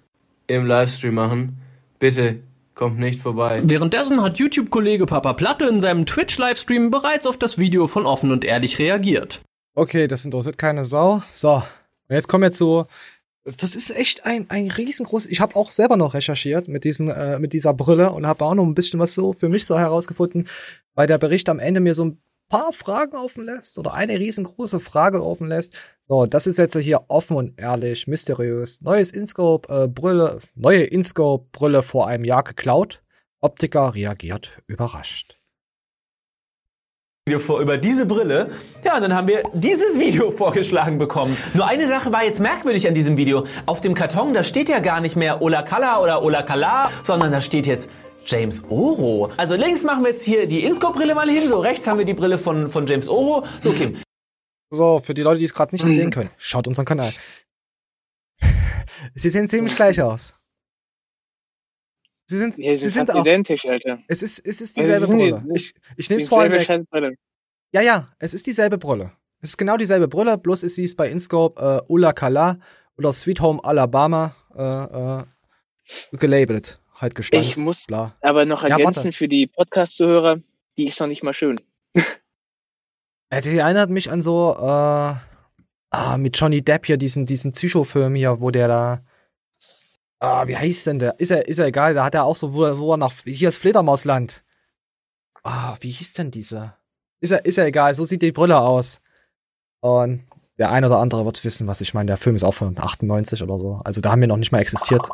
im 0.47 0.65
Livestream 0.65 1.13
machen. 1.13 1.57
Bitte 1.99 2.39
kommt 2.75 2.99
nicht 2.99 3.19
vorbei. 3.19 3.61
Währenddessen 3.63 4.21
hat 4.21 4.37
YouTube-Kollege 4.37 5.05
Papa 5.05 5.33
Platte 5.33 5.65
in 5.65 5.81
seinem 5.81 6.05
Twitch-Livestream 6.05 6.91
bereits 6.91 7.25
auf 7.25 7.37
das 7.37 7.57
Video 7.57 7.87
von 7.87 8.05
Offen 8.05 8.31
und 8.31 8.45
Ehrlich 8.45 8.79
reagiert. 8.79 9.41
Okay, 9.75 10.07
das 10.07 10.25
interessiert 10.25 10.57
keine 10.57 10.85
Sau. 10.85 11.21
So, 11.33 11.55
und 11.55 12.15
jetzt 12.15 12.27
kommen 12.27 12.43
wir 12.43 12.51
zu. 12.51 12.85
Das 13.43 13.75
ist 13.75 13.95
echt 13.95 14.25
ein, 14.25 14.45
ein 14.49 14.69
riesengroßes. 14.69 15.31
Ich 15.31 15.39
habe 15.39 15.55
auch 15.55 15.71
selber 15.71 15.95
noch 15.95 16.13
recherchiert 16.13 16.67
mit 16.67 16.83
diesen 16.83 17.07
äh, 17.09 17.39
mit 17.39 17.53
dieser 17.53 17.73
Brille 17.73 18.11
und 18.11 18.27
habe 18.27 18.43
auch 18.43 18.55
noch 18.55 18.65
ein 18.65 18.75
bisschen 18.75 18.99
was 18.99 19.13
so 19.13 19.31
für 19.31 19.47
mich 19.47 19.65
so 19.65 19.79
herausgefunden, 19.79 20.47
weil 20.95 21.07
der 21.07 21.17
Bericht 21.17 21.47
am 21.47 21.59
Ende 21.59 21.79
mir 21.79 21.93
so 21.93 22.05
ein 22.05 22.21
paar 22.49 22.73
Fragen 22.73 23.15
offen 23.15 23.45
lässt 23.45 23.77
oder 23.77 23.93
eine 23.93 24.19
riesengroße 24.19 24.79
Frage 24.79 25.23
offen 25.23 25.47
lässt. 25.47 25.73
So, 26.07 26.25
das 26.25 26.47
ist 26.47 26.57
jetzt 26.57 26.77
hier 26.77 27.05
offen 27.09 27.35
und 27.35 27.59
ehrlich, 27.59 28.07
mysteriös. 28.07 28.81
Neues 28.81 29.11
Inscope 29.11 29.67
äh, 29.73 29.87
Brille, 29.87 30.39
neue 30.55 30.83
Inscope 30.83 31.47
Brille 31.51 31.81
vor 31.81 32.07
einem 32.07 32.23
Jahr 32.23 32.43
geklaut. 32.43 33.03
Optiker 33.41 33.93
reagiert 33.93 34.57
überrascht. 34.67 35.37
Video 37.27 37.39
vor 37.39 37.59
über 37.59 37.77
diese 37.77 38.05
Brille. 38.05 38.51
Ja, 38.85 38.95
und 38.95 39.01
dann 39.01 39.13
haben 39.13 39.27
wir 39.27 39.43
dieses 39.53 39.99
Video 39.99 40.31
vorgeschlagen 40.31 40.97
bekommen. 40.97 41.35
Nur 41.53 41.67
eine 41.67 41.85
Sache 41.85 42.13
war 42.13 42.23
jetzt 42.23 42.39
merkwürdig 42.39 42.87
an 42.87 42.93
diesem 42.93 43.17
Video. 43.17 43.45
Auf 43.65 43.81
dem 43.81 43.93
Karton, 43.93 44.33
da 44.33 44.45
steht 44.45 44.69
ja 44.69 44.79
gar 44.79 45.01
nicht 45.01 45.17
mehr 45.17 45.41
Ola 45.41 45.61
Kala 45.61 46.01
oder 46.01 46.23
Ola 46.23 46.41
Kala, 46.41 46.89
sondern 47.03 47.33
da 47.33 47.41
steht 47.41 47.67
jetzt 47.67 47.89
James 48.27 48.63
Oro. 48.69 49.31
Also 49.37 49.55
links 49.55 49.83
machen 49.83 50.03
wir 50.03 50.11
jetzt 50.11 50.23
hier 50.23 50.47
die 50.47 50.63
Inscope-Brille 50.63 51.15
mal 51.15 51.29
hin, 51.29 51.47
so 51.47 51.59
rechts 51.59 51.87
haben 51.87 51.97
wir 51.97 52.05
die 52.05 52.13
Brille 52.13 52.37
von, 52.37 52.69
von 52.69 52.85
James 52.85 53.07
Oro. 53.07 53.45
So, 53.61 53.71
Kim. 53.73 53.97
So, 54.69 54.99
für 54.99 55.13
die 55.13 55.21
Leute, 55.21 55.39
die 55.39 55.45
es 55.45 55.53
gerade 55.53 55.73
nicht 55.73 55.83
sehen 55.87 56.11
können, 56.11 56.29
schaut 56.37 56.67
unseren 56.67 56.85
Kanal. 56.85 57.13
Sie 59.15 59.29
sehen 59.29 59.47
ziemlich 59.47 59.75
gleich 59.75 60.01
aus. 60.01 60.33
Sie 62.29 62.37
sind, 62.37 62.57
Ja, 62.57 62.75
sie 62.75 62.87
es 62.87 62.93
sind 62.93 63.07
ist 63.09 63.15
auch. 63.15 63.21
identisch, 63.21 63.65
Alter. 63.65 63.99
Es 64.09 64.21
ist, 64.21 64.39
es 64.45 64.59
ist 64.59 64.77
Also, 64.77 64.91
dieselbe 64.91 65.05
die- 65.07 65.13
Brille. 65.13 65.45
Ich, 65.55 65.73
ich 65.95 66.09
nehme 66.09 66.21
es 66.21 66.25
dieselbe 66.29 66.85
vor 66.85 66.91
allem 66.93 67.11
weg. 67.11 67.19
Ja, 67.71 67.81
ja, 67.81 68.07
es 68.19 68.33
ist 68.33 68.45
dieselbe 68.47 68.77
Brille. 68.77 69.13
Es 69.39 69.51
ist 69.51 69.57
genau 69.57 69.77
dieselbe 69.77 70.07
Brille, 70.09 70.37
bloß 70.37 70.63
ist 70.63 70.75
sie 70.75 70.83
es 70.83 70.95
bei 70.95 71.09
InScope 71.09 71.61
äh, 71.87 71.91
Ula 71.91 72.11
Kala 72.11 72.57
oder 72.97 73.13
Sweet 73.13 73.39
Home 73.39 73.63
Alabama 73.63 74.35
äh, 74.55 75.21
äh, 75.21 76.17
gelabelt. 76.17 76.81
Halt 76.99 77.15
gestanzt. 77.15 77.47
Ich 77.47 77.57
muss 77.57 77.85
bla. 77.85 78.15
aber 78.21 78.45
noch 78.45 78.63
Ja, 78.63 78.69
ergänzen 78.69 79.05
warte. 79.05 79.11
für 79.11 79.27
die 79.27 79.47
Podcast-Zuhörer, 79.47 80.39
die 80.77 80.87
ist 80.87 80.99
noch 80.99 81.07
nicht 81.07 81.23
mal 81.23 81.33
schön. 81.33 81.59
Äh, 83.29 83.41
Die 83.41 83.57
erinnert 83.57 83.89
mich 83.89 84.09
an 84.09 84.21
so, 84.21 84.55
äh, 84.57 84.61
ah, 85.89 86.17
mit 86.17 86.37
Johnny 86.39 86.61
Depp 86.61 86.85
hier, 86.85 86.95
diesen, 86.97 87.25
diesen 87.25 87.51
Psychofilm 87.51 88.15
hier, 88.15 88.39
wo 88.39 88.51
der 88.51 88.67
da, 88.69 89.03
ah, 90.19 90.47
wie 90.47 90.55
heißt 90.55 90.87
denn 90.87 90.99
der? 90.99 91.19
Ist 91.19 91.31
er, 91.31 91.45
ist 91.45 91.59
er 91.59 91.65
egal, 91.65 91.93
da 91.93 92.05
hat 92.05 92.15
er 92.15 92.23
auch 92.23 92.37
so, 92.37 92.53
wo, 92.53 92.63
er- 92.63 92.79
wo 92.79 92.93
er 92.93 92.97
nach, 92.97 93.11
hier 93.25 93.49
ist 93.49 93.57
Fledermausland. 93.57 94.45
Ah, 95.43 95.75
wie 95.81 95.91
hieß 95.91 96.13
denn 96.13 96.31
dieser? 96.31 96.77
Ist 97.19 97.31
er, 97.31 97.43
ist 97.43 97.57
er 97.57 97.65
egal, 97.65 97.93
so 97.95 98.05
sieht 98.05 98.21
die 98.21 98.31
Brille 98.31 98.59
aus. 98.59 99.01
Und 99.81 100.25
der 100.57 100.71
ein 100.71 100.85
oder 100.85 100.99
andere 100.99 101.25
wird 101.25 101.43
wissen, 101.43 101.67
was 101.67 101.81
ich 101.81 101.93
meine. 101.93 102.07
Der 102.07 102.17
Film 102.17 102.35
ist 102.37 102.43
auch 102.45 102.53
von 102.53 102.77
98 102.79 103.43
oder 103.43 103.59
so. 103.59 103.81
Also 103.83 103.99
da 104.01 104.11
haben 104.11 104.21
wir 104.21 104.27
noch 104.29 104.37
nicht 104.37 104.51
mal 104.53 104.59
existiert. 104.59 105.07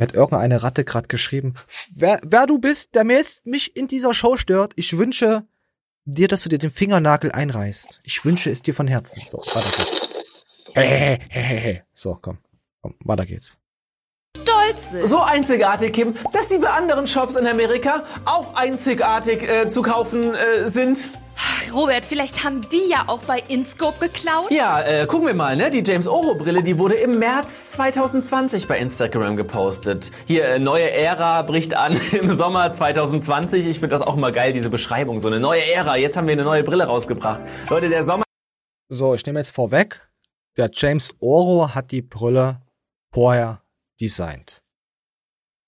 Mir 0.00 0.06
hat 0.06 0.14
irgendeine 0.14 0.62
Ratte 0.62 0.82
gerade 0.82 1.08
geschrieben. 1.08 1.56
Wer, 1.94 2.20
wer 2.24 2.46
du 2.46 2.58
bist, 2.58 2.94
der 2.94 3.04
mir 3.04 3.18
jetzt 3.18 3.44
mich 3.44 3.76
in 3.76 3.86
dieser 3.86 4.14
Show 4.14 4.38
stört, 4.38 4.72
ich 4.76 4.96
wünsche 4.96 5.44
dir, 6.06 6.26
dass 6.26 6.42
du 6.42 6.48
dir 6.48 6.58
den 6.58 6.70
Fingernagel 6.70 7.30
einreißt. 7.30 8.00
Ich 8.02 8.24
wünsche 8.24 8.48
es 8.48 8.62
dir 8.62 8.72
von 8.72 8.88
Herzen. 8.88 9.22
So, 9.28 9.36
weiter 9.36 9.70
geht's. 9.76 10.10
So, 11.92 12.18
komm. 12.18 12.38
Komm, 12.80 12.94
weiter 13.04 13.26
geht's. 13.26 13.58
Stolz 14.40 14.90
sind. 14.92 15.06
So 15.06 15.20
einzigartig, 15.20 15.92
Kim, 15.92 16.14
dass 16.32 16.48
sie 16.48 16.56
bei 16.56 16.70
anderen 16.70 17.06
Shops 17.06 17.36
in 17.36 17.46
Amerika 17.46 18.04
auch 18.24 18.54
einzigartig 18.54 19.42
äh, 19.42 19.68
zu 19.68 19.82
kaufen 19.82 20.34
äh, 20.34 20.66
sind. 20.66 21.10
Robert, 21.74 22.04
vielleicht 22.04 22.44
haben 22.44 22.68
die 22.68 22.88
ja 22.88 23.04
auch 23.06 23.22
bei 23.22 23.42
InScope 23.48 23.98
geklaut? 23.98 24.50
Ja, 24.50 24.82
äh, 24.82 25.06
gucken 25.06 25.26
wir 25.26 25.34
mal, 25.34 25.56
ne? 25.56 25.70
Die 25.70 25.82
James 25.84 26.08
Oro 26.08 26.34
Brille, 26.34 26.62
die 26.62 26.78
wurde 26.78 26.94
im 26.94 27.18
März 27.18 27.72
2020 27.72 28.66
bei 28.66 28.78
Instagram 28.78 29.36
gepostet. 29.36 30.10
Hier, 30.26 30.44
äh, 30.44 30.58
neue 30.58 30.90
Ära 30.90 31.42
bricht 31.42 31.74
an 31.74 32.00
im 32.12 32.28
Sommer 32.30 32.72
2020. 32.72 33.66
Ich 33.66 33.80
finde 33.80 33.94
das 33.94 34.02
auch 34.02 34.16
mal 34.16 34.32
geil, 34.32 34.52
diese 34.52 34.70
Beschreibung. 34.70 35.20
So 35.20 35.28
eine 35.28 35.40
neue 35.40 35.64
Ära. 35.72 35.96
Jetzt 35.96 36.16
haben 36.16 36.26
wir 36.26 36.32
eine 36.32 36.44
neue 36.44 36.62
Brille 36.62 36.84
rausgebracht. 36.84 37.40
Leute, 37.68 37.88
der 37.88 38.04
Sommer. 38.04 38.24
So, 38.88 39.14
ich 39.14 39.24
nehme 39.24 39.38
jetzt 39.38 39.54
vorweg. 39.54 40.08
Der 40.56 40.70
James 40.72 41.14
Oro 41.20 41.74
hat 41.74 41.90
die 41.90 42.02
Brille 42.02 42.60
vorher 43.12 43.62
designt. 44.00 44.62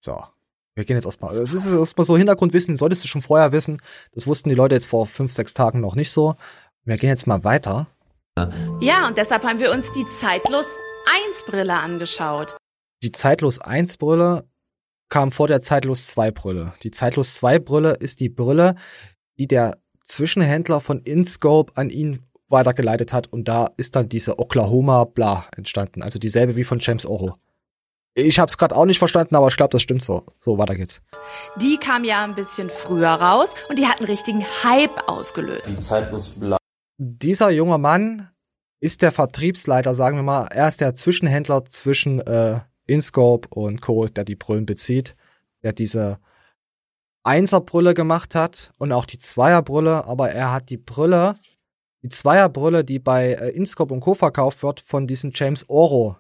So. 0.00 0.32
Wir 0.75 0.85
gehen 0.85 0.97
jetzt 0.97 1.05
erstmal. 1.05 1.35
Das 1.35 1.53
ist 1.53 1.66
erstmal 1.66 2.05
so 2.05 2.16
Hintergrundwissen, 2.16 2.77
solltest 2.77 3.05
du 3.05 3.09
schon 3.09 3.23
vorher 3.23 3.53
wissen. 3.53 3.81
Das 4.12 4.27
wussten 4.27 4.49
die 4.49 4.55
Leute 4.55 4.75
jetzt 4.75 4.87
vor 4.87 5.07
fünf, 5.07 5.33
sechs 5.33 5.53
Tagen 5.53 5.81
noch 5.81 5.95
nicht 5.95 6.11
so. 6.11 6.35
Wir 6.85 6.97
gehen 6.97 7.11
jetzt 7.11 7.27
mal 7.27 7.45
weiter. 7.45 7.89
Ja, 8.81 9.07
und 9.07 9.18
deshalb 9.18 9.45
haben 9.45 9.59
wir 9.59 9.70
uns 9.70 9.91
die 9.93 10.07
Zeitlos 10.07 10.66
1 11.29 11.45
Brille 11.45 11.75
angeschaut. 11.75 12.57
Die 13.03 13.12
Zeitlos 13.12 13.59
1 13.59 13.99
Brille 13.99 14.49
kam 15.11 15.31
vor 15.31 15.47
der 15.47 15.61
Zeitlos 15.61 16.07
2 16.07 16.31
Brille. 16.31 16.73
Die 16.83 16.91
Zeitlos 16.91 17.35
2 17.35 17.59
Brille 17.59 17.93
ist 17.93 18.20
die 18.20 18.31
Brille, 18.31 18.77
die 19.39 19.47
der 19.47 19.77
Zwischenhändler 20.03 20.81
von 20.81 21.01
InScope 21.03 21.77
an 21.77 21.91
ihn 21.91 22.20
weitergeleitet 22.49 23.12
hat 23.12 23.27
und 23.27 23.49
da 23.49 23.68
ist 23.77 23.97
dann 23.97 24.09
diese 24.09 24.39
Oklahoma 24.39 25.05
Bla 25.05 25.47
entstanden, 25.57 26.03
also 26.03 26.18
dieselbe 26.18 26.57
wie 26.57 26.64
von 26.64 26.79
James 26.81 27.07
Oro. 27.07 27.37
Ich 28.14 28.38
habe 28.38 28.50
es 28.50 28.58
gerade 28.58 28.76
auch 28.76 28.84
nicht 28.84 28.98
verstanden, 28.98 29.36
aber 29.36 29.48
ich 29.48 29.56
glaube, 29.56 29.70
das 29.70 29.82
stimmt 29.82 30.02
so. 30.02 30.26
So, 30.38 30.58
weiter 30.58 30.74
geht's. 30.74 31.00
Die 31.56 31.78
kam 31.78 32.04
ja 32.04 32.22
ein 32.24 32.34
bisschen 32.34 32.68
früher 32.68 33.08
raus 33.08 33.54
und 33.70 33.78
die 33.78 33.86
hat 33.86 34.00
einen 34.00 34.08
richtigen 34.08 34.44
Hype 34.64 35.08
ausgelöst. 35.08 35.70
Die 35.70 35.78
Zeitlos 35.78 36.38
Bla. 36.38 36.58
Dieser 36.98 37.50
junge 37.50 37.78
Mann 37.78 38.28
ist 38.80 39.00
der 39.00 39.12
Vertriebsleiter, 39.12 39.94
sagen 39.94 40.18
wir 40.18 40.22
mal. 40.22 40.46
Er 40.48 40.68
ist 40.68 40.80
der 40.80 40.94
Zwischenhändler 40.94 41.64
zwischen 41.64 42.20
äh, 42.20 42.60
InScope 42.86 43.48
und 43.48 43.80
Co., 43.80 44.06
der 44.06 44.24
die 44.24 44.36
Brillen 44.36 44.66
bezieht, 44.66 45.14
der 45.62 45.72
diese 45.72 46.18
Einserbrille 47.24 47.94
gemacht 47.94 48.34
hat 48.34 48.72
und 48.78 48.92
auch 48.92 49.06
die 49.06 49.18
Zweierbrille, 49.18 50.04
aber 50.04 50.32
er 50.32 50.52
hat 50.52 50.68
die 50.68 50.76
Brille, 50.76 51.36
die 52.02 52.08
Zweierbrille, 52.08 52.84
die 52.84 52.98
bei 52.98 53.34
äh, 53.34 53.50
Inscope 53.50 53.94
und 53.94 54.00
Co. 54.00 54.14
verkauft 54.14 54.62
wird, 54.62 54.80
von 54.80 55.06
diesem 55.06 55.30
James 55.32 55.64
Oro 55.68 56.16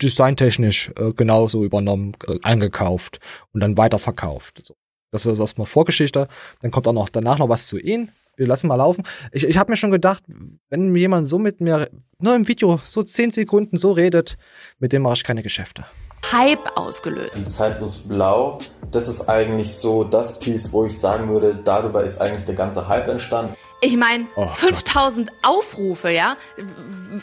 designtechnisch 0.00 0.90
äh, 0.98 1.12
genauso 1.12 1.64
übernommen, 1.64 2.16
äh, 2.26 2.38
eingekauft 2.42 3.18
und 3.52 3.60
dann 3.60 3.76
weiterverkauft. 3.76 4.66
So. 4.66 4.74
Das 5.10 5.26
ist 5.26 5.38
erstmal 5.38 5.66
Vorgeschichte. 5.66 6.28
Dann 6.60 6.70
kommt 6.70 6.88
auch 6.88 6.92
noch 6.92 7.08
danach 7.08 7.38
noch 7.38 7.48
was 7.48 7.66
zu 7.66 7.78
ihm. 7.78 8.08
Wir 8.36 8.46
lassen 8.46 8.66
mal 8.66 8.76
laufen. 8.76 9.04
Ich, 9.30 9.44
ich 9.44 9.58
habe 9.58 9.70
mir 9.70 9.76
schon 9.76 9.90
gedacht, 9.90 10.22
wenn 10.70 10.88
mir 10.88 11.00
jemand 11.00 11.28
so 11.28 11.38
mit 11.38 11.60
mir 11.60 11.88
nur 12.18 12.34
im 12.34 12.48
Video 12.48 12.80
so 12.82 13.02
zehn 13.02 13.30
Sekunden 13.30 13.76
so 13.76 13.92
redet, 13.92 14.38
mit 14.78 14.92
dem 14.92 15.02
mache 15.02 15.14
ich 15.14 15.24
keine 15.24 15.42
Geschäfte. 15.42 15.84
Hype 16.32 16.76
ausgelöst. 16.76 17.36
Die 17.36 17.48
Zeitlos 17.48 18.08
Blau, 18.08 18.60
das 18.90 19.08
ist 19.08 19.28
eigentlich 19.28 19.74
so 19.74 20.04
das 20.04 20.38
Piece, 20.38 20.72
wo 20.72 20.86
ich 20.86 20.98
sagen 20.98 21.28
würde, 21.28 21.60
darüber 21.62 22.04
ist 22.04 22.20
eigentlich 22.20 22.46
der 22.46 22.54
ganze 22.54 22.88
Hype 22.88 23.08
entstanden. 23.08 23.54
Ich 23.84 23.96
meine, 23.96 24.28
Oh 24.36 24.46
5000 24.46 25.32
Aufrufe, 25.42 26.10
ja? 26.10 26.36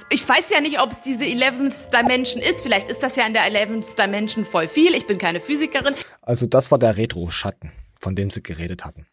Ich 0.10 0.28
weiß 0.28 0.50
ja 0.50 0.60
nicht, 0.60 0.82
ob 0.82 0.92
es 0.92 1.02
diese 1.02 1.24
11th 1.24 1.90
Dimension 1.98 2.44
ist. 2.44 2.62
Vielleicht 2.62 2.90
ist 2.90 3.02
das 3.02 3.16
ja 3.16 3.26
in 3.26 3.32
der 3.34 3.44
11th 3.44 3.96
Dimension 3.96 4.44
voll 4.44 4.68
viel. 4.68 4.94
Ich 4.94 5.08
bin 5.08 5.18
keine 5.18 5.40
Physikerin. 5.40 5.96
Also 6.22 6.48
das 6.48 6.70
war 6.70 6.78
der 6.78 6.98
Retro-Schatten, 6.98 7.72
von 8.00 8.14
dem 8.14 8.30
sie 8.30 8.44
geredet 8.44 8.84
hatten. 8.84 9.06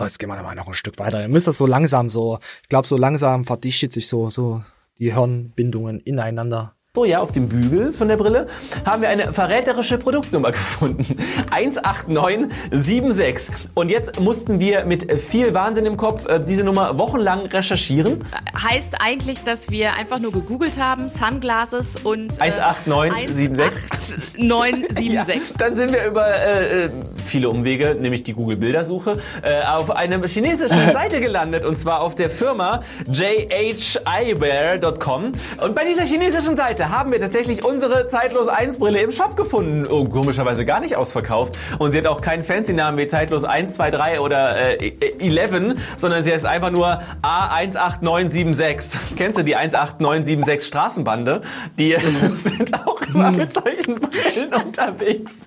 Jetzt 0.00 0.18
gehen 0.18 0.28
wir 0.28 0.42
mal 0.42 0.56
noch 0.56 0.66
ein 0.66 0.74
Stück 0.74 0.98
weiter. 0.98 1.22
Ihr 1.22 1.28
müsst 1.28 1.46
das 1.46 1.56
so 1.56 1.66
langsam 1.66 2.10
so, 2.10 2.40
ich 2.62 2.68
glaube, 2.68 2.88
so 2.88 2.96
langsam 2.96 3.44
verdichtet 3.44 3.92
sich 3.92 4.08
so, 4.08 4.28
so 4.28 4.64
die 4.98 5.14
Hirnbindungen 5.14 6.00
ineinander. 6.00 6.75
So, 6.96 7.04
ja, 7.04 7.20
auf 7.20 7.30
dem 7.30 7.50
Bügel 7.50 7.92
von 7.92 8.08
der 8.08 8.16
Brille 8.16 8.46
haben 8.86 9.02
wir 9.02 9.10
eine 9.10 9.30
verräterische 9.30 9.98
Produktnummer 9.98 10.50
gefunden. 10.52 11.18
18976. 11.50 13.54
Und 13.74 13.90
jetzt 13.90 14.18
mussten 14.18 14.60
wir 14.60 14.86
mit 14.86 15.12
viel 15.20 15.52
Wahnsinn 15.52 15.84
im 15.84 15.98
Kopf 15.98 16.26
äh, 16.26 16.40
diese 16.40 16.64
Nummer 16.64 16.96
wochenlang 16.96 17.42
recherchieren. 17.42 18.24
Heißt 18.58 18.94
eigentlich, 18.98 19.44
dass 19.44 19.68
wir 19.68 19.92
einfach 19.92 20.20
nur 20.20 20.32
gegoogelt 20.32 20.78
haben, 20.78 21.10
Sunglasses 21.10 21.96
und... 21.96 22.40
18976. 22.40 24.38
976. 24.38 25.54
Dann 25.58 25.76
sind 25.76 25.92
wir 25.92 26.06
über 26.06 26.26
äh, 26.26 26.84
äh, 26.84 26.90
viele 27.22 27.50
Umwege, 27.50 27.94
nämlich 28.00 28.22
die 28.22 28.32
Google-Bildersuche, 28.32 29.20
äh, 29.42 29.66
auf 29.66 29.90
einer 29.90 30.26
chinesischen 30.26 30.92
Seite 30.94 31.20
gelandet. 31.20 31.66
Und 31.66 31.76
zwar 31.76 32.00
auf 32.00 32.14
der 32.14 32.30
Firma 32.30 32.80
jheyewear.com. 33.06 35.32
Und 35.62 35.74
bei 35.74 35.84
dieser 35.84 36.04
chinesischen 36.04 36.56
Seite 36.56 36.85
haben 36.90 37.12
wir 37.12 37.20
tatsächlich 37.20 37.64
unsere 37.64 38.06
Zeitlos 38.06 38.48
1 38.48 38.78
Brille 38.78 39.00
im 39.00 39.10
Shop 39.10 39.36
gefunden. 39.36 39.86
Oh, 39.86 40.04
komischerweise 40.04 40.64
gar 40.64 40.80
nicht 40.80 40.96
ausverkauft. 40.96 41.56
Und 41.78 41.92
sie 41.92 41.98
hat 41.98 42.06
auch 42.06 42.20
keinen 42.20 42.42
Fancy-Namen 42.42 42.98
wie 42.98 43.06
Zeitlos 43.06 43.44
1, 43.44 43.74
2, 43.74 43.90
3 43.90 44.20
oder 44.20 44.80
äh, 44.80 44.92
11, 45.18 45.76
sondern 45.96 46.24
sie 46.24 46.32
heißt 46.32 46.46
einfach 46.46 46.70
nur 46.70 47.02
A18976. 47.22 48.96
Kennst 49.16 49.38
du 49.38 49.42
die 49.42 49.56
18976 49.56 50.66
Straßenbande? 50.68 51.42
Die 51.78 51.96
sind 52.34 52.74
auch 52.86 53.00
immer 53.02 53.32
mit 53.32 53.52
solchen 53.52 53.96
Brillen 53.96 54.54
unterwegs. 54.54 55.46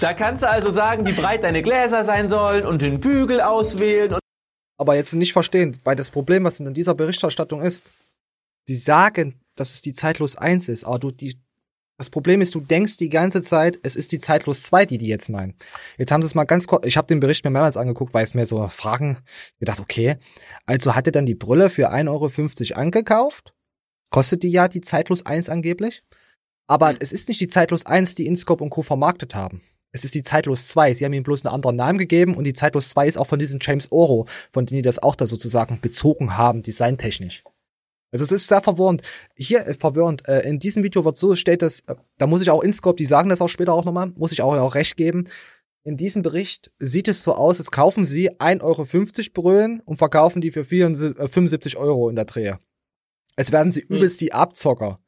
Da 0.00 0.14
kannst 0.14 0.42
du 0.42 0.48
also 0.48 0.70
sagen, 0.70 1.06
wie 1.06 1.12
breit 1.12 1.44
deine 1.44 1.62
Gläser 1.62 2.04
sein 2.04 2.28
sollen 2.28 2.64
und 2.64 2.82
den 2.82 3.00
Bügel 3.00 3.40
auswählen. 3.40 4.12
Und 4.14 4.20
Aber 4.78 4.94
jetzt 4.94 5.14
nicht 5.14 5.32
verstehen, 5.32 5.76
weil 5.84 5.96
das 5.96 6.10
Problem, 6.10 6.44
was 6.44 6.60
in 6.60 6.74
dieser 6.74 6.94
Berichterstattung 6.94 7.60
ist, 7.60 7.90
sie 8.66 8.76
sagen, 8.76 9.40
dass 9.56 9.74
es 9.74 9.80
die 9.80 9.92
Zeitlos 9.92 10.36
1 10.36 10.68
ist, 10.68 10.84
aber 10.84 10.98
du 10.98 11.10
die 11.10 11.40
das 11.98 12.10
Problem 12.10 12.42
ist, 12.42 12.54
du 12.54 12.60
denkst 12.60 12.98
die 12.98 13.08
ganze 13.08 13.40
Zeit, 13.40 13.78
es 13.82 13.96
ist 13.96 14.12
die 14.12 14.18
Zeitlos 14.18 14.64
2, 14.64 14.84
die 14.84 14.98
die 14.98 15.06
jetzt 15.06 15.30
meinen. 15.30 15.54
Jetzt 15.96 16.12
haben 16.12 16.20
sie 16.20 16.26
es 16.26 16.34
mal 16.34 16.44
ganz 16.44 16.66
kurz, 16.66 16.84
ich 16.84 16.98
habe 16.98 17.06
den 17.06 17.20
Bericht 17.20 17.42
mir 17.44 17.50
mehrmals 17.50 17.78
angeguckt, 17.78 18.12
weil 18.12 18.22
es 18.22 18.34
mir 18.34 18.44
so 18.44 18.68
Fragen 18.68 19.18
gedacht, 19.60 19.80
okay, 19.80 20.16
also 20.66 20.94
hat 20.94 21.06
er 21.06 21.12
dann 21.12 21.24
die 21.24 21.34
Brille 21.34 21.70
für 21.70 21.90
1,50 21.90 22.72
Euro 22.72 22.80
angekauft? 22.80 23.54
Kostet 24.10 24.42
die 24.42 24.50
ja 24.50 24.68
die 24.68 24.82
Zeitlos 24.82 25.24
1 25.24 25.48
angeblich? 25.48 26.02
Aber 26.66 26.94
es 27.00 27.12
ist 27.12 27.28
nicht 27.28 27.40
die 27.40 27.48
Zeitlos 27.48 27.86
1, 27.86 28.14
die 28.14 28.26
Inscope 28.26 28.62
und 28.62 28.70
Co. 28.70 28.82
vermarktet 28.82 29.34
haben. 29.34 29.62
Es 29.92 30.04
ist 30.04 30.14
die 30.14 30.22
Zeitlos 30.22 30.66
2. 30.66 30.92
Sie 30.92 31.04
haben 31.06 31.14
ihm 31.14 31.22
bloß 31.22 31.46
einen 31.46 31.54
anderen 31.54 31.76
Namen 31.76 31.98
gegeben 31.98 32.34
und 32.34 32.44
die 32.44 32.52
Zeitlos 32.52 32.90
2 32.90 33.06
ist 33.06 33.16
auch 33.16 33.26
von 33.26 33.38
diesem 33.38 33.60
James 33.62 33.90
Oro, 33.90 34.26
von 34.50 34.66
dem 34.66 34.76
die 34.76 34.82
das 34.82 34.98
auch 34.98 35.14
da 35.14 35.26
sozusagen 35.26 35.80
bezogen 35.80 36.36
haben, 36.36 36.62
designtechnisch. 36.62 37.42
Also 38.12 38.24
es 38.24 38.32
ist 38.32 38.48
sehr 38.48 38.60
verwirrend. 38.60 39.02
Hier 39.34 39.66
äh, 39.66 39.74
verwirrend. 39.74 40.28
Äh, 40.28 40.48
in 40.48 40.58
diesem 40.58 40.82
Video 40.82 41.04
wird 41.04 41.16
so 41.16 41.34
steht 41.34 41.62
es, 41.62 41.80
äh, 41.80 41.94
da 42.18 42.26
muss 42.26 42.42
ich 42.42 42.50
auch 42.50 42.62
Inscope, 42.62 42.96
die 42.96 43.04
sagen 43.04 43.28
das 43.28 43.40
auch 43.40 43.48
später 43.48 43.72
auch 43.72 43.84
nochmal, 43.84 44.12
muss 44.16 44.32
ich 44.32 44.42
auch, 44.42 44.54
auch 44.56 44.74
recht 44.74 44.96
geben. 44.96 45.28
In 45.82 45.96
diesem 45.96 46.22
Bericht 46.22 46.72
sieht 46.78 47.08
es 47.08 47.22
so 47.22 47.34
aus, 47.34 47.60
als 47.60 47.70
kaufen 47.70 48.06
sie 48.06 48.32
1,50 48.32 48.62
Euro 48.62 49.42
Brüllen 49.42 49.80
und 49.80 49.98
verkaufen 49.98 50.40
die 50.40 50.50
für 50.50 50.64
74, 50.64 51.18
äh, 51.18 51.28
75 51.28 51.76
Euro 51.76 52.08
in 52.08 52.16
der 52.16 52.24
Drehe. 52.24 52.58
Als 53.36 53.52
werden 53.52 53.70
sie 53.70 53.80
übelst 53.80 54.20
die 54.20 54.32
Abzocker. 54.32 54.98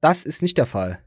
Das 0.00 0.24
ist 0.24 0.42
nicht 0.42 0.58
der 0.58 0.66
Fall. 0.66 0.98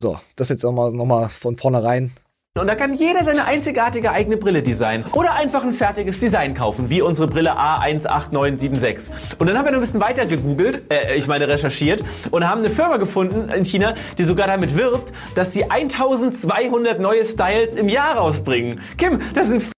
So, 0.00 0.20
das 0.36 0.50
jetzt 0.50 0.62
nochmal 0.62 0.92
noch 0.92 1.06
mal 1.06 1.28
von 1.28 1.56
vornherein. 1.56 2.12
Und 2.56 2.68
da 2.68 2.76
kann 2.76 2.94
jeder 2.94 3.24
seine 3.24 3.46
einzigartige 3.46 4.12
eigene 4.12 4.36
Brille 4.36 4.62
designen. 4.62 5.04
Oder 5.10 5.34
einfach 5.34 5.64
ein 5.64 5.72
fertiges 5.72 6.20
Design 6.20 6.54
kaufen, 6.54 6.88
wie 6.88 7.02
unsere 7.02 7.26
Brille 7.26 7.58
A18976. 7.58 9.10
Und 9.38 9.48
dann 9.48 9.58
haben 9.58 9.64
wir 9.64 9.72
noch 9.72 9.78
ein 9.78 9.80
bisschen 9.80 10.00
weiter 10.00 10.24
gegoogelt, 10.24 10.88
äh, 10.88 11.16
ich 11.16 11.26
meine 11.26 11.48
recherchiert, 11.48 12.04
und 12.30 12.46
haben 12.48 12.60
eine 12.60 12.70
Firma 12.70 12.98
gefunden 12.98 13.48
in 13.48 13.64
China, 13.64 13.94
die 14.18 14.22
sogar 14.22 14.46
damit 14.46 14.76
wirbt, 14.76 15.12
dass 15.34 15.52
sie 15.52 15.68
1200 15.68 17.00
neue 17.00 17.24
Styles 17.24 17.74
im 17.74 17.88
Jahr 17.88 18.18
rausbringen. 18.18 18.80
Kim, 18.98 19.18
das 19.34 19.48
sind... 19.48 19.72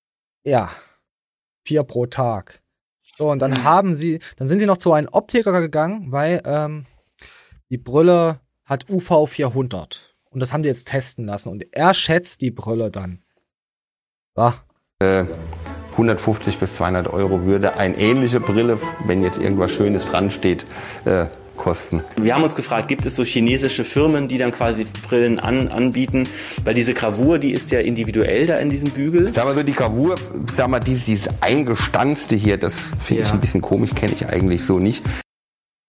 Ja, 0.44 0.68
vier 1.64 1.82
pro 1.82 2.04
Tag. 2.04 2.60
So, 3.16 3.30
und 3.30 3.40
dann 3.40 3.64
haben 3.64 3.96
sie, 3.96 4.20
dann 4.36 4.48
sind 4.48 4.58
sie 4.58 4.66
noch 4.66 4.76
zu 4.76 4.92
einem 4.92 5.08
Optiker 5.12 5.58
gegangen, 5.62 6.12
weil 6.12 6.42
ähm, 6.44 6.84
die 7.70 7.78
Brille 7.78 8.40
hat 8.66 8.90
UV 8.90 9.26
400. 9.26 10.15
Und 10.36 10.40
das 10.40 10.52
haben 10.52 10.60
die 10.60 10.68
jetzt 10.68 10.88
testen 10.88 11.24
lassen. 11.24 11.48
Und 11.48 11.64
er 11.72 11.94
schätzt 11.94 12.42
die 12.42 12.50
Brille 12.50 12.90
dann. 12.90 13.20
Ja. 14.36 14.52
Äh, 15.02 15.24
150 15.92 16.58
bis 16.58 16.74
200 16.74 17.08
Euro 17.08 17.46
würde 17.46 17.78
eine 17.78 17.96
ähnliche 17.96 18.38
Brille, 18.38 18.78
wenn 19.06 19.22
jetzt 19.22 19.38
irgendwas 19.38 19.70
Schönes 19.72 20.04
dran 20.04 20.30
steht, 20.30 20.66
äh, 21.06 21.24
kosten. 21.56 22.04
Wir 22.20 22.34
haben 22.34 22.42
uns 22.44 22.54
gefragt, 22.54 22.88
gibt 22.88 23.06
es 23.06 23.16
so 23.16 23.24
chinesische 23.24 23.82
Firmen, 23.82 24.28
die 24.28 24.36
dann 24.36 24.52
quasi 24.52 24.84
Brillen 25.08 25.38
an, 25.40 25.68
anbieten? 25.68 26.28
Weil 26.64 26.74
diese 26.74 26.92
Gravur, 26.92 27.38
die 27.38 27.52
ist 27.52 27.70
ja 27.70 27.80
individuell 27.80 28.44
da 28.44 28.58
in 28.58 28.68
diesem 28.68 28.90
Bügel. 28.90 29.32
Sag 29.32 29.46
mal 29.46 29.54
so, 29.54 29.62
die 29.62 29.72
Gravur, 29.72 30.16
sag 30.54 30.68
mal, 30.68 30.80
dieses, 30.80 31.06
dieses 31.06 31.28
eingestanzte 31.40 32.36
hier, 32.36 32.58
das 32.58 32.78
finde 32.78 33.22
ich 33.22 33.28
Ja. 33.30 33.34
ein 33.34 33.40
bisschen 33.40 33.62
komisch, 33.62 33.94
kenne 33.94 34.12
ich 34.12 34.26
eigentlich 34.26 34.64
so 34.64 34.80
nicht. 34.80 35.02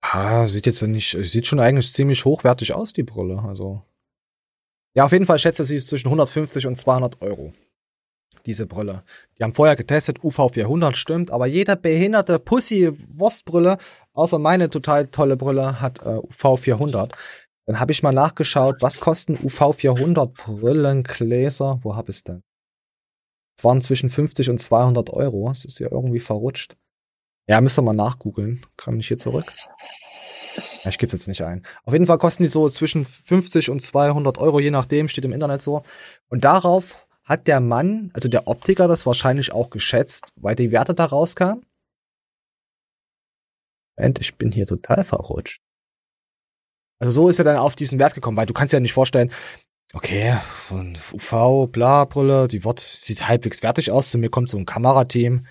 Ah, 0.01 0.45
sieht 0.45 0.67
jetzt 0.67 0.81
nicht, 0.83 1.17
sieht 1.23 1.47
schon 1.47 1.59
eigentlich 1.59 1.91
ziemlich 1.91 2.23
hochwertig 2.23 2.73
aus, 2.73 2.93
die 2.93 3.03
Brille. 3.03 3.43
Also. 3.45 3.81
Ja, 4.97 5.05
auf 5.05 5.11
jeden 5.11 5.27
Fall 5.27 5.37
schätze 5.37 5.63
sie 5.63 5.77
zwischen 5.77 6.07
150 6.07 6.65
und 6.65 6.75
200 6.75 7.21
Euro. 7.21 7.53
Diese 8.47 8.65
Brille. 8.65 9.03
Die 9.37 9.43
haben 9.43 9.53
vorher 9.53 9.75
getestet, 9.75 10.23
UV 10.23 10.49
400 10.51 10.97
stimmt, 10.97 11.29
aber 11.29 11.45
jeder 11.45 11.75
behinderte 11.75 12.39
Pussy-Wurstbrille, 12.39 13.77
außer 14.13 14.39
meine 14.39 14.71
total 14.71 15.05
tolle 15.05 15.37
Brille, 15.37 15.81
hat 15.81 16.03
äh, 16.03 16.17
UV 16.17 16.59
400. 16.59 17.13
Dann 17.67 17.79
habe 17.79 17.91
ich 17.91 18.01
mal 18.01 18.11
nachgeschaut, 18.11 18.77
was 18.79 18.99
kosten 18.99 19.37
UV 19.43 19.75
400 19.75 20.33
Brillengläser? 20.33 21.79
Wo 21.83 21.95
hab 21.95 22.09
ich's 22.09 22.23
denn? 22.23 22.41
Es 23.55 23.63
waren 23.63 23.81
zwischen 23.81 24.09
50 24.09 24.49
und 24.49 24.57
200 24.57 25.11
Euro. 25.11 25.49
Das 25.49 25.63
ist 25.63 25.77
ja 25.77 25.91
irgendwie 25.91 26.19
verrutscht. 26.19 26.75
Ja, 27.47 27.61
müsst 27.61 27.77
ihr 27.77 27.83
mal 27.83 27.93
nachgoogeln. 27.93 28.59
Kann 28.77 28.99
ich 28.99 29.09
hier 29.09 29.17
zurück? 29.17 29.53
Ich 30.89 30.97
gebe 30.97 31.11
jetzt 31.11 31.27
nicht 31.27 31.43
ein. 31.43 31.63
Auf 31.83 31.93
jeden 31.93 32.07
Fall 32.07 32.17
kosten 32.17 32.43
die 32.43 32.49
so 32.49 32.69
zwischen 32.69 33.05
50 33.05 33.69
und 33.69 33.81
200 33.81 34.37
Euro, 34.37 34.59
je 34.59 34.71
nachdem, 34.71 35.07
steht 35.07 35.25
im 35.25 35.33
Internet 35.33 35.61
so. 35.61 35.81
Und 36.29 36.45
darauf 36.45 37.07
hat 37.23 37.47
der 37.47 37.59
Mann, 37.59 38.09
also 38.13 38.29
der 38.29 38.47
Optiker, 38.47 38.87
das 38.87 39.05
wahrscheinlich 39.05 39.51
auch 39.51 39.69
geschätzt, 39.69 40.31
weil 40.35 40.55
die 40.55 40.71
Werte 40.71 40.93
da 40.93 41.05
rauskamen. 41.05 41.65
Und 43.97 44.19
ich 44.19 44.35
bin 44.35 44.51
hier 44.51 44.65
total 44.65 45.03
verrutscht. 45.03 45.61
Also 46.99 47.11
so 47.11 47.29
ist 47.29 47.39
er 47.39 47.45
dann 47.45 47.57
auf 47.57 47.75
diesen 47.75 47.99
Wert 47.99 48.13
gekommen, 48.13 48.37
weil 48.37 48.45
du 48.45 48.53
kannst 48.53 48.73
ja 48.73 48.79
nicht 48.79 48.93
vorstellen, 48.93 49.31
okay, 49.93 50.37
so 50.59 50.75
ein 50.75 50.97
UV, 51.13 51.67
bla, 51.71 52.05
Brille, 52.05 52.47
die 52.47 52.63
wird, 52.63 52.79
sieht 52.79 53.27
halbwegs 53.27 53.61
wertig 53.63 53.91
aus, 53.91 54.11
zu 54.11 54.17
mir 54.17 54.29
kommt 54.29 54.49
so 54.49 54.57
ein 54.57 54.65
Kamerateam, 54.65 55.45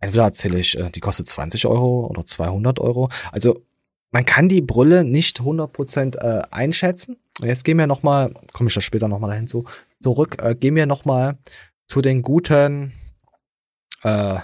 entweder 0.00 0.24
erzähle 0.24 0.58
ich, 0.58 0.76
äh, 0.78 0.90
die 0.90 1.00
kostet 1.00 1.28
20 1.28 1.66
Euro 1.66 2.06
oder 2.06 2.24
200 2.24 2.80
Euro. 2.80 3.08
Also 3.32 3.64
man 4.10 4.24
kann 4.24 4.48
die 4.48 4.62
Brille 4.62 5.04
nicht 5.04 5.40
100% 5.40 6.16
äh, 6.16 6.42
einschätzen. 6.50 7.16
Jetzt 7.40 7.64
gehen 7.64 7.78
wir 7.78 7.86
nochmal, 7.86 8.34
komme 8.52 8.68
ich 8.68 8.74
da 8.74 8.80
später 8.80 9.08
nochmal 9.08 9.30
dahin 9.30 9.46
zu, 9.46 9.64
zurück, 10.02 10.36
äh, 10.42 10.54
gehen 10.54 10.74
wir 10.74 10.86
nochmal 10.86 11.38
zu 11.86 12.02
den 12.02 12.22
guten 12.22 12.92
äh, 14.02 14.38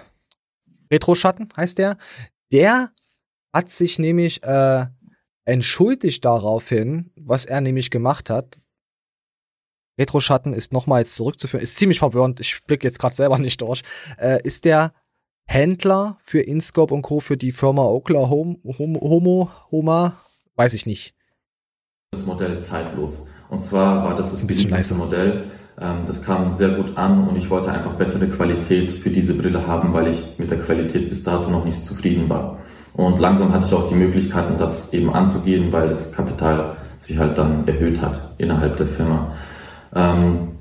Retro-Schatten, 0.90 1.48
heißt 1.56 1.78
der. 1.78 1.98
Der 2.52 2.90
hat 3.52 3.68
sich 3.70 3.98
nämlich 3.98 4.42
äh, 4.44 4.86
entschuldigt 5.44 6.24
daraufhin, 6.24 7.10
was 7.16 7.44
er 7.44 7.60
nämlich 7.60 7.90
gemacht 7.90 8.30
hat. 8.30 8.60
Retro-Schatten 9.98 10.52
ist 10.52 10.72
nochmals 10.72 11.14
zurückzuführen, 11.14 11.62
ist 11.62 11.76
ziemlich 11.76 11.98
verwirrend, 11.98 12.38
ich 12.40 12.62
blicke 12.66 12.86
jetzt 12.86 12.98
gerade 12.98 13.14
selber 13.14 13.38
nicht 13.38 13.60
durch, 13.60 13.82
äh, 14.18 14.40
ist 14.42 14.64
der 14.64 14.92
Händler 15.46 16.18
für 16.20 16.40
InScope 16.40 16.92
und 16.92 17.02
Co. 17.02 17.20
für 17.20 17.36
die 17.36 17.52
Firma 17.52 17.82
Oklahoma, 17.82 18.56
Homo, 18.78 19.50
Homa, 19.70 20.16
weiß 20.56 20.74
ich 20.74 20.86
nicht. 20.86 21.14
Das 22.10 22.26
Modell 22.26 22.60
zeitlos. 22.60 23.28
Und 23.48 23.60
zwar 23.60 24.04
war 24.04 24.16
das 24.16 24.32
das 24.32 24.42
ein 24.42 24.46
bisschen 24.46 24.70
nice. 24.70 24.92
Modell. 24.92 25.50
Ähm, 25.78 26.04
das 26.06 26.22
kam 26.22 26.50
sehr 26.52 26.70
gut 26.70 26.96
an 26.96 27.28
und 27.28 27.36
ich 27.36 27.50
wollte 27.50 27.70
einfach 27.70 27.94
bessere 27.94 28.28
Qualität 28.28 28.90
für 28.90 29.10
diese 29.10 29.34
Brille 29.34 29.66
haben, 29.66 29.92
weil 29.92 30.08
ich 30.08 30.38
mit 30.38 30.50
der 30.50 30.58
Qualität 30.58 31.08
bis 31.08 31.22
dato 31.22 31.50
noch 31.50 31.64
nicht 31.64 31.84
zufrieden 31.84 32.28
war. 32.28 32.58
Und 32.94 33.18
langsam 33.18 33.52
hatte 33.52 33.66
ich 33.66 33.74
auch 33.74 33.88
die 33.88 33.94
Möglichkeiten, 33.94 34.56
das 34.58 34.92
eben 34.94 35.12
anzugehen, 35.12 35.70
weil 35.70 35.88
das 35.88 36.12
Kapital 36.12 36.78
sich 36.98 37.18
halt 37.18 37.36
dann 37.36 37.68
erhöht 37.68 38.00
hat 38.00 38.34
innerhalb 38.38 38.78
der 38.78 38.86
Firma. 38.86 39.34
Ähm, 39.94 40.52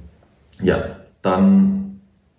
ja, 0.61 0.97
dann 1.21 1.74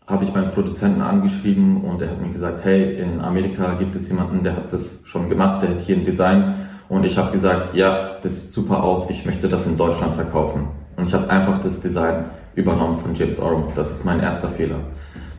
habe 0.06 0.24
ich 0.24 0.32
meinen 0.32 0.50
Produzenten 0.52 1.00
angeschrieben 1.00 1.82
und 1.82 2.00
er 2.00 2.10
hat 2.10 2.20
mir 2.20 2.32
gesagt, 2.32 2.64
hey, 2.64 3.00
in 3.00 3.20
Amerika 3.20 3.74
gibt 3.74 3.96
es 3.96 4.08
jemanden, 4.08 4.44
der 4.44 4.56
hat 4.56 4.72
das 4.72 5.02
schon 5.04 5.28
gemacht, 5.28 5.62
der 5.62 5.70
hat 5.70 5.80
hier 5.80 5.96
ein 5.96 6.04
Design. 6.04 6.66
Und 6.88 7.04
ich 7.04 7.18
habe 7.18 7.32
gesagt, 7.32 7.74
ja, 7.74 8.18
das 8.22 8.42
sieht 8.42 8.52
super 8.52 8.84
aus, 8.84 9.10
ich 9.10 9.26
möchte 9.26 9.48
das 9.48 9.66
in 9.66 9.76
Deutschland 9.76 10.14
verkaufen. 10.14 10.68
Und 10.96 11.08
ich 11.08 11.14
habe 11.14 11.28
einfach 11.28 11.60
das 11.60 11.80
Design 11.80 12.26
übernommen 12.54 12.98
von 12.98 13.14
James 13.14 13.40
Oram. 13.40 13.64
Das 13.74 13.90
ist 13.90 14.04
mein 14.04 14.20
erster 14.20 14.48
Fehler 14.48 14.78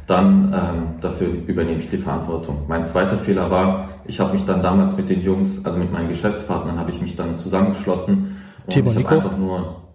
dann 0.08 0.54
ähm, 0.54 1.02
dafür 1.02 1.28
übernehme 1.28 1.80
ich 1.80 1.90
die 1.90 1.98
Verantwortung. 1.98 2.64
Mein 2.68 2.86
zweiter 2.86 3.18
Fehler 3.18 3.52
war, 3.52 3.90
ich 4.06 4.20
habe 4.22 4.34
mich 4.34 4.46
dann 4.46 4.62
damals 4.62 4.96
mit 4.96 5.10
den 5.10 5.22
Jungs, 5.22 5.66
also 5.66 5.78
mit 5.78 5.92
meinen 5.92 6.08
Geschäftspartnern, 6.08 6.80
habe 6.80 6.92
ich 6.92 7.02
mich 7.02 7.18
dann 7.18 7.38
zusammengeschlossen 7.38 8.38
und 8.66 8.74
Timo 8.74 8.92
ich 8.92 9.06
habe 9.06 9.16
einfach 9.18 9.38
nur 9.38 9.87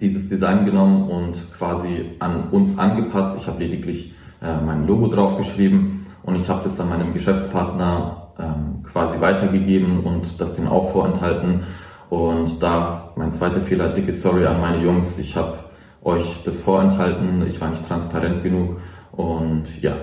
dieses 0.00 0.28
Design 0.28 0.64
genommen 0.64 1.08
und 1.10 1.52
quasi 1.56 2.12
an 2.18 2.48
uns 2.50 2.78
angepasst. 2.78 3.36
Ich 3.38 3.46
habe 3.46 3.62
lediglich 3.62 4.14
äh, 4.42 4.60
mein 4.64 4.86
Logo 4.86 5.08
draufgeschrieben 5.08 6.06
und 6.22 6.36
ich 6.36 6.48
habe 6.48 6.62
das 6.62 6.76
dann 6.76 6.88
meinem 6.88 7.12
Geschäftspartner 7.12 8.32
ähm, 8.38 8.82
quasi 8.82 9.20
weitergegeben 9.20 10.00
und 10.00 10.40
das 10.40 10.54
den 10.54 10.66
auch 10.66 10.92
vorenthalten. 10.92 11.62
Und 12.08 12.62
da 12.62 13.12
mein 13.16 13.30
zweiter 13.30 13.60
Fehler, 13.60 13.90
dicke 13.90 14.12
Sorry 14.12 14.46
an 14.46 14.60
meine 14.60 14.82
Jungs, 14.82 15.18
ich 15.18 15.36
habe 15.36 15.58
euch 16.02 16.42
das 16.44 16.62
vorenthalten, 16.62 17.46
ich 17.46 17.60
war 17.60 17.68
nicht 17.68 17.86
transparent 17.86 18.42
genug 18.42 18.80
und 19.12 19.64
ja, 19.82 19.96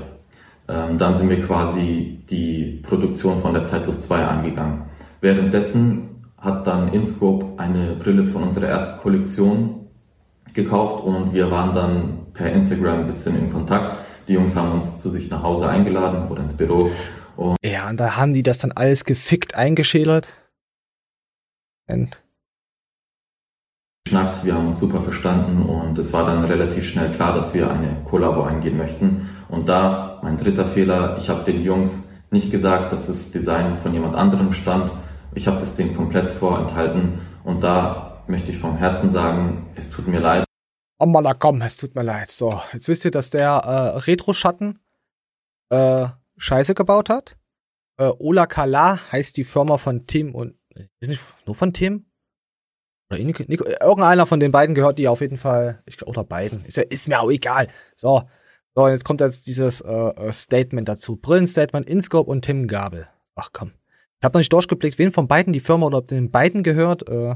ähm, 0.68 0.98
dann 0.98 1.16
sind 1.18 1.30
wir 1.30 1.42
quasi 1.42 2.24
die 2.30 2.82
Produktion 2.84 3.40
von 3.40 3.54
der 3.54 3.64
Zeitlos 3.64 4.02
2 4.02 4.26
angegangen. 4.26 4.84
Währenddessen 5.22 6.10
hat 6.38 6.68
dann 6.68 6.94
InScope 6.94 7.60
eine 7.60 7.96
Brille 7.96 8.24
von 8.24 8.44
unserer 8.44 8.68
ersten 8.68 9.02
Kollektion 9.02 9.87
gekauft 10.58 11.06
und 11.06 11.34
wir 11.34 11.50
waren 11.50 11.74
dann 11.74 12.34
per 12.34 12.52
Instagram 12.52 13.00
ein 13.02 13.06
bisschen 13.06 13.38
in 13.38 13.54
Kontakt. 13.54 14.04
Die 14.28 14.34
Jungs 14.34 14.56
haben 14.58 14.74
uns 14.74 15.02
zu 15.02 15.10
sich 15.10 15.30
nach 15.30 15.42
Hause 15.42 15.70
eingeladen 15.70 16.30
oder 16.30 16.44
ins 16.44 16.58
Büro. 16.58 16.92
Und 17.38 17.56
ja, 17.64 17.90
und 17.90 17.98
da 17.98 18.18
haben 18.18 18.34
die 18.34 18.44
das 18.44 18.58
dann 18.58 18.74
alles 18.74 19.06
gefickt 19.06 19.56
eingeschädelt. 19.56 20.34
Und 21.88 22.22
geschnackt, 24.04 24.44
wir 24.44 24.56
haben 24.56 24.68
uns 24.68 24.80
super 24.80 25.02
verstanden 25.02 25.62
und 25.64 25.98
es 25.98 26.12
war 26.12 26.26
dann 26.26 26.44
relativ 26.44 26.86
schnell 26.90 27.12
klar, 27.12 27.34
dass 27.34 27.54
wir 27.54 27.70
eine 27.70 27.98
Kollabo 28.06 28.42
eingehen 28.44 28.78
möchten. 28.78 29.30
Und 29.50 29.70
da 29.70 30.20
mein 30.24 30.38
dritter 30.38 30.66
Fehler, 30.66 31.18
ich 31.20 31.30
habe 31.30 31.44
den 31.44 31.62
Jungs 31.62 32.10
nicht 32.32 32.52
gesagt, 32.52 32.92
dass 32.92 33.08
das 33.08 33.32
Design 33.32 33.78
von 33.78 33.94
jemand 33.94 34.16
anderem 34.16 34.52
stammt. 34.52 34.92
Ich 35.36 35.48
habe 35.48 35.60
das 35.60 35.76
denen 35.76 35.96
komplett 35.96 36.32
vorenthalten 36.32 37.20
und 37.44 37.64
da 37.64 38.24
möchte 38.28 38.52
ich 38.52 38.58
vom 38.58 38.78
Herzen 38.78 39.12
sagen, 39.12 39.68
es 39.76 39.90
tut 39.90 40.08
mir 40.08 40.20
leid. 40.20 40.47
Oh 41.00 41.06
Mann, 41.06 41.32
komm, 41.38 41.62
es 41.62 41.78
tut 41.78 41.96
mir 41.96 42.04
leid. 42.04 42.32
So, 42.32 42.60
jetzt 42.74 42.88
wisst 42.88 43.06
ihr, 43.06 43.12
dass 43.12 43.30
der 43.30 43.50
äh, 43.50 43.98
Retro-Schatten 44.00 44.80
äh, 45.70 46.08
Scheiße 46.38 46.74
gebaut 46.74 47.10
hat. 47.10 47.38
Äh, 47.98 48.12
Ola 48.18 48.46
Kala 48.46 49.00
heißt 49.12 49.38
die 49.38 49.44
Firma 49.44 49.78
von 49.78 50.08
Tim 50.08 50.34
und 50.34 50.56
ist 51.00 51.10
nicht 51.10 51.22
nur 51.46 51.56
von 51.56 51.74
Tim? 51.74 52.06
Oder 53.10 53.20
Nico, 53.20 53.44
Nico, 53.48 53.66
irgendeiner 53.66 54.26
von 54.26 54.40
den 54.40 54.52
beiden 54.52 54.76
gehört 54.76 55.00
die 55.00 55.08
auf 55.08 55.22
jeden 55.22 55.38
Fall. 55.38 55.82
Ich 55.86 55.98
glaube, 55.98 56.12
oder 56.12 56.24
beiden. 56.24 56.64
Ist, 56.66 56.78
ja, 56.78 56.84
ist 56.84 57.08
mir 57.08 57.20
auch 57.20 57.32
egal. 57.32 57.68
So. 57.96 58.24
So, 58.76 58.88
jetzt 58.88 59.06
kommt 59.06 59.22
jetzt 59.22 59.48
dieses 59.48 59.82
äh, 59.82 59.92
äh 59.92 60.32
Statement 60.32 60.88
dazu. 60.88 61.16
Brillenstatement, 61.16 61.90
Inscope 61.90 62.30
und 62.30 62.44
Tim 62.44 62.68
Gabel. 62.68 63.08
Ach 63.36 63.50
komm. 63.52 63.72
Ich 64.20 64.24
habe 64.24 64.38
noch 64.38 64.42
nicht 64.42 64.54
durchgeblickt, 64.54 65.00
wen 65.00 65.12
von 65.12 65.28
beiden 65.28 65.54
die 65.54 65.60
Firma 65.60 65.88
oder 65.88 66.00
ob 66.00 66.08
den 66.08 66.30
beiden 66.32 66.64
gehört. 66.64 67.08
Äh, 67.10 67.36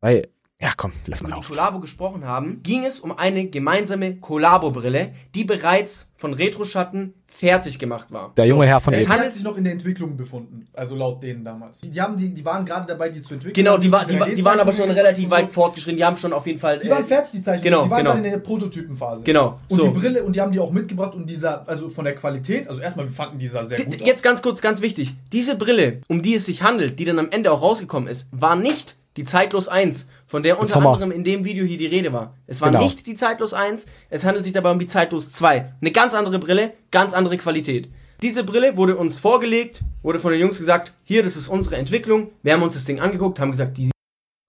weil, 0.00 0.28
ja 0.60 0.70
komm, 0.76 0.92
lass 1.06 1.22
mal 1.22 1.32
auf. 1.32 1.48
Collabo 1.48 1.80
gesprochen 1.80 2.24
haben, 2.26 2.62
ging 2.62 2.84
es 2.84 3.00
um 3.00 3.16
eine 3.16 3.46
gemeinsame 3.46 4.16
Collabo-Brille, 4.16 5.12
die 5.34 5.44
bereits 5.44 6.08
von 6.16 6.32
Retroschatten 6.32 7.14
fertig 7.26 7.80
gemacht 7.80 8.12
war. 8.12 8.32
Der 8.36 8.46
junge 8.46 8.66
Herr 8.66 8.80
von 8.80 8.94
Es 8.94 9.08
handelt 9.08 9.32
sich 9.32 9.42
noch 9.42 9.56
in 9.56 9.64
der 9.64 9.72
Entwicklung 9.72 10.16
befunden, 10.16 10.68
also 10.72 10.94
laut 10.94 11.20
denen 11.20 11.44
damals. 11.44 11.80
Die, 11.80 12.00
haben 12.00 12.16
die, 12.16 12.32
die 12.32 12.44
waren 12.44 12.64
gerade 12.64 12.86
dabei, 12.86 13.08
die 13.08 13.20
zu 13.20 13.34
entwickeln. 13.34 13.64
Genau, 13.64 13.76
die, 13.76 13.90
war, 13.90 14.06
die, 14.06 14.36
die 14.36 14.44
waren 14.44 14.60
aber 14.60 14.72
schon 14.72 14.88
relativ 14.88 15.28
weit 15.30 15.50
fortgeschritten. 15.50 15.98
Die 15.98 16.04
haben 16.04 16.16
schon 16.16 16.32
auf 16.32 16.46
jeden 16.46 16.60
Fall. 16.60 16.78
Die 16.78 16.88
waren 16.88 17.04
fertig, 17.04 17.32
die 17.32 17.42
Zeichnungen. 17.42 17.64
Genau, 17.64 17.84
die 17.84 17.90
waren 17.90 17.98
genau. 17.98 18.12
gerade 18.12 18.26
in 18.26 18.32
der 18.32 18.38
Prototypenphase. 18.38 19.24
Genau. 19.24 19.58
Und 19.68 19.76
so. 19.76 19.82
die 19.88 19.98
Brille, 19.98 20.22
und 20.22 20.36
die 20.36 20.40
haben 20.40 20.52
die 20.52 20.60
auch 20.60 20.70
mitgebracht 20.70 21.16
und 21.16 21.28
dieser, 21.28 21.68
also 21.68 21.88
von 21.88 22.04
der 22.04 22.14
Qualität, 22.14 22.68
also 22.68 22.80
erstmal, 22.80 23.06
wir 23.06 23.12
fanden 23.14 23.38
dieser 23.38 23.64
sehr 23.64 23.84
gut. 23.84 24.00
Jetzt 24.00 24.22
ganz 24.22 24.40
kurz, 24.40 24.62
ganz 24.62 24.80
wichtig. 24.80 25.16
Diese 25.32 25.56
Brille, 25.56 26.00
um 26.06 26.22
die 26.22 26.36
es 26.36 26.46
sich 26.46 26.62
handelt, 26.62 27.00
die 27.00 27.04
dann 27.04 27.18
am 27.18 27.30
Ende 27.30 27.50
auch 27.50 27.60
rausgekommen 27.60 28.08
ist, 28.08 28.28
war 28.30 28.54
nicht 28.54 28.96
die 29.16 29.24
Zeitlos 29.24 29.68
1, 29.68 30.08
von 30.26 30.42
der 30.42 30.58
unter 30.58 30.76
anderem 30.80 31.10
in 31.12 31.24
dem 31.24 31.44
Video 31.44 31.64
hier 31.64 31.76
die 31.78 31.86
Rede 31.86 32.12
war. 32.12 32.32
Es 32.46 32.60
war 32.60 32.70
Genau. 32.70 32.82
nicht 32.84 33.06
die 33.06 33.14
Zeitlos 33.14 33.54
1, 33.54 33.86
es 34.10 34.24
handelt 34.24 34.44
sich 34.44 34.52
dabei 34.52 34.70
um 34.72 34.78
die 34.78 34.86
Zeitlos 34.86 35.30
2. 35.32 35.72
Eine 35.80 35.92
ganz 35.92 36.14
andere 36.14 36.38
Brille, 36.38 36.72
ganz 36.90 37.14
andere 37.14 37.36
Qualität. 37.36 37.88
Diese 38.22 38.44
Brille 38.44 38.76
wurde 38.76 38.96
uns 38.96 39.18
vorgelegt, 39.18 39.82
wurde 40.02 40.18
von 40.18 40.32
den 40.32 40.40
Jungs 40.40 40.58
gesagt, 40.58 40.94
hier, 41.04 41.22
das 41.22 41.36
ist 41.36 41.48
unsere 41.48 41.76
Entwicklung. 41.76 42.32
Wir 42.42 42.54
haben 42.54 42.62
uns 42.62 42.74
das 42.74 42.84
Ding 42.84 43.00
angeguckt, 43.00 43.38
haben 43.40 43.50
gesagt, 43.50 43.76
die 43.76 43.90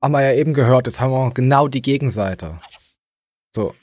Haben 0.04 0.12
wir 0.14 0.22
ja 0.22 0.34
eben 0.34 0.54
gehört, 0.54 0.88
jetzt 0.88 1.00
haben 1.00 1.12
wir 1.12 1.32
genau 1.32 1.68
die 1.68 1.82
Gegenseite. 1.82 2.60
So. 3.56 3.74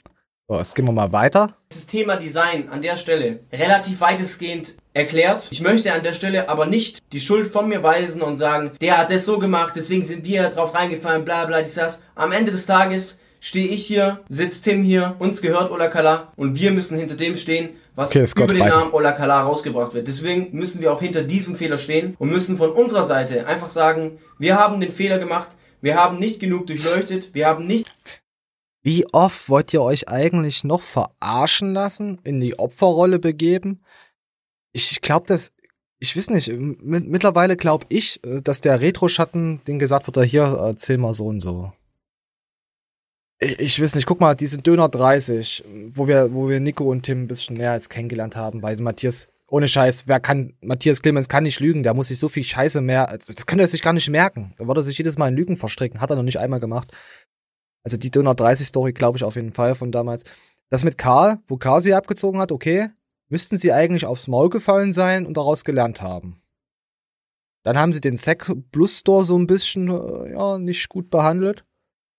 So, 0.49 0.57
jetzt 0.57 0.75
gehen 0.75 0.85
wir 0.85 0.91
mal 0.91 1.11
weiter. 1.13 1.55
das 1.69 1.85
Thema 1.87 2.17
Design 2.17 2.67
an 2.69 2.81
der 2.81 2.97
Stelle 2.97 3.39
relativ 3.51 4.01
weitestgehend 4.01 4.75
erklärt. 4.93 5.47
Ich 5.51 5.61
möchte 5.61 5.91
an 5.93 6.03
der 6.03 6.13
Stelle 6.13 6.49
aber 6.49 6.65
nicht 6.65 7.01
die 7.11 7.19
Schuld 7.19 7.47
von 7.47 7.67
mir 7.67 7.83
weisen 7.83 8.21
und 8.21 8.37
sagen, 8.37 8.71
der 8.81 8.97
hat 8.97 9.11
das 9.11 9.25
so 9.25 9.39
gemacht, 9.39 9.73
deswegen 9.75 10.05
sind 10.05 10.25
wir 10.25 10.49
drauf 10.49 10.73
reingefallen, 10.73 11.25
bla 11.25 11.45
bla, 11.45 11.61
dies, 11.61 11.73
das. 11.73 12.01
Am 12.15 12.31
Ende 12.31 12.51
des 12.51 12.65
Tages 12.65 13.19
stehe 13.39 13.67
ich 13.67 13.85
hier, 13.85 14.21
sitzt 14.29 14.63
Tim 14.63 14.83
hier, 14.83 15.15
uns 15.19 15.41
gehört 15.41 15.71
Ola 15.71 15.87
Kala 15.87 16.31
und 16.35 16.59
wir 16.59 16.71
müssen 16.71 16.97
hinter 16.97 17.15
dem 17.15 17.35
stehen, 17.35 17.69
was 17.95 18.09
Okay, 18.09 18.25
über 18.35 18.47
den 18.47 18.63
Biden. 18.63 18.69
Namen 18.69 18.93
Ola 18.93 19.11
Kala 19.11 19.41
rausgebracht 19.41 19.93
wird. 19.93 20.07
Deswegen 20.07 20.55
müssen 20.57 20.79
wir 20.81 20.93
auch 20.93 21.01
hinter 21.01 21.23
diesem 21.23 21.55
Fehler 21.55 21.77
stehen 21.77 22.15
und 22.19 22.29
müssen 22.29 22.57
von 22.57 22.71
unserer 22.71 23.05
Seite 23.05 23.45
einfach 23.45 23.69
sagen, 23.69 24.19
wir 24.39 24.55
haben 24.57 24.79
den 24.79 24.91
Fehler 24.91 25.19
gemacht, 25.19 25.49
wir 25.81 25.95
haben 25.95 26.19
nicht 26.19 26.39
genug 26.39 26.67
durchleuchtet, 26.67 27.33
wir 27.33 27.47
haben 27.47 27.67
nicht 27.67 27.85
Wie 28.81 29.05
oft 29.13 29.49
wollt 29.49 29.73
ihr 29.73 29.81
euch 29.81 30.07
eigentlich 30.07 30.63
noch 30.63 30.81
verarschen 30.81 31.73
lassen, 31.73 32.19
in 32.23 32.39
die 32.39 32.57
Opferrolle 32.57 33.19
begeben? 33.19 33.81
Ich 34.73 35.01
glaube, 35.01 35.27
dass 35.27 35.53
ich 36.03 36.17
weiß 36.17 36.31
nicht, 36.31 36.49
mit, 36.49 37.07
mittlerweile 37.07 37.55
glaube 37.55 37.85
ich, 37.87 38.21
äh, 38.25 38.41
dass 38.41 38.59
der 38.59 38.81
Retro-Schatten, 38.81 39.61
den 39.67 39.79
gesagt 39.79 40.05
wird, 40.05 40.27
hier, 40.27 40.43
erzähl 40.43 40.97
mal 40.97 41.13
so 41.13 41.27
und 41.27 41.39
so. 41.39 41.71
Ich, 43.39 43.57
ich 43.59 43.81
weiß 43.81 43.95
nicht, 43.95 44.05
guck 44.05 44.19
mal, 44.19 44.35
diese 44.35 44.57
Döner 44.57 44.89
30, 44.89 45.63
wo 45.91 46.07
wir, 46.07 46.33
wo 46.33 46.49
wir 46.49 46.59
Nico 46.59 46.83
und 46.83 47.03
Tim 47.03 47.23
ein 47.23 47.27
bisschen 47.27 47.55
näher 47.55 47.71
als 47.71 47.87
kennengelernt 47.87 48.35
haben, 48.35 48.61
weil 48.61 48.75
Matthias 48.81 49.29
Ohne 49.47 49.69
Scheiß, 49.69 50.03
wer 50.07 50.19
kann, 50.19 50.55
Matthias 50.59 51.01
Clemens 51.01 51.29
kann 51.29 51.43
nicht 51.43 51.61
lügen, 51.61 51.83
der 51.83 51.93
muss 51.93 52.09
sich 52.09 52.19
so 52.19 52.27
viel 52.27 52.43
Scheiße 52.43 52.81
mehr, 52.81 53.07
das 53.07 53.45
könnte 53.45 53.63
er 53.63 53.67
sich 53.67 53.81
gar 53.81 53.93
nicht 53.93 54.09
merken. 54.09 54.53
Da 54.57 54.67
würde 54.67 54.81
er 54.81 54.83
sich 54.83 54.97
jedes 54.97 55.17
Mal 55.17 55.29
in 55.29 55.35
Lügen 55.35 55.55
verstricken, 55.55 56.01
hat 56.01 56.09
er 56.09 56.17
noch 56.17 56.23
nicht 56.23 56.39
einmal 56.39 56.59
gemacht. 56.59 56.91
Also 57.85 57.95
die 57.95 58.11
Donut 58.11 58.39
30 58.41 58.67
Story 58.67 58.91
glaube 58.91 59.17
ich 59.17 59.23
auf 59.23 59.35
jeden 59.37 59.53
Fall 59.53 59.75
von 59.75 59.93
damals. 59.93 60.23
Das 60.69 60.83
mit 60.83 60.97
Karl, 60.97 61.39
wo 61.47 61.55
Karl 61.55 61.79
sie 61.79 61.93
abgezogen 61.93 62.41
hat, 62.41 62.51
okay, 62.51 62.89
müssten 63.33 63.57
sie 63.57 63.73
eigentlich 63.73 64.05
aufs 64.05 64.27
Maul 64.27 64.51
gefallen 64.51 64.93
sein 64.93 65.25
und 65.25 65.37
daraus 65.37 65.65
gelernt 65.65 66.03
haben. 66.03 66.39
Dann 67.63 67.79
haben 67.79 67.91
sie 67.91 67.99
den 67.99 68.15
Sec 68.15 68.45
Plus 68.71 68.99
Store 68.99 69.25
so 69.25 69.35
ein 69.35 69.47
bisschen, 69.47 69.89
äh, 69.89 70.33
ja, 70.33 70.59
nicht 70.59 70.87
gut 70.87 71.09
behandelt. 71.09 71.65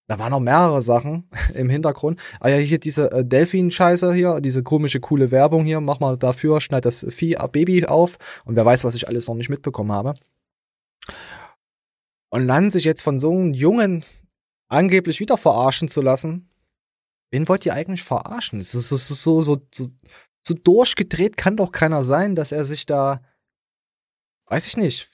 Da 0.09 0.19
waren 0.19 0.33
noch 0.33 0.41
mehrere 0.41 0.83
Sachen 0.83 1.31
im 1.55 1.71
Hintergrund. 1.71 2.21
Ah 2.41 2.49
ja, 2.49 2.57
hier 2.57 2.81
diese 2.81 3.13
äh, 3.13 3.25
Delfin-Scheiße 3.25 4.13
hier, 4.13 4.41
diese 4.41 4.65
komische, 4.65 4.99
coole 4.99 5.31
Werbung 5.31 5.65
hier. 5.65 5.81
Mach 5.81 6.01
mal 6.01 6.17
dafür, 6.17 6.61
schneid 6.61 6.85
das 6.85 7.07
Vieh, 7.09 7.35
äh, 7.35 7.49
Baby 7.49 7.87
auf. 7.87 8.19
Und 8.45 8.57
wer 8.57 8.67
weiß, 8.67 8.83
was 8.83 8.97
ich 8.97 9.07
alles 9.07 9.29
noch 9.29 9.37
nicht 9.37 9.51
mitbekommen 9.51 9.93
habe. 9.93 10.15
Und 12.31 12.49
dann 12.49 12.73
sich 12.73 12.85
jetzt 12.85 13.03
von 13.03 13.21
so 13.21 13.31
einem 13.31 13.55
Jungen 13.55 14.05
angeblich 14.67 15.21
wieder 15.21 15.37
verarschen 15.37 15.87
zu 15.87 16.03
lassen. 16.03 16.51
Wen 17.35 17.49
wollt 17.49 17.67
ihr 17.67 17.75
eigentlich 17.75 18.03
verarschen? 18.03 18.61
Es 18.61 18.75
ist 18.75 18.89
so, 18.89 18.97
so, 18.97 19.43
so, 19.43 19.61
so, 19.75 19.89
so 20.47 20.55
durchgedreht 20.55 21.37
kann 21.37 21.57
doch 21.57 21.73
keiner 21.73 22.05
sein, 22.05 22.35
dass 22.37 22.53
er 22.53 22.65
sich 22.65 22.87
da, 22.87 23.23
weiß 24.47 24.69
ich 24.69 24.77
nicht. 24.77 25.09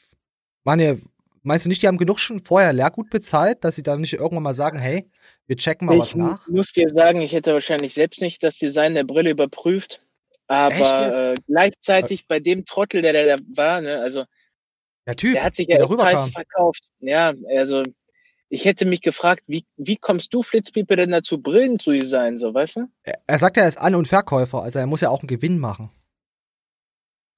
Meine, 0.64 1.00
Meinst 1.42 1.64
du 1.64 1.70
nicht, 1.70 1.82
die 1.82 1.88
haben 1.88 1.96
genug 1.96 2.18
schon 2.18 2.40
vorher 2.40 2.72
Lehrgut 2.72 3.08
bezahlt, 3.08 3.64
dass 3.64 3.74
sie 3.74 3.82
dann 3.82 4.02
nicht 4.02 4.12
irgendwann 4.12 4.42
mal 4.42 4.54
sagen, 4.54 4.78
hey, 4.78 5.10
wir 5.46 5.56
checken 5.56 5.86
mal 5.86 5.94
ich 5.94 6.00
was 6.00 6.14
nach? 6.14 6.46
Ich 6.46 6.52
muss 6.52 6.72
dir 6.72 6.88
sagen, 6.90 7.22
ich 7.22 7.32
hätte 7.32 7.54
wahrscheinlich 7.54 7.94
selbst 7.94 8.20
nicht 8.20 8.42
das 8.42 8.58
Design 8.58 8.94
der 8.94 9.04
Brille 9.04 9.30
überprüft. 9.30 10.04
Aber 10.48 10.74
äh, 10.74 11.36
gleichzeitig 11.46 12.26
bei 12.26 12.40
dem 12.40 12.66
Trottel, 12.66 13.02
der 13.02 13.12
da 13.12 13.42
war, 13.54 13.80
ne, 13.80 14.00
also 14.00 14.24
der 15.06 15.16
Typ, 15.16 15.34
der 15.34 15.44
hat 15.44 15.56
sich 15.56 15.68
ja 15.68 15.78
echt 15.78 15.88
preis 15.88 16.28
verkauft. 16.28 16.84
Ja, 16.98 17.32
also 17.56 17.84
ich 18.50 18.64
hätte 18.64 18.84
mich 18.84 19.00
gefragt, 19.00 19.44
wie, 19.46 19.64
wie 19.76 19.96
kommst 19.96 20.34
du, 20.34 20.42
Flitzpiepe, 20.42 20.96
denn 20.96 21.12
dazu, 21.12 21.40
Brillen 21.40 21.78
zu 21.78 21.92
designen, 21.92 22.36
so, 22.36 22.52
weißt 22.52 22.76
du? 22.76 22.86
Er, 23.26 23.38
sagt 23.38 23.56
ja, 23.56 23.62
er 23.62 23.68
ist 23.68 23.78
An- 23.78 23.94
und 23.94 24.08
Verkäufer, 24.08 24.62
also 24.62 24.80
er 24.80 24.86
muss 24.86 25.00
ja 25.00 25.08
auch 25.08 25.20
einen 25.20 25.28
Gewinn 25.28 25.58
machen. 25.58 25.90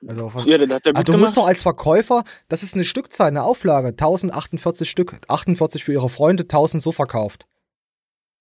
Also 0.07 0.31
von, 0.31 0.49
ja, 0.49 0.59
dann 0.59 0.73
hat 0.73 0.87
er 0.87 0.97
also 0.97 1.13
du 1.13 1.19
musst 1.19 1.37
doch 1.37 1.47
als 1.47 1.63
Verkäufer, 1.63 2.25
das 2.49 2.63
ist 2.63 2.75
eine 2.75 2.85
Stückzahl, 2.85 3.29
eine 3.29 3.45
Auflage, 3.45 3.89
1048 3.89 4.89
Stück, 4.89 5.21
48 5.29 5.85
für 5.85 5.93
ihre 5.93 6.09
Freunde, 6.09 6.43
1000 6.45 6.83
so 6.83 6.91
verkauft. 6.91 7.47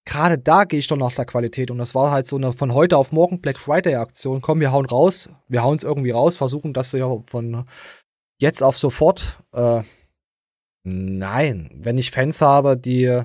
Gerade 0.06 0.40
da 0.40 0.64
gehe 0.64 0.80
ich 0.80 0.88
doch 0.88 0.98
nach 0.98 1.14
der 1.14 1.26
Qualität 1.26 1.70
und 1.70 1.78
das 1.78 1.94
war 1.94 2.10
halt 2.10 2.26
so 2.26 2.38
eine 2.38 2.54
von 2.54 2.74
heute 2.74 2.98
auf 2.98 3.12
morgen 3.12 3.42
Black 3.42 3.60
Friday 3.60 3.96
Aktion. 3.96 4.42
Komm, 4.42 4.60
wir 4.60 4.72
hauen 4.72 4.88
raus, 4.88 5.30
wir 5.48 5.62
hauen 5.62 5.76
es 5.76 5.84
irgendwie 5.84 6.10
raus, 6.10 6.36
versuchen 6.36 6.74
das 6.74 6.92
ja 6.94 7.20
von 7.26 7.66
jetzt 8.40 8.64
auf 8.64 8.78
sofort. 8.80 9.38
Äh, 9.54 9.84
nein, 10.84 11.70
wenn 11.76 11.98
ich 11.98 12.12
Fans 12.12 12.42
habe, 12.42 12.78
die 12.78 13.24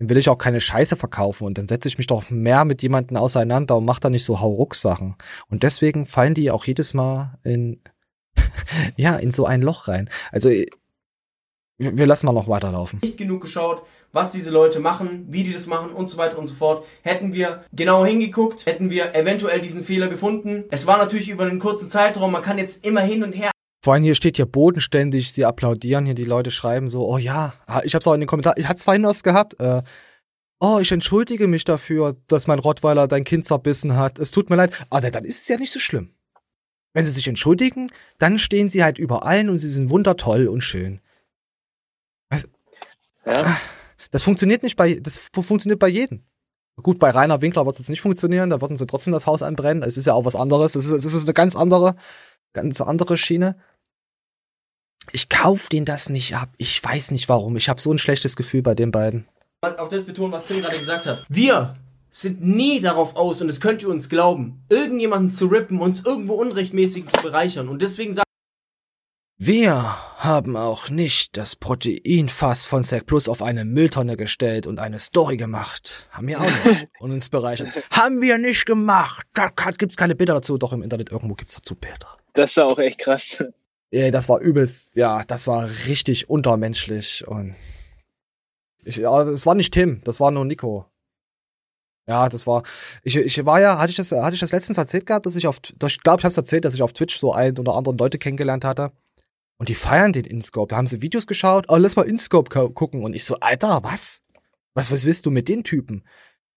dann 0.00 0.08
will 0.08 0.16
ich 0.16 0.30
auch 0.30 0.38
keine 0.38 0.60
Scheiße 0.60 0.96
verkaufen 0.96 1.44
und 1.44 1.58
dann 1.58 1.66
setze 1.66 1.86
ich 1.86 1.98
mich 1.98 2.06
doch 2.06 2.30
mehr 2.30 2.64
mit 2.64 2.82
jemandem 2.82 3.18
auseinander 3.18 3.76
und 3.76 3.84
mache 3.84 4.00
da 4.00 4.08
nicht 4.08 4.24
so 4.24 4.40
Hauruck-Sachen. 4.40 5.14
Und 5.50 5.62
deswegen 5.62 6.06
fallen 6.06 6.32
die 6.32 6.50
auch 6.50 6.64
jedes 6.64 6.94
Mal 6.94 7.38
in, 7.44 7.82
ja, 8.96 9.16
in 9.16 9.30
so 9.30 9.44
ein 9.44 9.60
Loch 9.60 9.88
rein. 9.88 10.08
Also, 10.32 10.48
wir 11.76 12.06
lassen 12.06 12.26
mal 12.26 12.32
noch 12.32 12.48
weiterlaufen. 12.48 12.98
Nicht 13.02 13.18
genug 13.18 13.42
geschaut, 13.42 13.82
was 14.12 14.30
diese 14.32 14.50
Leute 14.50 14.80
machen, 14.80 15.26
wie 15.28 15.44
die 15.44 15.52
das 15.52 15.66
machen 15.66 15.90
und 15.90 16.08
so 16.08 16.16
weiter 16.16 16.38
und 16.38 16.46
so 16.46 16.54
fort. 16.54 16.86
Hätten 17.02 17.34
wir 17.34 17.64
genau 17.72 18.04
hingeguckt, 18.04 18.64
hätten 18.64 18.88
wir 18.88 19.14
eventuell 19.14 19.60
diesen 19.60 19.84
Fehler 19.84 20.08
gefunden. 20.08 20.64
Es 20.70 20.86
war 20.86 20.96
natürlich 20.96 21.28
über 21.28 21.44
einen 21.44 21.60
kurzen 21.60 21.90
Zeitraum, 21.90 22.32
man 22.32 22.42
kann 22.42 22.56
jetzt 22.56 22.86
immer 22.86 23.02
hin 23.02 23.22
und 23.22 23.32
her 23.32 23.49
vor 23.82 23.94
allem 23.94 24.02
hier 24.02 24.14
steht 24.14 24.36
ja 24.38 24.44
bodenständig, 24.44 25.32
sie 25.32 25.44
applaudieren 25.44 26.04
hier, 26.04 26.14
die 26.14 26.24
Leute 26.24 26.50
schreiben 26.50 26.88
so, 26.88 27.06
oh 27.08 27.18
ja, 27.18 27.54
ich 27.84 27.94
hab's 27.94 28.06
auch 28.06 28.14
in 28.14 28.20
den 28.20 28.26
Kommentaren, 28.26 28.60
ich 28.60 28.68
hatte 28.68 28.82
vorhin 28.82 29.04
was 29.04 29.22
gehabt, 29.22 29.58
äh, 29.58 29.82
oh, 30.60 30.78
ich 30.80 30.92
entschuldige 30.92 31.46
mich 31.46 31.64
dafür, 31.64 32.16
dass 32.26 32.46
mein 32.46 32.58
Rottweiler 32.58 33.08
dein 33.08 33.24
Kind 33.24 33.46
zerbissen 33.46 33.96
hat, 33.96 34.18
es 34.18 34.30
tut 34.30 34.50
mir 34.50 34.56
leid, 34.56 34.74
aber 34.90 35.06
ah, 35.06 35.10
dann 35.10 35.24
ist 35.24 35.42
es 35.42 35.48
ja 35.48 35.56
nicht 35.56 35.72
so 35.72 35.78
schlimm. 35.78 36.14
Wenn 36.92 37.04
sie 37.04 37.12
sich 37.12 37.28
entschuldigen, 37.28 37.90
dann 38.18 38.38
stehen 38.38 38.68
sie 38.68 38.82
halt 38.82 38.98
über 38.98 39.24
allen 39.24 39.48
und 39.48 39.58
sie 39.58 39.68
sind 39.68 39.90
wundertoll 39.90 40.48
und 40.48 40.60
schön. 40.60 41.00
Also, 42.28 42.48
ja. 43.24 43.56
Das 44.10 44.24
funktioniert 44.24 44.62
nicht 44.62 44.76
bei, 44.76 44.94
das 44.94 45.18
funktioniert 45.18 45.78
bei 45.78 45.88
jedem. 45.88 46.24
Gut, 46.82 46.98
bei 46.98 47.10
Rainer 47.10 47.42
Winkler 47.42 47.64
wird 47.64 47.74
es 47.74 47.80
jetzt 47.80 47.90
nicht 47.90 48.00
funktionieren, 48.00 48.50
da 48.50 48.60
würden 48.60 48.76
sie 48.76 48.86
trotzdem 48.86 49.12
das 49.12 49.26
Haus 49.26 49.42
anbrennen. 49.42 49.82
Es 49.82 49.96
ist 49.96 50.06
ja 50.06 50.14
auch 50.14 50.24
was 50.24 50.34
anderes. 50.34 50.72
Das 50.72 50.86
ist, 50.86 51.04
das 51.04 51.12
ist 51.12 51.24
eine 51.24 51.34
ganz 51.34 51.54
andere, 51.54 51.94
ganz 52.52 52.80
andere 52.80 53.16
Schiene 53.16 53.56
ich 55.12 55.28
kauf 55.28 55.68
den 55.68 55.84
das 55.84 56.08
nicht 56.08 56.36
ab. 56.36 56.50
Ich 56.56 56.82
weiß 56.82 57.10
nicht 57.10 57.28
warum. 57.28 57.56
Ich 57.56 57.68
habe 57.68 57.80
so 57.80 57.92
ein 57.92 57.98
schlechtes 57.98 58.36
Gefühl 58.36 58.62
bei 58.62 58.74
den 58.74 58.90
beiden. 58.90 59.26
Auf 59.62 59.88
das 59.88 60.04
betonen, 60.04 60.32
was 60.32 60.46
Tim 60.46 60.60
gerade 60.60 60.78
gesagt 60.78 61.06
hat. 61.06 61.26
Wir 61.28 61.76
sind 62.10 62.42
nie 62.42 62.80
darauf 62.80 63.14
aus, 63.16 63.40
und 63.40 63.48
das 63.48 63.60
könnt 63.60 63.82
ihr 63.82 63.88
uns 63.88 64.08
glauben, 64.08 64.64
irgendjemanden 64.68 65.30
zu 65.30 65.46
rippen, 65.46 65.80
uns 65.80 66.04
irgendwo 66.04 66.34
unrechtmäßig 66.34 67.06
zu 67.06 67.22
bereichern. 67.22 67.68
Und 67.68 67.82
deswegen 67.82 68.14
sagen 68.14 68.24
wir 69.42 69.96
haben 70.18 70.54
auch 70.54 70.90
nicht 70.90 71.38
das 71.38 71.56
Proteinfass 71.56 72.66
von 72.66 72.82
Sec 72.82 73.06
Plus 73.06 73.26
auf 73.26 73.40
eine 73.40 73.64
Mülltonne 73.64 74.18
gestellt 74.18 74.66
und 74.66 74.78
eine 74.78 74.98
Story 74.98 75.38
gemacht. 75.38 76.10
Haben 76.10 76.26
wir 76.26 76.42
auch 76.42 76.64
nicht. 76.66 76.88
Und 77.00 77.10
uns 77.10 77.30
bereichert. 77.30 77.70
haben 77.90 78.20
wir 78.20 78.36
nicht 78.36 78.66
gemacht. 78.66 79.26
Da 79.32 79.48
gibt's 79.78 79.96
keine 79.96 80.14
Bilder 80.14 80.34
dazu. 80.34 80.58
Doch 80.58 80.74
im 80.74 80.82
Internet 80.82 81.10
irgendwo 81.10 81.36
gibt's 81.36 81.54
dazu 81.54 81.74
Bilder. 81.74 82.18
Das 82.34 82.54
war 82.58 82.66
auch 82.66 82.78
echt 82.78 82.98
krass. 82.98 83.42
Ey, 83.92 84.10
das 84.10 84.28
war 84.28 84.40
übelst, 84.40 84.94
ja, 84.94 85.24
das 85.24 85.46
war 85.46 85.68
richtig 85.88 86.30
untermenschlich 86.30 87.26
und 87.26 87.56
ich, 88.84 88.96
ja, 88.96 89.22
es 89.22 89.46
war 89.46 89.54
nicht 89.54 89.74
Tim, 89.74 90.00
das 90.04 90.20
war 90.20 90.30
nur 90.30 90.44
Nico. 90.44 90.86
Ja, 92.06 92.28
das 92.28 92.46
war, 92.46 92.62
ich, 93.02 93.16
ich 93.16 93.44
war 93.44 93.60
ja, 93.60 93.78
hatte 93.78 93.90
ich 93.90 93.96
das, 93.96 94.10
hatte 94.12 94.34
ich 94.34 94.40
das 94.40 94.52
letztens 94.52 94.78
erzählt 94.78 95.06
gehabt, 95.06 95.26
dass 95.26 95.36
ich 95.36 95.46
auf, 95.46 95.60
ich 95.60 96.00
glaube, 96.00 96.20
ich 96.20 96.24
habe 96.24 96.30
es 96.30 96.36
erzählt, 96.36 96.64
dass 96.64 96.74
ich 96.74 96.82
auf 96.82 96.92
Twitch 96.92 97.18
so 97.18 97.32
ein 97.32 97.58
oder 97.58 97.74
anderen 97.74 97.98
Leute 97.98 98.18
kennengelernt 98.18 98.64
hatte. 98.64 98.92
Und 99.58 99.68
die 99.68 99.74
feiern 99.74 100.12
den 100.12 100.24
InScope. 100.24 100.70
Da 100.70 100.76
haben 100.76 100.86
sie 100.86 101.02
Videos 101.02 101.26
geschaut, 101.26 101.66
oh, 101.68 101.76
lass 101.76 101.94
mal 101.94 102.08
InScope 102.08 102.72
gucken. 102.72 103.04
Und 103.04 103.14
ich 103.14 103.24
so, 103.24 103.36
Alter, 103.40 103.84
was? 103.84 104.22
Was, 104.74 104.90
was 104.90 105.04
willst 105.04 105.26
du 105.26 105.30
mit 105.30 105.48
den 105.48 105.64
Typen? 105.64 106.02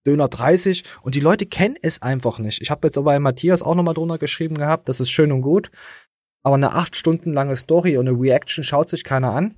Döner 0.06 0.28
30 0.28 0.84
und 1.02 1.14
die 1.14 1.20
Leute 1.20 1.46
kennen 1.46 1.76
es 1.80 2.02
einfach 2.02 2.38
nicht. 2.38 2.60
Ich 2.62 2.70
habe 2.70 2.86
jetzt 2.86 2.98
aber 2.98 3.12
bei 3.12 3.18
Matthias 3.18 3.62
auch 3.62 3.74
nochmal 3.74 3.94
drunter 3.94 4.18
geschrieben 4.18 4.56
gehabt, 4.56 4.88
das 4.88 5.00
ist 5.00 5.10
schön 5.10 5.32
und 5.32 5.40
gut 5.40 5.70
aber 6.44 6.54
eine 6.54 6.72
acht 6.72 6.94
Stunden 6.94 7.32
lange 7.32 7.56
Story 7.56 7.96
und 7.96 8.06
eine 8.06 8.18
Reaction 8.18 8.62
schaut 8.62 8.88
sich 8.88 9.02
keiner 9.02 9.32
an. 9.32 9.56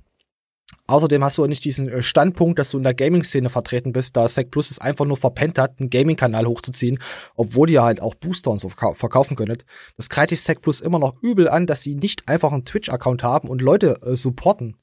Außerdem 0.87 1.23
hast 1.23 1.37
du 1.37 1.43
auch 1.43 1.47
nicht 1.47 1.65
diesen 1.65 1.89
äh, 1.89 2.01
Standpunkt, 2.01 2.59
dass 2.59 2.71
du 2.71 2.77
in 2.77 2.83
der 2.83 2.93
Gaming-Szene 2.93 3.49
vertreten 3.49 3.91
bist, 3.91 4.15
da 4.15 4.27
Sec 4.27 4.51
Plus 4.51 4.71
es 4.71 4.79
einfach 4.79 5.05
nur 5.05 5.17
verpennt 5.17 5.59
hat, 5.59 5.79
einen 5.79 5.89
Gaming-Kanal 5.89 6.45
hochzuziehen, 6.45 6.99
obwohl 7.35 7.69
ihr 7.69 7.83
halt 7.83 8.01
auch 8.01 8.15
Booster 8.15 8.51
und 8.51 8.59
so 8.59 8.69
verkaufen 8.69 9.35
könntet. 9.35 9.65
Das 9.97 10.09
kreide 10.09 10.33
ich 10.33 10.41
Sec 10.41 10.61
Plus 10.61 10.79
immer 10.79 10.99
noch 10.99 11.21
übel 11.21 11.49
an, 11.49 11.67
dass 11.67 11.83
sie 11.83 11.95
nicht 11.95 12.27
einfach 12.29 12.53
einen 12.53 12.65
Twitch-Account 12.65 13.21
haben 13.21 13.49
und 13.49 13.61
Leute 13.61 13.99
äh, 14.01 14.15
supporten. 14.15 14.77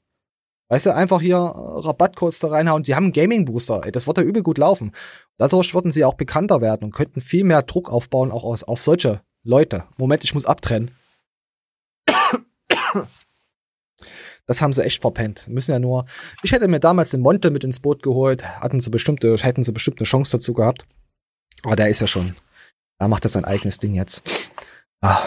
Weißt 0.69 0.87
du, 0.87 0.95
einfach 0.95 1.21
hier 1.21 1.37
äh, 1.37 1.39
Rabattcodes 1.39 2.39
da 2.39 2.49
reinhauen. 2.49 2.83
Sie 2.83 2.95
haben 2.95 3.05
einen 3.05 3.13
Gaming-Booster, 3.13 3.81
das 3.91 4.05
wird 4.05 4.17
ja 4.17 4.23
übel 4.23 4.43
gut 4.43 4.59
laufen. 4.59 4.91
Dadurch 5.37 5.73
würden 5.73 5.91
sie 5.91 6.05
auch 6.05 6.15
bekannter 6.15 6.61
werden 6.61 6.83
und 6.83 6.95
könnten 6.95 7.21
viel 7.21 7.43
mehr 7.43 7.63
Druck 7.63 7.91
aufbauen, 7.91 8.31
auch 8.31 8.43
aus, 8.43 8.63
auf 8.63 8.81
solche 8.81 9.21
Leute. 9.43 9.85
Moment, 9.97 10.23
ich 10.23 10.35
muss 10.35 10.45
abtrennen. 10.45 10.91
Das 14.45 14.61
haben 14.61 14.73
sie 14.73 14.83
echt 14.83 15.01
verpennt. 15.01 15.47
Müssen 15.47 15.71
ja 15.71 15.79
nur. 15.79 16.05
Ich 16.43 16.51
hätte 16.51 16.67
mir 16.67 16.79
damals 16.79 17.11
den 17.11 17.21
Monte 17.21 17.49
mit 17.49 17.63
ins 17.63 17.79
Boot 17.79 18.03
geholt, 18.03 18.45
hatten 18.45 18.79
sie 18.79 18.89
bestimmte, 18.89 19.35
hätten 19.37 19.63
sie 19.63 19.71
bestimmt 19.71 19.99
eine 19.99 20.05
Chance 20.05 20.37
dazu 20.37 20.53
gehabt. 20.53 20.85
Aber 21.63 21.75
der 21.75 21.89
ist 21.89 22.01
ja 22.01 22.07
schon. 22.07 22.35
Da 22.99 23.07
macht 23.07 23.25
er 23.25 23.29
sein 23.29 23.45
eigenes 23.45 23.77
Ding 23.79 23.93
jetzt. 23.93 24.51
Ah. 25.01 25.21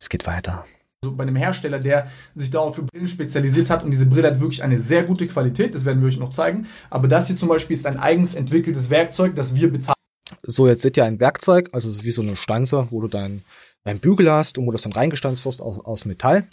Es 0.00 0.08
geht 0.08 0.26
weiter. 0.26 0.64
So 1.02 1.14
bei 1.14 1.22
einem 1.22 1.36
Hersteller, 1.36 1.78
der 1.78 2.10
sich 2.34 2.50
darauf 2.50 2.76
für 2.76 2.82
Brillen 2.82 3.08
spezialisiert 3.08 3.70
hat 3.70 3.82
und 3.82 3.90
diese 3.90 4.06
Brille 4.06 4.28
hat 4.28 4.40
wirklich 4.40 4.62
eine 4.62 4.76
sehr 4.76 5.02
gute 5.02 5.26
Qualität, 5.26 5.74
das 5.74 5.86
werden 5.86 6.02
wir 6.02 6.08
euch 6.08 6.18
noch 6.18 6.30
zeigen. 6.30 6.68
Aber 6.90 7.08
das 7.08 7.26
hier 7.26 7.36
zum 7.36 7.48
Beispiel 7.48 7.74
ist 7.74 7.86
ein 7.86 7.98
eigens 7.98 8.34
entwickeltes 8.34 8.90
Werkzeug, 8.90 9.34
das 9.34 9.54
wir 9.54 9.72
bezahlen. 9.72 9.94
So, 10.42 10.68
jetzt 10.68 10.82
seht 10.82 10.96
ihr 10.96 11.04
ein 11.04 11.18
Werkzeug, 11.18 11.70
also 11.72 11.88
es 11.88 11.96
ist 11.96 12.04
wie 12.04 12.10
so 12.10 12.22
eine 12.22 12.36
Stanze, 12.36 12.88
wo 12.90 13.00
du 13.00 13.08
dein, 13.08 13.44
dein 13.84 14.00
Bügel 14.00 14.30
hast 14.30 14.58
wo 14.58 14.70
das 14.70 14.82
dann 14.82 14.92
reingestanzt 14.92 15.44
wirst 15.46 15.62
aus, 15.62 15.84
aus 15.84 16.04
Metall. 16.04 16.44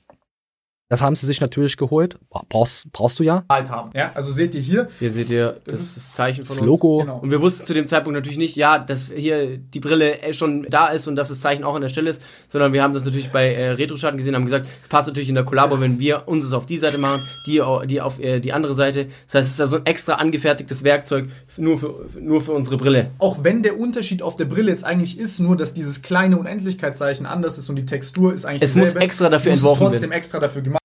Das 0.90 1.02
haben 1.02 1.18
sie 1.18 1.26
sich 1.26 1.42
natürlich 1.42 1.76
geholt. 1.76 2.18
Brauchst, 2.48 2.92
brauchst 2.94 3.20
du 3.20 3.24
ja. 3.24 3.44
Halt 3.50 3.70
haben. 3.70 3.92
Ja, 3.94 4.12
also 4.14 4.32
seht 4.32 4.56
ihr 4.56 4.62
hier. 4.62 4.88
Hier 5.00 5.12
seht 5.12 5.30
ihr, 5.30 5.60
das, 5.66 5.76
das 5.76 5.82
ist 5.82 5.98
das 5.98 6.14
Zeichen 6.14 6.46
von 6.46 6.58
das 6.58 6.66
Logo. 6.66 7.00
Genau. 7.00 7.20
Und 7.20 7.30
wir 7.30 7.42
wussten 7.42 7.66
zu 7.66 7.74
dem 7.74 7.88
Zeitpunkt 7.88 8.16
natürlich 8.16 8.38
nicht, 8.38 8.56
ja, 8.56 8.80
dass 8.80 9.12
hier 9.14 9.58
die 9.58 9.82
Brille 9.82 10.18
schon 10.34 10.66
da 10.70 10.88
ist 10.88 11.08
und 11.08 11.18
dass 11.18 11.28
das 11.28 11.42
Zeichen 11.42 11.66
auch 11.66 11.76
an 11.76 11.82
der 11.82 11.90
Stelle 11.90 12.10
ist, 12.10 12.22
sondern 12.48 12.72
wir 12.72 12.84
haben 12.84 12.94
das 12.94 13.04
natürlich 13.04 13.32
bei 13.32 13.54
äh, 13.54 13.72
Retro-Schatten 13.72 14.18
gesehen, 14.18 14.34
haben 14.34 14.46
gesagt, 14.46 14.68
es 14.82 14.88
passt 14.88 15.08
natürlich 15.08 15.28
in 15.28 15.36
der 15.36 15.44
Kollabo, 15.44 15.82
wenn 15.82 16.00
wir 16.00 16.26
uns 16.28 16.46
es 16.46 16.54
auf 16.54 16.66
die 16.66 16.78
Seite 16.78 17.00
machen, 17.00 17.22
die, 17.46 17.62
die 17.88 18.00
auf 18.00 18.22
äh, 18.22 18.40
die 18.40 18.54
andere 18.54 18.74
Seite. 18.74 19.08
Das 19.26 19.36
heißt, 19.36 19.48
es 19.48 19.54
ist 19.56 19.62
also 19.62 19.78
ein 19.78 19.86
extra 19.86 20.14
angefertigtes 20.14 20.86
Werkzeug 20.86 21.28
nur 21.58 21.80
für, 21.80 22.06
nur 22.18 22.40
für 22.40 22.54
unsere 22.54 22.78
Brille. 22.78 23.12
Auch 23.18 23.44
wenn 23.44 23.62
der 23.62 23.78
Unterschied 23.78 24.22
auf 24.22 24.38
der 24.38 24.46
Brille 24.46 24.72
jetzt 24.72 24.86
eigentlich 24.86 25.20
ist, 25.20 25.40
nur 25.40 25.58
dass 25.58 25.74
dieses 25.74 26.02
kleine 26.02 26.38
Unendlichkeitszeichen 26.38 27.26
anders 27.26 27.58
ist 27.58 27.70
und 27.70 27.76
die 27.76 27.86
Textur 27.86 28.34
ist 28.34 28.46
eigentlich 28.46 28.62
Es 28.62 28.76
muss 28.76 28.96
extra 28.96 29.28
dafür 29.30 29.52
entworfen 29.52 29.82
werden. 29.82 29.92
trotzdem 29.92 30.12
extra 30.14 30.40
dafür 30.40 30.62
gemacht 30.62 30.77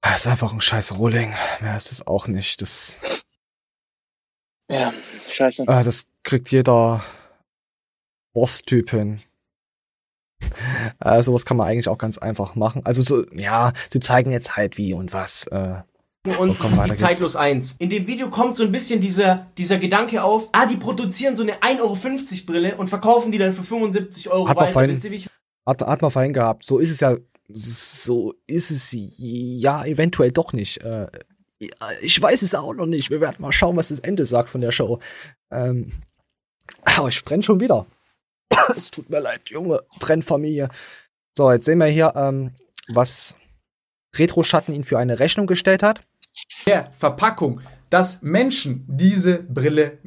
das 0.00 0.20
ist 0.20 0.26
einfach 0.26 0.52
ein 0.52 0.60
scheiß 0.60 0.98
Rolling. 0.98 1.34
Mehr 1.60 1.76
ist 1.76 1.92
es 1.92 2.06
auch 2.06 2.28
nicht. 2.28 2.60
Das. 2.62 3.00
Ja, 4.70 4.92
scheiße. 5.30 5.62
Äh, 5.62 5.84
das 5.84 6.06
kriegt 6.22 6.50
jeder 6.50 7.02
Boss-Typ 8.32 8.90
hin. 8.90 9.20
Äh, 11.00 11.22
sowas 11.22 11.44
kann 11.44 11.56
man 11.56 11.66
eigentlich 11.66 11.88
auch 11.88 11.98
ganz 11.98 12.18
einfach 12.18 12.54
machen. 12.54 12.82
Also 12.84 13.00
so, 13.02 13.24
ja, 13.32 13.72
sie 13.90 14.00
zeigen 14.00 14.30
jetzt 14.30 14.56
halt 14.56 14.78
wie 14.78 14.92
und 14.92 15.12
was. 15.12 15.46
Äh, 15.46 15.82
und 16.38 16.54
so, 16.54 16.64
komm, 16.64 16.72
ist 16.72 16.84
die 16.84 16.94
Zeitlos 16.94 17.36
1. 17.36 17.76
In 17.78 17.90
dem 17.90 18.06
Video 18.06 18.28
kommt 18.28 18.56
so 18.56 18.62
ein 18.62 18.72
bisschen 18.72 19.00
dieser, 19.00 19.46
dieser 19.56 19.78
Gedanke 19.78 20.22
auf, 20.22 20.48
ah, 20.52 20.66
die 20.66 20.76
produzieren 20.76 21.36
so 21.36 21.42
eine 21.42 21.60
1,50 21.60 21.80
Euro 21.80 21.96
Brille 22.46 22.76
und 22.76 22.88
verkaufen 22.88 23.32
die 23.32 23.38
dann 23.38 23.54
für 23.54 23.62
75 23.62 24.28
Euro 24.28 24.48
hat 24.48 24.56
weiter. 24.56 24.80
Man 24.80 24.94
vorhin, 25.00 25.24
hat, 25.66 25.80
hat 25.80 26.02
man 26.02 26.10
vorhin 26.10 26.32
gehabt. 26.32 26.64
So 26.64 26.78
ist 26.78 26.90
es 26.90 27.00
ja 27.00 27.16
so 27.48 28.34
ist 28.46 28.70
es 28.70 28.94
ja 28.94 29.84
eventuell 29.84 30.32
doch 30.32 30.52
nicht. 30.52 30.82
Äh, 30.82 31.06
ich 32.02 32.20
weiß 32.20 32.42
es 32.42 32.54
auch 32.54 32.74
noch 32.74 32.86
nicht. 32.86 33.10
Wir 33.10 33.20
werden 33.20 33.36
mal 33.40 33.52
schauen, 33.52 33.76
was 33.76 33.88
das 33.88 33.98
Ende 34.00 34.24
sagt 34.24 34.50
von 34.50 34.60
der 34.60 34.70
Show. 34.70 35.00
Ähm, 35.50 35.90
aber 36.84 37.08
ich 37.08 37.24
brenne 37.24 37.42
schon 37.42 37.60
wieder. 37.60 37.86
es 38.76 38.90
tut 38.90 39.10
mir 39.10 39.20
leid, 39.20 39.42
junge 39.46 39.80
Trennfamilie. 39.98 40.68
So, 41.36 41.50
jetzt 41.50 41.64
sehen 41.64 41.78
wir 41.78 41.86
hier, 41.86 42.12
ähm, 42.16 42.52
was 42.88 43.34
Retro-Schatten 44.16 44.74
ihn 44.74 44.84
für 44.84 44.98
eine 44.98 45.18
Rechnung 45.18 45.46
gestellt 45.46 45.82
hat. 45.82 46.02
Der 46.66 46.92
Verpackung 46.92 47.60
dass 47.90 48.22
Menschen 48.22 48.84
diese 48.86 49.38
Brille 49.38 49.98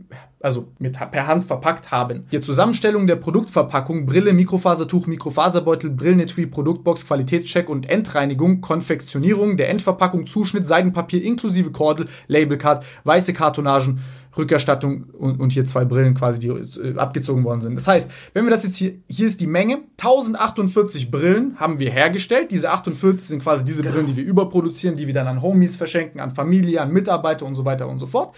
also 0.43 0.71
mit, 0.79 0.97
per 1.11 1.27
Hand 1.27 1.43
verpackt 1.43 1.91
haben. 1.91 2.25
Die 2.31 2.39
Zusammenstellung 2.39 3.07
der 3.07 3.15
Produktverpackung, 3.15 4.05
Brille, 4.05 4.33
Mikrofasertuch, 4.33 5.07
Mikrofaserbeutel, 5.07 5.91
Brillenetui, 5.91 6.47
Produktbox, 6.47 7.07
Qualitätscheck 7.07 7.69
und 7.69 7.89
Endreinigung, 7.89 8.61
Konfektionierung 8.61 9.57
der 9.57 9.69
Endverpackung, 9.69 10.25
Zuschnitt, 10.25 10.65
Seidenpapier 10.65 11.23
inklusive 11.23 11.71
Kordel, 11.71 12.07
Labelcard, 12.27 12.83
weiße 13.03 13.33
Kartonagen, 13.33 14.01
Rückerstattung 14.37 15.05
und, 15.17 15.39
und 15.39 15.51
hier 15.51 15.65
zwei 15.65 15.85
Brillen 15.85 16.15
quasi, 16.15 16.39
die 16.39 16.47
äh, 16.47 16.97
abgezogen 16.97 17.43
worden 17.43 17.61
sind. 17.61 17.75
Das 17.75 17.87
heißt, 17.87 18.11
wenn 18.33 18.45
wir 18.45 18.51
das 18.51 18.63
jetzt 18.63 18.75
hier, 18.75 18.93
hier 19.07 19.27
ist 19.27 19.41
die 19.41 19.47
Menge, 19.47 19.79
1048 19.99 21.11
Brillen 21.11 21.59
haben 21.59 21.79
wir 21.79 21.91
hergestellt. 21.91 22.51
Diese 22.51 22.71
48 22.71 23.27
sind 23.27 23.43
quasi 23.43 23.65
diese 23.65 23.83
genau. 23.83 23.95
Brillen, 23.95 24.07
die 24.07 24.15
wir 24.17 24.23
überproduzieren, 24.23 24.95
die 24.95 25.07
wir 25.07 25.13
dann 25.13 25.27
an 25.27 25.41
Homies 25.41 25.75
verschenken, 25.75 26.19
an 26.19 26.31
Familie, 26.31 26.81
an 26.81 26.91
Mitarbeiter 26.91 27.45
und 27.45 27.55
so 27.55 27.65
weiter 27.65 27.87
und 27.87 27.99
so 27.99 28.07
fort. 28.07 28.35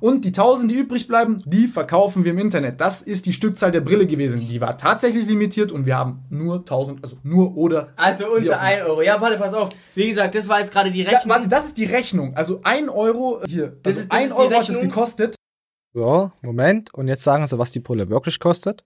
Und 0.00 0.24
die 0.24 0.28
1000, 0.28 0.70
die 0.70 0.76
übrig 0.76 1.08
bleiben, 1.08 1.42
die 1.46 1.66
verkaufen 1.66 2.24
wir 2.24 2.32
im 2.32 2.38
Internet. 2.38 2.80
Das 2.80 3.02
ist 3.02 3.26
die 3.26 3.32
Stückzahl 3.32 3.70
der 3.70 3.80
Brille 3.80 4.06
gewesen. 4.06 4.46
Die 4.46 4.60
war 4.60 4.78
tatsächlich 4.78 5.26
limitiert 5.26 5.72
und 5.72 5.86
wir 5.86 5.96
haben 5.96 6.24
nur 6.30 6.58
1000, 6.58 7.02
also 7.02 7.16
nur 7.22 7.56
oder. 7.56 7.92
Also 7.96 8.26
unter 8.26 8.60
1 8.60 8.84
Euro. 8.84 9.02
Ja, 9.02 9.20
warte, 9.20 9.38
pass 9.38 9.54
auf. 9.54 9.70
Wie 9.94 10.08
gesagt, 10.08 10.34
das 10.34 10.48
war 10.48 10.60
jetzt 10.60 10.72
gerade 10.72 10.90
die 10.90 11.02
Rechnung. 11.02 11.22
Ja, 11.24 11.28
warte, 11.28 11.48
das 11.48 11.66
ist 11.66 11.78
die 11.78 11.84
Rechnung. 11.84 12.36
Also 12.36 12.60
1 12.62 12.88
Euro 12.88 13.40
hier. 13.46 13.64
Also 13.64 13.76
das 13.82 13.96
ist, 13.96 14.12
1 14.12 14.32
Euro 14.32 14.54
hat 14.54 14.68
es 14.68 14.80
gekostet. 14.80 15.36
So, 15.94 16.30
Moment. 16.42 16.92
Und 16.92 17.08
jetzt 17.08 17.22
sagen 17.22 17.46
sie, 17.46 17.58
was 17.58 17.70
die 17.70 17.80
Brille 17.80 18.10
wirklich 18.10 18.38
kostet. 18.38 18.84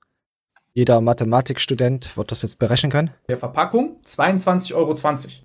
Jeder 0.73 1.01
Mathematikstudent 1.01 2.17
wird 2.17 2.31
das 2.31 2.43
jetzt 2.43 2.61
berechnen 2.61 2.93
können. 2.93 3.11
Der 3.29 3.37
Verpackung 3.37 3.97
22,20 4.07 4.75
Euro 4.75 4.95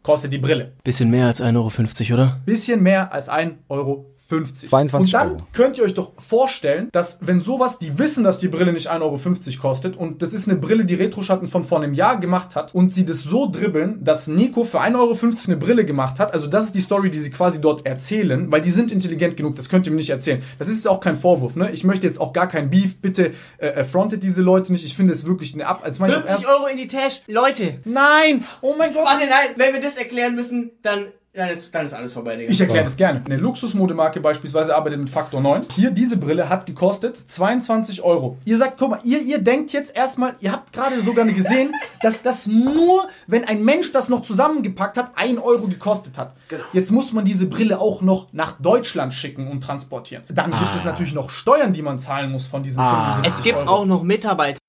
kostet 0.04 0.32
die 0.32 0.38
Brille. 0.38 0.74
Bisschen 0.84 1.10
mehr 1.10 1.26
als 1.26 1.42
1,50 1.42 2.12
Euro, 2.12 2.22
oder? 2.22 2.42
Bisschen 2.46 2.84
mehr 2.84 3.12
als 3.12 3.32
1,50 3.32 3.56
Euro 3.70 4.15
50. 4.28 4.70
22 4.70 5.14
und 5.14 5.22
dann 5.22 5.32
Euro. 5.34 5.44
könnt 5.54 5.78
ihr 5.78 5.84
euch 5.84 5.94
doch 5.94 6.14
vorstellen, 6.20 6.90
dass 6.92 7.20
wenn 7.22 7.40
sowas, 7.40 7.78
die 7.78 8.00
wissen, 8.00 8.24
dass 8.24 8.40
die 8.40 8.48
Brille 8.48 8.74
nicht 8.74 8.90
1,50 8.90 9.02
Euro 9.02 9.62
kostet 9.62 9.98
und 9.98 10.24
das 10.24 10.34
ist 10.34 10.50
eine 10.50 10.58
Brille, 10.58 10.86
die 10.86 10.96
Retroschatten 10.96 11.48
von 11.48 11.64
vor 11.64 11.82
einem 11.82 11.94
Jahr 11.94 12.20
gemacht 12.20 12.56
hat 12.56 12.74
und 12.74 12.92
sie 12.92 13.06
das 13.06 13.20
so 13.22 13.48
dribbeln, 13.50 14.04
dass 14.04 14.28
Nico 14.28 14.64
für 14.64 14.82
1,50 14.82 14.96
Euro 14.96 15.16
eine 15.46 15.58
Brille 15.58 15.86
gemacht 15.86 16.20
hat. 16.20 16.34
Also 16.34 16.48
das 16.48 16.66
ist 16.66 16.76
die 16.76 16.82
Story, 16.82 17.12
die 17.12 17.20
sie 17.20 17.30
quasi 17.30 17.62
dort 17.62 17.86
erzählen, 17.86 18.52
weil 18.52 18.62
die 18.62 18.72
sind 18.72 18.92
intelligent 18.92 19.38
genug, 19.38 19.56
das 19.56 19.70
könnt 19.70 19.86
ihr 19.86 19.92
mir 19.92 19.98
nicht 19.98 20.10
erzählen. 20.10 20.42
Das 20.58 20.70
ist 20.70 20.88
auch 20.88 21.00
kein 21.00 21.18
Vorwurf, 21.18 21.56
ne? 21.56 21.70
Ich 21.72 21.84
möchte 21.84 22.08
jetzt 22.08 22.20
auch 22.20 22.34
gar 22.34 22.48
kein 22.48 22.72
Beef, 22.72 22.98
bitte 23.00 23.32
äh, 23.60 23.84
frontet 23.84 24.24
diese 24.24 24.42
Leute 24.42 24.72
nicht. 24.72 24.86
Ich 24.86 24.96
finde 24.96 25.14
es 25.14 25.26
wirklich 25.26 25.54
eine 25.54 25.68
Ab... 25.68 25.82
Also 25.84 26.04
50 26.04 26.48
Euro 26.48 26.66
in 26.66 26.78
die 26.78 26.88
Tasche, 26.88 27.22
Leute! 27.28 27.76
Nein! 27.86 28.44
Oh 28.62 28.74
mein 28.76 28.92
Gott! 28.92 29.06
Warte, 29.06 29.28
nein, 29.28 29.50
wenn 29.56 29.74
wir 29.74 29.82
das 29.82 29.98
erklären 29.98 30.36
müssen, 30.36 30.72
dann 30.82 31.08
dann 31.36 31.50
ist, 31.50 31.76
dann 31.76 31.86
ist 31.86 31.94
alles 31.94 32.14
vorbei, 32.14 32.38
Digga. 32.38 32.52
Ich 32.52 32.62
erkläre 32.62 32.84
das 32.84 32.96
gerne. 32.96 33.22
Eine 33.26 33.38
Luxusmodemarke 33.38 34.22
beispielsweise 34.22 34.76
arbeitet 34.76 35.00
mit 35.00 35.10
Faktor 35.10 35.42
9. 35.42 35.64
Hier, 35.74 35.92
diese 35.92 36.18
Brille 36.18 36.48
hat 36.48 36.66
gekostet 36.66 37.18
22 37.28 38.04
Euro. 38.04 38.38
Ihr 38.46 38.58
sagt, 38.58 38.78
guck 38.78 38.92
mal, 38.92 39.00
ihr, 39.04 39.22
ihr 39.22 39.40
denkt 39.40 39.74
jetzt 39.74 39.96
erstmal, 39.96 40.36
ihr 40.40 40.52
habt 40.52 40.72
gerade 40.72 41.02
sogar 41.02 41.26
gesehen, 41.26 41.74
dass 42.02 42.24
das 42.24 42.48
nur, 42.48 43.08
wenn 43.28 43.44
ein 43.44 43.64
Mensch 43.66 43.92
das 43.92 44.08
noch 44.08 44.22
zusammengepackt 44.22 44.98
hat, 44.98 45.12
1 45.16 45.40
Euro 45.40 45.68
gekostet 45.68 46.18
hat. 46.18 46.36
Genau. 46.48 46.64
Jetzt 46.74 46.92
muss 46.92 47.12
man 47.12 47.26
diese 47.26 47.48
Brille 47.48 47.80
auch 47.80 48.02
noch 48.02 48.32
nach 48.32 48.54
Deutschland 48.60 49.14
schicken 49.14 49.50
und 49.50 49.62
transportieren. 49.62 50.24
Dann 50.30 50.54
ah. 50.54 50.60
gibt 50.60 50.76
es 50.76 50.86
natürlich 50.86 51.14
noch 51.14 51.30
Steuern, 51.30 51.74
die 51.74 51.82
man 51.82 52.00
zahlen 52.00 52.32
muss 52.32 52.46
von 52.48 52.64
diesen 52.64 52.80
ah. 52.80 53.22
Es 53.26 53.44
gibt 53.44 53.58
Euro. 53.60 53.70
auch 53.70 53.86
noch 53.86 54.04
Mitarbeiter. 54.04 54.60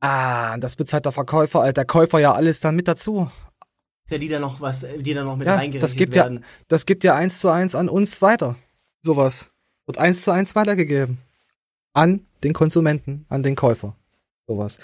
Ah, 0.00 0.56
das 0.58 0.74
bezahlt 0.74 1.04
der 1.04 1.12
Verkäufer, 1.12 1.72
der 1.72 1.84
Käufer 1.84 2.18
ja 2.18 2.32
alles 2.32 2.60
dann 2.60 2.74
mit 2.74 2.88
dazu 2.88 3.30
die 4.18 4.28
da 4.28 4.38
noch 4.38 4.60
was, 4.60 4.84
die 4.98 5.14
da 5.14 5.24
noch 5.24 5.36
mit 5.36 5.46
ja, 5.46 5.54
reingerechnet 5.54 5.82
das 5.82 5.96
gibt 5.96 6.14
werden. 6.14 6.38
Ja, 6.38 6.44
das 6.68 6.86
gibt 6.86 7.04
ja 7.04 7.14
eins 7.14 7.40
zu 7.40 7.48
eins 7.48 7.74
an 7.74 7.88
uns 7.88 8.22
weiter. 8.22 8.56
Sowas. 9.02 9.50
Wird 9.86 9.98
eins 9.98 10.22
zu 10.22 10.30
eins 10.30 10.54
weitergegeben. 10.54 11.18
An 11.92 12.26
den 12.44 12.52
Konsumenten, 12.52 13.26
an 13.28 13.42
den 13.42 13.56
Käufer. 13.56 13.96
Sowas. 14.46 14.78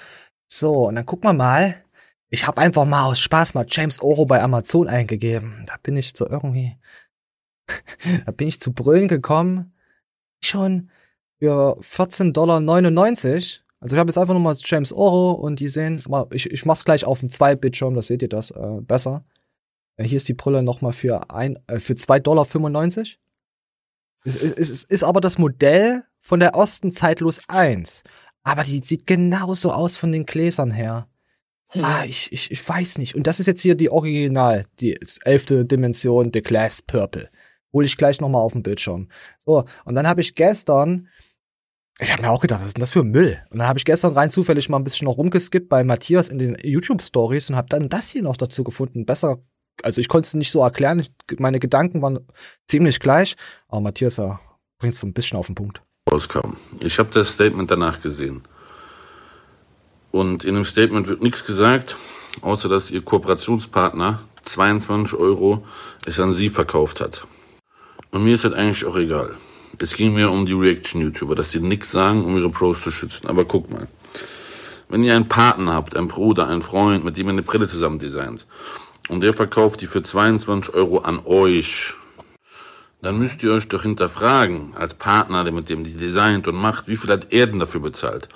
So, 0.46 0.88
und 0.88 0.96
dann 0.96 1.06
gucken 1.06 1.28
wir 1.28 1.34
mal. 1.34 1.82
Ich 2.30 2.46
habe 2.46 2.60
einfach 2.60 2.84
mal 2.84 3.04
aus 3.04 3.20
Spaß 3.20 3.54
mal 3.54 3.66
James 3.68 4.02
Oro 4.02 4.26
bei 4.26 4.42
Amazon 4.42 4.86
eingegeben. 4.88 5.64
Da 5.66 5.76
bin 5.82 5.96
ich 5.96 6.14
zu 6.14 6.26
irgendwie, 6.26 6.76
da 8.26 8.32
bin 8.32 8.48
ich 8.48 8.60
zu 8.60 8.72
Brüllen 8.72 9.08
gekommen. 9.08 9.72
Schon 10.42 10.90
für 11.38 11.78
14,99 11.80 12.32
Dollar 12.32 12.60
also 13.80 13.94
ich 13.94 14.00
habe 14.00 14.08
jetzt 14.08 14.18
einfach 14.18 14.34
nochmal 14.34 14.56
James 14.62 14.92
Oro 14.92 15.32
und 15.32 15.60
die 15.60 15.68
sehen, 15.68 16.02
ich, 16.32 16.50
ich 16.50 16.64
mach's 16.64 16.84
gleich 16.84 17.04
auf 17.04 17.20
dem 17.20 17.28
2-Bildschirm, 17.28 17.94
da 17.94 18.02
seht 18.02 18.22
ihr 18.22 18.28
das 18.28 18.50
äh, 18.50 18.80
besser. 18.80 19.24
Äh, 19.96 20.04
hier 20.04 20.16
ist 20.16 20.28
die 20.28 20.34
Brille 20.34 20.62
nochmal 20.62 20.92
für 20.92 21.30
ein, 21.30 21.58
äh, 21.68 21.78
für 21.78 21.92
2,95 21.92 22.22
Dollar. 22.22 22.46
Es 24.24 24.36
ist, 24.36 24.58
ist, 24.58 24.70
ist, 24.70 24.90
ist 24.90 25.04
aber 25.04 25.20
das 25.20 25.38
Modell 25.38 26.02
von 26.20 26.40
der 26.40 26.56
Osten 26.56 26.90
Zeitlos 26.90 27.40
1. 27.46 28.02
Aber 28.42 28.64
die 28.64 28.80
sieht 28.80 29.06
genauso 29.06 29.72
aus 29.72 29.96
von 29.96 30.10
den 30.10 30.26
Gläsern 30.26 30.70
her. 30.70 31.08
Hm. 31.68 31.84
Ah, 31.84 32.04
ich, 32.04 32.32
ich, 32.32 32.50
ich 32.50 32.68
weiß 32.68 32.98
nicht. 32.98 33.14
Und 33.14 33.26
das 33.26 33.40
ist 33.40 33.46
jetzt 33.46 33.60
hier 33.60 33.74
die 33.74 33.90
Original, 33.90 34.64
die 34.80 34.98
elfte 35.22 35.64
Dimension, 35.64 36.30
The 36.32 36.42
Glass 36.42 36.82
Purple. 36.82 37.30
Hol 37.72 37.84
ich 37.84 37.96
gleich 37.96 38.20
nochmal 38.20 38.42
auf 38.42 38.52
dem 38.52 38.62
Bildschirm. 38.62 39.08
So, 39.38 39.66
und 39.84 39.94
dann 39.94 40.08
habe 40.08 40.20
ich 40.22 40.34
gestern 40.34 41.08
ich 42.00 42.12
habe 42.12 42.22
mir 42.22 42.30
auch 42.30 42.40
gedacht, 42.40 42.60
was 42.60 42.68
ist 42.68 42.76
denn 42.76 42.80
das 42.80 42.92
für 42.92 43.02
Müll? 43.02 43.38
Und 43.50 43.58
dann 43.58 43.66
habe 43.66 43.78
ich 43.78 43.84
gestern 43.84 44.14
rein 44.14 44.30
zufällig 44.30 44.68
mal 44.68 44.78
ein 44.78 44.84
bisschen 44.84 45.06
noch 45.06 45.16
rumgeskippt 45.16 45.68
bei 45.68 45.82
Matthias 45.82 46.28
in 46.28 46.38
den 46.38 46.56
YouTube-Stories 46.62 47.50
und 47.50 47.56
habe 47.56 47.68
dann 47.68 47.88
das 47.88 48.10
hier 48.10 48.22
noch 48.22 48.36
dazu 48.36 48.62
gefunden. 48.62 49.04
Besser, 49.04 49.38
also 49.82 50.00
ich 50.00 50.08
konnte 50.08 50.26
es 50.26 50.34
nicht 50.34 50.52
so 50.52 50.62
erklären. 50.62 51.00
Ich, 51.00 51.10
meine 51.40 51.58
Gedanken 51.58 52.00
waren 52.00 52.20
ziemlich 52.66 53.00
gleich. 53.00 53.36
Aber 53.66 53.80
Matthias, 53.80 54.18
ja, 54.18 54.38
bringt 54.78 54.94
es 54.94 55.00
so 55.00 55.06
ein 55.06 55.12
bisschen 55.12 55.38
auf 55.38 55.46
den 55.46 55.56
Punkt. 55.56 55.82
Rauskam. 56.10 56.56
Ich 56.78 57.00
habe 57.00 57.10
das 57.12 57.32
Statement 57.32 57.70
danach 57.70 58.00
gesehen. 58.00 58.42
Und 60.12 60.44
in 60.44 60.54
dem 60.54 60.64
Statement 60.64 61.08
wird 61.08 61.20
nichts 61.20 61.44
gesagt, 61.44 61.96
außer 62.40 62.68
dass 62.68 62.90
ihr 62.92 63.02
Kooperationspartner 63.02 64.22
22 64.44 65.18
Euro 65.18 65.66
es 66.06 66.18
an 66.20 66.32
sie 66.32 66.48
verkauft 66.48 67.00
hat. 67.00 67.26
Und 68.10 68.24
mir 68.24 68.34
ist 68.34 68.44
das 68.44 68.52
eigentlich 68.52 68.84
auch 68.86 68.96
egal. 68.96 69.36
Es 69.78 69.94
ging 69.94 70.14
mir 70.14 70.30
um 70.30 70.46
die 70.46 70.54
Reaction-YouTuber, 70.54 71.34
dass 71.34 71.50
sie 71.50 71.60
nichts 71.60 71.90
sagen, 71.90 72.24
um 72.24 72.36
ihre 72.36 72.50
Pros 72.50 72.82
zu 72.82 72.90
schützen. 72.90 73.28
Aber 73.28 73.44
guck 73.44 73.70
mal. 73.70 73.88
Wenn 74.88 75.04
ihr 75.04 75.14
einen 75.14 75.28
Partner 75.28 75.74
habt, 75.74 75.96
einen 75.96 76.08
Bruder, 76.08 76.48
einen 76.48 76.62
Freund, 76.62 77.04
mit 77.04 77.16
dem 77.16 77.26
ihr 77.26 77.32
eine 77.32 77.42
Brille 77.42 77.68
zusammen 77.68 77.98
designt, 77.98 78.46
und 79.08 79.22
der 79.22 79.34
verkauft 79.34 79.80
die 79.80 79.86
für 79.86 80.02
22 80.02 80.74
Euro 80.74 80.98
an 80.98 81.20
euch, 81.24 81.94
dann 83.02 83.18
müsst 83.18 83.42
ihr 83.42 83.52
euch 83.52 83.68
doch 83.68 83.82
hinterfragen, 83.82 84.74
als 84.74 84.94
Partner, 84.94 85.44
der 85.44 85.52
mit 85.52 85.68
dem 85.68 85.84
die 85.84 85.94
designt 85.94 86.48
und 86.48 86.56
macht, 86.56 86.88
wie 86.88 86.96
viel 86.96 87.10
hat 87.10 87.32
er 87.32 87.46
denn 87.46 87.60
dafür 87.60 87.80
bezahlt? 87.80 88.28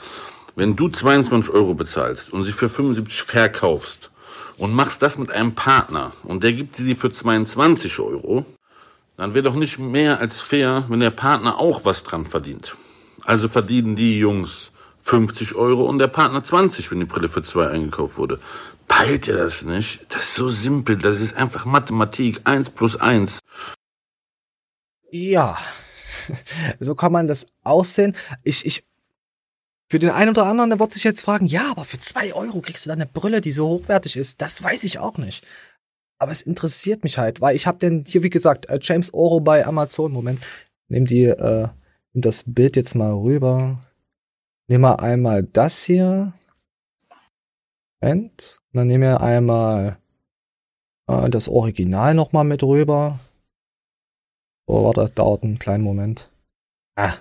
Wenn 0.54 0.76
du 0.76 0.88
22 0.88 1.52
Euro 1.52 1.74
bezahlst 1.74 2.32
und 2.32 2.44
sie 2.44 2.52
für 2.52 2.68
75 2.68 3.22
verkaufst 3.22 4.10
und 4.58 4.74
machst 4.74 5.02
das 5.02 5.18
mit 5.18 5.30
einem 5.30 5.54
Partner 5.54 6.12
und 6.22 6.44
der 6.44 6.52
gibt 6.52 6.76
sie 6.76 6.94
für 6.94 7.10
22 7.10 7.98
Euro, 7.98 8.44
dann 9.16 9.34
wäre 9.34 9.42
doch 9.42 9.54
nicht 9.54 9.78
mehr 9.78 10.18
als 10.18 10.40
fair, 10.40 10.84
wenn 10.88 11.00
der 11.00 11.10
Partner 11.10 11.58
auch 11.58 11.84
was 11.84 12.02
dran 12.02 12.26
verdient. 12.26 12.76
Also 13.24 13.48
verdienen 13.48 13.96
die 13.96 14.18
Jungs 14.18 14.72
50 15.02 15.54
Euro 15.54 15.84
und 15.84 15.98
der 15.98 16.08
Partner 16.08 16.42
20, 16.42 16.90
wenn 16.90 17.00
die 17.00 17.06
Brille 17.06 17.28
für 17.28 17.42
zwei 17.42 17.68
eingekauft 17.68 18.16
wurde. 18.16 18.40
Peilt 18.88 19.26
ihr 19.28 19.36
das 19.36 19.62
nicht? 19.62 20.06
Das 20.08 20.24
ist 20.24 20.34
so 20.34 20.48
simpel, 20.48 20.96
das 20.96 21.20
ist 21.20 21.36
einfach 21.36 21.64
Mathematik, 21.64 22.40
1 22.44 22.70
plus 22.70 22.96
1. 22.96 23.40
Ja, 25.10 25.58
so 26.80 26.94
kann 26.94 27.12
man 27.12 27.28
das 27.28 27.46
aussehen. 27.62 28.16
Ich, 28.42 28.64
ich, 28.64 28.84
für 29.88 29.98
den 29.98 30.10
einen 30.10 30.30
oder 30.30 30.46
anderen, 30.46 30.70
der 30.70 30.78
wird 30.78 30.92
sich 30.92 31.04
jetzt 31.04 31.20
fragen, 31.20 31.46
ja, 31.46 31.70
aber 31.70 31.84
für 31.84 31.98
zwei 31.98 32.32
Euro 32.32 32.60
kriegst 32.60 32.86
du 32.86 32.88
da 32.88 32.94
eine 32.94 33.06
Brille, 33.06 33.40
die 33.40 33.52
so 33.52 33.68
hochwertig 33.68 34.16
ist. 34.16 34.40
Das 34.40 34.62
weiß 34.62 34.84
ich 34.84 34.98
auch 34.98 35.18
nicht. 35.18 35.44
Aber 36.22 36.30
es 36.30 36.42
interessiert 36.42 37.02
mich 37.02 37.18
halt, 37.18 37.40
weil 37.40 37.56
ich 37.56 37.66
habe 37.66 37.78
den 37.78 38.04
hier, 38.06 38.22
wie 38.22 38.30
gesagt, 38.30 38.70
äh, 38.70 38.78
James 38.80 39.12
Oro 39.12 39.40
bei 39.40 39.66
Amazon. 39.66 40.12
Moment, 40.12 40.40
nehm 40.86 41.04
die, 41.04 41.24
äh, 41.24 41.66
nimm 42.12 42.22
das 42.22 42.44
Bild 42.46 42.76
jetzt 42.76 42.94
mal 42.94 43.12
rüber. 43.12 43.80
Nehmen 44.68 44.84
wir 44.84 45.00
einmal 45.00 45.42
das 45.42 45.82
hier. 45.82 46.32
Moment. 48.00 48.60
Und 48.72 48.78
dann 48.78 48.86
nehmen 48.86 49.02
wir 49.02 49.20
einmal 49.20 49.98
äh, 51.08 51.28
das 51.28 51.48
Original 51.48 52.14
nochmal 52.14 52.44
mit 52.44 52.62
rüber. 52.62 53.18
Oh, 54.68 54.84
warte, 54.84 55.12
dauert 55.12 55.42
einen 55.42 55.58
kleinen 55.58 55.82
Moment. 55.82 56.30
Ah. 56.94 57.16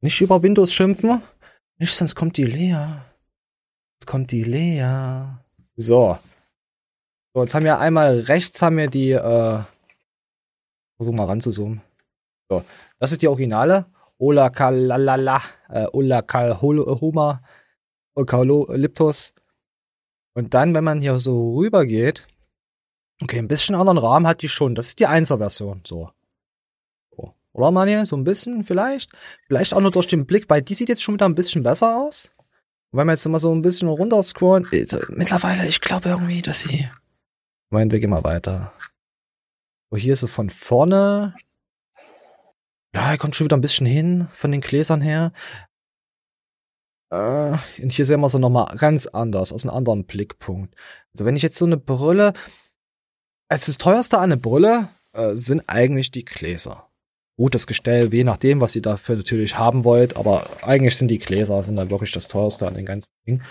Nicht 0.00 0.18
über 0.22 0.42
Windows 0.42 0.72
schimpfen. 0.72 1.20
Nicht, 1.76 1.92
sonst 1.94 2.14
kommt 2.14 2.38
die 2.38 2.46
Lea. 2.46 3.02
Jetzt 4.00 4.06
kommt 4.06 4.30
die 4.30 4.44
Lea. 4.44 5.36
So. 5.76 6.16
So, 7.34 7.42
jetzt 7.42 7.54
haben 7.54 7.64
wir 7.64 7.78
einmal 7.78 8.20
rechts 8.20 8.60
haben 8.60 8.76
wir 8.76 8.88
die, 8.88 9.12
äh, 9.12 9.62
versuch 10.96 11.14
mal 11.14 11.26
ranzuzoomen. 11.26 11.80
So, 12.50 12.62
das 12.98 13.12
ist 13.12 13.22
die 13.22 13.28
Originale. 13.28 13.86
Ola 14.18 14.50
Kalalala, 14.50 15.40
äh, 15.68 15.86
Ola 15.92 16.22
Kalhoma, 16.22 17.42
Eukalyptus. 18.14 19.32
Und 20.34 20.54
dann, 20.54 20.74
wenn 20.74 20.84
man 20.84 21.00
hier 21.00 21.18
so 21.18 21.56
rüber 21.56 21.86
geht, 21.86 22.26
okay, 23.22 23.38
ein 23.38 23.48
bisschen 23.48 23.74
anderen 23.74 23.98
Rahmen 23.98 24.26
hat 24.26 24.42
die 24.42 24.48
schon. 24.48 24.74
Das 24.74 24.88
ist 24.88 25.00
die 25.00 25.08
1er 25.08 25.38
Version, 25.38 25.82
so. 25.86 26.10
so. 27.16 27.34
Oder 27.52 27.70
Manja, 27.70 28.04
so 28.04 28.16
ein 28.16 28.24
bisschen 28.24 28.62
vielleicht. 28.62 29.10
Vielleicht 29.46 29.74
auch 29.74 29.80
nur 29.80 29.90
durch 29.90 30.06
den 30.06 30.26
Blick, 30.26 30.48
weil 30.48 30.62
die 30.62 30.74
sieht 30.74 30.88
jetzt 30.88 31.02
schon 31.02 31.14
wieder 31.14 31.26
ein 31.26 31.34
bisschen 31.34 31.62
besser 31.62 31.96
aus. 31.96 32.30
Und 32.90 32.98
wenn 32.98 33.06
wir 33.06 33.12
jetzt 33.14 33.26
mal 33.26 33.38
so 33.38 33.52
ein 33.52 33.62
bisschen 33.62 33.88
runter 33.88 34.22
scrollen, 34.22 34.68
also, 34.70 34.98
mittlerweile, 35.08 35.66
ich 35.66 35.80
glaube 35.80 36.10
irgendwie, 36.10 36.42
dass 36.42 36.60
sie. 36.60 36.90
Moment, 37.72 37.90
wir 37.90 38.00
gehen 38.00 38.10
mal 38.10 38.22
weiter. 38.22 38.70
So, 39.90 39.96
hier 39.96 40.12
ist 40.12 40.20
sie 40.20 40.28
von 40.28 40.50
vorne. 40.50 41.34
Ja, 42.94 43.12
er 43.12 43.16
kommt 43.16 43.34
schon 43.34 43.46
wieder 43.46 43.56
ein 43.56 43.62
bisschen 43.62 43.86
hin 43.86 44.28
von 44.30 44.52
den 44.52 44.60
Gläsern 44.60 45.00
her. 45.00 45.32
Äh, 47.10 47.56
und 47.82 47.90
hier 47.90 48.04
sehen 48.04 48.20
wir 48.20 48.28
sie 48.28 48.38
nochmal 48.38 48.76
ganz 48.76 49.06
anders, 49.06 49.54
aus 49.54 49.64
einem 49.64 49.74
anderen 49.74 50.04
Blickpunkt. 50.04 50.74
Also 51.14 51.24
wenn 51.24 51.34
ich 51.34 51.42
jetzt 51.42 51.56
so 51.56 51.64
eine 51.64 51.78
Brille, 51.78 52.34
als 53.48 53.64
das 53.64 53.78
teuerste 53.78 54.18
an 54.18 54.24
eine 54.24 54.36
Brille 54.36 54.90
äh, 55.14 55.34
sind 55.34 55.62
eigentlich 55.68 56.10
die 56.10 56.26
Gläser. 56.26 56.90
Gut, 57.38 57.54
das 57.54 57.66
Gestell, 57.66 58.12
je 58.12 58.24
nachdem, 58.24 58.60
was 58.60 58.76
ihr 58.76 58.82
dafür 58.82 59.16
natürlich 59.16 59.56
haben 59.56 59.84
wollt, 59.84 60.18
aber 60.18 60.44
eigentlich 60.60 60.98
sind 60.98 61.08
die 61.08 61.18
Gläser, 61.18 61.62
sind 61.62 61.76
dann 61.76 61.88
wirklich 61.88 62.12
das 62.12 62.28
teuerste 62.28 62.66
an 62.66 62.74
den 62.74 62.84
ganzen 62.84 63.12
Ding. 63.26 63.42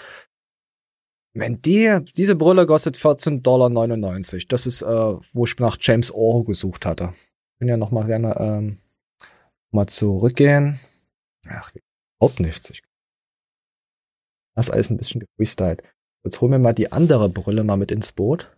Wenn 1.34 1.62
die, 1.62 1.99
diese 2.18 2.36
Brille 2.36 2.66
kostet 2.66 2.98
14,99 2.98 3.41
Dollar. 3.41 3.70
Das 4.49 4.68
ist, 4.68 4.82
äh, 4.82 4.88
wo 4.88 5.45
ich 5.45 5.58
nach 5.60 5.78
James 5.80 6.14
Oro 6.14 6.44
gesucht 6.44 6.86
hatte. 6.86 7.10
Ich 7.14 7.60
bin 7.60 7.70
ja 7.70 7.78
noch 7.78 7.91
mal 7.91 8.06
gerne 8.06 8.36
ähm, 8.38 8.78
mal 9.72 9.88
zurückgehen. 9.88 10.78
Ach, 11.48 11.72
überhaupt 12.20 12.40
nichts. 12.40 12.70
Ich 12.70 12.82
das 14.56 14.68
ist 14.68 14.74
alles 14.74 14.90
ein 14.90 14.98
bisschen 14.98 15.22
gefreestylt. 15.22 15.84
Jetzt 16.24 16.41
holen 16.41 16.52
wir 16.52 16.60
mal 16.60 16.74
die 16.74 16.91
andere 16.91 17.30
Brille 17.30 17.64
mal 17.64 17.78
mit 17.78 17.91
ins 17.91 18.12
Boot. 18.12 18.56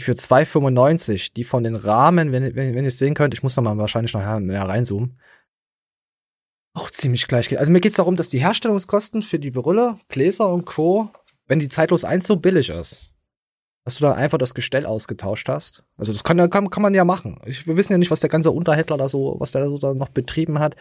Für 0.00 0.12
2,95. 0.12 1.34
Die 1.34 1.44
von 1.44 1.62
den 1.62 1.76
Rahmen, 1.76 2.32
wenn, 2.32 2.42
wenn, 2.42 2.74
wenn 2.74 2.84
ihr 2.84 2.88
es 2.88 2.98
sehen 2.98 3.14
könnt, 3.14 3.34
ich 3.34 3.42
muss 3.42 3.54
da 3.54 3.62
mal 3.62 3.78
wahrscheinlich 3.78 4.12
noch 4.12 4.40
mehr 4.40 4.62
reinzoomen. 4.62 5.18
Auch 6.74 6.90
ziemlich 6.90 7.26
gleich. 7.26 7.58
Also 7.58 7.72
mir 7.72 7.80
geht 7.80 7.90
es 7.90 7.96
darum, 7.96 8.16
dass 8.16 8.28
die 8.28 8.40
Herstellungskosten 8.40 9.22
für 9.22 9.38
die 9.38 9.50
Brille, 9.50 9.98
Gläser 10.08 10.52
und 10.52 10.66
Co., 10.66 11.10
wenn 11.50 11.58
die 11.58 11.68
zeitlos 11.68 12.04
1 12.04 12.26
so 12.26 12.36
billig 12.36 12.70
ist, 12.70 13.10
dass 13.84 13.98
du 13.98 14.04
dann 14.04 14.16
einfach 14.16 14.38
das 14.38 14.54
Gestell 14.54 14.86
ausgetauscht 14.86 15.48
hast. 15.48 15.82
Also 15.96 16.12
das 16.12 16.22
kann, 16.22 16.38
kann, 16.48 16.70
kann 16.70 16.82
man 16.82 16.94
ja 16.94 17.04
machen. 17.04 17.40
Ich, 17.44 17.66
wir 17.66 17.76
wissen 17.76 17.92
ja 17.92 17.98
nicht, 17.98 18.12
was 18.12 18.20
der 18.20 18.30
ganze 18.30 18.52
Unterhändler 18.52 18.96
da 18.96 19.08
so, 19.08 19.34
was 19.40 19.50
der 19.50 19.66
so 19.66 19.76
da 19.76 19.92
noch 19.92 20.10
betrieben 20.10 20.60
hat. 20.60 20.76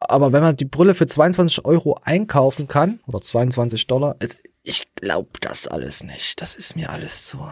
Aber 0.00 0.32
wenn 0.32 0.42
man 0.42 0.54
die 0.54 0.66
Brille 0.66 0.92
für 0.92 1.06
22 1.06 1.64
Euro 1.64 1.98
einkaufen 2.02 2.68
kann, 2.68 3.00
oder 3.06 3.22
22 3.22 3.86
Dollar, 3.86 4.16
ich 4.62 4.86
glaube 4.96 5.30
das 5.40 5.66
alles 5.66 6.04
nicht. 6.04 6.42
Das 6.42 6.54
ist 6.54 6.76
mir 6.76 6.90
alles 6.90 7.28
so. 7.28 7.50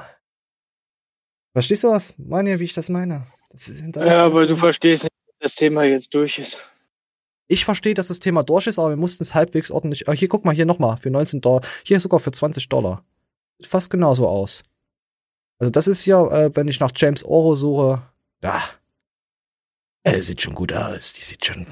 Verstehst 1.54 1.84
du 1.84 1.88
was? 1.88 2.14
Meine, 2.18 2.60
wie 2.60 2.64
ich 2.64 2.74
das 2.74 2.90
meine? 2.90 3.26
Das 3.48 3.72
ja, 3.94 4.26
aber 4.26 4.46
du 4.46 4.54
verstehst 4.54 5.04
nicht, 5.04 5.14
dass 5.28 5.38
das 5.40 5.54
Thema 5.54 5.84
jetzt 5.84 6.14
durch 6.14 6.38
ist. 6.38 6.60
Ich 7.48 7.64
verstehe, 7.64 7.94
dass 7.94 8.08
das 8.08 8.18
Thema 8.18 8.42
durch 8.42 8.66
ist, 8.66 8.78
aber 8.78 8.90
wir 8.90 8.96
mussten 8.96 9.22
es 9.22 9.34
halbwegs 9.34 9.70
ordentlich. 9.70 10.04
Hier, 10.12 10.28
guck 10.28 10.44
mal, 10.44 10.54
hier 10.54 10.66
nochmal, 10.66 10.96
für 10.96 11.10
19 11.10 11.40
Dollar. 11.40 11.60
Hier 11.84 12.00
sogar 12.00 12.20
für 12.20 12.32
20 12.32 12.68
Dollar. 12.68 13.04
Sieht 13.58 13.68
fast 13.68 13.90
genauso 13.90 14.28
aus. 14.28 14.64
Also, 15.58 15.70
das 15.70 15.86
ist 15.86 16.02
hier, 16.02 16.18
äh, 16.32 16.50
wenn 16.54 16.68
ich 16.68 16.80
nach 16.80 16.92
James 16.94 17.24
Oro 17.24 17.54
suche. 17.54 18.02
Ja. 18.42 18.62
Er 20.02 20.22
sieht 20.22 20.42
schon 20.42 20.54
gut 20.54 20.72
aus. 20.72 21.14
Die 21.14 21.22
sieht 21.22 21.46
schon 21.46 21.66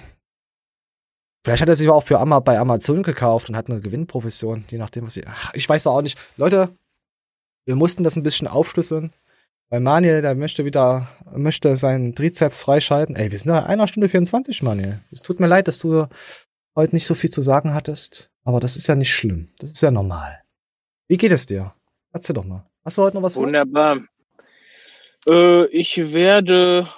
Vielleicht 1.45 1.61
hat 1.61 1.69
er 1.69 1.77
sich 1.77 1.91
auch 1.91 2.03
für 2.03 2.19
Amma 2.19 2.41
bei 2.41 2.59
Amazon 2.59 3.03
gekauft 3.03 3.51
und 3.51 3.57
hat 3.57 3.69
eine 3.69 3.81
Gewinnprofession, 3.81 4.65
je 4.71 4.79
nachdem, 4.79 5.05
was 5.05 5.13
sie. 5.13 5.25
Ach, 5.27 5.53
ich 5.53 5.69
weiß 5.69 5.87
auch 5.87 6.01
nicht. 6.01 6.19
Leute, 6.39 6.75
wir 7.67 7.77
mussten 7.77 8.03
das 8.03 8.17
ein 8.17 8.23
bisschen 8.23 8.49
aufschlüsseln. 8.49 9.13
Weil 9.75 9.81
Manuel, 9.81 10.23
der 10.23 10.37
möchte 10.37 10.65
wieder, 10.65 11.09
möchte 11.33 11.77
seinen 11.77 12.15
Trizeps 12.15 12.61
freischalten. 12.61 13.17
Ey, 13.17 13.33
wir 13.33 13.39
sind 13.41 13.51
ja 13.51 13.65
einer 13.65 13.89
Stunde 13.89 14.09
24, 14.09 14.63
Manuel. 14.63 15.01
Es 15.11 15.21
tut 15.21 15.41
mir 15.41 15.49
leid, 15.49 15.67
dass 15.67 15.81
du 15.81 16.07
heute 16.77 16.95
nicht 16.95 17.09
so 17.09 17.17
viel 17.17 17.31
zu 17.31 17.43
sagen 17.43 17.75
hattest. 17.75 18.31
Aber 18.45 18.61
das 18.61 18.77
ist 18.77 18.87
ja 18.87 18.95
nicht 18.95 19.13
schlimm. 19.13 19.49
Das 19.59 19.73
ist 19.73 19.81
ja 19.81 19.91
normal. 19.91 20.41
Wie 21.09 21.17
geht 21.17 21.33
es 21.33 21.47
dir? 21.47 21.75
Erzähl 22.13 22.35
doch 22.35 22.45
mal. 22.45 22.65
Hast 22.85 22.99
du 22.99 23.03
heute 23.03 23.17
noch 23.17 23.25
was 23.25 23.35
vor? 23.35 23.47
Wunderbar. 23.47 23.99
Äh, 25.29 25.67
ich 25.67 26.13
werde, 26.13 26.89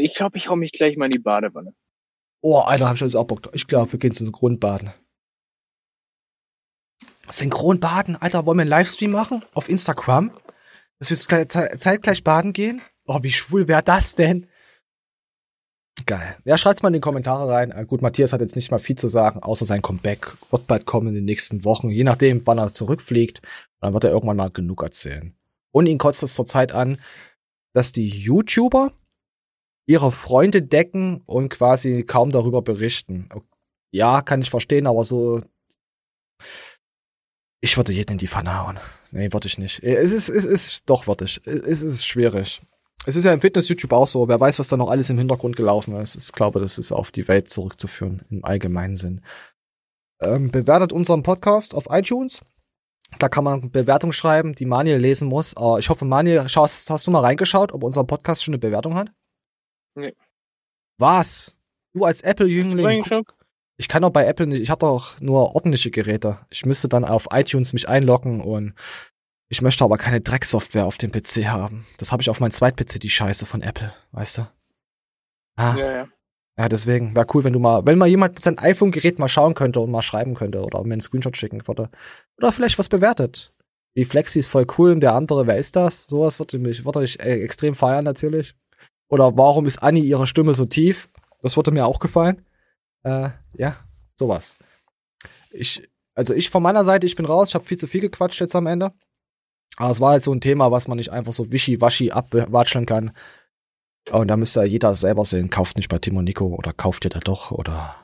ich 0.00 0.14
glaube, 0.16 0.38
ich 0.38 0.48
hau 0.48 0.56
mich 0.56 0.72
gleich 0.72 0.96
mal 0.96 1.04
in 1.04 1.12
die 1.12 1.20
Badewanne. 1.20 1.72
Oh, 2.40 2.58
Alter, 2.58 2.88
hab 2.88 2.96
ich 2.96 3.00
jetzt 3.00 3.14
auch 3.14 3.28
Bock. 3.28 3.48
Ich 3.52 3.68
glaube, 3.68 3.92
wir 3.92 4.00
gehen 4.00 4.10
Synchronbaden. 4.10 4.92
Synchronbaden? 7.30 8.16
Alter, 8.16 8.44
wollen 8.44 8.58
wir 8.58 8.62
einen 8.62 8.70
Livestream 8.70 9.12
machen? 9.12 9.44
Auf 9.54 9.68
Instagram? 9.68 10.32
Dass 10.98 11.10
wir 11.10 11.48
zeitgleich 11.48 12.24
baden 12.24 12.52
gehen? 12.52 12.80
Oh, 13.06 13.22
wie 13.22 13.32
schwul 13.32 13.68
wäre 13.68 13.82
das 13.82 14.14
denn? 14.14 14.46
Geil. 16.04 16.36
Ja, 16.44 16.58
schreibt's 16.58 16.82
mal 16.82 16.88
in 16.88 16.94
die 16.94 17.00
Kommentare 17.00 17.50
rein. 17.50 17.70
Äh, 17.70 17.84
gut, 17.86 18.02
Matthias 18.02 18.32
hat 18.32 18.40
jetzt 18.40 18.54
nicht 18.54 18.70
mal 18.70 18.78
viel 18.78 18.96
zu 18.96 19.08
sagen, 19.08 19.42
außer 19.42 19.64
sein 19.64 19.82
Comeback. 19.82 20.36
Wird 20.50 20.66
bald 20.66 20.84
kommen 20.84 21.08
in 21.08 21.14
den 21.14 21.24
nächsten 21.24 21.64
Wochen. 21.64 21.88
Je 21.88 22.04
nachdem, 22.04 22.46
wann 22.46 22.58
er 22.58 22.70
zurückfliegt. 22.70 23.42
Dann 23.80 23.92
wird 23.92 24.04
er 24.04 24.10
irgendwann 24.10 24.36
mal 24.36 24.50
genug 24.50 24.82
erzählen. 24.82 25.34
Und 25.72 25.86
ihn 25.86 25.98
kotzt 25.98 26.22
es 26.22 26.34
zurzeit 26.34 26.72
an, 26.72 27.00
dass 27.72 27.92
die 27.92 28.08
YouTuber 28.08 28.92
ihre 29.86 30.12
Freunde 30.12 30.62
decken 30.62 31.22
und 31.26 31.48
quasi 31.48 32.04
kaum 32.04 32.30
darüber 32.30 32.62
berichten. 32.62 33.28
Ja, 33.90 34.22
kann 34.22 34.42
ich 34.42 34.50
verstehen, 34.50 34.86
aber 34.86 35.04
so. 35.04 35.40
Ich 37.60 37.76
würde 37.76 37.92
jeden 37.92 38.12
in 38.12 38.18
die 38.18 38.26
Pfanne 38.26 38.58
hauen. 38.58 38.78
Nee, 39.10 39.32
würde 39.32 39.46
ich 39.46 39.58
nicht. 39.58 39.82
Es 39.82 40.12
ist, 40.12 40.28
es 40.28 40.44
ist, 40.44 40.88
doch, 40.88 41.06
würde 41.06 41.24
ich. 41.24 41.40
Es 41.46 41.82
ist 41.82 42.06
schwierig. 42.06 42.60
Es 43.06 43.16
ist 43.16 43.24
ja 43.24 43.32
im 43.32 43.40
Fitness-YouTube 43.40 43.92
auch 43.92 44.06
so. 44.06 44.28
Wer 44.28 44.40
weiß, 44.40 44.58
was 44.58 44.68
da 44.68 44.76
noch 44.76 44.90
alles 44.90 45.10
im 45.10 45.18
Hintergrund 45.18 45.56
gelaufen 45.56 45.94
ist. 45.96 46.16
Ich 46.16 46.32
glaube, 46.32 46.60
das 46.60 46.76
ist 46.78 46.92
auf 46.92 47.12
die 47.12 47.28
Welt 47.28 47.48
zurückzuführen, 47.48 48.24
im 48.30 48.44
allgemeinen 48.44 48.96
Sinn. 48.96 49.20
Ähm, 50.20 50.50
bewertet 50.50 50.92
unseren 50.92 51.22
Podcast 51.22 51.74
auf 51.74 51.86
iTunes. 51.90 52.40
Da 53.18 53.28
kann 53.28 53.44
man 53.44 53.70
Bewertung 53.70 54.12
schreiben, 54.12 54.54
die 54.54 54.66
Manuel 54.66 54.98
lesen 54.98 55.28
muss. 55.28 55.54
Uh, 55.58 55.78
ich 55.78 55.88
hoffe, 55.88 56.04
Manuel, 56.04 56.44
hast, 56.44 56.90
hast 56.90 57.06
du 57.06 57.10
mal 57.10 57.20
reingeschaut, 57.20 57.72
ob 57.72 57.84
unser 57.84 58.04
Podcast 58.04 58.42
schon 58.42 58.54
eine 58.54 58.58
Bewertung 58.58 58.96
hat? 58.96 59.10
Nee. 59.94 60.14
Was? 60.98 61.56
Du 61.94 62.04
als 62.04 62.22
Apple-Jüngling? 62.22 63.04
Ich 63.78 63.88
kann 63.88 64.02
doch 64.02 64.10
bei 64.10 64.24
Apple 64.24 64.46
nicht, 64.46 64.62
ich 64.62 64.70
habe 64.70 64.80
doch 64.80 65.20
nur 65.20 65.54
ordentliche 65.54 65.90
Geräte. 65.90 66.38
Ich 66.50 66.64
müsste 66.64 66.88
dann 66.88 67.04
auf 67.04 67.28
iTunes 67.32 67.72
mich 67.72 67.88
einloggen 67.88 68.40
und 68.40 68.74
ich 69.48 69.62
möchte 69.62 69.84
aber 69.84 69.98
keine 69.98 70.20
Drecksoftware 70.20 70.86
auf 70.86 70.98
dem 70.98 71.12
PC 71.12 71.46
haben. 71.46 71.86
Das 71.98 72.10
habe 72.10 72.22
ich 72.22 72.30
auf 72.30 72.40
meinem 72.40 72.52
Zweit-PC, 72.52 73.00
die 73.00 73.10
Scheiße 73.10 73.46
von 73.46 73.62
Apple, 73.62 73.92
weißt 74.12 74.38
du? 74.38 74.48
Ah. 75.56 75.76
Ja, 75.76 75.92
ja. 75.92 76.08
Ja, 76.58 76.70
deswegen 76.70 77.14
wäre 77.14 77.26
cool, 77.34 77.44
wenn 77.44 77.52
du 77.52 77.58
mal, 77.58 77.84
wenn 77.84 77.98
mal 77.98 78.08
jemand 78.08 78.34
mit 78.34 78.42
seinem 78.42 78.58
iPhone-Gerät 78.58 79.18
mal 79.18 79.28
schauen 79.28 79.52
könnte 79.52 79.80
und 79.80 79.90
mal 79.90 80.00
schreiben 80.00 80.34
könnte 80.34 80.62
oder 80.62 80.82
mir 80.84 80.94
einen 80.94 81.02
Screenshot 81.02 81.36
schicken 81.36 81.66
würde. 81.68 81.90
Oder 82.38 82.50
vielleicht 82.50 82.78
was 82.78 82.88
bewertet. 82.88 83.52
Wie 83.94 84.06
Flexi 84.06 84.38
ist 84.38 84.48
voll 84.48 84.66
cool 84.78 84.92
und 84.92 85.00
der 85.00 85.14
andere, 85.14 85.46
wer 85.46 85.58
ist 85.58 85.76
das? 85.76 86.06
Sowas 86.08 86.38
würde 86.38 86.58
mich, 86.58 86.86
würde 86.86 87.04
ich 87.04 87.20
äh, 87.20 87.42
extrem 87.42 87.74
feiern 87.74 88.04
natürlich. 88.04 88.54
Oder 89.08 89.36
warum 89.36 89.66
ist 89.66 89.82
Anni 89.82 90.00
ihre 90.00 90.26
Stimme 90.26 90.54
so 90.54 90.64
tief? 90.64 91.10
Das 91.42 91.56
würde 91.56 91.70
mir 91.70 91.86
auch 91.86 92.00
gefallen. 92.00 92.45
Äh, 93.06 93.30
ja, 93.56 93.76
sowas. 94.16 94.56
Ich, 95.52 95.88
also 96.16 96.34
ich 96.34 96.50
von 96.50 96.62
meiner 96.62 96.82
Seite, 96.82 97.06
ich 97.06 97.14
bin 97.14 97.24
raus, 97.24 97.50
ich 97.50 97.54
habe 97.54 97.64
viel 97.64 97.78
zu 97.78 97.86
viel 97.86 98.00
gequatscht 98.00 98.40
jetzt 98.40 98.56
am 98.56 98.66
Ende. 98.66 98.92
Aber 99.76 99.90
es 99.92 100.00
war 100.00 100.10
halt 100.10 100.24
so 100.24 100.32
ein 100.32 100.40
Thema, 100.40 100.72
was 100.72 100.88
man 100.88 100.96
nicht 100.96 101.12
einfach 101.12 101.32
so 101.32 101.52
wischiwaschi 101.52 102.10
abwatscheln 102.10 102.84
kann. 102.84 103.12
Und 104.10 104.28
da 104.28 104.36
müsste 104.36 104.60
ja 104.60 104.66
jeder 104.66 104.94
selber 104.94 105.24
sehen, 105.24 105.50
kauft 105.50 105.76
nicht 105.76 105.88
bei 105.88 105.98
Timo 105.98 106.20
Nico 106.20 106.46
oder 106.46 106.72
kauft 106.72 107.04
ihr 107.04 107.10
da 107.10 107.20
doch 107.20 107.52
oder 107.52 107.94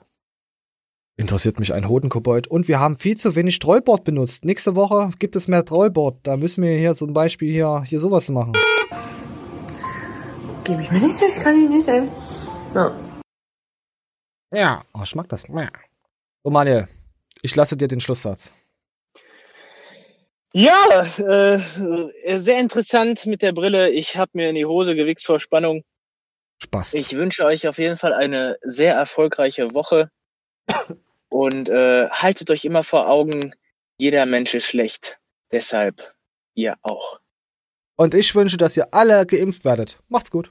interessiert 1.16 1.59
mich 1.59 1.74
ein 1.74 1.89
Hodenkobold. 1.89 2.47
Und 2.47 2.69
wir 2.69 2.79
haben 2.79 2.97
viel 2.97 3.16
zu 3.16 3.35
wenig 3.35 3.59
Trollboard 3.59 4.05
benutzt. 4.05 4.45
Nächste 4.45 4.77
Woche 4.77 5.11
gibt 5.19 5.35
es 5.35 5.49
mehr 5.49 5.65
Trollboard. 5.65 6.19
Da 6.23 6.37
müssen 6.37 6.62
wir 6.62 6.77
hier 6.77 6.95
zum 6.95 7.12
Beispiel 7.12 7.53
hier, 7.53 7.83
hier 7.85 7.99
sowas 7.99 8.29
machen. 8.29 8.53
Gebe 10.62 10.81
ich 10.81 10.93
mir 10.93 11.01
nicht, 11.01 11.20
ich 11.20 11.43
kann 11.43 11.57
ihn 11.57 11.70
nicht, 11.70 11.89
ey. 11.89 12.09
Ja. 12.74 12.95
Ja, 14.53 14.85
oh, 14.95 15.01
ich 15.03 15.15
mag 15.15 15.29
das. 15.29 15.43
So, 15.43 16.51
Manuel, 16.51 16.89
ich 17.41 17.57
lasse 17.57 17.77
dir 17.77 17.89
den 17.89 18.01
Schlusssatz. 18.01 18.53
Ja, 20.55 21.07
äh, 21.16 22.39
sehr 22.39 22.59
interessant 22.59 23.24
mit 23.24 23.41
der 23.41 23.53
Brille. 23.53 23.91
Ich 23.91 24.16
habe 24.16 24.33
mir 24.35 24.51
in 24.51 24.55
die 24.55 24.66
Hose 24.66 24.95
gewichst 24.95 25.24
vor 25.24 25.41
Spannung. 25.41 25.83
Spaß. 26.62 26.95
Ich 26.95 27.16
wünsche 27.16 27.45
euch 27.45 27.66
auf 27.66 27.79
jeden 27.79 27.97
Fall 27.97 28.12
eine 28.12 28.59
sehr 28.62 28.95
erfolgreiche 28.95 29.73
Woche. 29.73 30.11
Und 31.31 31.70
äh, 31.70 32.11
haltet 32.11 32.51
euch 32.51 32.66
immer 32.66 32.85
vor 32.85 33.09
Augen, 33.09 33.55
jeder 33.97 34.27
Mensch 34.27 34.53
ist 34.53 34.66
schlecht. 34.66 35.19
Deshalb 35.51 36.15
ihr 36.55 36.77
auch. 36.83 37.20
Und 37.97 38.15
ich 38.15 38.35
wünsche, 38.35 38.59
dass 38.59 38.77
ihr 38.77 38.93
alle 38.93 39.24
geimpft 39.24 39.65
werdet. 39.65 40.01
Macht's 40.09 40.31
gut. 40.31 40.51